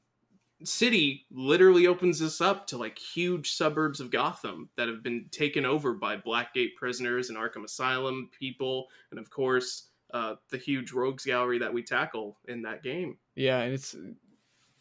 City 0.64 1.26
literally 1.30 1.86
opens 1.86 2.18
this 2.18 2.40
up 2.40 2.66
to 2.68 2.78
like 2.78 2.98
huge 2.98 3.52
suburbs 3.52 4.00
of 4.00 4.10
Gotham 4.10 4.70
that 4.76 4.88
have 4.88 5.02
been 5.02 5.26
taken 5.30 5.66
over 5.66 5.92
by 5.92 6.16
Blackgate 6.16 6.74
prisoners 6.76 7.28
and 7.28 7.38
Arkham 7.38 7.64
Asylum 7.64 8.30
people, 8.38 8.86
and 9.10 9.20
of 9.20 9.28
course, 9.28 9.88
uh, 10.14 10.36
the 10.50 10.56
huge 10.56 10.92
rogues 10.92 11.24
gallery 11.24 11.58
that 11.58 11.72
we 11.72 11.82
tackle 11.82 12.38
in 12.48 12.62
that 12.62 12.82
game. 12.82 13.18
Yeah, 13.34 13.60
and 13.60 13.74
it's 13.74 13.94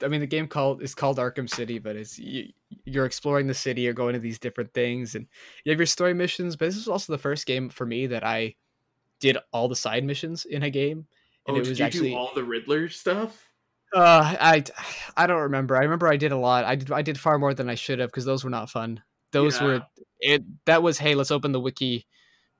I 0.01 0.07
mean 0.07 0.21
the 0.21 0.27
game 0.27 0.47
called 0.47 0.81
is 0.81 0.95
called 0.95 1.17
Arkham 1.17 1.49
City, 1.49 1.77
but 1.77 1.97
it's 1.97 2.17
you, 2.17 2.53
you're 2.85 3.05
exploring 3.05 3.47
the 3.47 3.53
city, 3.53 3.81
you're 3.81 3.93
going 3.93 4.13
to 4.13 4.19
these 4.19 4.39
different 4.39 4.73
things 4.73 5.15
and 5.15 5.27
you 5.65 5.71
have 5.71 5.79
your 5.79 5.87
story 5.87 6.13
missions, 6.13 6.55
but 6.55 6.65
this 6.65 6.77
is 6.77 6.87
also 6.87 7.11
the 7.11 7.17
first 7.17 7.45
game 7.45 7.69
for 7.69 7.85
me 7.85 8.07
that 8.07 8.23
I 8.23 8.55
did 9.25 9.37
all 9.51 9.67
the 9.67 9.75
side 9.75 10.03
missions 10.03 10.45
in 10.45 10.63
a 10.63 10.69
game. 10.69 11.07
And 11.47 11.55
oh, 11.55 11.59
it 11.59 11.63
did 11.63 11.69
was 11.69 11.79
you 11.79 11.85
actually 11.85 12.09
do 12.11 12.15
all 12.17 12.31
the 12.33 12.43
Riddler 12.43 12.89
stuff? 12.89 13.43
Uh, 13.93 14.35
I 14.39 14.63
I 15.15 15.27
don't 15.27 15.41
remember. 15.43 15.75
I 15.77 15.83
remember 15.83 16.07
I 16.07 16.17
did 16.17 16.31
a 16.31 16.37
lot. 16.37 16.65
I 16.65 16.75
did 16.75 16.91
I 16.91 17.01
did 17.01 17.19
far 17.19 17.37
more 17.37 17.53
than 17.53 17.69
I 17.69 17.75
should 17.75 17.99
have 17.99 18.09
because 18.09 18.25
those 18.25 18.43
were 18.43 18.49
not 18.49 18.69
fun. 18.69 19.01
Those 19.31 19.59
Yeah. 19.59 19.65
were 19.65 19.81
it. 20.19 20.43
That 20.65 20.83
was 20.83 20.97
hey, 20.97 21.15
let's 21.15 21.31
open 21.31 21.51
the 21.51 21.59
wiki 21.59 22.05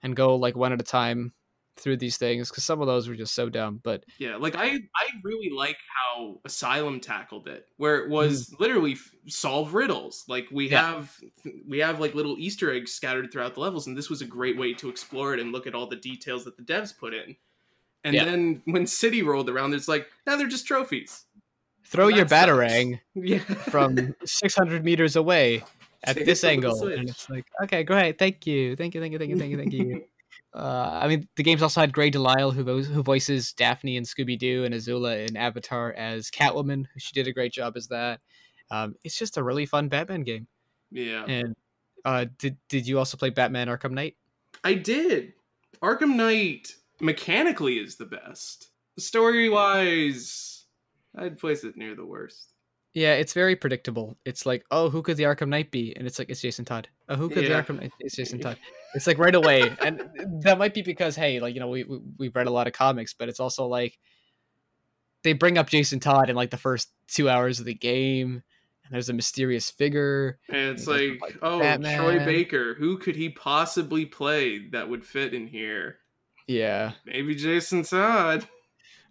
and 0.02 0.16
go 0.16 0.36
like 0.36 0.56
one 0.56 0.72
at 0.74 0.82
a 0.82 0.86
time 0.86 1.34
through 1.78 1.98
these 1.98 2.18
things 2.18 2.50
because 2.50 2.64
some 2.64 2.82
of 2.82 2.88
those 2.88 3.08
were 3.10 3.16
just 3.16 3.34
so 3.36 3.50
dumb. 3.50 3.82
But 3.84 4.06
Yeah, 4.18 4.38
like 4.38 4.56
I 4.56 4.68
I 4.96 5.08
really 5.24 5.50
like 5.50 5.78
how 5.88 6.40
Asylum 6.46 7.00
tackled 7.00 7.48
it, 7.48 7.68
where 7.78 7.98
it 8.04 8.10
was 8.10 8.50
Mm. 8.50 8.60
literally 8.60 8.94
f- 8.94 9.12
solve 9.28 9.74
riddles. 9.74 10.24
Like 10.28 10.48
we 10.52 10.70
Yeah. 10.70 10.82
have 10.82 11.20
we 11.68 11.80
have 11.80 12.00
like 12.00 12.16
little 12.16 12.38
Easter 12.40 12.72
eggs 12.72 12.94
scattered 12.94 13.32
throughout 13.32 13.56
the 13.56 13.60
levels, 13.62 13.88
and 13.88 13.98
this 13.98 14.10
was 14.10 14.22
a 14.22 14.26
great 14.26 14.58
way 14.58 14.74
to 14.76 14.90
explore 14.90 15.34
it 15.34 15.40
and 15.40 15.52
look 15.52 15.68
at 15.68 15.76
all 15.76 15.88
the 15.88 15.96
details 15.98 16.46
that 16.46 16.58
the 16.58 16.64
devs 16.64 16.98
put 16.98 17.14
in. 17.14 17.36
And 18.04 18.16
Yeah. 18.16 18.26
then 18.26 18.62
when 18.66 18.88
City 18.88 19.22
rolled 19.24 19.50
around, 19.50 19.74
it's 19.74 19.88
like 19.88 20.08
now 20.28 20.38
they're 20.38 20.48
just 20.48 20.68
trophies. 20.68 21.26
throw 21.86 22.08
your 22.08 22.26
batarang 22.26 23.00
Yeah, 23.16 23.40
from 23.40 24.16
600 24.26 24.84
meters 24.84 25.16
away 25.16 25.64
at 26.04 26.16
this 26.16 26.44
it 26.44 26.56
from 26.56 26.62
the 26.62 26.68
angle, 26.68 26.88
and 26.88 27.10
it's 27.10 27.30
like 27.30 27.46
okay, 27.64 27.84
great, 27.84 28.18
thank 28.20 28.46
you, 28.48 28.76
thank 28.76 28.96
you, 28.96 29.02
thank 29.02 29.14
you, 29.14 29.20
thank 29.20 29.32
you, 29.32 29.38
thank 29.38 29.52
you, 29.52 29.58
thank 29.58 29.74
you. 29.74 30.06
Uh, 30.56 31.00
I 31.04 31.08
mean, 31.10 31.28
the 31.36 31.44
game's 31.44 31.62
also 31.62 31.82
had 31.82 31.92
Grey 31.92 32.10
Delisle, 32.10 32.54
who 32.54 32.64
vo- 32.64 32.82
who 32.82 33.04
voices 33.04 33.52
Daphne 33.52 33.98
and 33.98 34.06
Scooby 34.06 34.40
Doo, 34.40 34.64
and 34.64 34.74
Azula 34.74 35.28
in 35.28 35.36
Avatar 35.36 35.92
as 35.94 36.32
Catwoman. 36.32 36.86
She 36.98 37.12
did 37.14 37.28
a 37.28 37.34
great 37.34 37.52
job 37.52 37.76
as 37.76 37.88
that. 37.90 38.22
Um, 38.72 38.96
it's 39.04 39.18
just 39.20 39.38
a 39.38 39.44
really 39.44 39.66
fun 39.66 39.90
Batman 39.90 40.22
game. 40.22 40.48
yeah. 40.92 41.26
And 41.26 41.56
uh, 42.06 42.26
did 42.38 42.58
did 42.70 42.88
you 42.88 42.98
also 43.00 43.18
play 43.18 43.32
Batman 43.32 43.68
Arkham 43.68 43.92
Knight? 43.92 44.16
I 44.64 44.76
did. 44.76 45.34
Arkham 45.82 46.16
Knight 46.16 46.74
mechanically 47.02 47.76
is 47.76 47.98
the 47.98 48.06
best. 48.06 48.70
Story 48.98 49.50
wise, 49.50 50.64
I'd 51.18 51.38
place 51.38 51.66
it 51.66 51.76
near 51.76 51.96
the 51.96 52.06
worst. 52.06 52.54
Yeah, 52.96 53.14
it's 53.16 53.34
very 53.34 53.58
predictable. 53.58 54.18
It's 54.24 54.46
like, 54.46 54.66
oh, 54.72 54.90
who 54.90 55.02
could 55.02 55.18
the 55.18 55.24
Arkham 55.24 55.50
Knight 55.50 55.70
be? 55.70 55.94
And 55.98 56.08
it's 56.08 56.18
like, 56.18 56.30
it's 56.30 56.40
Jason 56.40 56.64
Todd. 56.64 56.88
Oh, 57.10 57.18
who 57.18 57.28
could 57.28 57.44
Yeah. 57.44 57.62
the 57.62 57.74
Arkham 57.74 57.82
Knight? 57.82 57.92
It's 58.00 58.16
Jason 58.16 58.40
Todd. 58.40 58.58
It's 58.96 59.08
like 59.08 59.18
right 59.18 59.36
away, 59.36 59.76
and 59.82 60.10
that 60.44 60.58
might 60.58 60.74
be 60.74 60.82
because 60.82 61.18
hey, 61.18 61.42
like 61.42 61.54
you 61.54 61.60
know, 61.60 61.68
we, 61.68 61.84
we 61.84 62.00
we've 62.18 62.34
read 62.34 62.48
a 62.48 62.50
lot 62.50 62.66
of 62.66 62.72
comics, 62.72 63.14
but 63.14 63.28
it's 63.28 63.42
also 63.42 63.68
like 63.68 64.00
they 65.24 65.34
bring 65.34 65.58
up 65.58 65.68
Jason 65.68 66.00
Todd 66.00 66.30
in 66.30 66.36
like 66.38 66.50
the 66.50 66.56
first 66.56 66.92
two 67.10 67.30
hours 67.30 67.60
of 67.60 67.66
the 67.66 67.74
game, 67.74 68.42
and 68.86 68.94
there's 68.94 69.10
a 69.10 69.14
mysterious 69.14 69.70
figure. 69.70 70.40
And 70.48 70.78
it's 70.78 70.86
doesn't 70.86 71.20
like, 71.20 71.22
like 71.22 71.38
oh, 71.42 71.60
Troy 71.98 72.24
Baker, 72.24 72.76
who 72.76 72.98
could 72.98 73.18
he 73.18 73.28
possibly 73.28 74.06
play 74.06 74.70
that 74.70 74.88
would 74.88 75.06
fit 75.06 75.34
in 75.34 75.48
here? 75.48 75.98
Yeah, 76.48 76.94
Maybe 77.06 77.36
Jason 77.36 77.84
Todd. 77.84 78.48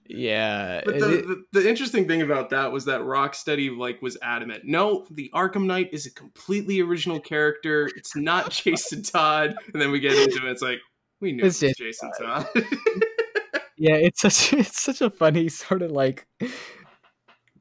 Yeah. 0.06 0.82
But 0.84 0.98
the, 0.98 1.18
it- 1.18 1.26
the, 1.26 1.60
the 1.60 1.68
interesting 1.68 2.06
thing 2.06 2.22
about 2.22 2.50
that 2.50 2.72
was 2.72 2.84
that 2.86 3.00
Rocksteady 3.00 3.76
like 3.76 4.02
was 4.02 4.16
adamant. 4.22 4.64
No, 4.64 5.06
the 5.10 5.30
Arkham 5.34 5.66
Knight 5.66 5.90
is 5.92 6.06
a 6.06 6.10
completely 6.12 6.80
original 6.80 7.20
character. 7.20 7.88
It's 7.96 8.14
not 8.16 8.50
Jason 8.64 9.02
Todd. 9.02 9.54
And 9.72 9.80
then 9.80 9.90
we 9.90 10.00
get 10.00 10.12
into 10.16 10.46
it. 10.46 10.50
It's 10.50 10.62
like 10.62 10.78
we 11.20 11.32
knew 11.32 11.44
It's 11.44 11.62
it 11.62 11.68
was 11.68 11.76
Jason 11.76 12.10
Jason 12.16 12.26
Todd. 12.26 12.48
yeah, 13.78 13.94
it's 13.96 14.20
such 14.20 14.52
it's 14.58 14.80
such 14.80 15.00
a 15.00 15.10
funny 15.10 15.48
sort 15.48 15.82
of 15.82 15.90
like 15.90 16.26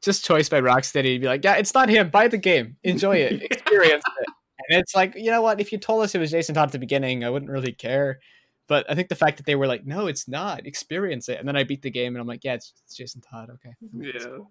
just 0.02 0.26
choice 0.26 0.50
by 0.50 0.60
Rocksteady 0.60 1.16
to 1.16 1.20
be 1.20 1.28
like, 1.28 1.44
yeah, 1.44 1.56
it's 1.56 1.74
not 1.74 1.90
him. 1.90 2.10
Buy 2.10 2.28
the 2.28 2.38
game, 2.38 2.76
enjoy 2.84 3.16
it, 3.18 3.42
experience 3.44 4.04
it. 4.22 4.28
And 4.70 4.80
it's 4.80 4.96
like, 4.96 5.14
you 5.16 5.32
know 5.32 5.42
what? 5.42 5.60
If 5.60 5.72
you 5.72 5.78
told 5.78 6.04
us 6.04 6.16
it 6.16 6.20
was 6.20 6.32
Jason 6.32 6.56
Todd 6.56 6.68
at 6.70 6.72
the 6.72 6.80
beginning, 6.80 7.24
I 7.24 7.30
wouldn't 7.30 7.52
really 7.52 7.74
care. 7.74 8.20
But 8.68 8.90
I 8.90 8.96
think 8.96 9.10
the 9.10 9.16
fact 9.16 9.38
that 9.38 9.46
they 9.46 9.56
were 9.56 9.68
like, 9.68 9.86
no, 9.86 10.08
it's 10.08 10.28
not. 10.28 10.66
Experience 10.66 11.28
it, 11.30 11.38
and 11.40 11.48
then 11.48 11.58
I 11.58 11.64
beat 11.64 11.82
the 11.82 11.92
game, 11.92 12.16
and 12.16 12.22
I'm 12.22 12.28
like, 12.28 12.44
yeah, 12.44 12.54
it's, 12.54 12.74
it's 12.86 12.96
Jason 12.96 13.22
Todd. 13.22 13.50
Okay, 13.50 13.74
Yeah. 13.94 14.20
cool. 14.24 14.50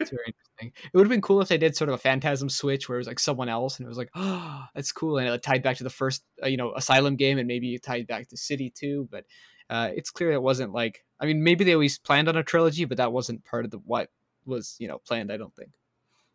It's 0.00 0.10
very 0.10 0.24
interesting. 0.26 0.72
It 0.84 0.96
would 0.96 1.04
have 1.06 1.10
been 1.10 1.20
cool 1.20 1.40
if 1.40 1.48
they 1.48 1.58
did 1.58 1.76
sort 1.76 1.88
of 1.88 1.94
a 1.94 1.98
phantasm 1.98 2.48
switch 2.48 2.88
where 2.88 2.96
it 2.96 3.00
was 3.00 3.06
like 3.08 3.18
someone 3.18 3.48
else, 3.48 3.78
and 3.78 3.86
it 3.86 3.88
was 3.88 3.98
like, 3.98 4.10
oh, 4.14 4.64
that's 4.74 4.92
cool, 4.92 5.18
and 5.18 5.28
it 5.28 5.42
tied 5.42 5.62
back 5.62 5.76
to 5.78 5.84
the 5.84 5.90
first, 5.90 6.22
uh, 6.42 6.46
you 6.46 6.56
know, 6.56 6.72
Asylum 6.74 7.16
game, 7.16 7.38
and 7.38 7.48
maybe 7.48 7.74
it 7.74 7.82
tied 7.82 8.06
back 8.06 8.28
to 8.28 8.36
City 8.36 8.70
too. 8.70 9.08
But 9.10 9.24
uh, 9.68 9.90
it's 9.94 10.10
clear 10.10 10.32
it 10.32 10.42
wasn't 10.42 10.72
like. 10.72 11.04
I 11.20 11.26
mean, 11.26 11.42
maybe 11.42 11.64
they 11.64 11.72
always 11.74 11.98
planned 11.98 12.28
on 12.28 12.36
a 12.36 12.42
trilogy, 12.42 12.84
but 12.84 12.98
that 12.98 13.12
wasn't 13.12 13.44
part 13.44 13.64
of 13.64 13.70
the 13.70 13.78
what 13.78 14.10
was 14.46 14.76
you 14.78 14.86
know 14.88 14.98
planned. 14.98 15.32
I 15.32 15.36
don't 15.38 15.54
think. 15.56 15.70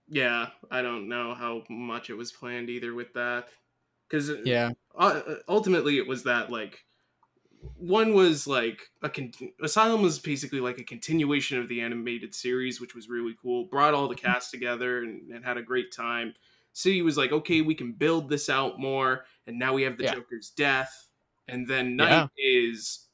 Yeah, 0.09 0.47
I 0.71 0.81
don't 0.81 1.07
know 1.07 1.33
how 1.35 1.63
much 1.69 2.09
it 2.09 2.15
was 2.15 2.31
planned 2.31 2.69
either 2.69 2.93
with 2.95 3.13
that. 3.13 3.47
Because 4.09 4.31
Yeah. 4.43 4.71
uh, 4.97 5.21
ultimately 5.47 5.97
it 5.97 6.07
was 6.07 6.23
that 6.23 6.51
like 6.51 6.83
one 7.77 8.13
was 8.13 8.47
like 8.47 8.81
a 9.01 9.09
con- 9.09 9.31
asylum 9.61 10.01
was 10.01 10.19
basically 10.19 10.59
like 10.59 10.79
a 10.79 10.83
continuation 10.83 11.59
of 11.59 11.67
the 11.67 11.81
animated 11.81 12.33
series 12.33 12.79
which 12.79 12.95
was 12.95 13.09
really 13.09 13.35
cool. 13.41 13.65
Brought 13.65 13.93
all 13.93 14.07
the 14.07 14.15
mm-hmm. 14.15 14.25
cast 14.25 14.51
together 14.51 14.99
and, 14.99 15.29
and 15.31 15.43
had 15.43 15.57
a 15.57 15.63
great 15.63 15.91
time. 15.91 16.33
City 16.73 17.01
was 17.01 17.17
like 17.17 17.31
okay 17.31 17.61
we 17.61 17.75
can 17.75 17.93
build 17.93 18.29
this 18.29 18.49
out 18.49 18.79
more 18.79 19.25
and 19.47 19.57
now 19.57 19.73
we 19.73 19.83
have 19.83 19.97
the 19.97 20.03
Yeah. 20.05 20.15
joker's 20.15 20.51
death. 20.51 21.07
And 21.47 21.67
then 21.67 21.95
Knight 21.95 22.29
is 22.37 23.07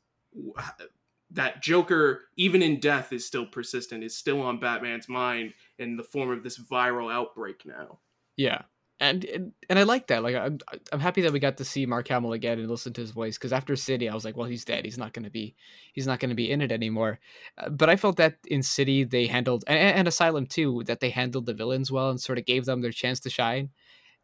that 1.31 1.61
joker 1.61 2.25
even 2.35 2.61
in 2.61 2.79
death 2.79 3.13
is 3.13 3.25
still 3.25 3.45
persistent 3.45 4.03
is 4.03 4.15
still 4.15 4.41
on 4.41 4.59
batman's 4.59 5.09
mind 5.09 5.53
in 5.79 5.95
the 5.95 6.03
form 6.03 6.29
of 6.29 6.43
this 6.43 6.59
viral 6.59 7.11
outbreak 7.11 7.65
now. 7.65 7.99
Yeah, 8.37 8.63
and 8.99 9.51
and, 9.69 9.79
I 9.79 9.83
like 9.83 10.07
that. 10.07 10.23
Like 10.23 10.35
I'm 10.35 10.59
I'm 10.91 10.99
happy 10.99 11.21
that 11.21 11.33
we 11.33 11.39
got 11.39 11.57
to 11.57 11.65
see 11.65 11.85
Mark 11.85 12.07
Hamill 12.07 12.33
again 12.33 12.59
and 12.59 12.69
listen 12.69 12.93
to 12.93 13.01
his 13.01 13.11
voice 13.11 13.37
because 13.37 13.51
after 13.51 13.75
City, 13.75 14.07
I 14.07 14.13
was 14.13 14.23
like, 14.23 14.37
well, 14.37 14.47
he's 14.47 14.63
dead. 14.63 14.85
He's 14.85 14.97
not 14.97 15.13
going 15.13 15.25
to 15.25 15.29
be 15.29 15.55
he's 15.93 16.07
not 16.07 16.19
going 16.19 16.29
to 16.29 16.35
be 16.35 16.49
in 16.49 16.61
it 16.61 16.71
anymore. 16.71 17.19
Uh, 17.57 17.69
but 17.69 17.89
I 17.89 17.97
felt 17.97 18.17
that 18.17 18.37
in 18.47 18.63
City 18.63 19.03
they 19.03 19.27
handled 19.27 19.65
and, 19.67 19.77
and 19.77 20.07
Asylum 20.07 20.45
too 20.45 20.83
that 20.85 21.01
they 21.01 21.09
handled 21.09 21.45
the 21.45 21.53
villains 21.53 21.91
well 21.91 22.09
and 22.09 22.21
sort 22.21 22.37
of 22.37 22.45
gave 22.45 22.65
them 22.65 22.81
their 22.81 22.91
chance 22.91 23.19
to 23.21 23.29
shine. 23.29 23.69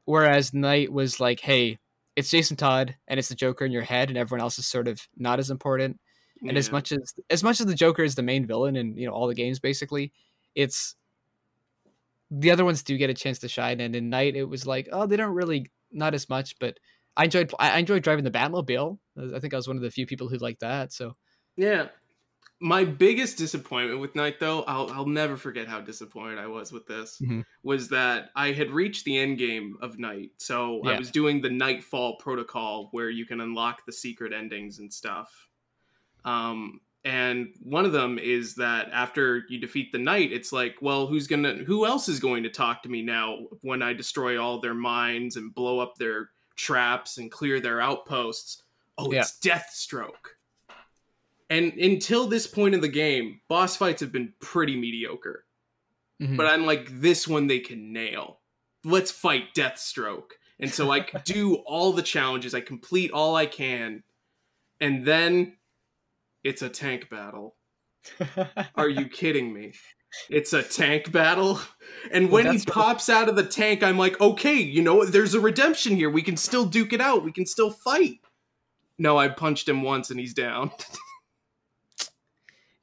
Whereas 0.05 0.53
Knight 0.53 0.91
was 0.91 1.19
like, 1.19 1.41
hey, 1.41 1.77
it's 2.15 2.29
Jason 2.29 2.57
Todd 2.57 2.95
and 3.07 3.19
it's 3.19 3.29
the 3.29 3.35
Joker 3.35 3.65
in 3.65 3.71
your 3.71 3.83
head, 3.83 4.09
and 4.09 4.17
everyone 4.17 4.41
else 4.41 4.57
is 4.57 4.67
sort 4.67 4.87
of 4.87 5.05
not 5.17 5.39
as 5.39 5.49
important. 5.49 5.99
And 6.47 6.57
as 6.57 6.71
much 6.71 6.91
as 6.91 7.13
as 7.29 7.43
much 7.43 7.59
as 7.59 7.67
the 7.67 7.75
Joker 7.75 8.03
is 8.03 8.15
the 8.15 8.23
main 8.23 8.47
villain 8.47 8.75
in 8.75 8.97
you 8.97 9.05
know 9.05 9.13
all 9.13 9.27
the 9.27 9.35
games, 9.35 9.59
basically, 9.59 10.11
it's 10.55 10.95
the 12.31 12.49
other 12.49 12.65
ones 12.65 12.81
do 12.81 12.97
get 12.97 13.09
a 13.09 13.13
chance 13.13 13.39
to 13.39 13.47
shine. 13.47 13.81
And 13.81 13.95
in 13.95 14.09
Knight, 14.09 14.35
it 14.35 14.45
was 14.45 14.65
like, 14.65 14.87
oh, 14.91 15.05
they 15.05 15.17
don't 15.17 15.35
really 15.35 15.69
not 15.91 16.13
as 16.13 16.29
much, 16.29 16.57
but 16.59 16.79
I 17.17 17.25
enjoyed 17.25 17.53
I 17.59 17.77
enjoyed 17.77 18.03
driving 18.03 18.23
the 18.23 18.31
Batmobile. 18.31 18.97
I 19.35 19.39
think 19.39 19.53
I 19.53 19.57
was 19.57 19.67
one 19.67 19.75
of 19.75 19.83
the 19.83 19.91
few 19.91 20.07
people 20.07 20.29
who 20.29 20.37
liked 20.37 20.61
that. 20.61 20.93
So 20.93 21.15
Yeah. 21.57 21.89
My 22.63 22.85
biggest 22.85 23.39
disappointment 23.39 23.99
with 24.01 24.15
Knight, 24.15 24.39
though, 24.39 24.61
I'll, 24.63 24.89
I'll 24.91 25.07
never 25.07 25.35
forget 25.35 25.67
how 25.67 25.81
disappointed 25.81 26.37
I 26.37 26.45
was 26.45 26.71
with 26.71 26.85
this, 26.85 27.19
Mhm. 27.19 27.43
was 27.63 27.89
that 27.89 28.29
I 28.35 28.51
had 28.51 28.69
reached 28.69 29.03
the 29.03 29.17
end 29.17 29.39
game 29.39 29.77
of 29.81 29.97
Knight. 29.97 30.31
So 30.37 30.81
I 30.83 30.97
was 30.97 31.09
doing 31.09 31.41
the 31.41 31.49
Knightfall 31.49 32.17
protocol 32.17 32.89
where 32.91 33.09
you 33.09 33.25
can 33.25 33.41
unlock 33.41 33.85
the 33.85 33.91
secret 33.91 34.31
endings 34.31 34.77
and 34.77 34.93
stuff. 34.93 35.49
Um, 36.23 36.81
and 37.03 37.53
one 37.63 37.85
of 37.85 37.91
them 37.91 38.19
is 38.19 38.55
that 38.55 38.89
after 38.91 39.43
you 39.49 39.59
defeat 39.59 39.91
the 39.91 39.97
Knight, 39.97 40.31
it's 40.31 40.51
like, 40.51 40.75
well, 40.81 41.07
who's 41.07 41.27
gonna, 41.27 41.55
who 41.65 41.85
else 41.85 42.07
is 42.07 42.19
going 42.19 42.43
to 42.43 42.49
talk 42.49 42.83
to 42.83 42.89
me 42.89 43.01
now 43.01 43.39
when 43.61 43.81
I 43.81 43.93
destroy 43.93 44.39
all 44.41 44.59
their 44.59 44.73
mines 44.75 45.35
and 45.35 45.53
blow 45.55 45.79
up 45.79 45.95
their 45.97 46.29
traps 46.55 47.17
and 47.17 47.31
clear 47.31 47.59
their 47.59 47.81
outposts? 47.81 48.63
Oh, 48.97 49.11
Yeah. 49.11 49.21
it's 49.21 49.39
Deathstroke. 49.39 50.35
And 51.49 51.73
until 51.73 52.27
this 52.27 52.47
point 52.47 52.75
in 52.75 52.81
the 52.81 52.87
game, 52.87 53.41
boss 53.49 53.75
fights 53.75 53.99
have 54.01 54.11
been 54.11 54.33
pretty 54.39 54.79
mediocre. 54.79 55.45
mhm. 56.21 56.37
But 56.37 56.45
I'm 56.47 56.65
like, 56.65 56.87
this 57.01 57.27
one 57.27 57.47
they 57.47 57.59
can 57.59 57.91
nail. 57.91 58.39
Let's 58.85 59.11
fight 59.11 59.53
Deathstroke. 59.55 60.31
And 60.59 60.71
so 60.71 60.91
I 60.91 60.99
do 61.25 61.55
all 61.65 61.91
the 61.93 62.03
challenges, 62.03 62.53
I 62.53 62.61
complete 62.61 63.11
all 63.11 63.35
I 63.35 63.47
can, 63.47 64.03
and 64.79 65.03
then 65.05 65.57
it's 66.43 66.61
a 66.61 66.69
tank 66.69 67.09
battle. 67.09 67.55
Are 68.75 68.89
you 68.89 69.07
kidding 69.07 69.53
me? 69.53 69.73
It's 70.29 70.53
a 70.53 70.63
tank 70.63 71.11
battle. 71.11 71.59
And 72.11 72.29
Well, 72.29 72.43
when 72.43 72.57
he 72.57 72.65
pops 72.65 73.09
out 73.09 73.29
of 73.29 73.35
the 73.35 73.45
tank, 73.45 73.83
I'm 73.83 73.97
like, 73.97 74.19
okay, 74.19 74.55
you 74.55 74.81
know, 74.81 75.05
there's 75.05 75.33
a 75.33 75.39
redemption 75.39 75.95
here. 75.95 76.09
We 76.09 76.21
can 76.21 76.37
still 76.37 76.65
duke 76.65 76.93
it 76.93 77.01
out. 77.01 77.23
We 77.23 77.31
can 77.31 77.45
still 77.45 77.71
fight. 77.71 78.19
No, 78.97 79.17
I 79.17 79.29
punched 79.29 79.69
him 79.69 79.83
once 79.83 80.09
and 80.09 80.19
he's 80.19 80.33
down. 80.33 80.71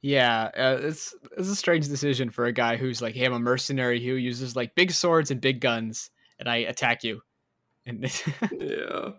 Yeah, 0.01 0.49
uh, 0.55 0.77
it's 0.81 1.13
it's 1.37 1.49
a 1.49 1.55
strange 1.55 1.89
decision 1.89 2.29
for 2.29 2.45
a 2.45 2.53
guy 2.53 2.77
who's 2.77 3.01
like, 3.01 3.15
hey, 3.15 3.25
I'm 3.25 3.33
a 3.33 3.39
mercenary 3.39 4.01
who 4.01 4.13
uses 4.13 4.55
like 4.55 4.73
big 4.73 4.91
swords 4.91 5.29
and 5.29 5.41
big 5.41 5.59
guns, 5.59 6.09
and 6.39 6.47
I 6.47 6.57
attack 6.57 7.03
you. 7.03 7.21
And 7.85 8.09
yeah. 8.57 9.09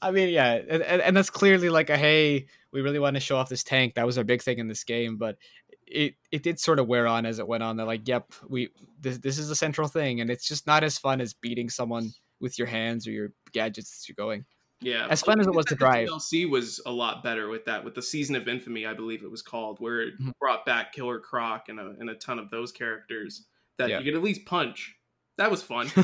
I 0.00 0.10
mean, 0.12 0.30
yeah, 0.30 0.54
and, 0.54 0.82
and 0.82 1.02
and 1.02 1.16
that's 1.16 1.28
clearly 1.28 1.68
like 1.68 1.90
a 1.90 1.98
hey, 1.98 2.46
we 2.76 2.82
really 2.82 2.98
want 2.98 3.14
to 3.14 3.20
show 3.20 3.38
off 3.38 3.48
this 3.48 3.64
tank. 3.64 3.94
That 3.94 4.04
was 4.04 4.18
our 4.18 4.24
big 4.24 4.42
thing 4.42 4.58
in 4.58 4.68
this 4.68 4.84
game, 4.84 5.16
but 5.16 5.38
it 5.86 6.14
it 6.30 6.42
did 6.42 6.60
sort 6.60 6.78
of 6.78 6.86
wear 6.86 7.06
on 7.06 7.24
as 7.24 7.38
it 7.38 7.48
went 7.48 7.62
on. 7.62 7.76
They're 7.78 7.86
like, 7.86 8.06
yep, 8.06 8.32
we 8.48 8.68
this 9.00 9.16
this 9.18 9.38
is 9.38 9.48
a 9.50 9.56
central 9.56 9.88
thing, 9.88 10.20
and 10.20 10.28
it's 10.30 10.46
just 10.46 10.66
not 10.66 10.84
as 10.84 10.98
fun 10.98 11.22
as 11.22 11.32
beating 11.32 11.70
someone 11.70 12.12
with 12.38 12.58
your 12.58 12.68
hands 12.68 13.06
or 13.06 13.12
your 13.12 13.32
gadgets 13.52 13.96
as 13.96 14.08
you're 14.08 14.14
going. 14.14 14.44
Yeah. 14.82 15.06
As 15.08 15.22
fun 15.22 15.40
as 15.40 15.46
it 15.46 15.54
was 15.54 15.64
to 15.66 15.74
The 15.74 15.78
drive. 15.78 16.08
DLC 16.08 16.48
was 16.50 16.82
a 16.84 16.92
lot 16.92 17.22
better 17.22 17.48
with 17.48 17.64
that, 17.64 17.82
with 17.82 17.94
the 17.94 18.02
Season 18.02 18.36
of 18.36 18.46
Infamy, 18.46 18.84
I 18.84 18.92
believe 18.92 19.22
it 19.24 19.30
was 19.30 19.40
called, 19.40 19.80
where 19.80 20.02
it 20.02 20.20
Mhm. 20.20 20.32
brought 20.38 20.66
back 20.66 20.92
Killer 20.92 21.18
Croc 21.18 21.70
and 21.70 21.80
a, 21.80 21.94
and 21.98 22.10
a 22.10 22.14
ton 22.16 22.38
of 22.38 22.50
those 22.50 22.72
characters 22.72 23.46
that 23.78 23.88
Yeah. 23.88 24.00
you 24.00 24.04
could 24.04 24.14
at 24.16 24.22
least 24.22 24.44
punch. 24.44 24.94
That 25.38 25.50
was 25.50 25.62
fun. 25.62 25.86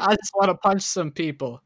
I 0.00 0.14
just 0.14 0.30
want 0.36 0.48
to 0.48 0.54
punch 0.54 0.82
some 0.82 1.10
people. 1.10 1.60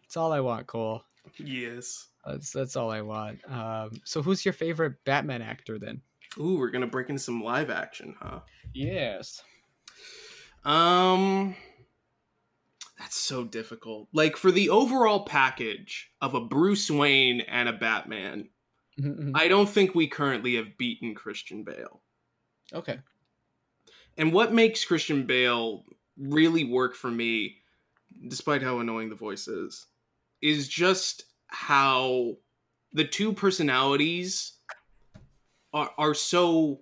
That's 0.00 0.16
all 0.16 0.32
I 0.32 0.40
want, 0.40 0.66
Cole. 0.66 1.04
yes. 1.38 2.08
That's 2.24 2.52
that's 2.52 2.76
all 2.76 2.90
I 2.90 3.00
want. 3.00 3.40
Um, 3.50 3.90
so 4.04 4.22
who's 4.22 4.44
your 4.44 4.54
favorite 4.54 4.94
Batman 5.04 5.42
actor 5.42 5.78
then? 5.78 6.02
Ooh, 6.38 6.56
we're 6.58 6.70
gonna 6.70 6.86
break 6.86 7.10
in 7.10 7.18
some 7.18 7.42
live 7.42 7.70
action, 7.70 8.14
huh? 8.20 8.40
Yes. 8.72 9.42
Um, 10.64 11.56
that's 12.98 13.16
so 13.16 13.44
difficult. 13.44 14.08
Like 14.12 14.36
for 14.36 14.52
the 14.52 14.70
overall 14.70 15.24
package 15.24 16.10
of 16.20 16.34
a 16.34 16.40
Bruce 16.40 16.90
Wayne 16.90 17.40
and 17.40 17.68
a 17.68 17.72
Batman, 17.72 18.48
Mm-hmm, 19.00 19.32
I 19.34 19.48
don't 19.48 19.68
think 19.68 19.94
we 19.94 20.06
currently 20.06 20.56
have 20.56 20.76
beaten 20.76 21.14
Christian 21.14 21.64
Bale. 21.64 22.02
Okay. 22.72 22.98
And 24.18 24.32
what 24.32 24.52
makes 24.52 24.84
Christian 24.84 25.24
Bale 25.24 25.84
really 26.18 26.64
work 26.64 26.94
for 26.94 27.10
me, 27.10 27.56
despite 28.28 28.62
how 28.62 28.80
annoying 28.80 29.08
the 29.08 29.14
voice 29.14 29.48
is, 29.48 29.86
is 30.42 30.68
just 30.68 31.24
how 31.52 32.36
the 32.92 33.04
two 33.04 33.32
personalities 33.32 34.54
are, 35.72 35.90
are 35.98 36.14
so 36.14 36.80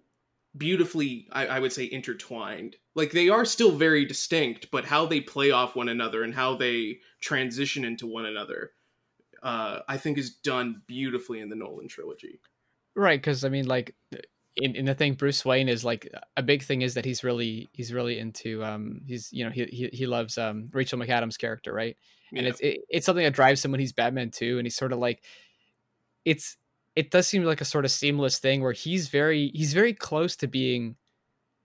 beautifully, 0.56 1.26
I, 1.32 1.46
I 1.46 1.58
would 1.58 1.72
say, 1.72 1.88
intertwined. 1.90 2.76
Like 2.94 3.10
they 3.10 3.28
are 3.28 3.44
still 3.44 3.72
very 3.72 4.04
distinct, 4.04 4.70
but 4.70 4.84
how 4.84 5.06
they 5.06 5.20
play 5.20 5.50
off 5.50 5.76
one 5.76 5.88
another 5.88 6.22
and 6.22 6.34
how 6.34 6.56
they 6.56 7.00
transition 7.20 7.84
into 7.84 8.06
one 8.06 8.26
another, 8.26 8.70
uh, 9.42 9.80
I 9.88 9.96
think 9.96 10.18
is 10.18 10.30
done 10.30 10.82
beautifully 10.86 11.40
in 11.40 11.48
the 11.48 11.56
Nolan 11.56 11.88
trilogy. 11.88 12.40
Right, 12.94 13.20
because 13.20 13.44
I 13.44 13.48
mean, 13.48 13.66
like, 13.66 13.94
in, 14.56 14.76
in 14.76 14.84
the 14.84 14.94
thing, 14.94 15.14
Bruce 15.14 15.44
Wayne 15.44 15.68
is 15.68 15.84
like 15.84 16.08
a 16.36 16.42
big 16.42 16.62
thing 16.62 16.82
is 16.82 16.94
that 16.94 17.04
he's 17.04 17.24
really 17.24 17.70
he's 17.72 17.92
really 17.92 18.18
into 18.18 18.62
um 18.64 19.00
he's 19.06 19.32
you 19.32 19.44
know 19.44 19.50
he 19.50 19.64
he, 19.66 19.90
he 19.92 20.06
loves 20.06 20.38
um 20.38 20.68
Rachel 20.72 20.98
McAdams 20.98 21.38
character 21.38 21.72
right 21.72 21.96
and 22.34 22.44
Yeah. 22.44 22.50
it's 22.50 22.60
it, 22.60 22.80
it's 22.88 23.06
something 23.06 23.24
that 23.24 23.34
drives 23.34 23.64
him 23.64 23.70
when 23.72 23.80
he's 23.80 23.92
Batman 23.92 24.30
too 24.30 24.58
and 24.58 24.66
he's 24.66 24.76
sort 24.76 24.92
of 24.92 24.98
like 24.98 25.22
it's 26.24 26.56
it 26.96 27.10
does 27.10 27.26
seem 27.26 27.44
like 27.44 27.60
a 27.60 27.64
sort 27.64 27.84
of 27.84 27.90
seamless 27.90 28.38
thing 28.38 28.62
where 28.62 28.72
he's 28.72 29.08
very 29.08 29.50
he's 29.54 29.72
very 29.72 29.92
close 29.94 30.36
to 30.36 30.46
being 30.48 30.96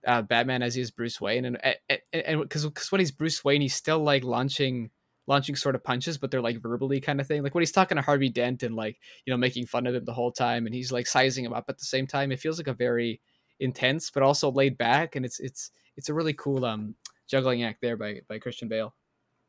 uh, 0.08 0.22
Batman 0.22 0.62
as 0.62 0.76
he 0.76 0.82
is 0.82 0.92
Bruce 0.92 1.20
Wayne 1.20 1.46
and 1.46 1.58
and 1.64 2.00
and 2.14 2.42
because 2.42 2.66
because 2.66 2.92
when 2.92 3.00
he's 3.00 3.12
Bruce 3.12 3.44
Wayne 3.44 3.62
he's 3.62 3.74
still 3.76 4.00
like 4.00 4.24
launching 4.24 4.92
launching 5.28 5.56
sort 5.56 5.74
of 5.74 5.84
punches 5.84 6.20
but 6.20 6.30
they're 6.30 6.42
like 6.42 6.62
verbally 6.62 7.02
kind 7.02 7.20
of 7.20 7.26
thing 7.28 7.42
like 7.42 7.56
when 7.56 7.64
he's 7.64 7.72
talking 7.72 7.96
to 7.96 8.02
Harvey 8.04 8.30
Dent 8.30 8.62
and 8.62 8.76
like 8.76 9.00
you 9.26 9.34
know 9.34 9.38
making 9.38 9.66
fun 9.66 9.88
of 9.88 9.96
him 9.96 10.06
the 10.06 10.14
whole 10.14 10.32
time 10.32 10.68
and 10.68 10.76
he's 10.76 10.92
like 10.92 11.08
sizing 11.08 11.44
him 11.44 11.54
up 11.54 11.66
at 11.68 11.80
the 11.80 11.86
same 11.86 12.06
time 12.06 12.32
it 12.32 12.40
feels 12.40 12.60
like 12.60 12.68
a 12.68 12.74
very 12.74 13.20
intense 13.60 14.12
but 14.12 14.22
also 14.22 14.52
laid 14.52 14.78
back 14.78 15.16
and 15.16 15.26
it's 15.26 15.40
it's 15.40 15.72
it's 15.98 16.10
a 16.10 16.14
really 16.14 16.34
cool 16.34 16.64
um 16.66 16.94
juggling 17.28 17.64
act 17.64 17.82
there 17.82 17.98
by 17.98 18.22
by 18.30 18.38
Christian 18.38 18.68
Bale 18.68 18.94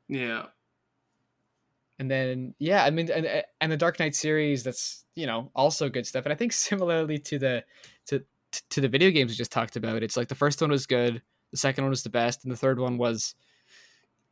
yeah. 0.08 0.46
And 1.98 2.10
then 2.10 2.54
yeah 2.58 2.84
i 2.84 2.90
mean 2.90 3.10
and, 3.10 3.26
eh, 3.26 3.42
and 3.60 3.70
the 3.72 3.76
dark 3.76 3.98
knight 3.98 4.14
series 4.14 4.62
that's 4.62 5.04
you 5.14 5.26
know 5.26 5.50
also 5.54 5.88
good 5.88 6.06
stuff 6.06 6.24
and 6.24 6.32
i 6.32 6.36
think 6.36 6.52
similarly 6.68 7.18
to 7.18 7.38
the 7.38 7.64
to 8.06 8.22
to 8.70 8.80
the 8.80 8.88
video 8.88 9.10
games 9.10 9.30
we 9.30 9.36
just 9.36 9.52
talked 9.52 9.76
about 9.76 10.02
it's 10.02 10.16
like 10.16 10.28
the 10.28 10.34
first 10.34 10.60
one 10.60 10.70
was 10.70 10.86
good 10.86 11.22
the 11.52 11.56
second 11.58 11.84
one 11.84 11.90
was 11.90 12.02
the 12.02 12.10
best 12.10 12.44
and 12.44 12.52
the 12.52 12.56
third 12.56 12.78
one 12.78 12.96
was 12.98 13.34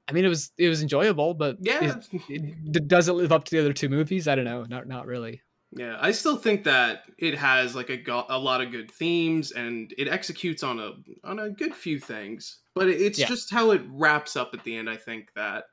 i 0.09 0.13
mean 0.13 0.25
it 0.25 0.29
was 0.29 0.53
it 0.59 0.69
was 0.69 0.83
enjoyable 0.83 1.35
but 1.35 1.57
Yeah. 1.61 1.97
is- 1.99 2.09
it, 2.29 2.89
does 2.89 3.09
it 3.09 3.13
live 3.15 3.33
up 3.33 3.45
to 3.45 3.51
the 3.51 3.61
other 3.61 3.73
two 3.73 3.89
movies 3.89 4.29
i 4.29 4.35
don't 4.35 4.45
know 4.45 4.65
not 4.69 4.87
not 4.87 5.07
really 5.07 5.41
Yeah, 5.77 5.97
I 6.01 6.13
still 6.13 6.37
think 6.37 6.63
that 6.65 7.03
it 7.19 7.35
has 7.35 7.75
like 7.75 7.91
a 7.91 7.97
go- 7.97 8.27
a 8.29 8.39
lot 8.39 8.61
of 8.61 8.71
good 8.71 8.89
themes 8.93 9.51
and 9.51 9.93
it 9.99 10.07
executes 10.07 10.63
on 10.63 10.79
a 10.79 10.93
on 11.25 11.41
a 11.41 11.51
good 11.51 11.75
few 11.75 11.99
things. 11.99 12.61
But 12.77 12.87
it's 12.89 13.19
Yeah. 13.19 13.27
just 13.27 13.51
how 13.51 13.73
it 13.73 13.83
wraps 13.91 14.37
up 14.37 14.51
at 14.55 14.63
the 14.63 14.77
end. 14.77 14.89
I 14.89 14.97
think 14.97 15.33
that 15.35 15.65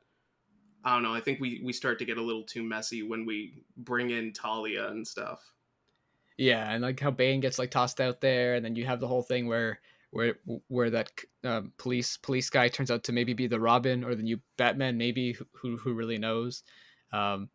I 0.83 0.93
don't 0.93 1.03
know. 1.03 1.13
I 1.13 1.21
think 1.21 1.39
we 1.39 1.61
we 1.63 1.73
start 1.73 1.99
to 1.99 2.05
get 2.05 2.17
a 2.17 2.21
little 2.21 2.43
too 2.43 2.63
messy 2.63 3.03
when 3.03 3.25
we 3.25 3.63
bring 3.77 4.09
in 4.09 4.33
Talia 4.33 4.87
and 4.87 5.07
stuff. 5.07 5.41
Yeah, 6.37 6.71
and 6.71 6.81
like 6.81 6.99
how 6.99 7.11
Bane 7.11 7.39
gets 7.39 7.59
like 7.59 7.71
tossed 7.71 8.01
out 8.01 8.21
there, 8.21 8.55
and 8.55 8.65
then 8.65 8.75
you 8.75 8.85
have 8.85 8.99
the 8.99 9.07
whole 9.07 9.21
thing 9.21 9.47
where 9.47 9.79
where 10.09 10.35
where 10.67 10.89
that 10.89 11.11
um, 11.43 11.71
police 11.77 12.17
police 12.17 12.49
guy 12.49 12.67
turns 12.67 12.89
out 12.89 13.03
to 13.05 13.11
maybe 13.11 13.33
be 13.33 13.47
the 13.47 13.59
Robin 13.59 14.03
or 14.03 14.15
the 14.15 14.23
new 14.23 14.39
Batman, 14.57 14.97
maybe 14.97 15.33
who 15.33 15.45
who, 15.53 15.77
who 15.77 15.93
really 15.93 16.17
knows. 16.17 16.63
Um, 17.13 17.49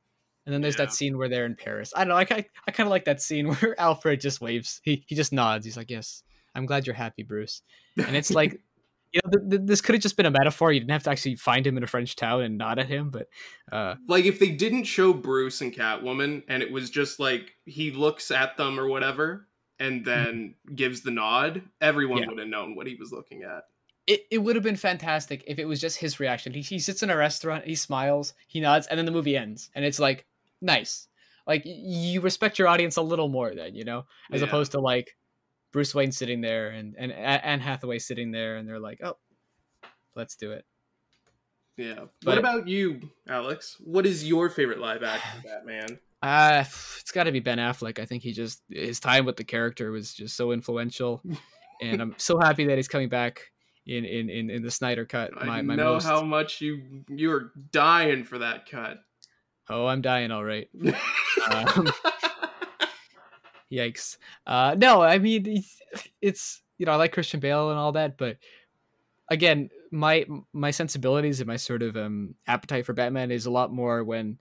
and 0.44 0.54
then 0.54 0.60
there's 0.62 0.76
Yeah. 0.78 0.84
that 0.84 0.92
scene 0.92 1.18
where 1.18 1.28
they're 1.28 1.46
in 1.46 1.56
Paris. 1.56 1.92
I 1.96 2.00
don't 2.00 2.10
know. 2.10 2.16
I 2.16 2.24
ki- 2.24 2.48
I 2.68 2.70
kind 2.70 2.86
of 2.86 2.90
like 2.92 3.06
that 3.06 3.20
scene 3.20 3.48
where 3.54 3.78
Alfred 3.80 4.20
just 4.20 4.40
waves. 4.40 4.80
He 4.84 5.04
he 5.08 5.16
just 5.16 5.32
nods. 5.32 5.64
He's 5.64 5.76
like, 5.76 5.90
"Yes, 5.90 6.22
I'm 6.54 6.66
glad 6.66 6.86
you're 6.86 6.94
happy, 6.94 7.24
Bruce." 7.24 7.62
And 7.96 8.14
it's 8.14 8.30
like. 8.30 8.60
You 9.12 9.20
know, 9.24 9.30
th- 9.38 9.50
th- 9.50 9.62
this 9.64 9.80
could 9.80 9.94
have 9.94 10.02
just 10.02 10.16
been 10.16 10.26
a 10.26 10.30
metaphor. 10.30 10.72
You 10.72 10.80
didn't 10.80 10.90
have 10.92 11.04
to 11.04 11.10
actually 11.10 11.36
find 11.36 11.66
him 11.66 11.76
in 11.76 11.82
a 11.82 11.86
French 11.86 12.16
town 12.16 12.42
and 12.42 12.58
nod 12.58 12.78
at 12.78 12.88
him, 12.88 13.10
but 13.10 13.28
uh, 13.72 13.94
like 14.08 14.24
if 14.26 14.38
they 14.38 14.50
didn't 14.50 14.84
show 14.84 15.12
Bruce 15.12 15.60
and 15.60 15.72
Catwoman 15.72 16.42
and 16.48 16.62
it 16.62 16.70
was 16.70 16.90
just 16.90 17.18
like 17.20 17.52
he 17.64 17.90
looks 17.92 18.30
at 18.30 18.56
them 18.56 18.78
or 18.78 18.86
whatever 18.88 19.46
and 19.78 20.04
then 20.04 20.54
gives 20.74 21.00
the 21.02 21.10
nod, 21.10 21.62
everyone 21.80 22.18
Mm-hmm. 22.18 22.22
Yeah. 22.22 22.28
would 22.34 22.38
have 22.40 22.48
known 22.48 22.74
what 22.76 22.86
he 22.86 22.96
was 22.96 23.12
looking 23.12 23.42
at. 23.42 23.64
it, 24.06 24.22
it 24.30 24.38
would 24.38 24.54
have 24.56 24.62
been 24.64 24.76
fantastic 24.76 25.42
if 25.46 25.58
it 25.58 25.64
was 25.66 25.80
just 25.80 25.98
his 25.98 26.20
reaction. 26.20 26.52
He, 26.52 26.60
he 26.62 26.78
sits 26.78 27.02
in 27.02 27.10
a 27.10 27.16
restaurant, 27.16 27.64
he 27.64 27.74
smiles, 27.74 28.34
he 28.48 28.60
nods, 28.60 28.86
and 28.88 28.96
then 28.98 29.04
the 29.06 29.12
movie 29.12 29.36
ends. 29.36 29.70
And 29.74 29.84
it's 29.84 29.98
like, 29.98 30.26
nice. 30.60 31.08
Like, 31.46 31.62
you 31.64 32.20
respect 32.20 32.58
your 32.58 32.68
audience 32.68 32.96
a 32.96 33.02
little 33.02 33.28
more 33.28 33.54
then, 33.54 33.74
you 33.74 33.84
know? 33.84 34.04
As 34.32 34.40
Yeah. 34.42 34.48
opposed 34.48 34.72
to 34.72 34.80
like 34.80 35.16
Bruce 35.76 35.94
Wayne 35.94 36.10
sitting 36.10 36.40
there 36.40 36.70
and, 36.70 36.94
and 36.96 37.12
Anne 37.12 37.60
Hathaway 37.60 37.98
sitting 37.98 38.30
there 38.30 38.56
and 38.56 38.66
they're 38.66 38.80
like, 38.80 38.98
oh, 39.04 39.18
let's 40.14 40.34
do 40.34 40.52
it. 40.52 40.64
Yeah. 41.76 42.06
what 42.22 42.38
about 42.38 42.66
you, 42.66 42.98
Alex? 43.28 43.76
What 43.84 44.06
is 44.06 44.26
your 44.26 44.48
favorite 44.48 44.78
live 44.78 45.02
action 45.02 45.42
Batman? 45.44 45.98
Uh, 46.22 46.64
it's 46.98 47.12
got 47.12 47.24
to 47.24 47.30
be 47.30 47.40
Ben 47.40 47.58
Affleck. 47.58 47.98
I 47.98 48.06
think 48.06 48.22
he 48.22 48.32
just, 48.32 48.62
his 48.70 49.00
time 49.00 49.26
with 49.26 49.36
the 49.36 49.44
character 49.44 49.90
was 49.90 50.14
just 50.14 50.34
so 50.34 50.52
influential. 50.52 51.20
and 51.82 52.00
I'm 52.00 52.14
so 52.16 52.38
happy 52.38 52.64
that 52.68 52.78
he's 52.78 52.88
coming 52.88 53.10
back 53.10 53.42
in, 53.84 54.06
in, 54.06 54.30
in, 54.30 54.48
in 54.48 54.62
the 54.62 54.70
Snyder 54.70 55.04
cut. 55.04 55.34
My, 55.34 55.58
I 55.58 55.60
know 55.60 56.00
how 56.00 56.22
much 56.22 56.62
you 56.62 57.04
you're 57.06 57.52
dying 57.70 58.24
for 58.24 58.38
that 58.38 58.66
cut. 58.66 58.96
Oh, 59.68 59.84
I'm 59.84 60.00
dying 60.00 60.30
all 60.30 60.42
right. 60.42 60.70
Um, 61.48 61.86
Yikes. 63.72 64.18
Uh 64.46 64.74
no, 64.78 65.02
I 65.02 65.18
mean 65.18 65.46
it's, 65.46 65.80
it's 66.20 66.62
you 66.78 66.86
know, 66.86 66.92
I 66.92 66.96
like 66.96 67.12
Christian 67.12 67.40
Bale 67.40 67.70
and 67.70 67.78
all 67.78 67.92
that, 67.92 68.18
but 68.18 68.38
again, 69.30 69.70
my 69.90 70.26
my 70.52 70.70
sensibilities 70.70 71.40
and 71.40 71.48
my 71.48 71.56
sort 71.56 71.82
of 71.82 71.96
um 71.96 72.34
appetite 72.46 72.86
for 72.86 72.92
Batman 72.92 73.30
is 73.30 73.46
a 73.46 73.50
lot 73.50 73.72
more 73.72 74.04
when 74.04 74.38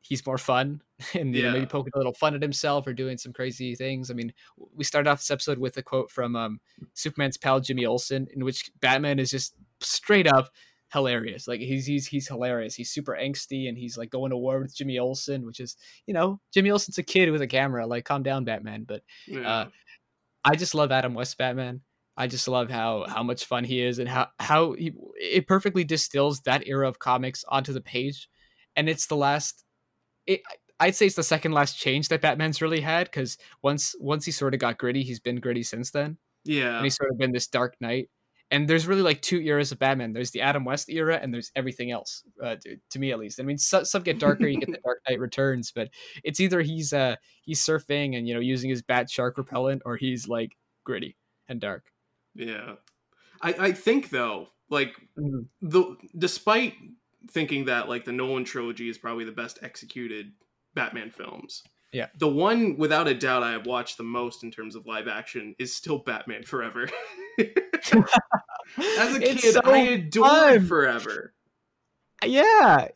he's 0.00 0.24
more 0.26 0.38
fun 0.38 0.82
and 1.14 1.34
you 1.34 1.42
know, 1.42 1.52
maybe 1.52 1.66
poking 1.66 1.92
a 1.94 1.98
little 1.98 2.14
fun 2.14 2.34
at 2.34 2.42
himself 2.42 2.86
or 2.86 2.92
doing 2.92 3.16
some 3.16 3.32
crazy 3.32 3.74
things. 3.74 4.10
I 4.10 4.14
mean, 4.14 4.32
we 4.74 4.84
started 4.84 5.08
off 5.08 5.18
this 5.18 5.30
episode 5.30 5.58
with 5.58 5.76
a 5.76 5.82
quote 5.82 6.10
from 6.10 6.36
um 6.36 6.60
Superman's 6.94 7.36
pal 7.36 7.60
Jimmy 7.60 7.86
Olsen 7.86 8.28
in 8.34 8.44
which 8.44 8.70
Batman 8.80 9.18
is 9.18 9.30
just 9.30 9.54
straight 9.80 10.26
up 10.26 10.50
hilarious. 10.94 11.46
Like 11.46 11.60
he's 11.60 11.84
he's 11.84 12.06
he's 12.06 12.26
hilarious. 12.26 12.74
He's 12.74 12.90
super 12.90 13.18
angsty 13.20 13.68
and 13.68 13.76
he's 13.76 13.98
like 13.98 14.08
going 14.08 14.30
to 14.30 14.36
war 14.38 14.60
with 14.60 14.74
Jimmy 14.74 14.98
Olsen, 14.98 15.44
which 15.44 15.60
is 15.60 15.76
you 16.06 16.14
know 16.14 16.40
Jimmy 16.52 16.70
Olsen's 16.70 16.96
a 16.96 17.02
kid 17.02 17.30
with 17.30 17.42
a 17.42 17.46
camera. 17.46 17.86
Like 17.86 18.06
calm 18.06 18.22
down, 18.22 18.44
Batman. 18.44 18.84
But 18.84 19.02
Yeah. 19.26 19.48
uh, 19.48 19.66
I 20.44 20.56
just 20.56 20.74
love 20.74 20.90
Adam 20.92 21.12
West 21.12 21.36
Batman. 21.36 21.82
I 22.16 22.28
just 22.28 22.48
love 22.48 22.70
how 22.70 23.04
how 23.08 23.22
much 23.22 23.44
fun 23.44 23.64
he 23.64 23.82
is 23.82 23.98
and 23.98 24.08
how 24.08 24.28
how 24.38 24.72
he 24.72 24.92
it 25.16 25.46
perfectly 25.46 25.84
distills 25.84 26.40
that 26.42 26.66
era 26.66 26.88
of 26.88 26.98
comics 26.98 27.44
onto 27.48 27.74
the 27.74 27.82
page, 27.82 28.28
and 28.76 28.88
it's 28.88 29.06
the 29.06 29.16
last. 29.16 29.64
It, 30.26 30.40
I'd 30.80 30.94
say 30.94 31.06
it's 31.06 31.16
the 31.16 31.22
second 31.22 31.52
last 31.52 31.78
change 31.78 32.08
that 32.08 32.22
Batman's 32.22 32.62
really 32.62 32.80
had 32.80 33.08
because 33.08 33.36
once 33.62 33.94
once 34.00 34.24
he 34.24 34.32
sort 34.32 34.54
of 34.54 34.60
got 34.60 34.78
gritty, 34.78 35.02
he's 35.02 35.20
been 35.20 35.36
gritty 35.36 35.62
since 35.62 35.90
then 35.90 36.16
yeah. 36.44 36.76
and 36.76 36.84
he's 36.84 36.96
sort 36.96 37.10
of 37.10 37.18
been 37.18 37.32
this 37.32 37.46
dark 37.46 37.74
knight. 37.80 38.08
And 38.54 38.68
there's 38.68 38.86
really 38.86 39.02
like 39.02 39.20
two 39.20 39.40
eras 39.40 39.72
of 39.72 39.80
Batman. 39.80 40.12
There's 40.12 40.30
the 40.30 40.40
Adam 40.40 40.64
West 40.64 40.88
era, 40.88 41.18
and 41.20 41.34
there's 41.34 41.50
everything 41.56 41.90
else. 41.90 42.22
Uh, 42.40 42.54
to, 42.62 42.76
to 42.90 42.98
me, 43.00 43.10
at 43.10 43.18
least. 43.18 43.40
I 43.40 43.42
mean, 43.42 43.58
some, 43.58 43.84
some 43.84 44.02
get 44.02 44.20
darker. 44.20 44.46
You 44.46 44.60
get 44.60 44.70
the 44.70 44.78
Dark 44.84 45.00
Knight 45.08 45.18
Returns, 45.18 45.72
but 45.72 45.88
it's 46.22 46.38
either 46.38 46.60
he's 46.62 46.92
uh 46.92 47.16
he's 47.42 47.60
surfing 47.64 48.16
and 48.16 48.28
you 48.28 48.34
know 48.34 48.40
using 48.40 48.70
his 48.70 48.80
bat 48.80 49.10
shark 49.10 49.38
repellent, 49.38 49.82
or 49.84 49.96
he's 49.96 50.28
like 50.28 50.56
gritty 50.84 51.16
and 51.48 51.60
dark. 51.60 51.84
Yeah. 52.34 52.74
I, 53.42 53.54
I 53.58 53.72
think 53.72 54.10
though, 54.10 54.48
like 54.70 54.94
Mhm. 55.18 55.46
the 55.60 55.96
despite 56.16 56.74
thinking 57.30 57.64
that 57.64 57.88
like 57.88 58.04
the 58.04 58.12
Nolan 58.12 58.44
trilogy 58.44 58.88
is 58.88 58.98
probably 58.98 59.24
the 59.24 59.32
best 59.32 59.58
executed 59.62 60.32
Batman 60.74 61.10
films. 61.10 61.64
Yeah. 61.92 62.06
The 62.18 62.28
one 62.28 62.76
without 62.76 63.08
a 63.08 63.14
doubt 63.14 63.42
I 63.42 63.52
have 63.52 63.66
watched 63.66 63.96
the 63.96 64.04
most 64.04 64.44
in 64.44 64.50
terms 64.50 64.74
of 64.76 64.86
live 64.86 65.08
action 65.08 65.54
is 65.58 65.74
still 65.74 65.98
Batman 65.98 66.44
Forever. 66.44 66.88
As 67.38 69.16
a 69.16 69.30
It's 69.30 69.42
kid, 69.42 69.52
so 69.54 69.60
I 69.64 69.78
adored 69.78 70.28
fun. 70.28 70.66
Forever. 70.66 71.32
Yeah, 72.24 72.88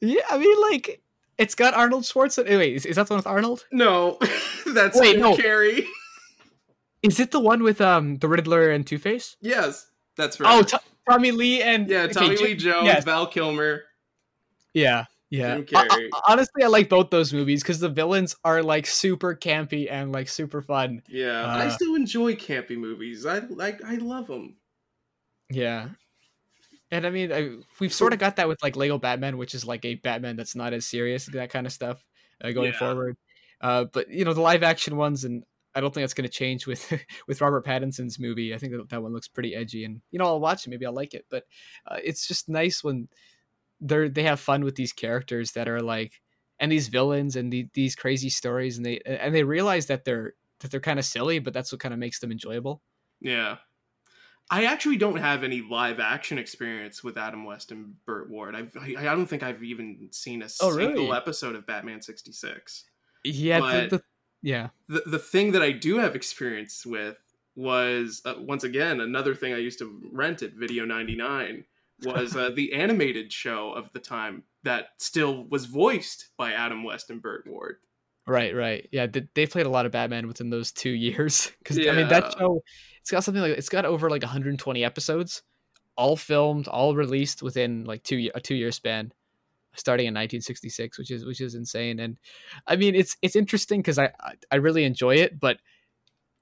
yeah. 0.00 0.22
I 0.30 0.38
mean, 0.38 0.60
like 0.70 1.00
it's 1.38 1.54
got 1.54 1.74
Arnold 1.74 2.04
Schwarzenegger. 2.04 2.58
Wait, 2.58 2.74
is, 2.74 2.86
is 2.86 2.96
that 2.96 3.06
the 3.06 3.14
one 3.14 3.18
with 3.18 3.26
Arnold? 3.26 3.66
No, 3.72 4.18
that's 4.66 4.98
Wait, 4.98 5.18
no. 5.18 5.36
Carrey. 5.36 5.86
Is 7.02 7.18
it 7.18 7.32
the 7.32 7.40
one 7.40 7.64
with 7.64 7.80
um 7.80 8.18
the 8.18 8.28
Riddler 8.28 8.70
and 8.70 8.86
Two 8.86 8.96
Face? 8.98 9.36
Yes, 9.40 9.90
that's 10.16 10.38
right. 10.38 10.56
Oh, 10.56 10.62
T- 10.62 10.76
Tommy 11.10 11.32
Lee 11.32 11.60
and 11.60 11.88
yeah, 11.88 12.06
Tommy 12.06 12.36
Jim- 12.36 12.44
Lee 12.44 12.54
Jones, 12.54 12.86
yes. 12.86 13.04
Val 13.04 13.26
Kilmer. 13.26 13.82
Yeah, 14.72 15.06
yeah. 15.32 15.60
I- 15.74 16.08
I- 16.12 16.20
honestly, 16.28 16.62
I 16.62 16.66
like 16.68 16.88
both 16.88 17.10
those 17.10 17.32
movies 17.32 17.62
because 17.62 17.80
the 17.80 17.88
villains 17.88 18.36
are 18.44 18.62
like 18.62 18.86
super 18.86 19.34
campy 19.34 19.90
and 19.90 20.12
like 20.12 20.28
super 20.28 20.60
fun. 20.62 21.02
Yeah, 21.08 21.44
I 21.46 21.66
Uh, 21.66 21.70
still 21.70 21.94
enjoy 21.94 22.34
campy 22.34 22.76
movies. 22.76 23.24
I 23.26 23.38
like, 23.38 23.82
I 23.84 23.96
love 23.96 24.26
them. 24.28 24.56
Yeah. 25.50 25.88
And 26.90 27.06
I 27.06 27.10
mean, 27.10 27.32
I, 27.32 27.56
we've 27.80 27.92
sort 27.92 28.12
of 28.12 28.18
got 28.18 28.36
that 28.36 28.48
with 28.48 28.62
like 28.62 28.76
Lego 28.76 28.98
Batman, 28.98 29.38
which 29.38 29.54
is 29.54 29.64
like 29.64 29.84
a 29.84 29.94
Batman 29.96 30.36
that's 30.36 30.54
not 30.54 30.74
as 30.74 30.86
serious, 30.86 31.26
that 31.26 31.50
kind 31.50 31.66
of 31.66 31.72
stuff 31.72 32.04
uh, 32.44 32.50
going 32.52 32.72
Yeah. 32.72 32.78
forward. 32.78 33.16
Uh, 33.60 33.84
but 33.92 34.10
you 34.10 34.24
know, 34.26 34.34
the 34.34 34.40
live 34.42 34.62
action 34.62 34.96
ones, 34.96 35.24
and 35.24 35.44
I 35.74 35.80
don't 35.80 35.94
think 35.94 36.02
that's 36.02 36.12
going 36.14 36.28
to 36.28 36.34
change 36.36 36.66
with 36.66 36.92
with 37.28 37.40
Robert 37.40 37.64
Pattinson's 37.64 38.18
movie. 38.18 38.52
I 38.54 38.58
think 38.58 38.72
that, 38.72 38.88
that 38.90 39.02
one 39.02 39.14
looks 39.14 39.28
pretty 39.28 39.54
edgy, 39.54 39.84
and 39.86 40.02
you 40.10 40.18
know, 40.18 40.26
I'll 40.26 40.40
watch 40.40 40.66
it. 40.66 40.70
Maybe 40.70 40.84
I'll 40.84 40.92
like 40.92 41.14
it. 41.14 41.24
But 41.30 41.44
uh, 41.86 41.96
it's 42.04 42.26
just 42.28 42.48
nice 42.50 42.84
when 42.84 43.08
they're 43.82 44.08
they 44.08 44.22
have 44.22 44.40
fun 44.40 44.64
with 44.64 44.76
these 44.76 44.92
characters 44.92 45.52
that 45.52 45.68
are 45.68 45.80
like, 45.80 46.22
and 46.58 46.72
these 46.72 46.88
villains 46.88 47.36
and 47.36 47.52
the, 47.52 47.68
these 47.74 47.94
crazy 47.94 48.30
stories, 48.30 48.76
and 48.78 48.86
they 48.86 49.00
and 49.04 49.34
they 49.34 49.44
realize 49.44 49.86
that 49.86 50.04
they're 50.04 50.34
that 50.60 50.70
they're 50.70 50.80
kind 50.80 50.98
of 50.98 51.04
silly, 51.04 51.40
but 51.40 51.52
that's 51.52 51.72
what 51.72 51.80
kind 51.80 51.92
of 51.92 51.98
makes 51.98 52.20
them 52.20 52.32
enjoyable. 52.32 52.80
Yeah. 53.20 53.58
I 54.50 54.64
actually 54.64 54.96
don't 54.96 55.16
have 55.16 55.44
any 55.44 55.62
live 55.62 55.98
action 55.98 56.36
experience 56.36 57.02
with 57.02 57.16
Adam 57.16 57.44
West 57.44 57.72
and 57.72 57.94
Burt 58.04 58.28
Ward. 58.28 58.54
I've, 58.54 58.76
I 58.76 58.96
I 58.98 59.14
don't 59.14 59.26
think 59.26 59.42
I've 59.42 59.62
even 59.62 60.08
seen 60.10 60.42
a 60.42 60.46
Oh, 60.60 60.72
single 60.72 61.04
really? 61.04 61.12
episode 61.16 61.54
of 61.54 61.66
Batman 61.66 62.02
66. 62.02 62.84
Yeah, 63.24 63.60
the, 63.60 63.96
the, 63.96 64.02
yeah. 64.42 64.68
The, 64.88 65.02
the 65.06 65.18
thing 65.18 65.52
that 65.52 65.62
I 65.62 65.72
do 65.72 65.98
have 65.98 66.14
experience 66.14 66.84
with 66.84 67.16
was, 67.54 68.20
uh, 68.24 68.34
once 68.38 68.64
again, 68.64 69.00
another 69.00 69.34
thing 69.34 69.54
I 69.54 69.58
used 69.58 69.78
to 69.78 70.00
rent 70.12 70.42
at 70.42 70.52
Video 70.52 70.84
99 70.84 71.64
was 72.04 72.36
uh, 72.36 72.50
the 72.54 72.72
animated 72.72 73.32
show 73.32 73.72
of 73.72 73.90
the 73.92 73.98
time 74.00 74.44
that 74.64 74.88
still 74.98 75.44
was 75.48 75.66
voiced 75.66 76.28
by 76.36 76.52
Adam 76.52 76.84
West 76.84 77.10
and 77.10 77.20
Burt 77.22 77.44
Ward. 77.46 77.76
Right, 78.26 78.54
right. 78.54 78.88
Yeah, 78.92 79.08
they 79.34 79.46
played 79.46 79.66
a 79.66 79.70
lot 79.70 79.84
of 79.86 79.92
Batman 79.92 80.28
within 80.28 80.50
those 80.50 80.70
two 80.72 80.90
years. 80.90 81.50
Because 81.58 81.78
I 81.78 81.82
mean, 81.90 81.98
Yeah. 82.00 82.20
that 82.20 82.36
show, 82.38 82.62
it's 83.00 83.10
got 83.10 83.24
something 83.24 83.42
like 83.42 83.58
it's 83.58 83.68
got 83.68 83.84
over 83.84 84.08
like 84.08 84.22
120 84.22 84.84
episodes, 84.84 85.42
all 85.96 86.16
filmed, 86.16 86.68
all 86.68 86.94
released 86.94 87.42
within 87.42 87.84
like 87.84 88.04
two 88.04 88.30
a 88.34 88.40
two 88.40 88.54
year 88.54 88.70
span, 88.70 89.12
starting 89.74 90.06
in 90.06 90.14
1966, 90.14 90.98
which 90.98 91.10
is 91.10 91.24
which 91.24 91.40
is 91.40 91.56
insane. 91.56 91.98
And 91.98 92.16
I 92.66 92.76
mean, 92.76 92.94
it's 92.94 93.16
it's 93.22 93.34
interesting 93.34 93.80
because 93.80 93.98
I- 93.98 94.12
I 94.52 94.56
really 94.56 94.84
enjoy 94.84 95.16
it, 95.16 95.40
but 95.40 95.58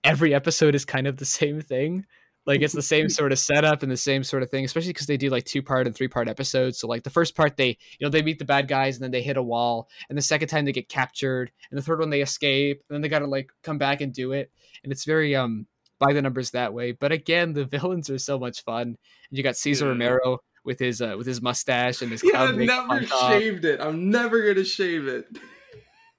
every 0.04 0.34
episode 0.34 0.74
is 0.74 0.84
kind 0.84 1.06
of 1.06 1.16
the 1.16 1.24
same 1.40 1.62
thing. 1.62 2.04
Like 2.46 2.62
it's 2.62 2.74
the 2.74 2.82
same 2.82 3.08
sort 3.10 3.32
of 3.32 3.38
setup 3.38 3.82
and 3.82 3.90
the 3.92 3.96
same 3.96 4.24
sort 4.24 4.42
of 4.42 4.50
thing, 4.50 4.64
especially 4.64 4.90
because 4.90 5.06
they 5.06 5.16
do 5.16 5.30
like 5.30 5.44
two 5.44 5.62
part 5.62 5.86
and 5.86 5.94
three 5.94 6.08
part 6.08 6.28
episodes. 6.28 6.78
So 6.78 6.86
like 6.88 7.02
the 7.04 7.10
first 7.10 7.36
part, 7.36 7.56
they 7.56 7.76
you 7.98 8.06
know 8.06 8.08
they 8.08 8.22
meet 8.22 8.38
the 8.38 8.44
bad 8.44 8.68
guys 8.68 8.96
and 8.96 9.04
then 9.04 9.10
they 9.10 9.22
hit 9.22 9.36
a 9.36 9.42
wall, 9.42 9.88
and 10.08 10.16
the 10.16 10.22
second 10.22 10.48
time 10.48 10.64
they 10.64 10.72
get 10.72 10.88
captured, 10.88 11.52
and 11.70 11.78
the 11.78 11.82
third 11.82 12.00
one 12.00 12.10
they 12.10 12.22
escape, 12.22 12.82
and 12.88 12.94
then 12.94 13.02
they 13.02 13.08
got 13.08 13.20
to 13.20 13.26
like 13.26 13.50
come 13.62 13.78
back 13.78 14.00
and 14.00 14.12
do 14.12 14.32
it, 14.32 14.50
and 14.82 14.92
it's 14.92 15.04
very 15.04 15.36
um 15.36 15.66
by 16.00 16.12
the 16.12 16.22
numbers 16.22 16.50
that 16.52 16.72
way. 16.74 16.92
But 16.92 17.12
again, 17.12 17.52
the 17.52 17.64
villains 17.66 18.10
are 18.10 18.18
so 18.18 18.38
much 18.38 18.64
fun. 18.64 18.82
And 18.82 18.96
you 19.30 19.42
got 19.44 19.56
Cesar 19.56 19.84
Yeah. 19.84 19.90
Romero 19.92 20.38
with 20.64 20.78
his 20.80 21.00
uh, 21.00 21.14
with 21.16 21.26
his 21.26 21.40
mustache 21.40 22.02
and 22.02 22.10
his 22.10 22.22
Yeah, 22.24 22.42
I've 22.42 22.56
never 22.56 23.06
shaved 23.06 23.64
it. 23.64 23.80
I'm 23.80 24.10
never 24.10 24.42
going 24.42 24.56
to 24.56 24.64
shave 24.64 25.06
it. 25.06 25.26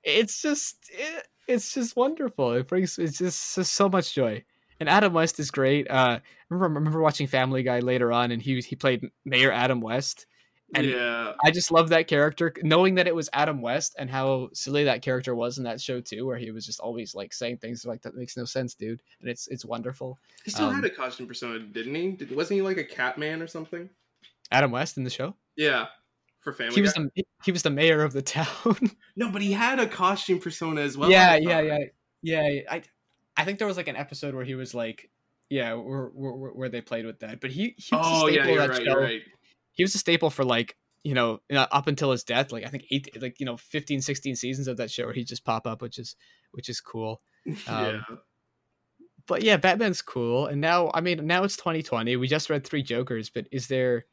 it's 0.04 0.42
just 0.42 0.78
it, 0.92 1.28
it's 1.48 1.74
just 1.74 1.96
wonderful. 1.96 2.54
It 2.54 2.68
brings 2.68 2.98
it's 2.98 3.18
just, 3.18 3.56
just 3.56 3.74
so 3.74 3.90
much 3.90 4.14
joy. 4.16 4.44
And 4.82 4.90
Adam 4.90 5.14
West 5.14 5.40
is 5.40 5.52
great. 5.52 5.90
Uh, 5.90 6.20
I 6.20 6.22
remember 6.50 6.80
remember 6.80 7.02
watching 7.02 7.28
Family 7.28 7.62
Guy 7.64 7.80
later 7.80 8.12
on, 8.12 8.32
and 8.32 8.42
he 8.42 8.60
he 8.62 8.76
played 8.76 9.10
Mayor 9.24 9.52
Adam 9.52 9.80
West. 9.80 10.26
And 10.74 10.88
yeah. 10.88 11.34
I 11.44 11.52
just 11.52 11.70
love 11.70 11.90
that 11.90 12.08
character, 12.08 12.54
knowing 12.64 12.96
that 12.96 13.06
it 13.06 13.14
was 13.14 13.30
Adam 13.34 13.62
West 13.62 13.94
and 14.00 14.10
how 14.10 14.50
silly 14.54 14.86
that 14.86 15.02
character 15.02 15.36
was 15.36 15.58
in 15.58 15.66
that 15.66 15.82
show 15.82 16.00
too, 16.00 16.26
where 16.26 16.38
he 16.38 16.50
was 16.52 16.66
just 16.66 16.80
always 16.80 17.14
like 17.14 17.34
saying 17.34 17.58
things 17.58 17.86
like 17.86 18.02
that 18.04 18.16
makes 18.16 18.38
no 18.38 18.46
sense, 18.46 18.74
dude. 18.74 19.02
And 19.20 19.30
it's 19.30 19.48
it's 19.50 19.66
wonderful. 19.66 20.18
He 20.46 20.52
still 20.52 20.68
Um, 20.70 20.76
had 20.76 20.86
a 20.86 20.90
costume 20.90 21.28
persona, 21.28 21.60
didn't 21.60 21.94
he? 21.94 22.12
Did, 22.12 22.36
wasn't 22.36 22.56
he 22.56 22.62
like 22.62 22.78
a 22.78 22.84
cat 22.86 23.18
man 23.18 23.42
or 23.42 23.48
something? 23.48 23.90
Adam 24.52 24.72
West 24.72 24.98
in 24.98 25.04
the 25.04 25.10
show. 25.10 25.36
Yeah. 25.58 25.88
For 26.40 26.54
family. 26.54 26.74
He 26.76 26.82
was 26.82 26.94
Guy. 26.94 27.04
the 27.16 27.24
he 27.44 27.52
was 27.52 27.62
the 27.64 27.70
mayor 27.70 28.02
of 28.02 28.14
the 28.14 28.22
town. 28.40 28.78
No, 29.16 29.30
but 29.30 29.42
he 29.44 29.52
had 29.52 29.80
a 29.80 29.86
costume 29.88 30.40
persona 30.40 30.82
as 30.82 30.98
well. 30.98 31.12
yeah, 31.12 31.36
yeah, 31.36 31.60
yeah, 31.62 31.78
yeah, 32.24 32.48
yeah. 32.50 32.62
I 32.72 32.82
I 33.42 33.46
think 33.46 33.60
there 33.60 33.68
was 33.68 33.78
like 33.78 33.88
an 33.88 33.96
episode 33.96 34.36
where 34.36 34.46
he 34.46 34.56
was 34.56 34.74
like, 34.74 35.10
yeah, 35.50 35.74
where 35.74 36.06
where, 36.14 36.52
where 36.52 36.70
they 36.70 36.82
played 36.82 37.06
with 37.06 37.20
that. 37.20 37.42
But 37.42 37.52
he 37.52 37.76
he 37.78 37.96
was 37.96 38.06
Oh 38.08 38.28
a 38.28 38.32
yeah, 38.32 38.44
staple 38.44 38.62
of 38.62 38.70
that 38.70 38.78
right. 38.78 38.86
show. 38.86 39.00
Right. 39.00 39.22
He 39.74 39.84
was 39.84 39.96
a 39.96 39.98
staple 39.98 40.30
for 40.30 40.44
like 40.44 40.78
you 41.04 41.14
know 41.14 41.40
uh, 41.52 41.68
up 41.72 41.88
until 41.88 42.12
his 42.12 42.24
death. 42.24 42.52
Like 42.52 42.66
I 42.66 42.70
think 42.70 42.86
eight, 42.92 43.22
like 43.22 43.40
you 43.40 43.46
know 43.46 43.58
15, 43.58 44.02
16 44.02 44.36
seasons 44.36 44.68
of 44.68 44.78
that 44.78 44.92
show 44.92 45.06
where 45.06 45.14
he 45.14 45.24
just 45.24 45.44
pop 45.44 45.68
up, 45.68 45.82
which 45.82 46.00
is 46.00 46.16
which 46.52 46.70
is 46.70 46.80
cool. 46.80 47.22
yeah. 47.46 48.02
But 49.28 49.44
yeah, 49.44 49.58
Batman's 49.58 50.02
cool. 50.02 50.48
And 50.48 50.62
now, 50.62 50.92
I 50.94 51.02
mean, 51.02 51.26
now 51.26 51.44
it's 51.44 51.56
2020. 51.56 52.16
We 52.16 52.28
just 52.28 52.50
read 52.50 52.66
three 52.66 52.84
Jokers, 52.84 53.30
but 53.30 53.48
is 53.52 53.68
there, 53.68 54.06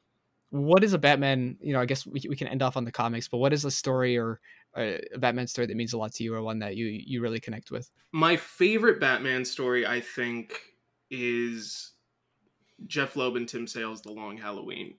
what 0.51 0.85
is 0.85 0.93
a 0.93 0.99
Batman? 0.99 1.57
You 1.61 1.72
know, 1.72 1.81
I 1.81 1.87
guess 1.87 2.07
we, 2.07 2.22
we 2.29 2.37
can 2.37 2.47
end 2.47 2.62
off 2.62 2.76
on 2.76 2.85
the 2.85 2.93
comics, 2.93 3.26
but 3.26 3.39
what 3.39 3.53
is 3.53 3.64
a 3.64 3.70
story 3.70 4.18
or 4.18 4.41
a 4.79 5.01
Batman 5.18 5.47
story 5.47 5.66
that 5.66 5.76
means 5.76 5.93
a 5.93 5.99
lot 5.99 6.12
to 6.14 6.24
you 6.24 6.35
or 6.35 6.43
one 6.43 6.61
that 6.61 6.76
you 6.76 6.87
you 6.87 7.20
really 7.20 7.41
connect 7.41 7.70
with? 7.70 7.91
My 8.12 8.37
favorite 8.37 9.01
Batman 9.01 9.45
story, 9.45 9.87
I 9.87 10.01
think, 10.01 10.61
is 11.11 11.93
Jeph 12.87 13.16
Loeb 13.16 13.37
and 13.37 13.49
Tim 13.49 13.66
Sale's 13.66 14.03
The 14.03 14.12
Long 14.12 14.37
Halloween. 14.37 14.95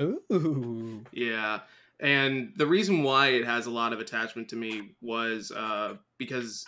Ooh. 0.00 1.04
Yeah. 1.12 1.60
And 2.00 2.52
the 2.56 2.66
reason 2.66 3.02
why 3.02 3.28
it 3.28 3.44
has 3.44 3.66
a 3.66 3.70
lot 3.70 3.92
of 3.92 4.00
attachment 4.00 4.48
to 4.48 4.56
me 4.56 4.96
was 5.00 5.52
uh, 5.52 5.94
because 6.18 6.66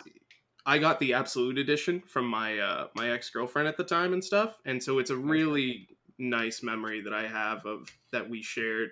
I 0.65 0.77
got 0.77 0.99
the 0.99 1.13
Absolute 1.13 1.57
Edition 1.57 2.01
from 2.07 2.25
my 2.25 2.57
uh, 2.57 2.87
my 2.95 3.11
ex 3.11 3.29
girlfriend 3.29 3.67
at 3.67 3.77
the 3.77 3.83
time 3.83 4.13
and 4.13 4.23
stuff, 4.23 4.57
and 4.65 4.81
so 4.81 4.97
it's 4.97 5.09
a 5.09 5.15
really 5.15 5.89
nice 6.17 6.63
memory 6.63 7.01
that 7.01 7.13
I 7.13 7.27
have 7.27 7.65
of 7.65 7.89
that 8.11 8.29
we 8.29 8.41
shared. 8.41 8.91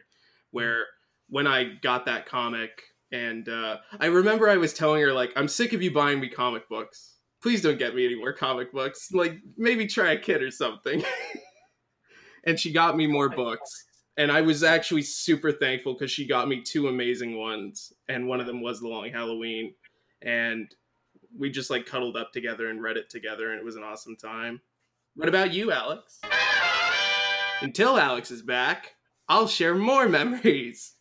Where 0.51 0.86
when 1.30 1.47
I 1.47 1.76
got 1.82 2.05
that 2.05 2.26
comic, 2.26 2.84
and 3.14 3.47
uh, 3.47 3.78
I 3.99 4.07
remember 4.07 4.49
I 4.49 4.57
was 4.57 4.74
telling 4.74 5.01
her 5.01 5.14
like, 5.14 5.32
"I'm 5.38 5.47
sick 5.47 5.72
of 5.72 5.82
you 5.82 5.91
buying 5.91 6.20
me 6.20 6.28
comic 6.28 6.68
books. 6.68 7.20
Please 7.41 7.61
don't 7.61 7.80
get 7.80 7.95
me 7.95 8.05
any 8.05 8.16
more 8.16 8.34
comic 8.34 8.74
books. 8.74 9.09
Like 9.14 9.39
maybe 9.57 9.88
try 9.88 10.11
a 10.11 10.20
kid 10.20 10.43
or 10.43 10.51
something." 10.51 11.01
and 12.45 12.59
she 12.59 12.74
got 12.74 12.97
me 12.97 13.07
more 13.07 13.30
books 13.30 13.86
and 14.18 14.32
I 14.32 14.41
was 14.41 14.64
actually 14.64 15.01
super 15.01 15.51
thankful 15.51 15.93
because 15.93 16.11
she 16.11 16.28
got 16.28 16.47
me 16.47 16.61
two 16.61 16.88
amazing 16.88 17.38
ones, 17.38 17.93
and 18.07 18.28
one 18.28 18.39
of 18.39 18.45
them 18.45 18.61
was 18.61 18.80
The 18.80 18.88
Long 18.88 19.09
Halloween, 19.09 19.74
and 20.22 20.74
we 21.38 21.49
just 21.49 21.70
like 21.70 21.86
cuddled 21.86 22.16
up 22.16 22.32
together 22.32 22.70
and 22.70 22.82
read 22.82 22.97
it 22.97 23.09
together, 23.09 23.51
and 23.51 23.59
it 23.59 23.66
was 23.66 23.76
an 23.76 23.84
awesome 23.84 24.16
time. 24.16 24.61
What 25.16 25.30
about 25.30 25.53
you, 25.53 25.72
Alex? 25.72 26.22
Until 27.61 27.97
Alex 27.97 28.30
is 28.30 28.41
back, 28.41 28.95
I'll 29.28 29.47
share 29.47 29.76
more 29.76 30.07
memories. 30.07 30.93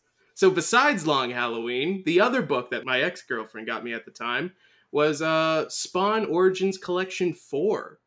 So 0.43 0.51
besides 0.51 1.07
Long 1.07 1.29
Halloween, 1.29 2.03
the 2.05 2.19
other 2.19 2.41
book 2.41 2.69
that 2.71 2.83
my 2.83 2.99
ex 2.99 3.21
girlfriend 3.21 3.65
got 3.65 3.81
me 3.81 3.93
at 3.93 4.03
the 4.03 4.11
time 4.11 4.51
was 4.91 5.21
uh, 5.21 5.69
Spawn 5.69 6.25
Origins 6.25 6.77
Collection 6.77 7.31
Four, 7.31 7.99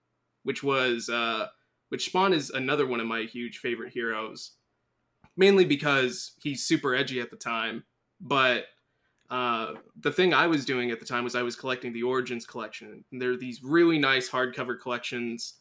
which 0.42 0.62
was 0.62 1.08
uh, 1.08 1.46
which 1.88 2.04
Spawn 2.04 2.34
is 2.34 2.50
another 2.50 2.86
one 2.86 3.00
of 3.00 3.06
my 3.06 3.22
huge 3.22 3.56
favorite 3.56 3.94
heroes 3.94 4.52
mainly 5.38 5.64
because 5.64 6.32
he's 6.42 6.66
super 6.66 6.94
edgy 6.94 7.22
at 7.22 7.30
the 7.30 7.38
time. 7.38 7.84
But 8.20 8.64
uh, 9.30 9.72
the 9.98 10.12
thing 10.12 10.34
I 10.34 10.46
was 10.46 10.66
doing 10.66 10.90
at 10.90 11.00
the 11.00 11.06
time 11.06 11.24
was 11.24 11.34
I 11.34 11.42
was 11.42 11.56
collecting 11.56 11.94
the 11.94 12.02
Origins 12.02 12.44
collection. 12.44 13.02
And 13.12 13.22
there 13.22 13.30
are 13.30 13.38
these 13.38 13.62
really 13.62 13.98
nice 13.98 14.28
hardcover 14.28 14.78
collections. 14.78 15.54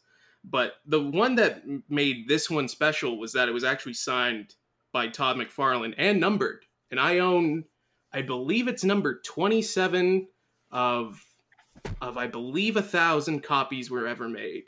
But 0.44 0.74
the 0.84 1.00
one 1.00 1.36
that 1.36 1.62
made 1.88 2.28
this 2.28 2.50
one 2.50 2.68
special 2.68 3.18
was 3.18 3.32
that 3.32 3.48
it 3.48 3.52
was 3.52 3.64
actually 3.64 3.94
signed 3.94 4.56
by 4.92 5.08
Todd 5.08 5.36
McFarlane 5.36 5.94
and 5.96 6.20
numbered. 6.20 6.65
And 6.90 7.00
I 7.00 7.18
own, 7.18 7.64
I 8.12 8.22
believe 8.22 8.68
it's 8.68 8.84
number 8.84 9.20
27 9.24 10.28
of, 10.70 11.24
of 12.00 12.16
I 12.16 12.26
believe 12.26 12.76
a 12.76 12.82
thousand 12.82 13.42
copies 13.42 13.90
were 13.90 14.06
ever 14.06 14.28
made. 14.28 14.64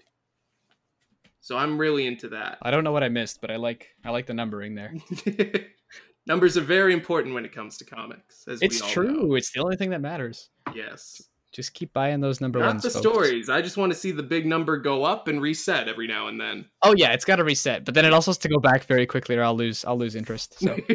So 1.41 1.57
I'm 1.57 1.79
really 1.79 2.07
into 2.07 2.29
that. 2.31 2.59
I 2.62 2.71
don't 2.71 2.85
know 2.85 2.93
what 2.93 3.03
I 3.05 3.09
missed, 3.09 3.41
but 3.41 3.51
I 3.51 3.57
like 3.57 3.89
I 4.05 4.11
like 4.11 4.27
the 4.27 4.35
numbering 4.35 4.75
there. 4.75 4.93
Numbers 6.27 6.59
are 6.59 6.62
very 6.62 6.93
important 6.93 7.35
when 7.35 7.47
it 7.47 7.55
comes 7.55 7.79
to 7.79 7.85
comics. 7.87 8.45
As 8.47 8.61
It's 8.61 8.83
we 8.83 8.87
all 8.87 8.93
true. 8.93 9.29
know. 9.29 9.35
It's 9.35 9.51
the 9.53 9.61
only 9.62 9.77
thing 9.77 9.91
that 9.91 10.03
matters. 10.03 10.51
Yes. 10.75 11.23
Just 11.53 11.73
keep 11.73 11.95
buying 11.95 12.21
those 12.21 12.43
number 12.43 12.59
Not 12.59 12.66
ones. 12.66 12.83
the 12.83 12.91
folks. 12.91 13.01
stories. 13.09 13.49
I 13.49 13.62
just 13.62 13.79
want 13.79 13.91
to 13.93 13.99
see 13.99 14.11
the 14.11 14.23
big 14.23 14.45
number 14.45 14.77
go 14.77 15.05
up 15.05 15.29
and 15.29 15.41
reset 15.41 15.89
every 15.89 16.07
now 16.07 16.27
and 16.29 16.39
then. 16.39 16.66
Oh 16.83 16.93
yeah, 16.99 17.12
it's 17.12 17.25
got 17.25 17.37
to 17.37 17.45
reset, 17.45 17.87
but 17.87 17.95
then 17.95 18.05
it 18.05 18.12
also 18.12 18.31
has 18.33 18.39
to 18.39 18.49
go 18.49 18.59
back 18.59 18.85
very 18.85 19.07
quickly, 19.07 19.35
or 19.37 19.43
I'll 19.43 19.57
lose 19.57 19.87
I'll 19.87 19.97
lose 19.97 20.14
interest. 20.14 20.59
So 20.61 20.77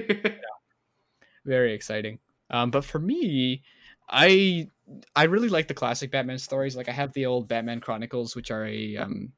very 1.46 1.74
exciting. 1.74 2.20
Um, 2.50 2.72
but 2.72 2.86
for 2.86 3.00
me, 3.00 3.64
I 4.10 4.68
I 5.16 5.24
really 5.24 5.50
like 5.50 5.68
the 5.68 5.74
classic 5.74 6.12
Batman 6.12 6.38
stories. 6.38 6.76
Like 6.76 6.90
I 6.90 6.92
have 6.92 7.14
the 7.14 7.26
old 7.26 7.48
Batman 7.48 7.80
Chronicles, 7.80 8.36
which 8.36 8.52
are 8.52 8.66
a 8.66 8.98
um, 8.98 9.32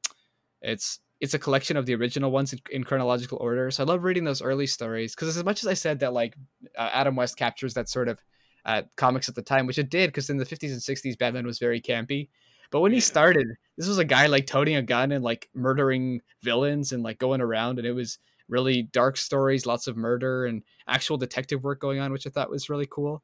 it's 0.61 0.99
it's 1.21 1.33
a 1.33 1.39
collection 1.39 1.77
of 1.77 1.85
the 1.85 1.95
original 1.95 2.31
ones 2.31 2.53
in, 2.53 2.59
in 2.71 2.83
chronological 2.83 3.37
order. 3.39 3.71
So 3.71 3.83
I 3.83 3.87
love 3.87 4.03
reading 4.03 4.25
those 4.25 4.41
early 4.41 4.67
stories 4.67 5.15
because 5.15 5.35
as 5.35 5.43
much 5.43 5.63
as 5.63 5.67
I 5.67 5.73
said 5.73 5.99
that 5.99 6.13
like 6.13 6.35
uh, 6.77 6.89
Adam 6.93 7.15
West 7.15 7.37
captures 7.37 7.73
that 7.75 7.89
sort 7.89 8.09
of 8.09 8.21
uh, 8.65 8.81
comics 8.95 9.29
at 9.29 9.35
the 9.35 9.41
time, 9.41 9.65
which 9.65 9.77
it 9.77 9.89
did, 9.89 10.07
because 10.07 10.29
in 10.29 10.37
the 10.37 10.45
50s 10.45 10.71
and 10.71 10.81
60s 10.81 11.17
Batman 11.17 11.45
was 11.45 11.59
very 11.59 11.79
campy. 11.79 12.29
But 12.71 12.81
when 12.81 12.91
he 12.91 12.99
started, 12.99 13.47
this 13.77 13.87
was 13.87 13.99
a 13.99 14.05
guy 14.05 14.25
like 14.25 14.47
toting 14.47 14.75
a 14.75 14.81
gun 14.81 15.11
and 15.11 15.23
like 15.23 15.49
murdering 15.53 16.21
villains 16.41 16.91
and 16.91 17.03
like 17.03 17.19
going 17.19 17.41
around, 17.41 17.77
and 17.77 17.87
it 17.87 17.93
was 17.93 18.17
really 18.47 18.83
dark 18.83 19.17
stories, 19.17 19.65
lots 19.65 19.87
of 19.87 19.97
murder 19.97 20.45
and 20.45 20.63
actual 20.87 21.17
detective 21.17 21.63
work 21.63 21.79
going 21.79 21.99
on, 21.99 22.11
which 22.11 22.27
I 22.27 22.29
thought 22.29 22.49
was 22.49 22.69
really 22.69 22.87
cool. 22.89 23.23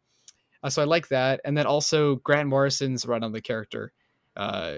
Uh, 0.63 0.69
so 0.69 0.82
I 0.82 0.86
like 0.86 1.07
that, 1.09 1.41
and 1.45 1.57
then 1.57 1.65
also 1.65 2.15
Grant 2.17 2.47
Morrison's 2.49 3.05
run 3.05 3.24
on 3.24 3.32
the 3.32 3.41
character 3.41 3.93
uh, 4.38 4.78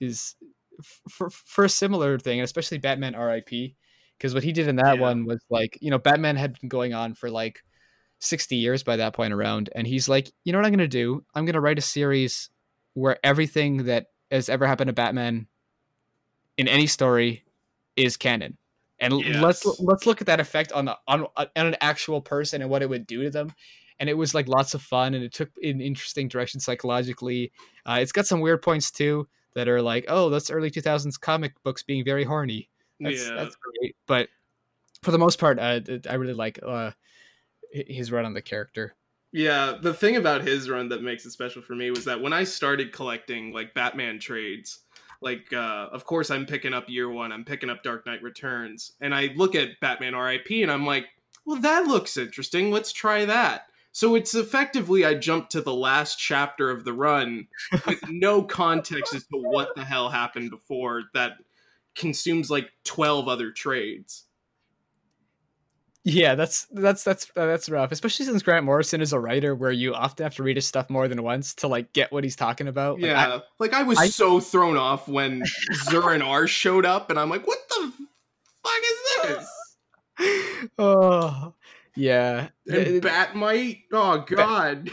is 0.00 0.34
f- 0.78 1.00
for 1.10 1.30
for 1.30 1.64
a 1.64 1.68
similar 1.68 2.18
thing, 2.18 2.40
especially 2.40 2.78
Batman 2.78 3.14
R.I.P. 3.14 3.76
Because 4.18 4.34
what 4.34 4.44
he 4.44 4.52
did 4.52 4.68
in 4.68 4.76
that 4.76 4.98
Yeah. 4.98 5.00
one 5.00 5.24
was 5.24 5.40
like, 5.50 5.78
you 5.80 5.90
know, 5.90 5.98
Batman 5.98 6.36
had 6.36 6.58
been 6.60 6.68
going 6.68 6.94
on 6.94 7.14
for 7.14 7.30
like 7.30 7.62
60 8.20 8.56
years 8.56 8.82
by 8.82 8.96
that 8.96 9.14
point 9.14 9.32
around, 9.32 9.70
and 9.74 9.86
he's 9.86 10.08
like, 10.08 10.32
you 10.44 10.52
know 10.52 10.58
what 10.58 10.66
I'm 10.66 10.72
gonna 10.72 10.88
do? 10.88 11.24
I'm 11.34 11.44
gonna 11.46 11.60
write 11.60 11.78
a 11.78 11.82
series 11.82 12.50
where 12.94 13.18
everything 13.24 13.84
that 13.84 14.06
has 14.30 14.48
ever 14.48 14.66
happened 14.66 14.88
to 14.88 14.92
Batman 14.94 15.46
in 16.56 16.68
any 16.68 16.86
story 16.86 17.44
is 17.96 18.16
canon. 18.16 18.56
And 19.04 19.12
l- 19.12 19.42
let's 19.42 19.64
let's 19.80 20.06
look 20.06 20.20
at 20.20 20.26
that 20.26 20.40
effect 20.40 20.72
on 20.72 20.86
the, 20.86 20.96
on 21.06 21.26
on 21.36 21.48
an 21.54 21.76
actual 21.80 22.20
person 22.20 22.62
and 22.62 22.70
what 22.70 22.82
it 22.82 22.88
would 22.88 23.06
do 23.06 23.22
to 23.22 23.30
them. 23.30 23.52
And 24.00 24.08
it 24.08 24.14
was 24.14 24.34
like 24.34 24.48
lots 24.48 24.74
of 24.74 24.82
fun, 24.82 25.14
and 25.14 25.22
it 25.22 25.32
took 25.32 25.50
an 25.62 25.80
interesting 25.80 26.26
direction 26.28 26.58
psychologically. 26.58 27.52
Uh, 27.86 27.98
it's 28.00 28.12
got 28.12 28.26
some 28.26 28.40
weird 28.40 28.62
points 28.62 28.90
too 28.90 29.28
that 29.54 29.68
are 29.68 29.82
like, 29.82 30.06
oh, 30.08 30.30
that's 30.30 30.50
early 30.50 30.70
2000s 30.70 31.20
comic 31.20 31.52
books 31.62 31.82
being 31.82 32.04
very 32.04 32.24
horny. 32.24 32.68
That's, 32.98 33.28
yeah. 33.28 33.34
that's 33.34 33.56
great. 33.56 33.94
But 34.06 34.28
for 35.02 35.10
the 35.12 35.18
most 35.18 35.38
part, 35.38 35.58
uh, 35.58 35.80
I 36.10 36.14
really 36.14 36.34
like 36.34 36.58
uh, 36.66 36.90
his 37.70 38.10
run 38.10 38.24
on 38.24 38.34
the 38.34 38.42
character. 38.42 38.94
Yeah, 39.32 39.78
the 39.80 39.92
thing 39.94 40.16
about 40.16 40.42
his 40.42 40.70
run 40.70 40.88
that 40.90 41.02
makes 41.02 41.26
it 41.26 41.32
special 41.32 41.60
for 41.60 41.74
me 41.74 41.90
was 41.90 42.04
that 42.04 42.20
when 42.20 42.32
I 42.32 42.44
started 42.44 42.92
collecting 42.92 43.52
like 43.52 43.74
Batman 43.74 44.20
trades, 44.20 44.83
like 45.24 45.52
uh, 45.52 45.88
of 45.90 46.04
course 46.04 46.30
I'm 46.30 46.46
picking 46.46 46.74
up 46.74 46.88
Year 46.88 47.08
One, 47.08 47.32
I'm 47.32 47.44
picking 47.44 47.70
up 47.70 47.82
Dark 47.82 48.06
Knight 48.06 48.22
Returns, 48.22 48.92
and 49.00 49.14
I 49.14 49.30
look 49.34 49.54
at 49.54 49.80
Batman 49.80 50.14
R.I.P. 50.14 50.62
and 50.62 50.70
I'm 50.70 50.86
like, 50.86 51.06
well, 51.44 51.60
that 51.60 51.86
looks 51.86 52.16
interesting. 52.16 52.70
Let's 52.70 52.92
try 52.92 53.24
that. 53.24 53.66
So 53.92 54.16
it's 54.16 54.34
effectively 54.34 55.04
I 55.04 55.14
jumped 55.14 55.52
to 55.52 55.60
the 55.60 55.74
last 55.74 56.18
chapter 56.18 56.70
of 56.70 56.84
the 56.84 56.92
run 56.92 57.46
with 57.86 58.02
no 58.08 58.42
context 58.42 59.14
as 59.14 59.24
to 59.26 59.38
what 59.38 59.74
the 59.76 59.84
hell 59.84 60.10
happened 60.10 60.50
before 60.50 61.04
that 61.14 61.34
consumes 61.94 62.50
like 62.50 62.70
12 62.84 63.28
other 63.28 63.50
trades. 63.52 64.24
Yeah, 66.06 66.34
that's 66.34 66.66
that's 66.70 67.02
that's 67.02 67.30
uh, 67.34 67.46
that's 67.46 67.68
rough, 67.70 67.90
especially 67.90 68.26
since 68.26 68.42
Grant 68.42 68.66
Morrison 68.66 69.00
is 69.00 69.14
a 69.14 69.18
writer 69.18 69.54
where 69.54 69.72
you 69.72 69.94
often 69.94 70.24
have 70.24 70.34
to 70.34 70.42
read 70.42 70.56
his 70.56 70.66
stuff 70.66 70.90
more 70.90 71.08
than 71.08 71.22
once 71.22 71.54
to 71.56 71.66
like 71.68 71.94
get 71.94 72.12
what 72.12 72.24
he's 72.24 72.36
talking 72.36 72.68
about. 72.68 73.00
Like, 73.00 73.10
I- 73.12 73.28
Yeah, 73.28 73.38
like 73.58 73.72
I 73.72 73.84
was 73.84 73.98
I- 73.98 74.08
so 74.08 74.38
thrown 74.38 74.76
off 74.76 75.08
when 75.08 75.42
Zur-En-Arrh 75.88 76.46
showed 76.48 76.84
up, 76.84 77.08
and 77.08 77.18
I'm 77.18 77.30
like, 77.30 77.46
"What 77.46 77.58
the 77.70 77.92
fuck 78.62 78.82
is 78.82 79.46
this?" 80.18 80.68
oh, 80.78 81.54
yeah. 81.96 82.48
And 82.68 83.02
Batmite, 83.02 83.84
oh 83.92 84.18
god, 84.28 84.90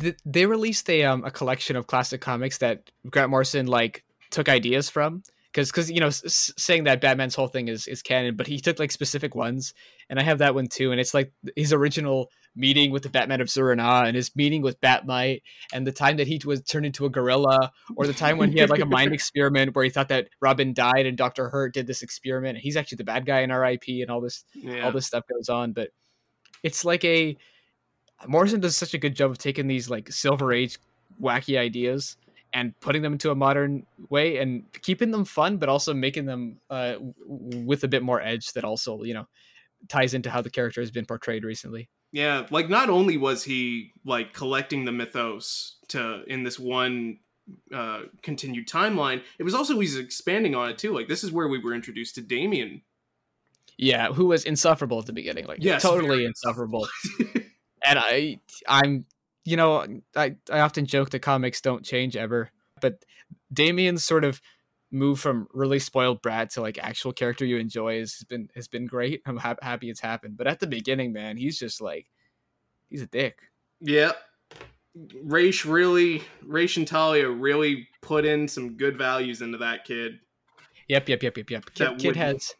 th- 0.00 0.16
they 0.24 0.46
released 0.46 0.88
a 0.88 1.04
um 1.04 1.24
a 1.26 1.30
collection 1.30 1.76
of 1.76 1.86
classic 1.86 2.22
comics 2.22 2.58
that 2.58 2.90
Grant 3.10 3.28
Morrison 3.28 3.66
like 3.66 4.04
took 4.30 4.48
ideas 4.48 4.88
from 4.88 5.22
because 5.54 5.70
because 5.70 5.88
you 5.90 6.00
know 6.00 6.08
s- 6.08 6.52
saying 6.58 6.84
that 6.84 7.00
Batman's 7.00 7.34
whole 7.36 7.46
thing 7.48 7.68
is 7.68 7.86
is 7.86 8.02
canon, 8.02 8.34
but 8.36 8.46
he 8.48 8.58
took 8.58 8.78
like 8.80 8.90
specific 8.90 9.34
ones, 9.36 9.72
and 10.10 10.18
I 10.18 10.22
have 10.24 10.38
that 10.38 10.54
one 10.54 10.66
too, 10.66 10.90
and 10.90 11.00
it's 11.00 11.14
like 11.14 11.32
his 11.54 11.72
original 11.72 12.30
meeting 12.56 12.90
with 12.92 13.02
the 13.02 13.08
Batman 13.08 13.40
of 13.40 13.50
Zur-En-Arrh 13.50 14.06
and 14.06 14.14
his 14.14 14.34
meeting 14.36 14.62
with 14.62 14.80
Batmite 14.80 15.42
and 15.72 15.84
the 15.84 15.90
time 15.90 16.18
that 16.18 16.28
he 16.28 16.40
was 16.44 16.62
turned 16.62 16.86
into 16.86 17.04
a 17.04 17.10
gorilla 17.10 17.72
or 17.96 18.06
the 18.06 18.12
time 18.12 18.38
when 18.38 18.52
he 18.52 18.60
had 18.60 18.70
like 18.70 18.78
a 18.80 18.86
mind 18.86 19.12
experiment 19.20 19.74
where 19.74 19.84
he 19.84 19.90
thought 19.90 20.08
that 20.10 20.28
Robin 20.40 20.72
died 20.72 21.04
and 21.04 21.16
Dr. 21.16 21.48
Hurt 21.48 21.74
did 21.74 21.88
this 21.88 22.02
experiment 22.02 22.56
and 22.56 22.62
he's 22.62 22.76
actually 22.76 22.94
the 22.98 23.04
bad 23.04 23.26
guy 23.26 23.40
in 23.40 23.50
RIP 23.50 23.82
and 23.88 24.08
all 24.08 24.20
this 24.20 24.44
Yeah. 24.54 24.84
all 24.84 24.92
this 24.92 25.04
stuff 25.04 25.24
goes 25.28 25.48
on 25.48 25.72
but 25.72 25.90
it's 26.62 26.84
like 26.84 27.04
a 27.04 27.36
morrison 28.28 28.60
does 28.60 28.76
such 28.76 28.94
a 28.94 28.98
good 28.98 29.16
job 29.16 29.32
of 29.32 29.38
taking 29.38 29.66
these 29.66 29.90
like 29.90 30.12
silver 30.12 30.52
age 30.52 30.78
wacky 31.20 31.58
ideas 31.58 32.16
and 32.54 32.78
putting 32.80 33.02
them 33.02 33.12
into 33.12 33.30
a 33.30 33.34
modern 33.34 33.84
way 34.08 34.38
and 34.38 34.64
keeping 34.80 35.10
them 35.10 35.24
fun 35.24 35.58
but 35.58 35.68
also 35.68 35.92
making 35.92 36.24
them 36.24 36.58
uh, 36.70 36.94
with 37.26 37.84
a 37.84 37.88
bit 37.88 38.02
more 38.02 38.22
edge 38.22 38.52
that 38.52 38.64
also 38.64 39.02
you 39.02 39.12
know 39.12 39.26
ties 39.88 40.14
into 40.14 40.30
how 40.30 40.40
the 40.40 40.48
character 40.50 40.80
has 40.80 40.90
been 40.90 41.04
portrayed 41.04 41.44
recently 41.44 41.88
Yeah, 42.12 42.46
like 42.50 42.68
not 42.70 42.88
only 42.88 43.16
was 43.18 43.44
he 43.44 43.92
like 44.06 44.32
collecting 44.32 44.84
the 44.84 44.92
mythos 44.92 45.76
to 45.88 46.22
in 46.26 46.44
this 46.44 46.58
one 46.58 47.18
uh 47.74 48.02
continued 48.22 48.66
timeline, 48.68 49.20
it 49.38 49.42
was 49.42 49.54
also 49.54 49.78
he's 49.80 49.98
expanding 49.98 50.54
on 50.54 50.70
it 50.70 50.78
too. 50.78 50.94
Like 50.94 51.08
this 51.08 51.22
is 51.24 51.32
where 51.32 51.48
we 51.48 51.58
were 51.58 51.74
introduced 51.74 52.14
to 52.14 52.22
Damian. 52.22 52.82
yeah 53.76 54.12
who 54.12 54.26
was 54.26 54.44
insufferable 54.44 54.98
at 55.00 55.06
the 55.06 55.12
beginning 55.12 55.46
like 55.46 55.58
Yes, 55.60 55.82
totally 55.82 56.08
very 56.08 56.24
insufferable 56.26 56.86
and 57.84 57.98
i 57.98 58.38
i'm 58.68 59.04
you 59.44 59.56
know 59.56 59.86
i 60.16 60.34
i 60.50 60.60
often 60.60 60.86
joke 60.86 61.10
that 61.10 61.20
comics 61.20 61.60
don't 61.60 61.84
change 61.84 62.16
ever 62.16 62.50
but 62.80 63.04
damian's 63.52 64.04
sort 64.04 64.24
of 64.24 64.40
move 64.90 65.18
from 65.20 65.46
really 65.52 65.78
spoiled 65.78 66.22
brat 66.22 66.50
to 66.50 66.60
like 66.60 66.78
actual 66.78 67.12
character 67.12 67.44
you 67.44 67.56
enjoy 67.58 67.98
has 67.98 68.24
been 68.28 68.48
has 68.54 68.68
been 68.68 68.86
great 68.86 69.20
i'm 69.26 69.36
hap 69.36 69.62
happy 69.62 69.90
it's 69.90 70.00
happened 70.00 70.36
but 70.36 70.46
at 70.46 70.60
the 70.60 70.66
beginning 70.66 71.12
man 71.12 71.36
he's 71.36 71.58
just 71.58 71.80
like 71.80 72.06
he's 72.88 73.02
a 73.02 73.06
dick 73.06 73.38
Yeah. 73.80 74.12
Ra's 75.24 75.64
really 75.66 76.22
Ra's 76.44 76.76
and 76.76 76.86
Talia 76.86 77.28
really 77.28 77.88
put 78.00 78.24
in 78.24 78.46
some 78.46 78.76
good 78.76 78.96
values 78.96 79.42
into 79.42 79.58
that 79.58 79.84
kid. 79.84 80.20
yep 80.86 81.08
yep 81.08 81.20
yep 81.22 81.36
yep 81.36 81.50
yep 81.50 81.64
kid, 81.74 81.88
kid 81.98 82.06
wouldn't- 82.06 82.16
has 82.16 82.54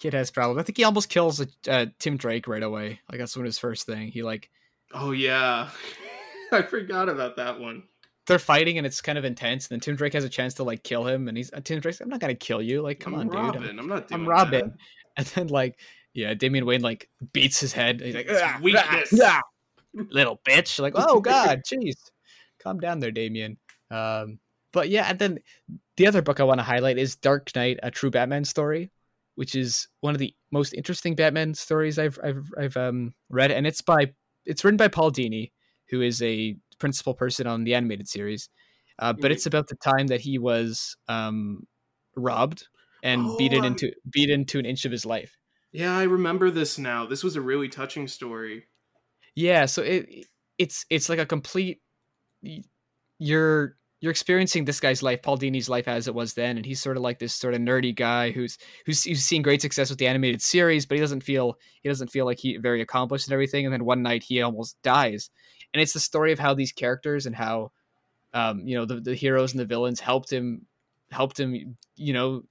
kid 0.00 0.12
has 0.12 0.30
problems 0.32 0.58
i 0.60 0.62
think 0.64 0.76
he 0.76 0.82
almost 0.84 1.08
kills 1.08 1.40
uh, 1.68 1.86
tim 2.00 2.16
drake 2.16 2.48
right 2.48 2.62
away 2.64 2.98
like 3.08 3.18
that's 3.20 3.36
one 3.36 3.44
of 3.44 3.48
his 3.48 3.58
first 3.58 3.86
thing 3.86 4.08
he 4.08 4.22
like 4.22 4.50
Oh 4.92 5.10
yeah. 5.10 5.68
I 6.52 6.62
forgot 6.62 7.08
about 7.08 7.36
that 7.36 7.58
one. 7.60 7.82
they're 8.26 8.38
fighting 8.38 8.78
and 8.78 8.86
it's 8.86 9.00
kind 9.00 9.18
of 9.18 9.24
intense. 9.24 9.66
And 9.68 9.76
then 9.76 9.80
Tim 9.80 9.96
Drake 9.96 10.12
has 10.14 10.24
a 10.24 10.28
chance 10.28 10.54
to 10.54 10.64
like 10.64 10.82
kill 10.82 11.06
him, 11.06 11.28
and 11.28 11.36
he's 11.36 11.50
Tim 11.64 11.80
Drake's. 11.80 12.00
I'm 12.00 12.08
not 12.08 12.20
gonna 12.20 12.34
kill 12.34 12.60
you. 12.62 12.82
Like, 12.82 13.00
come 13.00 13.14
I'm 13.14 13.20
on, 13.20 13.28
Robin. 13.28 13.62
dude. 13.62 13.70
I'm, 13.70 13.78
I'm 13.80 13.88
not 13.88 14.12
I'm 14.12 14.28
Robin. 14.28 14.68
that. 14.70 14.76
And 15.18 15.26
then 15.28 15.46
like, 15.46 15.78
yeah, 16.12 16.34
Damian 16.34 16.66
Wayne 16.66 16.82
like 16.82 17.08
beats 17.32 17.58
his 17.58 17.72
head. 17.72 18.02
He's 18.02 18.14
like, 18.14 18.26
"Ah, 18.30 18.58
Weakness." 18.62 19.18
ah, 19.22 19.40
ah, 19.40 19.42
little 20.10 20.38
bitch. 20.46 20.78
Like, 20.78 20.92
oh 20.94 21.20
god, 21.20 21.62
jeez, 21.66 21.94
calm 22.62 22.78
down 22.80 23.00
there, 23.00 23.10
Damian. 23.10 23.56
Um, 23.90 24.38
but 24.74 24.90
yeah, 24.90 25.06
and 25.08 25.18
then 25.18 25.38
the 25.96 26.06
other 26.06 26.20
book 26.20 26.38
I 26.38 26.44
want 26.44 26.58
to 26.60 26.64
highlight 26.64 26.98
is 26.98 27.16
Dark 27.16 27.50
Night: 27.56 27.78
A 27.82 27.90
True 27.90 28.10
Batman 28.10 28.44
Story, 28.44 28.90
which 29.36 29.54
is 29.54 29.88
one 30.02 30.14
of 30.14 30.18
the 30.18 30.34
most 30.50 30.74
interesting 30.74 31.14
Batman 31.14 31.54
stories 31.54 31.98
I've 31.98 32.18
I've 32.22 32.44
I've 32.58 32.76
um 32.76 33.14
read, 33.30 33.50
and 33.50 33.66
it's 33.66 33.80
by 33.80 34.12
it's 34.44 34.64
written 34.66 34.76
by 34.76 34.88
Paul 34.88 35.10
Dini, 35.12 35.50
who 35.88 36.02
is 36.02 36.22
a 36.22 36.56
principal 36.78 37.14
person 37.14 37.46
on 37.46 37.64
the 37.64 37.74
animated 37.74 38.08
series. 38.08 38.48
Uh, 38.98 39.12
but 39.12 39.30
Mhm. 39.30 39.32
it's 39.32 39.46
about 39.46 39.68
the 39.68 39.76
time 39.76 40.06
that 40.08 40.20
he 40.20 40.38
was 40.38 40.96
um, 41.08 41.66
robbed 42.16 42.68
and 43.02 43.36
Oh, 43.36 43.36
beaten 43.36 43.64
into 43.64 43.92
beaten 44.10 44.44
to 44.46 44.58
an 44.58 44.66
inch 44.66 44.84
of 44.84 44.92
his 44.92 45.06
life. 45.06 45.36
Yeah, 45.70 45.96
I 45.96 46.02
remember 46.02 46.50
this 46.50 46.76
now. 46.76 47.06
This 47.06 47.22
was 47.22 47.36
a 47.36 47.40
really 47.40 47.68
touching 47.68 48.08
story. 48.08 48.66
Yeah, 49.34 49.66
so 49.66 49.82
it 49.82 50.26
it's 50.58 50.86
it's 50.90 51.08
like 51.08 51.18
a 51.18 51.26
complete 51.26 51.82
you're 53.18 53.76
you're 54.00 54.10
experiencing 54.10 54.64
this 54.66 54.78
guy's 54.78 55.02
life, 55.02 55.22
Paul 55.22 55.38
Dini's 55.38 55.70
life 55.70 55.88
as 55.88 56.06
it 56.06 56.14
was 56.14 56.34
then, 56.34 56.56
and 56.58 56.66
he's 56.66 56.80
sort 56.82 56.96
of 56.98 57.02
like 57.02 57.18
this 57.18 57.34
sort 57.34 57.54
of 57.54 57.60
nerdy 57.60 57.94
guy 57.96 58.30
who's 58.30 58.58
who's, 58.84 59.04
who's 59.04 59.24
seen 59.24 59.42
great 59.42 59.62
success 59.62 59.88
with 59.90 59.98
the 59.98 60.06
animated 60.06 60.42
series, 60.42 60.84
but 60.86 60.96
he 60.96 61.00
doesn't 61.00 61.22
feel 61.22 61.54
he 61.82 61.88
doesn't 61.88 62.10
feel 62.10 62.26
like 62.26 62.38
he 62.38 62.56
very 62.58 62.80
accomplished 62.82 63.26
and 63.26 63.32
everything. 63.32 63.64
And 63.64 63.72
then 63.72 63.84
one 63.84 64.02
night 64.02 64.22
he 64.22 64.42
almost 64.42 64.76
dies, 64.82 65.30
and 65.76 65.82
it's 65.82 65.92
the 65.92 66.00
story 66.00 66.32
of 66.32 66.38
how 66.38 66.54
these 66.54 66.72
characters 66.72 67.26
and 67.26 67.36
how 67.36 67.70
um, 68.32 68.66
you 68.66 68.74
know 68.74 68.86
the, 68.86 68.98
the 68.98 69.14
heroes 69.14 69.52
and 69.52 69.60
the 69.60 69.66
villains 69.66 70.00
helped 70.00 70.32
him 70.32 70.64
helped 71.10 71.38
him 71.38 71.76
you 71.96 72.14
know 72.14 72.44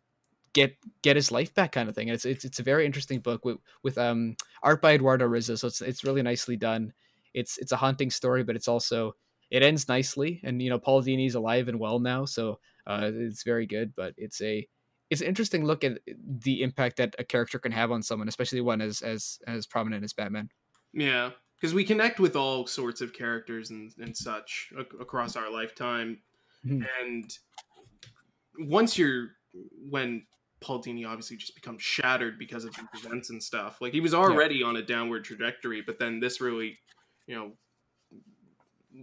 get 0.54 0.78
get 1.02 1.16
his 1.16 1.32
life 1.32 1.52
back 1.56 1.72
kind 1.72 1.90
of 1.90 1.96
thing. 1.96 2.08
And 2.08 2.14
it's 2.14 2.24
it's 2.26 2.46
it's 2.46 2.60
a 2.60 2.64
very 2.64 2.86
interesting 2.86 3.22
book 3.22 3.44
with 3.44 3.58
with 3.82 3.98
um 3.98 4.36
art 4.62 4.80
by 4.80 4.94
Eduardo 4.94 5.28
Risso, 5.28 5.58
so 5.58 5.66
it's 5.66 5.82
it's 5.82 6.04
really 6.04 6.22
nicely 6.22 6.56
done. 6.56 6.94
It's 7.34 7.58
it's 7.58 7.72
a 7.72 7.78
haunting 7.78 8.12
story, 8.12 8.44
but 8.44 8.56
it's 8.56 8.68
also 8.68 9.16
it 9.50 9.64
ends 9.64 9.88
nicely, 9.88 10.40
and 10.44 10.62
you 10.62 10.70
know 10.70 10.78
Paul 10.78 11.02
Dini's 11.02 11.34
alive 11.34 11.68
and 11.68 11.80
well 11.80 11.98
now, 11.98 12.26
so 12.26 12.60
uh, 12.86 13.10
it's 13.12 13.42
very 13.42 13.66
good. 13.66 13.96
But 13.96 14.14
it's 14.18 14.40
a 14.44 14.68
it's 15.10 15.22
an 15.22 15.28
interesting 15.28 15.66
look 15.66 15.84
at 15.84 15.98
the 16.06 16.62
impact 16.62 16.98
that 16.98 17.16
a 17.18 17.24
character 17.24 17.58
can 17.58 17.72
have 17.72 17.92
on 17.92 18.04
someone, 18.04 18.28
especially 18.28 18.62
one 18.62 18.82
as 18.82 19.02
as 19.02 19.40
as 19.48 19.66
prominent 19.66 20.04
as 20.04 20.14
Batman. 20.14 20.50
Yeah, 20.94 21.32
because 21.66 21.74
we 21.74 21.84
connect 21.84 22.20
with 22.20 22.36
all 22.36 22.68
sorts 22.68 23.02
of 23.02 23.12
characters 23.12 23.72
and, 23.72 23.92
and 23.98 24.16
such 24.16 24.72
ac- 24.78 24.86
across 25.00 25.36
our 25.36 25.52
lifetime. 25.52 26.20
Mhm. 26.64 26.86
And 27.02 27.40
once 28.60 29.00
you're, 29.00 29.30
when 29.90 30.28
Paul 30.60 30.84
Dini 30.84 31.08
obviously 31.08 31.38
just 31.38 31.56
becomes 31.56 31.82
shattered 31.82 32.38
because 32.38 32.66
of 32.66 32.76
these 32.76 33.04
events 33.04 33.32
and 33.32 33.42
stuff, 33.42 33.82
like 33.82 33.94
he 33.94 34.00
was 34.00 34.14
already 34.14 34.62
on 34.62 34.76
a 34.76 34.84
downward 34.84 35.24
trajectory, 35.24 35.82
but 35.82 35.98
then 35.98 36.20
this 36.20 36.40
really, 36.40 36.78
you 37.26 37.34
know, 37.34 37.54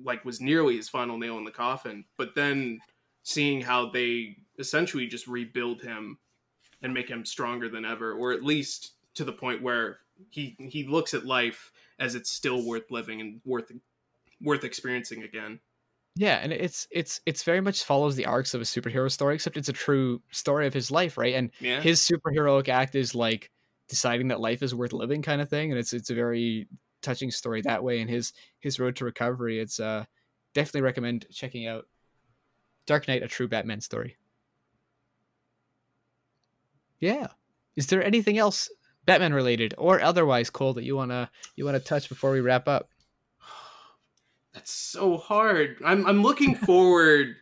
like 0.04 0.24
was 0.24 0.40
nearly 0.40 0.76
his 0.76 0.88
final 0.88 1.18
nail 1.18 1.38
in 1.38 1.44
the 1.44 1.50
coffin. 1.50 2.04
But 2.16 2.36
then 2.36 2.78
seeing 3.24 3.60
how 3.60 3.90
they 3.90 4.36
essentially 4.60 5.08
just 5.08 5.26
rebuild 5.26 5.82
him 5.82 6.16
and 6.80 6.94
make 6.94 7.08
him 7.08 7.24
stronger 7.24 7.68
than 7.68 7.84
ever, 7.84 8.12
or 8.12 8.32
at 8.32 8.44
least 8.44 8.92
to 9.14 9.24
the 9.24 9.32
point 9.32 9.62
where 9.62 9.98
he 10.30 10.54
he 10.60 10.86
looks 10.86 11.12
at 11.12 11.26
life 11.26 11.71
as 12.02 12.16
it's 12.16 12.30
still 12.30 12.66
worth 12.66 12.90
living 12.90 13.22
and 13.22 13.42
worth 13.46 13.72
worth 14.42 14.64
experiencing 14.64 15.24
again. 15.24 15.60
Yeah, 16.14 16.36
and 16.42 16.52
it's 16.52 16.86
it's 16.90 17.20
it's 17.24 17.42
very 17.42 17.60
much 17.62 17.84
follows 17.84 18.16
the 18.16 18.26
arcs 18.26 18.52
of 18.52 18.60
a 18.60 18.64
superhero 18.64 19.10
story, 19.10 19.34
except 19.34 19.56
it's 19.56 19.68
a 19.70 19.72
true 19.72 20.22
story 20.30 20.66
of 20.66 20.74
his 20.74 20.90
life, 20.90 21.16
right? 21.16 21.34
And 21.34 21.50
Yeah. 21.60 21.80
his 21.80 22.00
superheroic 22.00 22.68
act 22.68 22.94
is 22.94 23.14
like 23.14 23.50
deciding 23.88 24.28
that 24.28 24.40
life 24.40 24.62
is 24.62 24.74
worth 24.74 24.92
living 24.92 25.22
kind 25.22 25.40
of 25.40 25.48
thing 25.48 25.70
and 25.70 25.78
it's 25.78 25.92
it's 25.92 26.08
a 26.10 26.14
very 26.14 26.66
touching 27.02 27.30
story 27.30 27.60
that 27.60 27.82
way 27.84 28.00
and 28.00 28.08
his 28.08 28.32
his 28.60 28.78
road 28.80 28.96
to 28.96 29.04
recovery 29.04 29.58
it's 29.60 29.78
uh 29.80 30.04
definitely 30.54 30.80
recommend 30.80 31.26
checking 31.30 31.66
out 31.66 31.86
dark 32.86 33.08
night 33.08 33.22
a 33.24 33.28
true 33.28 33.48
batman 33.48 33.80
story 33.80 34.16
yeah 37.00 37.28
is 37.76 37.86
there 37.88 38.02
anything 38.02 38.38
else 38.38 38.70
batman 39.04 39.34
related 39.34 39.74
or 39.78 40.00
otherwise 40.00 40.50
cole 40.50 40.72
that 40.72 40.84
you 40.84 40.96
want 40.96 41.10
to 41.10 41.28
you 41.56 41.64
want 41.64 41.76
to 41.76 41.82
touch 41.82 42.08
before 42.08 42.30
we 42.30 42.40
wrap 42.40 42.68
up 42.68 42.88
That's 44.54 44.70
so 44.70 45.16
hard. 45.16 45.78
I'm 45.84 46.06
I'm 46.06 46.22
looking 46.22 46.54
forward. 46.66 47.36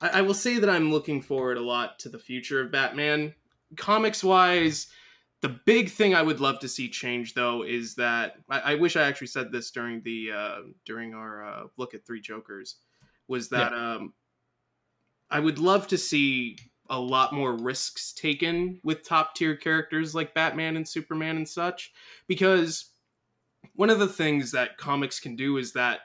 I, 0.00 0.08
I 0.08 0.22
will 0.22 0.34
say 0.34 0.58
that 0.58 0.68
I'm 0.68 0.90
looking 0.90 1.22
forward 1.22 1.58
a 1.58 1.62
lot 1.62 1.98
to 2.00 2.08
the 2.08 2.18
future 2.18 2.60
of 2.60 2.72
Batman. 2.72 3.34
Comics 3.76 4.24
wise, 4.24 4.88
the 5.42 5.48
big 5.48 5.90
thing 5.90 6.14
I 6.14 6.22
would 6.22 6.40
love 6.40 6.58
to 6.60 6.68
see 6.68 6.88
change 6.88 7.34
though 7.34 7.62
is 7.62 7.94
that 7.96 8.36
I, 8.48 8.60
I 8.60 8.74
wish 8.74 8.96
I 8.96 9.02
actually 9.02 9.28
said 9.28 9.52
this 9.52 9.70
during 9.70 10.02
the 10.02 10.32
uh, 10.32 10.58
during 10.84 11.14
our 11.14 11.44
uh, 11.44 11.62
look 11.76 11.94
at 11.94 12.04
three 12.04 12.20
Jokers 12.20 12.76
was 13.28 13.48
that 13.50 13.72
um, 13.72 14.12
I 15.30 15.40
would 15.40 15.58
love 15.58 15.86
to 15.88 15.98
see 15.98 16.58
a 16.90 17.00
lot 17.00 17.32
more 17.32 17.56
risks 17.56 18.12
taken 18.12 18.80
with 18.84 19.02
top 19.02 19.34
tier 19.34 19.56
characters 19.56 20.14
like 20.14 20.34
Batman 20.34 20.76
and 20.76 20.86
Superman 20.86 21.36
and 21.36 21.48
such 21.48 21.92
because 22.26 22.90
one 23.74 23.90
of 23.90 23.98
the 23.98 24.08
things 24.08 24.52
that 24.52 24.76
comics 24.76 25.20
can 25.20 25.36
do 25.36 25.56
is 25.56 25.72
that 25.72 26.00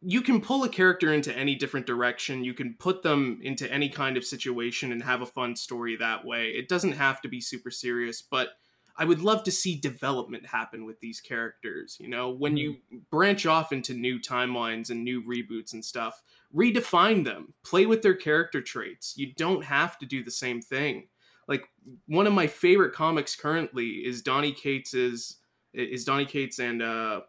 you 0.00 0.20
can 0.20 0.40
pull 0.40 0.64
a 0.64 0.68
character 0.68 1.12
into 1.12 1.36
any 1.36 1.54
different 1.54 1.86
direction. 1.86 2.44
You 2.44 2.52
can 2.54 2.74
put 2.78 3.02
them 3.02 3.40
into 3.42 3.70
any 3.72 3.88
kind 3.88 4.16
of 4.16 4.24
situation 4.24 4.92
and 4.92 5.02
have 5.02 5.22
a 5.22 5.26
fun 5.26 5.56
story 5.56 5.96
that 5.96 6.24
way. 6.24 6.48
It 6.48 6.68
doesn't 6.68 6.92
have 6.92 7.22
to 7.22 7.28
be 7.28 7.40
super 7.40 7.70
serious, 7.70 8.22
but 8.22 8.50
I 8.96 9.04
would 9.04 9.20
love 9.20 9.42
to 9.44 9.50
see 9.50 9.76
development 9.80 10.46
happen 10.46 10.84
with 10.84 11.00
these 11.00 11.20
characters. 11.20 11.96
You 12.00 12.08
know, 12.08 12.30
when 12.30 12.56
you 12.56 12.76
branch 13.10 13.44
off 13.46 13.72
into 13.72 13.92
new 13.94 14.20
timelines 14.20 14.90
and 14.90 15.02
new 15.02 15.22
reboots 15.22 15.72
and 15.72 15.84
stuff, 15.84 16.22
redefine 16.54 17.24
them, 17.24 17.54
play 17.64 17.86
with 17.86 18.02
their 18.02 18.14
character 18.14 18.60
traits. 18.62 19.14
You 19.16 19.32
don't 19.36 19.64
have 19.64 19.98
to 19.98 20.06
do 20.06 20.22
the 20.22 20.30
same 20.30 20.60
thing. 20.62 21.08
Like 21.48 21.64
one 22.06 22.26
of 22.26 22.32
my 22.32 22.46
favorite 22.46 22.94
comics 22.94 23.34
currently 23.36 23.88
is 24.06 24.22
Donny 24.22 24.52
Cates's 24.52 25.38
is 25.74 26.04
Donny 26.04 26.24
Cates 26.24 26.58
and 26.60 26.80
uh 26.80 27.20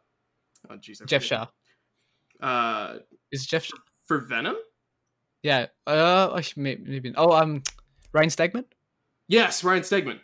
oh 0.70 0.76
geez, 0.80 1.02
jeff 1.08 1.24
shaw 1.24 1.48
Uh, 2.40 3.00
Is 3.32 3.46
Jeff? 3.46 3.70
for 4.06 4.20
Venom? 4.20 4.56
Yeah. 5.42 5.66
Uh, 5.88 6.32
I 6.34 6.42
should- 6.42 6.58
may- 6.58 6.76
maybe. 6.76 7.12
Oh, 7.18 7.32
um, 7.32 7.64
Ryan 8.14 8.30
Stegman. 8.30 8.66
Yes, 9.28 9.64
Ryan 9.64 9.82
Stegman. 9.84 10.20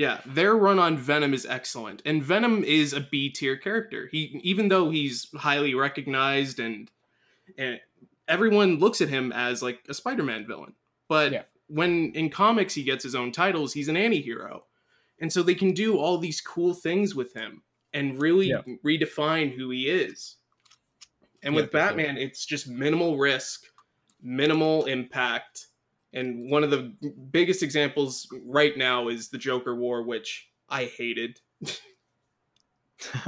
Yeah, 0.00 0.22
their 0.24 0.56
run 0.56 0.78
on 0.78 0.96
Venom 0.96 1.34
is 1.34 1.44
excellent, 1.44 2.00
and 2.06 2.22
Venom 2.22 2.64
is 2.64 2.94
a 2.94 3.02
B 3.02 3.28
tier 3.28 3.58
character. 3.58 4.08
He, 4.10 4.40
even 4.42 4.68
though 4.68 4.88
he's 4.88 5.28
highly 5.34 5.74
recognized 5.74 6.58
and 6.58 6.90
and 7.58 7.78
everyone 8.26 8.78
looks 8.78 9.02
at 9.02 9.10
him 9.10 9.30
as 9.30 9.62
like 9.62 9.80
a 9.90 9.92
Spider-Man 9.92 10.46
villain, 10.46 10.72
but 11.06 11.32
Yeah. 11.32 11.42
when 11.66 12.12
in 12.14 12.30
comics 12.30 12.72
he 12.72 12.82
gets 12.82 13.04
his 13.04 13.14
own 13.14 13.30
titles, 13.30 13.74
he's 13.74 13.88
an 13.88 13.96
anti-hero, 13.98 14.64
and 15.18 15.30
so 15.30 15.42
they 15.42 15.54
can 15.54 15.74
do 15.74 15.98
all 15.98 16.16
these 16.16 16.40
cool 16.40 16.72
things 16.72 17.14
with 17.14 17.34
him 17.34 17.62
and 17.92 18.22
really 18.22 18.46
Yeah. 18.48 18.62
redefine 18.82 19.54
who 19.54 19.68
he 19.68 19.90
is. 19.90 20.36
And 21.42 21.54
Yeah, 21.54 21.60
with. 21.60 21.72
Batman, 21.72 22.16
it's 22.16 22.46
just 22.46 22.66
minimal 22.68 23.18
risk, 23.18 23.66
minimal 24.22 24.86
impact. 24.86 25.66
And 26.12 26.50
one 26.50 26.64
of 26.64 26.70
the 26.70 26.92
biggest 27.30 27.62
examples 27.62 28.26
right 28.44 28.76
now 28.76 29.08
is 29.08 29.28
the 29.28 29.38
Joker 29.38 29.74
War, 29.76 30.02
which 30.02 30.48
I 30.68 30.84
hated. 30.84 31.38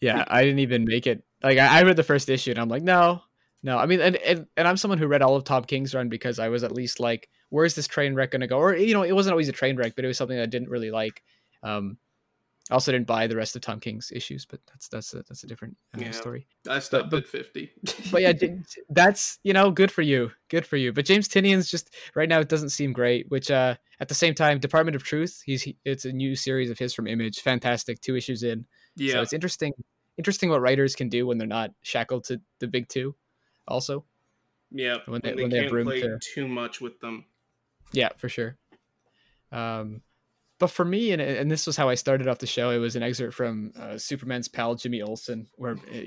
yeah, 0.00 0.24
I 0.28 0.42
didn't 0.42 0.60
even 0.60 0.84
make 0.84 1.06
it. 1.06 1.24
Like 1.42 1.58
I, 1.58 1.82
read 1.82 1.96
the 1.96 2.02
first 2.02 2.28
issue 2.28 2.50
and 2.50 2.60
I'm 2.60 2.68
like, 2.68 2.82
no, 2.82 3.22
no. 3.62 3.78
I 3.78 3.86
mean, 3.86 4.00
and, 4.00 4.16
and 4.16 4.46
and 4.56 4.68
I'm 4.68 4.76
someone 4.76 4.98
who 4.98 5.06
read 5.06 5.22
all 5.22 5.36
of 5.36 5.44
Tom 5.44 5.64
King's 5.64 5.94
run 5.94 6.08
because 6.08 6.38
I 6.38 6.48
was 6.48 6.62
at 6.62 6.72
least 6.72 7.00
like, 7.00 7.28
where's 7.48 7.74
this 7.74 7.88
train 7.88 8.14
wreck 8.14 8.30
gonna 8.30 8.46
go? 8.46 8.58
Or 8.58 8.76
you 8.76 8.94
know, 8.94 9.02
it 9.02 9.12
wasn't 9.12 9.32
always 9.32 9.48
a 9.48 9.52
train 9.52 9.76
wreck, 9.76 9.94
but 9.96 10.04
it 10.04 10.08
was 10.08 10.18
something 10.18 10.38
I 10.38 10.46
didn't 10.46 10.68
really 10.68 10.90
like. 10.90 11.22
Um, 11.62 11.96
I 12.70 12.74
also 12.74 12.92
didn't 12.92 13.06
buy 13.06 13.26
the 13.26 13.36
rest 13.36 13.56
of 13.56 13.62
Tom 13.62 13.80
King's 13.80 14.12
issues, 14.12 14.46
but 14.46 14.60
that's 14.68 14.88
that's 14.88 15.12
a, 15.12 15.16
that's 15.28 15.42
a 15.42 15.46
different 15.46 15.76
uh, 15.96 16.00
Yeah. 16.02 16.10
story. 16.12 16.46
I 16.68 16.78
stopped 16.78 17.10
but- 17.10 17.24
at 17.24 17.28
50. 17.28 17.70
But 18.12 18.22
yeah, 18.22 18.32
that's 18.90 19.38
you 19.42 19.52
know, 19.52 19.70
good 19.70 19.90
for 19.90 20.02
you, 20.02 20.30
good 20.48 20.64
for 20.64 20.76
you. 20.76 20.92
But 20.92 21.04
James 21.04 21.28
Tynion's 21.28 21.70
just 21.70 21.94
right 22.14 22.28
now 22.28 22.38
it 22.40 22.48
doesn't 22.48 22.68
seem 22.70 22.92
great. 22.92 23.28
Which 23.30 23.50
uh, 23.50 23.74
at 23.98 24.08
the 24.08 24.14
same 24.14 24.34
time, 24.34 24.58
Department 24.60 24.94
of 24.96 25.02
Truth, 25.02 25.42
he's 25.44 25.62
he, 25.62 25.76
it's 25.84 26.04
a 26.04 26.12
new 26.12 26.36
series 26.36 26.70
of 26.70 26.78
his 26.78 26.94
from 26.94 27.06
Image, 27.06 27.40
fantastic, 27.40 28.00
two 28.00 28.16
issues 28.16 28.42
in. 28.44 28.60
So 28.98 29.04
yeah. 29.04 29.20
it's 29.22 29.32
interesting, 29.32 29.72
interesting 30.18 30.48
what 30.50 30.60
writers 30.60 30.94
can 30.94 31.08
do 31.08 31.26
when 31.26 31.38
they're 31.38 31.48
not 31.48 31.72
shackled 31.82 32.24
to 32.24 32.40
the 32.60 32.66
big 32.68 32.88
two. 32.88 33.14
Also, 33.68 34.04
yeah. 34.70 34.98
when 35.06 35.12
When 35.14 35.20
they- 35.22 35.30
they, 35.34 35.42
when 35.42 35.50
they 35.50 35.56
have 35.58 35.64
can't 35.64 35.72
room 35.74 35.86
play 35.86 36.00
to- 36.02 36.18
too 36.20 36.46
much 36.48 36.80
with 36.80 37.00
them. 37.00 37.24
yeah, 37.92 38.10
for 38.16 38.28
sure. 38.28 38.56
Um, 39.52 40.02
but 40.60 40.70
for 40.70 40.84
me, 40.84 41.10
and 41.10 41.20
and 41.20 41.50
this 41.50 41.66
was 41.66 41.76
how 41.76 41.88
I 41.88 41.94
started 41.94 42.28
off 42.28 42.38
the 42.38 42.46
show. 42.46 42.70
It 42.70 42.78
was 42.78 42.94
an 42.94 43.02
excerpt 43.02 43.34
from 43.34 43.72
uh, 43.76 43.98
Superman's 43.98 44.46
pal 44.46 44.76
Jimmy 44.76 45.02
Olsen, 45.02 45.48
where 45.56 45.72
uh, 45.72 46.00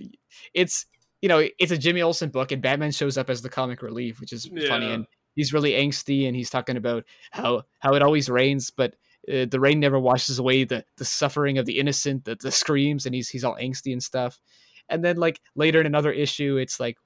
it's 0.54 0.86
you 1.22 1.28
know 1.28 1.46
it's 1.60 1.72
a 1.72 1.78
Jimmy 1.78 2.02
Olsen 2.02 2.30
book, 2.30 2.52
and 2.52 2.62
Batman 2.62 2.92
shows 2.92 3.18
up 3.18 3.30
as 3.30 3.42
the 3.42 3.50
comic 3.50 3.82
relief, 3.82 4.22
which 4.22 4.32
is 4.32 4.50
funny, 4.68 4.92
and 4.94 5.08
he's 5.36 5.54
really 5.54 5.72
angsty, 5.72 6.28
and 6.28 6.36
he's 6.36 6.52
talking 6.52 6.78
about 6.78 7.04
how 7.32 7.64
how 7.80 7.96
it 7.96 8.04
always 8.04 8.30
rains, 8.30 8.70
but 8.70 8.96
uh, 9.28 9.46
the 9.50 9.60
rain 9.60 9.80
never 9.80 10.00
washes 10.00 10.40
away 10.40 10.64
the 10.64 10.86
the 10.98 11.06
suffering 11.06 11.58
of 11.58 11.66
the 11.66 11.80
innocent, 11.80 12.26
the, 12.26 12.36
the 12.40 12.52
screams, 12.52 13.06
and 13.06 13.16
he's 13.16 13.30
he's 13.30 13.44
all 13.44 13.58
angsty 13.60 13.92
and 13.92 14.04
stuff. 14.04 14.40
And 14.88 15.04
then 15.04 15.18
like 15.18 15.42
later 15.56 15.80
in 15.80 15.88
another 15.88 16.12
issue, 16.12 16.58
it's 16.58 16.80
like 16.80 16.98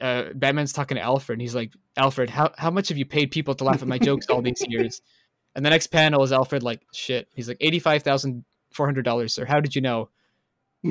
uh, 0.00 0.24
Batman's 0.34 0.72
talking 0.72 0.96
to 0.96 1.02
Alfred, 1.02 1.36
and 1.36 1.42
he's 1.42 1.54
like, 1.54 1.72
Alfred, 1.96 2.30
how 2.30 2.52
how 2.56 2.70
much 2.70 2.88
have 2.88 2.98
you 2.98 3.06
paid 3.06 3.30
people 3.30 3.54
to 3.54 3.64
laugh 3.64 3.82
at 3.82 3.88
my 3.88 3.98
jokes 3.98 4.26
all 4.30 4.42
these 4.42 4.62
years? 4.68 5.02
And 5.54 5.64
the 5.64 5.70
next 5.70 5.88
panel 5.88 6.22
is 6.22 6.32
Alfred 6.32 6.62
like, 6.62 6.80
shit. 6.92 7.28
He's 7.34 7.48
like 7.48 7.58
eighty 7.60 7.78
five 7.78 8.02
thousand 8.02 8.44
four 8.72 8.86
hundred 8.86 9.04
dollars, 9.04 9.34
sir. 9.34 9.44
How 9.44 9.60
did 9.60 9.74
you 9.74 9.82
know? 9.82 10.08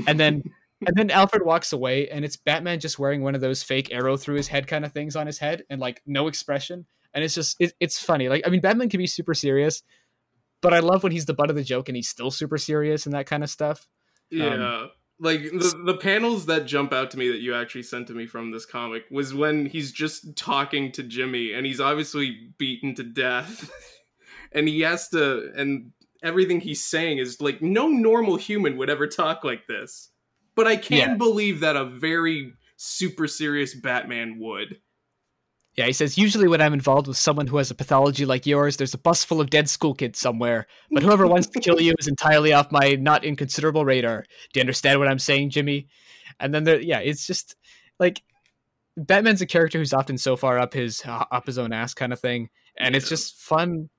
And 0.07 0.19
then 0.19 0.43
and 0.85 0.95
then 0.95 1.11
Alfred 1.11 1.45
walks 1.45 1.73
away, 1.73 2.09
and 2.09 2.23
it's 2.23 2.37
Batman 2.37 2.79
just 2.79 2.99
wearing 2.99 3.21
one 3.21 3.35
of 3.35 3.41
those 3.41 3.63
fake 3.63 3.91
arrow 3.91 4.17
through 4.17 4.35
his 4.35 4.47
head 4.47 4.67
kind 4.67 4.85
of 4.85 4.93
things 4.93 5.15
on 5.15 5.27
his 5.27 5.39
head, 5.39 5.63
and 5.69 5.79
like 5.79 6.01
no 6.05 6.27
expression. 6.27 6.85
And 7.13 7.23
it's 7.23 7.35
just 7.35 7.57
it, 7.59 7.73
it's 7.79 8.01
funny. 8.01 8.29
Like 8.29 8.43
I 8.45 8.49
mean, 8.49 8.61
Batman 8.61 8.89
can 8.89 8.99
be 8.99 9.07
super 9.07 9.33
serious, 9.33 9.83
but 10.61 10.73
I 10.73 10.79
love 10.79 11.03
when 11.03 11.11
he's 11.11 11.25
the 11.25 11.33
butt 11.33 11.49
of 11.49 11.55
the 11.55 11.63
joke 11.63 11.89
and 11.89 11.95
he's 11.95 12.09
still 12.09 12.31
super 12.31 12.57
serious 12.57 13.05
and 13.05 13.15
that 13.15 13.25
kind 13.25 13.43
of 13.43 13.49
stuff. 13.49 13.87
Yeah. 14.29 14.53
Um, 14.53 14.91
like 15.21 15.41
the, 15.41 15.81
the 15.85 15.97
panels 15.97 16.45
that 16.45 16.65
jump 16.65 16.93
out 16.93 17.11
to 17.11 17.17
me 17.17 17.29
that 17.29 17.39
you 17.39 17.53
actually 17.53 17.83
sent 17.83 18.07
to 18.07 18.13
me 18.13 18.25
from 18.25 18.51
this 18.51 18.65
comic 18.65 19.03
was 19.11 19.33
when 19.33 19.65
he's 19.65 19.91
just 19.91 20.35
talking 20.37 20.91
to 20.93 21.03
Jimmy 21.03 21.53
and 21.53 21.65
he's 21.65 21.81
obviously 21.81 22.51
beaten 22.57 22.95
to 22.95 23.03
death. 23.03 23.69
and 24.51 24.67
he 24.67 24.81
has 24.81 25.09
to 25.09 25.51
and 25.55 25.91
everything 26.23 26.59
he's 26.59 26.83
saying 26.83 27.17
is 27.17 27.41
like 27.41 27.61
no 27.61 27.87
normal 27.87 28.35
human 28.35 28.77
would 28.77 28.89
ever 28.89 29.07
talk 29.07 29.43
like 29.43 29.67
this. 29.67 30.09
But 30.55 30.67
I 30.67 30.75
can 30.75 30.97
Yeah. 30.97 31.15
believe 31.15 31.61
that 31.61 31.75
a 31.75 31.85
very 31.85 32.53
super 32.75 33.27
serious 33.27 33.73
Batman 33.73 34.39
would. 34.39 34.81
Yeah, 35.75 35.85
he 35.85 35.93
says, 35.93 36.17
usually 36.17 36.49
when 36.49 36.61
I'm 36.61 36.73
involved 36.73 37.07
with 37.07 37.15
someone 37.15 37.47
who 37.47 37.55
has 37.55 37.71
a 37.71 37.75
pathology 37.75 38.25
like 38.25 38.45
yours, 38.45 38.75
there's 38.75 38.93
a 38.93 38.97
bus 38.97 39.23
full 39.23 39.39
of 39.39 39.49
dead 39.49 39.69
school 39.69 39.93
kids 39.93 40.19
somewhere. 40.19 40.67
But 40.91 41.03
whoever 41.03 41.25
wants 41.25 41.47
to 41.47 41.59
kill 41.61 41.79
you 41.79 41.93
is 41.99 42.07
entirely 42.07 42.51
off 42.51 42.71
my 42.71 42.97
not 42.99 43.23
inconsiderable 43.23 43.85
radar. 43.85 44.25
Do 44.51 44.59
you 44.59 44.61
understand 44.61 44.99
what 44.99 45.07
I'm 45.07 45.19
saying, 45.19 45.51
Jimmy? 45.51 45.87
And 46.39 46.53
then 46.53 46.65
there, 46.65 46.81
yeah, 46.81 46.99
it's 46.99 47.25
just 47.25 47.55
like 47.97 48.21
Batman's 48.97 49.41
a 49.41 49.45
character 49.45 49.77
who's 49.77 49.93
often 49.93 50.17
so 50.17 50.35
far 50.35 50.59
up 50.59 50.73
his 50.73 51.01
uh, 51.05 51.25
up 51.31 51.45
his 51.45 51.57
own 51.57 51.71
ass 51.71 51.93
kind 51.93 52.11
of 52.11 52.19
thing, 52.19 52.49
and 52.77 52.95
it's 52.95 53.07
just 53.07 53.37
fun. 53.37 53.89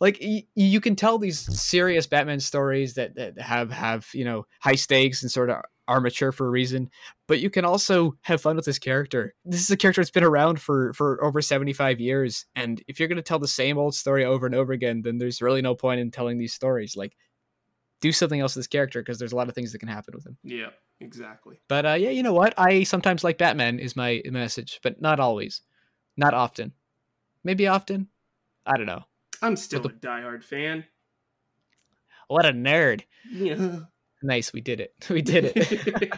Like 0.00 0.18
y- 0.20 0.46
you 0.54 0.80
can 0.80 0.96
tell 0.96 1.18
these 1.18 1.38
serious 1.60 2.06
Batman 2.06 2.40
stories 2.40 2.94
that, 2.94 3.14
that 3.16 3.38
have 3.38 3.70
have 3.72 4.08
you 4.12 4.24
know 4.24 4.46
high 4.60 4.74
stakes 4.74 5.22
and 5.22 5.30
sort 5.30 5.50
of 5.50 5.62
are 5.88 6.00
mature 6.00 6.32
for 6.32 6.46
a 6.46 6.50
reason, 6.50 6.90
but 7.28 7.38
you 7.40 7.48
can 7.48 7.64
also 7.64 8.16
have 8.22 8.40
fun 8.40 8.56
with 8.56 8.64
this 8.64 8.78
character. 8.78 9.34
This 9.44 9.60
is 9.60 9.70
a 9.70 9.76
character 9.76 10.00
that's 10.02 10.10
been 10.10 10.24
around 10.24 10.60
for 10.60 10.92
for 10.92 11.22
over 11.24 11.40
75 11.40 12.00
years 12.00 12.46
and 12.54 12.82
if 12.88 12.98
you're 12.98 13.08
going 13.08 13.16
to 13.16 13.22
tell 13.22 13.38
the 13.38 13.48
same 13.48 13.78
old 13.78 13.94
story 13.94 14.24
over 14.24 14.46
and 14.46 14.54
over 14.54 14.72
again, 14.72 15.02
then 15.02 15.18
there's 15.18 15.40
really 15.40 15.62
no 15.62 15.74
point 15.74 16.00
in 16.00 16.10
telling 16.10 16.38
these 16.38 16.52
stories. 16.52 16.96
Like 16.96 17.16
do 18.00 18.12
something 18.12 18.40
else 18.40 18.54
with 18.54 18.64
this 18.64 18.68
character 18.68 19.00
because 19.00 19.18
there's 19.18 19.32
a 19.32 19.36
lot 19.36 19.48
of 19.48 19.54
things 19.54 19.72
that 19.72 19.78
can 19.78 19.88
happen 19.88 20.12
with 20.14 20.26
him. 20.26 20.36
Yeah, 20.42 20.70
exactly. 21.00 21.60
But 21.68 21.86
uh, 21.86 21.94
yeah, 21.94 22.10
you 22.10 22.22
know 22.22 22.34
what? 22.34 22.54
I 22.58 22.82
sometimes 22.82 23.24
like 23.24 23.38
Batman 23.38 23.78
is 23.78 23.96
my 23.96 24.22
message, 24.26 24.80
but 24.82 25.00
not 25.00 25.20
always. 25.20 25.62
Not 26.16 26.34
often. 26.34 26.72
Maybe 27.44 27.66
often. 27.66 28.08
I 28.66 28.76
don't 28.76 28.86
know. 28.86 29.04
I'm 29.42 29.56
still 29.56 29.80
the- 29.80 29.88
a 29.88 29.92
diehard 29.92 30.42
fan. 30.44 30.84
What 32.28 32.46
a 32.46 32.50
nerd. 32.52 33.02
Yeah. 33.30 33.80
Nice, 34.22 34.52
we 34.52 34.60
did 34.60 34.80
it. 34.80 34.94
We 35.10 35.22
did 35.22 35.52
it. 35.54 36.12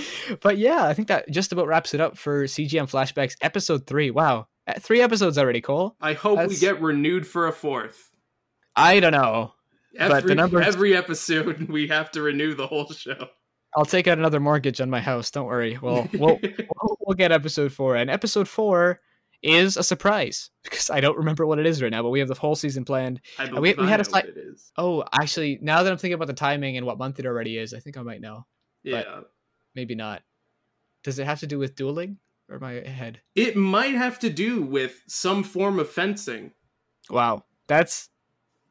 but 0.40 0.58
yeah, 0.58 0.84
I 0.84 0.94
think 0.94 1.08
that 1.08 1.30
just 1.30 1.52
about 1.52 1.66
wraps 1.68 1.94
it 1.94 2.00
up 2.00 2.18
for 2.18 2.44
CGM 2.44 2.90
Flashbacks 2.90 3.36
episode 3.40 3.86
3. 3.86 4.10
Wow. 4.10 4.48
Uh, 4.66 4.74
3 4.78 5.00
episodes 5.00 5.38
already, 5.38 5.60
Cole. 5.60 5.96
I 6.00 6.14
hope 6.14 6.46
we 6.48 6.56
get 6.56 6.80
renewed 6.82 7.26
for 7.26 7.46
a 7.46 7.52
fourth. 7.52 8.10
I 8.76 9.00
don't 9.00 9.12
know. 9.12 9.52
Every, 9.96 10.14
But 10.20 10.26
the 10.26 10.34
numbers- 10.34 10.66
every 10.66 10.96
episode 10.96 11.62
we 11.68 11.86
have 11.88 12.10
to 12.12 12.22
renew 12.22 12.54
the 12.54 12.66
whole 12.66 12.90
show. 12.92 13.28
I'll 13.76 13.84
take 13.84 14.06
out 14.06 14.18
another 14.18 14.40
mortgage 14.40 14.80
on 14.80 14.90
my 14.90 15.00
house. 15.00 15.30
Don't 15.30 15.46
worry. 15.46 15.78
Well, 15.80 16.08
we'll 16.12 16.38
we'll, 16.42 16.96
we'll 17.00 17.16
get 17.16 17.32
episode 17.32 17.72
four, 17.72 17.96
and 17.96 18.08
episode 18.08 18.46
four 18.48 19.00
is 19.44 19.76
a 19.76 19.82
surprise 19.82 20.50
because 20.62 20.90
I 20.90 21.00
don't 21.00 21.16
remember 21.18 21.46
what 21.46 21.58
it 21.58 21.66
is 21.66 21.82
right 21.82 21.90
now. 21.90 22.02
But 22.02 22.10
we 22.10 22.18
have 22.20 22.28
the 22.28 22.34
whole 22.34 22.56
season 22.56 22.84
planned. 22.84 23.20
I 23.38 23.44
we- 23.44 23.50
believe 23.50 23.78
we 23.78 23.84
I 23.84 23.88
had 23.88 24.00
a 24.00 24.02
know 24.02 24.08
slight- 24.08 24.24
what 24.26 24.36
it 24.36 24.40
is. 24.40 24.72
Oh, 24.76 25.04
actually, 25.12 25.58
now 25.62 25.82
that 25.82 25.92
I'm 25.92 25.98
thinking 25.98 26.14
about 26.14 26.28
the 26.28 26.32
timing 26.34 26.76
and 26.76 26.86
what 26.86 26.98
month 26.98 27.18
it 27.20 27.26
already 27.26 27.58
is, 27.58 27.74
I 27.74 27.78
think 27.80 27.96
I 27.96 28.02
might 28.02 28.20
know. 28.20 28.46
Yeah. 28.82 29.20
Maybe 29.74 29.94
not. 29.94 30.22
Does 31.02 31.18
it 31.18 31.26
have 31.26 31.40
to 31.40 31.46
do 31.46 31.58
with 31.58 31.74
dueling 31.76 32.18
or 32.48 32.58
my 32.58 32.72
head? 32.72 33.20
It 33.34 33.56
might 33.56 33.94
have 33.94 34.18
to 34.20 34.30
do 34.30 34.62
with 34.62 35.02
some 35.06 35.42
form 35.44 35.78
of 35.78 35.90
fencing. 35.90 36.52
Wow, 37.10 37.44
that's 37.66 38.08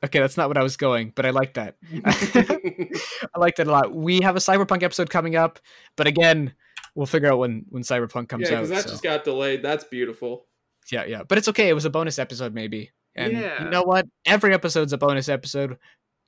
okay. 0.04 0.20
That's 0.20 0.38
not 0.38 0.48
what 0.48 0.58
I 0.58 0.64
was 0.64 0.76
going, 0.78 1.12
but 1.16 1.26
I 1.26 1.30
like 1.30 1.54
that. 1.54 1.76
I 2.06 3.38
like 3.40 3.56
that 3.58 3.68
a 3.68 3.72
lot. 3.72 3.94
We 3.94 4.22
have 4.22 4.36
a 4.36 4.40
cyberpunk 4.40 4.82
episode 4.84 5.10
coming 5.10 5.36
up, 5.36 5.60
but 5.96 6.08
again, 6.08 6.54
we'll 6.96 7.06
figure 7.06 7.32
out 7.32 7.38
when 7.40 7.66
when 7.70 7.84
cyberpunk 7.84 8.30
comes 8.30 8.50
yeah, 8.50 8.58
out. 8.58 8.62
because 8.62 8.70
that 8.70 8.84
so- 8.86 8.90
just 8.90 9.04
got 9.04 9.24
delayed. 9.24 9.62
That's 9.62 9.84
beautiful. 9.84 10.46
Yeah, 10.92 11.06
yeah. 11.06 11.24
But 11.28 11.38
it's 11.38 11.48
okay. 11.50 11.70
It 11.70 11.74
was 11.74 11.86
a 11.86 11.90
bonus 11.90 12.20
episode, 12.20 12.54
maybe. 12.54 12.92
And 13.16 13.34
Yeah. 13.34 13.64
you 13.64 13.70
know 13.70 13.84
what? 13.84 14.08
Every 14.26 14.54
episode's 14.54 14.94
a 14.94 14.98
bonus 14.98 15.30
episode. 15.30 15.78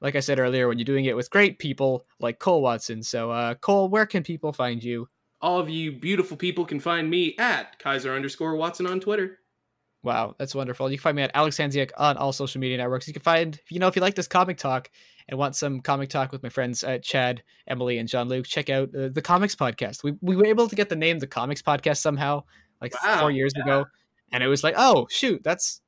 Like 0.02 0.16
I 0.16 0.20
said 0.20 0.40
earlier, 0.40 0.68
when 0.68 0.78
you're 0.78 0.86
doing 0.86 1.06
it 1.06 1.16
with 1.16 1.30
great 1.30 1.58
people 1.60 2.06
like 2.20 2.40
Cole 2.40 2.62
Watson. 2.62 3.02
So, 3.02 3.32
uh, 3.32 3.56
Cole, 3.56 3.90
where 3.90 4.06
can 4.06 4.24
people 4.24 4.54
find 4.54 4.84
you? 4.84 5.08
All 5.42 5.60
of 5.60 5.70
you 5.70 5.92
beautiful 5.94 6.38
people 6.38 6.66
can 6.66 6.80
find 6.80 7.10
me 7.10 7.36
at 7.40 7.80
Kaiser 7.80 8.14
underscore 8.14 8.56
Watson 8.56 8.88
on 8.88 9.00
Twitter. 9.00 9.40
Wow, 10.04 10.36
that's 10.38 10.54
wonderful. 10.54 10.92
You 10.92 10.98
can 10.98 11.02
find 11.04 11.16
me 11.16 11.24
at 11.24 11.32
Alex 11.34 11.58
Hansiak 11.58 11.90
on 11.98 12.16
all 12.18 12.32
social 12.32 12.62
media 12.62 12.78
networks. 12.78 13.08
You 13.08 13.14
can 13.14 13.24
find, 13.24 13.60
you 13.70 13.80
know, 13.80 13.88
if 13.88 13.96
you 13.96 14.04
like 14.04 14.14
this 14.14 14.28
comic 14.28 14.58
talk 14.58 14.92
and 15.28 15.40
want 15.40 15.56
some 15.56 15.80
comic 15.82 16.10
talk 16.10 16.32
with 16.32 16.44
my 16.44 16.50
friends 16.50 16.84
uh, 16.84 17.00
Chad, 17.00 17.42
Emily, 17.68 17.98
and 17.98 18.08
John 18.08 18.28
Luke, 18.30 18.46
check 18.46 18.70
out 18.70 18.90
uh, 18.94 19.08
the 19.08 19.22
Comics 19.24 19.56
Podcast. 19.56 20.04
We, 20.04 20.14
we 20.22 20.36
were 20.36 20.46
able 20.46 20.68
to 20.68 20.76
get 20.76 20.90
the 20.90 20.96
name 20.96 21.18
the 21.18 21.26
Comics 21.26 21.64
Podcast 21.64 21.98
somehow, 21.98 22.44
like 22.82 22.94
Wow, 23.04 23.22
four 23.22 23.32
years 23.32 23.54
ago. 23.56 23.86
And 24.36 24.44
it 24.44 24.48
was 24.48 24.66
like, 24.66 24.76
oh, 24.78 25.08
shoot, 25.10 25.42
that's, 25.44 25.80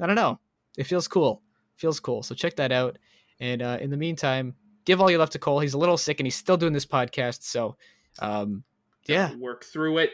I 0.00 0.06
don't 0.06 0.14
know. 0.16 0.38
It 0.76 0.84
feels 0.84 1.08
cool. 1.08 1.40
Feels 1.76 1.98
cool. 1.98 2.22
So 2.22 2.34
check 2.34 2.56
that 2.56 2.72
out. 2.72 2.98
And 3.40 3.62
uh, 3.62 3.78
in 3.80 3.88
the 3.88 3.96
meantime, 3.96 4.54
give 4.84 5.00
all 5.00 5.08
your 5.10 5.18
love 5.18 5.30
to 5.30 5.38
Cole. 5.38 5.60
He's 5.60 5.72
a 5.72 5.78
little 5.78 5.96
sick 5.96 6.20
and 6.20 6.26
he's 6.26 6.34
still 6.34 6.58
doing 6.58 6.74
this 6.74 6.84
podcast. 6.84 7.42
So, 7.42 7.76
um, 8.18 8.64
Yeah. 9.06 9.34
work 9.36 9.64
through 9.64 9.96
it. 9.98 10.10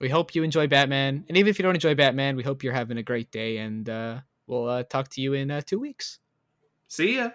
We 0.00 0.10
hope 0.10 0.34
you 0.34 0.42
enjoy 0.42 0.66
Batman, 0.66 1.24
and 1.28 1.36
even 1.38 1.48
if 1.48 1.58
you 1.58 1.62
don't 1.62 1.76
enjoy 1.76 1.94
Batman, 1.94 2.34
we 2.34 2.42
hope 2.42 2.64
you're 2.64 2.72
having 2.72 2.98
a 2.98 3.02
great 3.04 3.30
day. 3.30 3.58
And 3.58 3.88
uh, 3.88 4.20
we'll 4.48 4.68
uh, 4.68 4.82
talk 4.82 5.08
to 5.10 5.20
you 5.20 5.32
in 5.32 5.50
uh, 5.50 5.60
two 5.64 5.78
weeks. 5.78 6.18
See 6.88 7.16
ya. 7.16 7.30